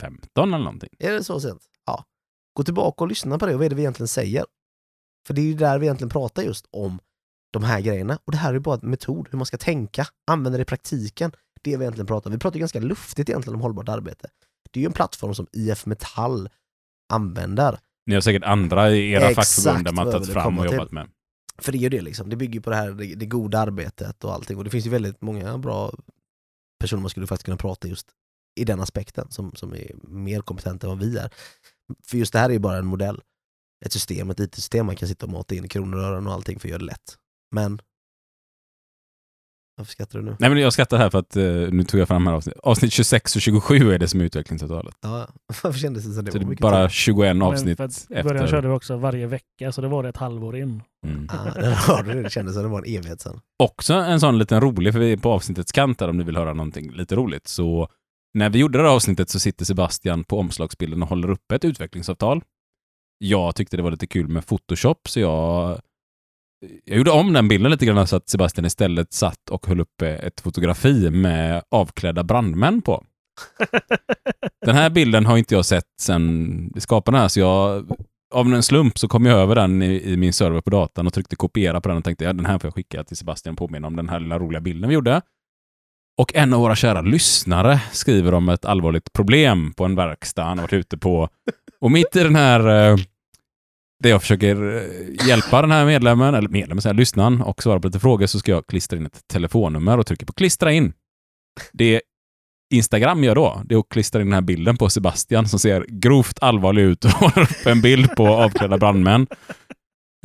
15 0.01 0.53
eller 0.53 0.64
någonting. 0.64 0.89
Är 0.99 1.12
det 1.12 1.24
så 1.24 1.39
sent? 1.39 1.62
Ja. 1.86 2.06
Gå 2.53 2.64
tillbaka 2.64 3.03
och 3.03 3.08
lyssna 3.08 3.38
på 3.38 3.45
det 3.45 3.53
och 3.53 3.60
vad 3.60 3.66
är 3.66 3.70
det 3.70 3.76
vi 3.76 3.82
egentligen 3.82 4.08
säger? 4.08 4.45
För 5.28 5.34
det 5.34 5.41
är 5.41 5.45
ju 5.45 5.53
där 5.53 5.80
vi 5.80 5.86
egentligen 5.86 6.10
pratar 6.10 6.43
just 6.43 6.66
om 6.72 6.99
de 7.53 7.64
här 7.64 7.82
grejerna. 7.82 8.20
Och 8.26 8.32
det 8.32 8.38
här 8.38 8.49
är 8.49 8.53
ju 8.53 8.60
bara 8.60 8.80
en 8.84 8.89
metod, 8.89 9.28
hur 9.32 9.38
man 9.38 9.45
ska 9.45 9.58
tänka, 9.58 10.08
använda 10.32 10.58
det 10.58 10.62
i 10.62 10.66
praktiken. 10.66 11.32
Det 11.62 11.74
är 11.74 11.78
vi 11.78 11.84
egentligen 11.84 12.08
pratar 12.08 12.30
om. 12.30 12.34
Vi 12.34 12.39
pratar 12.39 12.56
ju 12.56 12.60
ganska 12.60 12.80
luftigt 12.80 13.30
egentligen 13.30 13.56
om 13.56 13.62
hållbart 13.62 13.89
arbete. 13.89 14.30
Det 14.72 14.80
är 14.80 14.82
ju 14.82 14.86
en 14.88 14.93
plattform 14.93 15.36
som 15.36 15.47
IF 15.51 15.86
Metall 15.86 16.49
använder. 17.14 17.80
Ni 18.06 18.14
har 18.14 18.22
säkert 18.22 18.43
andra 18.43 18.91
i 18.91 19.12
era 19.12 19.30
Exakt 19.30 19.36
fackförbund 19.36 19.86
där 19.86 19.91
man 19.91 20.12
tagit 20.12 20.34
fram 20.34 20.60
och 20.60 20.66
till. 20.66 20.74
jobbat 20.74 20.91
med. 20.91 21.08
För 21.58 21.72
det 21.72 21.78
är 21.78 21.80
ju 21.80 21.89
det 21.89 22.01
liksom, 22.01 22.30
det 22.30 22.36
bygger 22.36 22.60
på 22.60 22.70
det 22.70 22.76
här 22.76 22.91
det, 22.91 23.16
det 23.16 23.26
goda 23.26 23.60
arbetet 23.60 24.24
och 24.24 24.34
allting. 24.34 24.58
Och 24.58 24.64
det 24.64 24.70
finns 24.70 24.86
ju 24.86 24.89
väldigt 24.89 25.22
många 25.22 25.58
bra 25.58 25.93
personer 26.80 27.01
man 27.01 27.10
skulle 27.10 27.28
faktiskt 27.28 27.45
kunna 27.45 27.58
prata 27.58 27.88
just 27.88 28.08
i 28.56 28.66
den 28.66 28.80
aspekten 28.80 29.32
som, 29.32 29.56
som 29.56 29.74
är 29.74 29.91
mer 30.08 30.41
kompetenta 30.41 30.88
än 30.88 30.97
vad 30.97 31.08
vi 31.08 31.18
är. 31.18 31.30
För 32.03 32.18
just 32.18 32.34
det 32.34 32.39
här 32.39 32.49
är 32.49 32.53
ju 32.53 32.60
bara 32.60 32.78
en 32.78 32.86
modell. 32.86 33.22
Ett 33.86 33.91
system, 33.91 34.30
ett 34.30 34.39
IT-system 34.39 34.86
man 34.86 34.95
kan 34.95 35.08
sitta 35.08 35.26
och 35.26 35.32
mata 35.32 35.56
in 35.56 35.66
i 35.66 35.68
kronor 35.68 35.97
och 35.97 36.03
ören 36.03 36.28
och 36.28 36.34
allting 36.34 36.60
för 36.60 36.68
att 36.68 36.70
göra 36.70 36.80
det 36.80 36.86
lätt. 36.86 37.18
Men... 37.51 37.80
Varför 39.78 39.91
skrattar 39.91 40.19
du 40.19 40.26
nu? 40.26 40.36
Nej 40.39 40.49
men 40.49 40.59
jag 40.59 40.73
skrattar 40.73 40.97
här 40.97 41.09
för 41.09 41.19
att 41.19 41.36
eh, 41.36 41.43
nu 41.45 41.84
tog 41.84 41.99
jag 41.99 42.07
fram 42.07 42.28
här 42.28 42.34
avsnitt. 42.34 42.55
Avsnitt 42.63 42.91
26 42.93 43.36
och 43.36 43.41
27 43.41 43.93
är 43.93 43.99
det 43.99 44.07
som 44.07 44.21
är 44.21 44.26
utvecklingsavtalet. 44.26 44.95
Ja, 45.01 45.28
varför 45.63 45.80
kändes 45.80 46.05
det 46.05 46.13
som 46.13 46.26
det 46.26 46.32
Så 46.32 46.38
det 46.38 46.43
var 46.43 46.45
är 46.45 46.49
mycket 46.49 46.61
bara 46.61 46.88
tid? 46.88 46.91
21 46.91 47.17
Men 47.36 47.41
avsnitt 47.41 47.78
för 47.78 47.84
att 47.84 48.05
I 48.09 48.13
början 48.13 48.36
efter. 48.36 48.47
körde 48.47 48.67
vi 48.67 48.73
också 48.73 48.97
varje 48.97 49.28
vecka, 49.28 49.71
så 49.71 49.82
det 49.82 49.88
var 49.88 50.03
det 50.03 50.09
ett 50.09 50.17
halvår 50.17 50.57
in. 50.57 50.84
Mm. 51.07 51.28
Där 51.28 52.03
du 52.03 52.13
det, 52.13 52.21
det 52.23 52.30
kändes 52.30 52.53
som 52.53 52.63
det 52.63 52.69
var 52.69 52.80
en 52.80 52.95
evighet 52.97 53.21
sedan. 53.21 53.39
Också 53.63 53.93
en 53.93 54.19
sån 54.19 54.38
liten 54.38 54.61
rolig, 54.61 54.93
för 54.93 54.99
vi 54.99 55.11
är 55.11 55.17
på 55.17 55.32
avsnittets 55.32 55.71
kant 55.71 55.99
där 55.99 56.09
om 56.09 56.17
ni 56.17 56.23
vill 56.23 56.38
höra 56.38 56.53
någonting 56.53 56.91
lite 56.91 57.15
roligt. 57.15 57.47
Så 57.47 57.88
när 58.34 58.49
vi 58.49 58.59
gjorde 58.59 58.78
det 58.78 58.84
här 58.84 58.95
avsnittet 58.95 59.30
så 59.30 59.39
sitter 59.39 59.65
Sebastian 59.65 60.23
på 60.23 60.39
omslagsbilden 60.39 61.03
och 61.03 61.09
håller 61.09 61.30
uppe 61.30 61.55
ett 61.55 61.65
utvecklingsavtal. 61.65 62.41
Jag 63.17 63.55
tyckte 63.55 63.78
det 63.78 63.84
var 63.84 63.91
lite 63.91 64.07
kul 64.07 64.28
med 64.28 64.47
Photoshop 64.47 65.09
så 65.09 65.19
jag, 65.19 65.80
jag 66.86 66.97
gjorde 66.97 67.12
om 67.12 67.34
den 67.34 67.47
bilden 67.47 67.72
lite 67.72 67.86
grann 67.86 68.08
så 68.08 68.16
att 68.16 68.30
Sebastian 68.30 68.66
istället 68.66 69.14
satt 69.14 69.49
och 69.49 69.68
höll 69.68 69.80
uppe 69.80 70.08
ett 70.10 70.41
fotografi 70.41 71.10
med 71.10 71.64
avklädda 71.72 72.24
brandmän 72.24 72.82
på. 72.82 73.03
Den 74.66 74.76
här 74.76 74.89
bilden 74.89 75.26
har 75.26 75.38
inte 75.38 75.56
jag 75.56 75.66
sett 75.66 75.86
sedan 76.01 76.72
vi 76.74 76.82
skapade 76.82 77.16
den 77.16 77.22
här, 77.22 77.28
så 77.28 77.39
jag 77.39 77.86
av 78.34 78.53
en 78.53 78.64
slump 78.64 78.97
så 78.99 79.08
kom 79.08 79.26
jag 79.26 79.39
över 79.39 79.56
den 79.56 79.82
i, 79.82 80.12
i 80.12 80.18
min 80.18 80.34
server 80.34 80.62
på 80.62 80.70
datan 80.70 81.08
och 81.08 81.14
tryckte 81.14 81.36
kopiera 81.36 81.82
på 81.82 81.89
den 81.89 81.97
och 81.97 82.03
tänkte 82.03 82.24
ja, 82.24 82.34
den 82.34 82.45
här 82.45 82.60
får 82.60 82.68
jag 82.68 82.76
skicka 82.76 83.03
till 83.03 83.18
Sebastian 83.18 83.53
och 83.53 83.60
påminna 83.60 83.88
om 83.88 83.95
den 83.95 84.10
här 84.10 84.20
lilla 84.20 84.39
roliga 84.39 84.62
bilden 84.62 84.89
vi 84.89 84.93
gjorde. 84.93 85.22
Och 86.18 86.36
en 86.36 86.53
av 86.53 86.60
våra 86.60 86.76
kära 86.76 87.01
lyssnare 87.01 87.82
skriver 87.91 88.34
om 88.34 88.49
ett 88.49 88.66
allvarligt 88.66 89.14
problem 89.14 89.74
på 89.74 89.86
en 89.86 89.95
verkstad 89.95 90.43
han 90.43 90.58
har 90.58 90.64
varit 90.64 90.74
ute 90.74 90.97
på. 90.97 91.30
Och 91.80 91.91
mitt 91.91 92.16
i 92.16 92.24
den 92.24 92.36
här, 92.36 92.91
eh, 92.91 92.97
där 94.03 94.09
jag 94.09 94.21
försöker 94.21 94.75
eh, 94.75 95.27
hjälpa 95.27 95.61
den 95.61 95.71
här 95.71 95.85
medlemmen, 95.85 96.35
eller 96.35 96.49
medlemmen, 96.49 96.81
säger 96.81 96.93
jag, 96.93 96.99
lyssnaren, 96.99 97.41
och 97.41 97.63
svara 97.63 97.79
på 97.79 97.87
lite 97.87 97.99
frågor 97.99 98.25
så 98.25 98.39
ska 98.39 98.51
jag 98.51 98.67
klistra 98.67 98.97
in 98.97 99.05
ett 99.05 99.27
telefonnummer 99.33 99.97
och 99.97 100.07
trycker 100.07 100.25
på 100.25 100.33
klistra 100.33 100.71
in. 100.71 100.93
Det 101.73 102.01
Instagram 102.73 103.23
gör 103.23 103.35
då, 103.35 103.61
det 103.65 103.75
är 103.75 103.79
att 103.79 103.89
klistra 103.89 104.21
in 104.21 104.27
den 104.27 104.33
här 104.33 104.41
bilden 104.41 104.77
på 104.77 104.89
Sebastian 104.89 105.47
som 105.47 105.59
ser 105.59 105.85
grovt 105.89 106.37
allvarlig 106.41 106.81
ut 106.81 107.05
och 107.05 107.11
håller 107.19 107.41
upp 107.41 107.65
en 107.65 107.81
bild 107.81 108.15
på 108.15 108.27
avklädda 108.27 108.77
brandmän. 108.77 109.27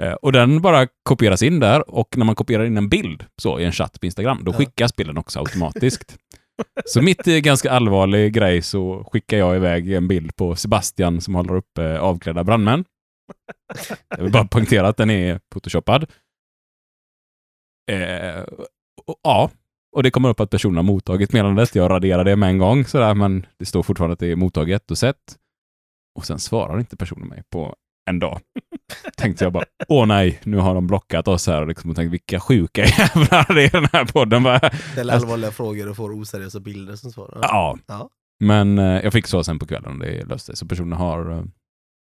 Eh, 0.02 0.12
Och 0.12 0.32
den 0.32 0.60
bara 0.60 0.86
kopieras 1.02 1.42
in 1.42 1.60
där 1.60 1.90
och 1.90 2.08
när 2.16 2.24
man 2.24 2.34
kopierar 2.34 2.64
in 2.64 2.76
en 2.76 2.88
bild 2.88 3.24
så 3.42 3.60
i 3.60 3.64
en 3.64 3.72
chatt 3.72 4.00
på 4.00 4.06
Instagram, 4.06 4.38
då 4.44 4.52
skickas 4.52 4.96
bilden 4.96 5.18
också 5.18 5.38
automatiskt. 5.38 6.16
Så 6.86 7.02
mitt 7.02 7.28
i 7.28 7.34
en 7.34 7.42
ganska 7.42 7.70
allvarlig 7.70 8.32
grej 8.32 8.62
så 8.62 9.08
skickar 9.12 9.36
jag 9.38 9.56
iväg 9.56 9.92
en 9.92 10.08
bild 10.08 10.36
på 10.36 10.56
Sebastian 10.56 11.20
som 11.20 11.34
håller 11.34 11.56
upp 11.56 11.78
eh, 11.78 11.96
avklädda 12.00 12.44
brandmän. 12.44 12.84
Jag 14.08 14.22
vill 14.22 14.32
bara 14.32 14.44
poängtera 14.44 14.88
att 14.88 14.96
den 14.96 15.10
är 15.10 15.40
photoshoppad. 15.54 16.06
Eh, 17.92 18.42
och, 19.06 19.20
ja, 19.22 19.50
och 19.96 20.02
det 20.02 20.10
kommer 20.10 20.28
upp 20.28 20.40
att 20.40 20.50
personen 20.50 20.76
har 20.76 20.82
mottagit 20.82 21.32
meddelandet. 21.32 21.74
Jag 21.74 21.90
raderar 21.90 22.24
det 22.24 22.36
med 22.36 22.48
en 22.48 22.58
gång 22.58 22.84
sådär, 22.84 23.14
men 23.14 23.46
det 23.58 23.66
står 23.66 23.82
fortfarande 23.82 24.12
att 24.12 24.18
det 24.18 24.26
är 24.32 24.36
mottaget 24.36 24.90
och 24.90 24.98
sett. 24.98 25.36
Och 26.18 26.26
sen 26.26 26.38
svarar 26.38 26.78
inte 26.78 26.96
personen 26.96 27.28
mig 27.28 27.42
på 27.52 27.76
en 28.10 28.18
dag. 28.18 28.40
Tänkte 29.16 29.44
jag 29.44 29.52
bara, 29.52 29.64
åh 29.88 30.06
nej, 30.06 30.40
nu 30.44 30.56
har 30.56 30.74
de 30.74 30.86
blockat 30.86 31.28
oss 31.28 31.46
här 31.46 31.60
och 31.62 31.68
liksom 31.68 31.90
och 31.90 31.96
tänkte 31.96 32.10
vilka 32.10 32.40
sjuka 32.40 32.84
jävlar 32.98 33.54
det 33.54 33.64
är 33.64 33.70
den 33.70 33.88
här 33.92 34.04
podden. 34.04 34.42
Bara, 34.42 34.70
Ställer 34.92 35.14
allvarliga 35.14 35.50
frågor 35.50 35.88
och 35.88 35.96
får 35.96 36.20
oseriösa 36.20 36.60
bilder 36.60 36.96
som 36.96 37.12
svar. 37.12 37.38
ja. 37.42 37.78
Ja. 37.86 38.10
Men 38.44 38.78
eh, 38.78 38.84
jag 39.00 39.12
fick 39.12 39.26
så 39.26 39.44
sen 39.44 39.58
på 39.58 39.66
kvällen 39.66 39.92
och 39.92 39.98
det 39.98 40.24
löste 40.24 40.46
sig. 40.46 40.56
Så 40.56 40.66
personen 40.66 40.92
har 40.98 41.30
eh, 41.30 41.42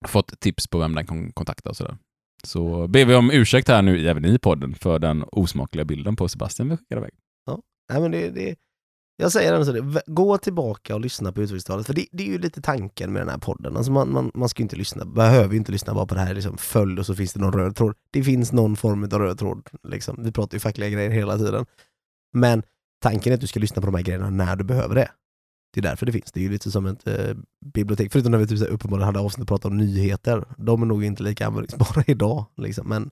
fått 0.07 0.39
tips 0.39 0.67
på 0.67 0.79
vem 0.79 0.95
den 0.95 1.07
kan 1.07 1.31
kontakta 1.31 1.69
och 1.69 1.77
sådär. 1.77 1.97
Så 2.43 2.87
ber 2.87 3.05
vi 3.05 3.15
om 3.15 3.31
ursäkt 3.31 3.67
här 3.67 3.81
nu 3.81 4.07
även 4.07 4.25
i 4.25 4.39
podden 4.39 4.75
för 4.75 4.99
den 4.99 5.23
osmakliga 5.31 5.85
bilden 5.85 6.15
på 6.15 6.27
Sebastian 6.27 6.69
vi 6.69 6.77
skickade 6.77 7.01
iväg. 7.01 7.13
Nej, 7.91 8.01
men 8.01 8.11
det, 8.11 8.29
det, 8.29 8.55
jag 9.17 9.31
säger 9.31 9.53
ändå 9.53 9.65
så, 9.65 9.71
det, 9.71 10.01
gå 10.05 10.37
tillbaka 10.37 10.95
och 10.95 11.01
lyssna 11.01 11.31
på 11.31 11.41
utvecklingstalet, 11.41 11.87
för 11.87 11.93
det, 11.93 12.05
det 12.11 12.23
är 12.23 12.27
ju 12.27 12.37
lite 12.37 12.61
tanken 12.61 13.13
med 13.13 13.21
den 13.21 13.29
här 13.29 13.37
podden. 13.37 13.77
Alltså 13.77 13.91
man, 13.91 14.11
man, 14.11 14.31
man 14.33 14.49
ska 14.49 14.61
ju 14.61 14.63
inte 14.63 14.75
lyssna, 14.75 15.05
behöver 15.05 15.51
ju 15.51 15.57
inte 15.57 15.71
lyssna 15.71 15.93
bara 15.93 16.05
på 16.05 16.15
det 16.15 16.21
här 16.21 16.33
liksom, 16.33 16.57
följd 16.57 16.99
och 16.99 17.05
så 17.05 17.15
finns 17.15 17.33
det 17.33 17.39
någon 17.39 17.53
röd 17.53 17.75
tråd. 17.75 17.95
Det 18.11 18.23
finns 18.23 18.51
någon 18.51 18.75
form 18.75 19.03
av 19.03 19.09
röd 19.09 19.39
tråd. 19.39 19.69
Liksom. 19.87 20.23
Vi 20.23 20.31
pratar 20.31 20.55
ju 20.55 20.59
fackliga 20.59 20.89
grejer 20.89 21.09
hela 21.09 21.37
tiden. 21.37 21.65
Men 22.33 22.63
tanken 23.01 23.31
är 23.31 23.35
att 23.35 23.41
du 23.41 23.47
ska 23.47 23.59
lyssna 23.59 23.81
på 23.81 23.85
de 23.85 23.95
här 23.95 24.03
grejerna 24.03 24.29
när 24.29 24.55
du 24.55 24.63
behöver 24.63 24.95
det. 24.95 25.11
Det 25.73 25.79
är 25.79 25.81
därför 25.81 26.05
det 26.05 26.11
finns. 26.11 26.31
Det 26.31 26.39
är 26.39 26.43
ju 26.43 26.49
lite 26.49 26.71
som 26.71 26.85
ett 26.85 27.07
eh, 27.07 27.35
bibliotek. 27.65 28.11
Förutom 28.11 28.31
när 28.31 28.39
vi 28.39 28.47
typ, 28.47 28.69
uppenbarligen 28.69 29.05
hade 29.05 29.19
avsnitt 29.19 29.41
och 29.41 29.47
pratade 29.47 29.71
om 29.71 29.77
nyheter. 29.77 30.45
De 30.57 30.81
är 30.81 30.85
nog 30.85 31.03
inte 31.03 31.23
lika 31.23 31.47
användningsbara 31.47 32.03
idag. 32.07 32.45
Liksom. 32.57 32.89
Men 32.89 33.11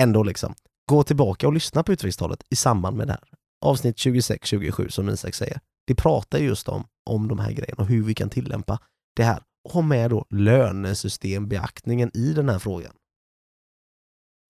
ändå 0.00 0.22
liksom. 0.22 0.54
Gå 0.90 1.02
tillbaka 1.02 1.46
och 1.46 1.52
lyssna 1.52 1.82
på 1.82 1.92
utvecklingstalet 1.92 2.42
i 2.50 2.56
samband 2.56 2.96
med 2.96 3.06
det 3.06 3.12
här. 3.12 3.24
Avsnitt 3.64 3.96
26-27 3.96 4.88
som 4.88 5.08
Isak 5.08 5.34
säger. 5.34 5.60
Det 5.86 5.94
pratar 5.94 6.38
just 6.38 6.68
om, 6.68 6.84
om 7.10 7.28
de 7.28 7.38
här 7.38 7.52
grejerna 7.52 7.82
och 7.82 7.88
hur 7.88 8.04
vi 8.04 8.14
kan 8.14 8.30
tillämpa 8.30 8.78
det 9.16 9.22
här. 9.22 9.42
Och 9.64 9.70
ha 9.72 9.82
med 9.82 10.10
då 10.10 10.26
lönesystembeaktningen 10.30 12.10
i 12.14 12.32
den 12.32 12.48
här 12.48 12.58
frågan. 12.58 12.92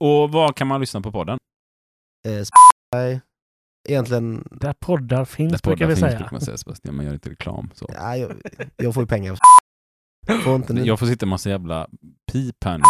Och 0.05 0.33
vad 0.33 0.57
kan 0.57 0.67
man 0.67 0.81
lyssna 0.81 1.01
på 1.01 1.13
podden? 1.13 1.39
Eh, 2.29 3.19
egentligen, 3.89 4.49
Där 4.51 4.73
poddar 4.81 5.25
finns, 5.25 5.53
Där 5.53 5.59
brukar 5.59 5.71
poddar 5.77 5.87
vi 5.87 5.93
finns, 5.95 6.01
säga. 6.01 6.19
brukar 6.19 6.33
man 6.33 6.41
säga 6.41 6.57
Sebastian, 6.57 6.97
man 6.97 7.05
gör 7.07 7.13
inte 7.13 7.31
reklam. 7.31 7.71
Så. 7.75 7.87
ja, 7.95 8.17
jag, 8.17 8.33
jag 8.77 8.95
får 8.95 9.03
ju 9.03 9.07
pengar 9.07 9.37
Får 10.45 10.55
inte 10.57 10.73
ni, 10.73 10.85
Jag 10.87 10.99
får 10.99 11.07
sitta 11.07 11.27
en 11.27 11.31
massa 11.31 11.51
jävla 11.51 11.87
pip 12.33 12.65
här 12.65 12.79
nu. 12.79 12.85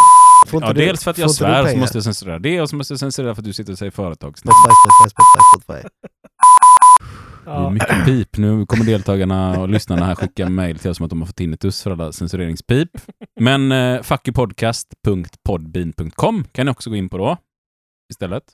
får 0.47 0.59
inte 0.59 0.67
Ja, 0.69 0.73
du- 0.73 0.81
dels 0.87 1.05
för 1.05 1.11
att 1.11 1.19
jag 1.19 1.31
svär 1.31 1.67
så 1.73 1.77
måste 1.79 1.97
jag 1.99 2.05
censurera 2.05 2.39
det 2.39 2.61
och 2.61 2.71
så 2.71 2.77
måste 2.77 2.93
jag 2.93 2.99
censurera 3.01 3.35
för 3.35 3.43
att 3.43 3.47
du 3.47 3.53
sitter 3.53 3.73
och 3.73 3.79
säger 3.79 3.91
företagsnamn. 3.93 4.55
Det 7.45 7.51
är 7.51 7.71
mycket 7.71 8.05
pip. 8.05 8.37
Nu 8.37 8.67
kommer 8.67 8.85
deltagarna 8.85 9.61
och 9.61 9.69
lyssnarna 9.69 10.07
här 10.07 10.15
skicka 10.15 10.49
mejl 10.49 10.79
till 10.79 10.91
oss 10.91 11.01
om 11.01 11.05
att 11.05 11.11
de 11.11 11.21
har 11.21 11.27
fått 11.27 11.37
tinnitus 11.37 11.83
för 11.83 11.91
alla 11.91 12.13
censureringspip. 12.13 12.91
Men 13.41 13.73
eh, 13.73 14.03
fuckypodcast.podbean.com 14.03 16.45
kan 16.53 16.67
ni 16.67 16.73
också 16.73 16.91
gå 16.91 16.97
in 16.97 17.09
på 17.09 17.19
då 17.19 17.37
istället. 18.13 18.45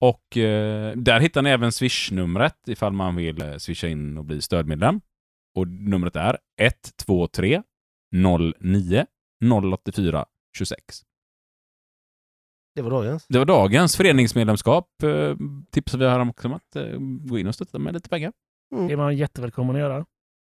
Och 0.00 0.36
eh, 0.36 0.96
där 0.96 1.20
hittar 1.20 1.42
ni 1.42 1.50
även 1.50 1.72
swish-numret 1.72 2.68
ifall 2.68 2.92
man 2.92 3.16
vill 3.16 3.42
eh, 3.42 3.56
swisha 3.56 3.88
in 3.88 4.18
och 4.18 4.24
bli 4.24 4.42
stödmedlem. 4.42 5.00
Och 5.54 5.68
numret 5.68 6.16
är 6.16 6.38
123 6.60 7.62
09 8.60 9.06
084 9.76 10.26
26. 10.56 11.02
Det 12.74 12.82
var 12.82 12.90
dagens. 12.90 13.26
Det 13.28 13.38
var 13.38 13.46
dagens 13.46 13.96
föreningsmedlemskap. 13.96 15.02
Eh, 15.02 15.36
tipsar 15.70 15.98
vi 15.98 16.06
här 16.06 16.20
om 16.20 16.30
också 16.30 16.48
om 16.48 16.54
att 16.54 16.76
eh, 16.76 16.98
gå 17.00 17.38
in 17.38 17.46
och 17.46 17.54
stötta 17.54 17.78
med 17.78 17.94
lite 17.94 18.08
pengar. 18.08 18.32
Det 18.70 18.92
är 18.92 18.96
man 18.96 19.16
jättevälkommen 19.16 19.76
att 19.76 19.80
göra. 19.80 20.06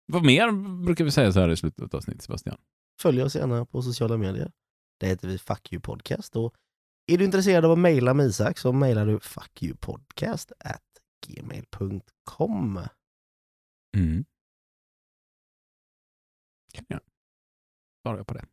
Vad 0.05 0.25
mer 0.25 0.51
brukar 0.85 1.05
vi 1.05 1.11
säga 1.11 1.31
så 1.31 1.39
här 1.39 1.49
i 1.49 1.57
slutet 1.57 1.93
av 1.93 1.97
avsnittet, 1.97 2.21
Sebastian? 2.21 2.57
Följ 3.01 3.23
oss 3.23 3.35
gärna 3.35 3.65
på 3.65 3.81
sociala 3.81 4.17
medier. 4.17 4.51
Där 4.99 5.07
heter 5.07 5.27
vi 5.27 5.37
Fuck 5.37 5.73
You 5.73 5.81
Podcast. 5.81 6.35
Och 6.35 6.53
är 7.13 7.17
du 7.17 7.25
intresserad 7.25 7.65
av 7.65 7.71
att 7.71 7.79
mejla 7.79 8.13
med 8.13 8.25
Isak 8.25 8.57
så 8.57 8.71
mejlar 8.71 9.05
du 9.05 9.19
fuckyoupodcast 9.19 10.51
at 10.59 10.81
gmail.com. 11.27 12.79
Mm. 13.97 14.25
Kan 16.73 16.85
jag. 16.87 16.99
Svarar 18.05 18.17
jag 18.17 18.27
på 18.27 18.33
det. 18.33 18.45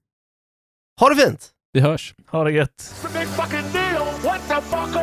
Ha 1.01 1.09
det 1.09 1.17
fint! 1.17 1.55
Vi 1.73 1.81
hörs! 1.81 2.15
Ha 2.27 2.45
det 2.45 2.53
gött! 2.53 2.95
What 4.23 4.49
the 4.49 4.61
fuck 4.61 4.97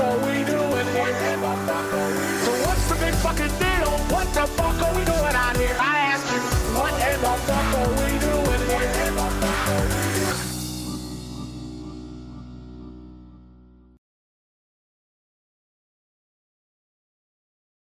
are 0.00 0.26
we 0.26 0.44
doing 0.44 0.86
here? 0.94 2.09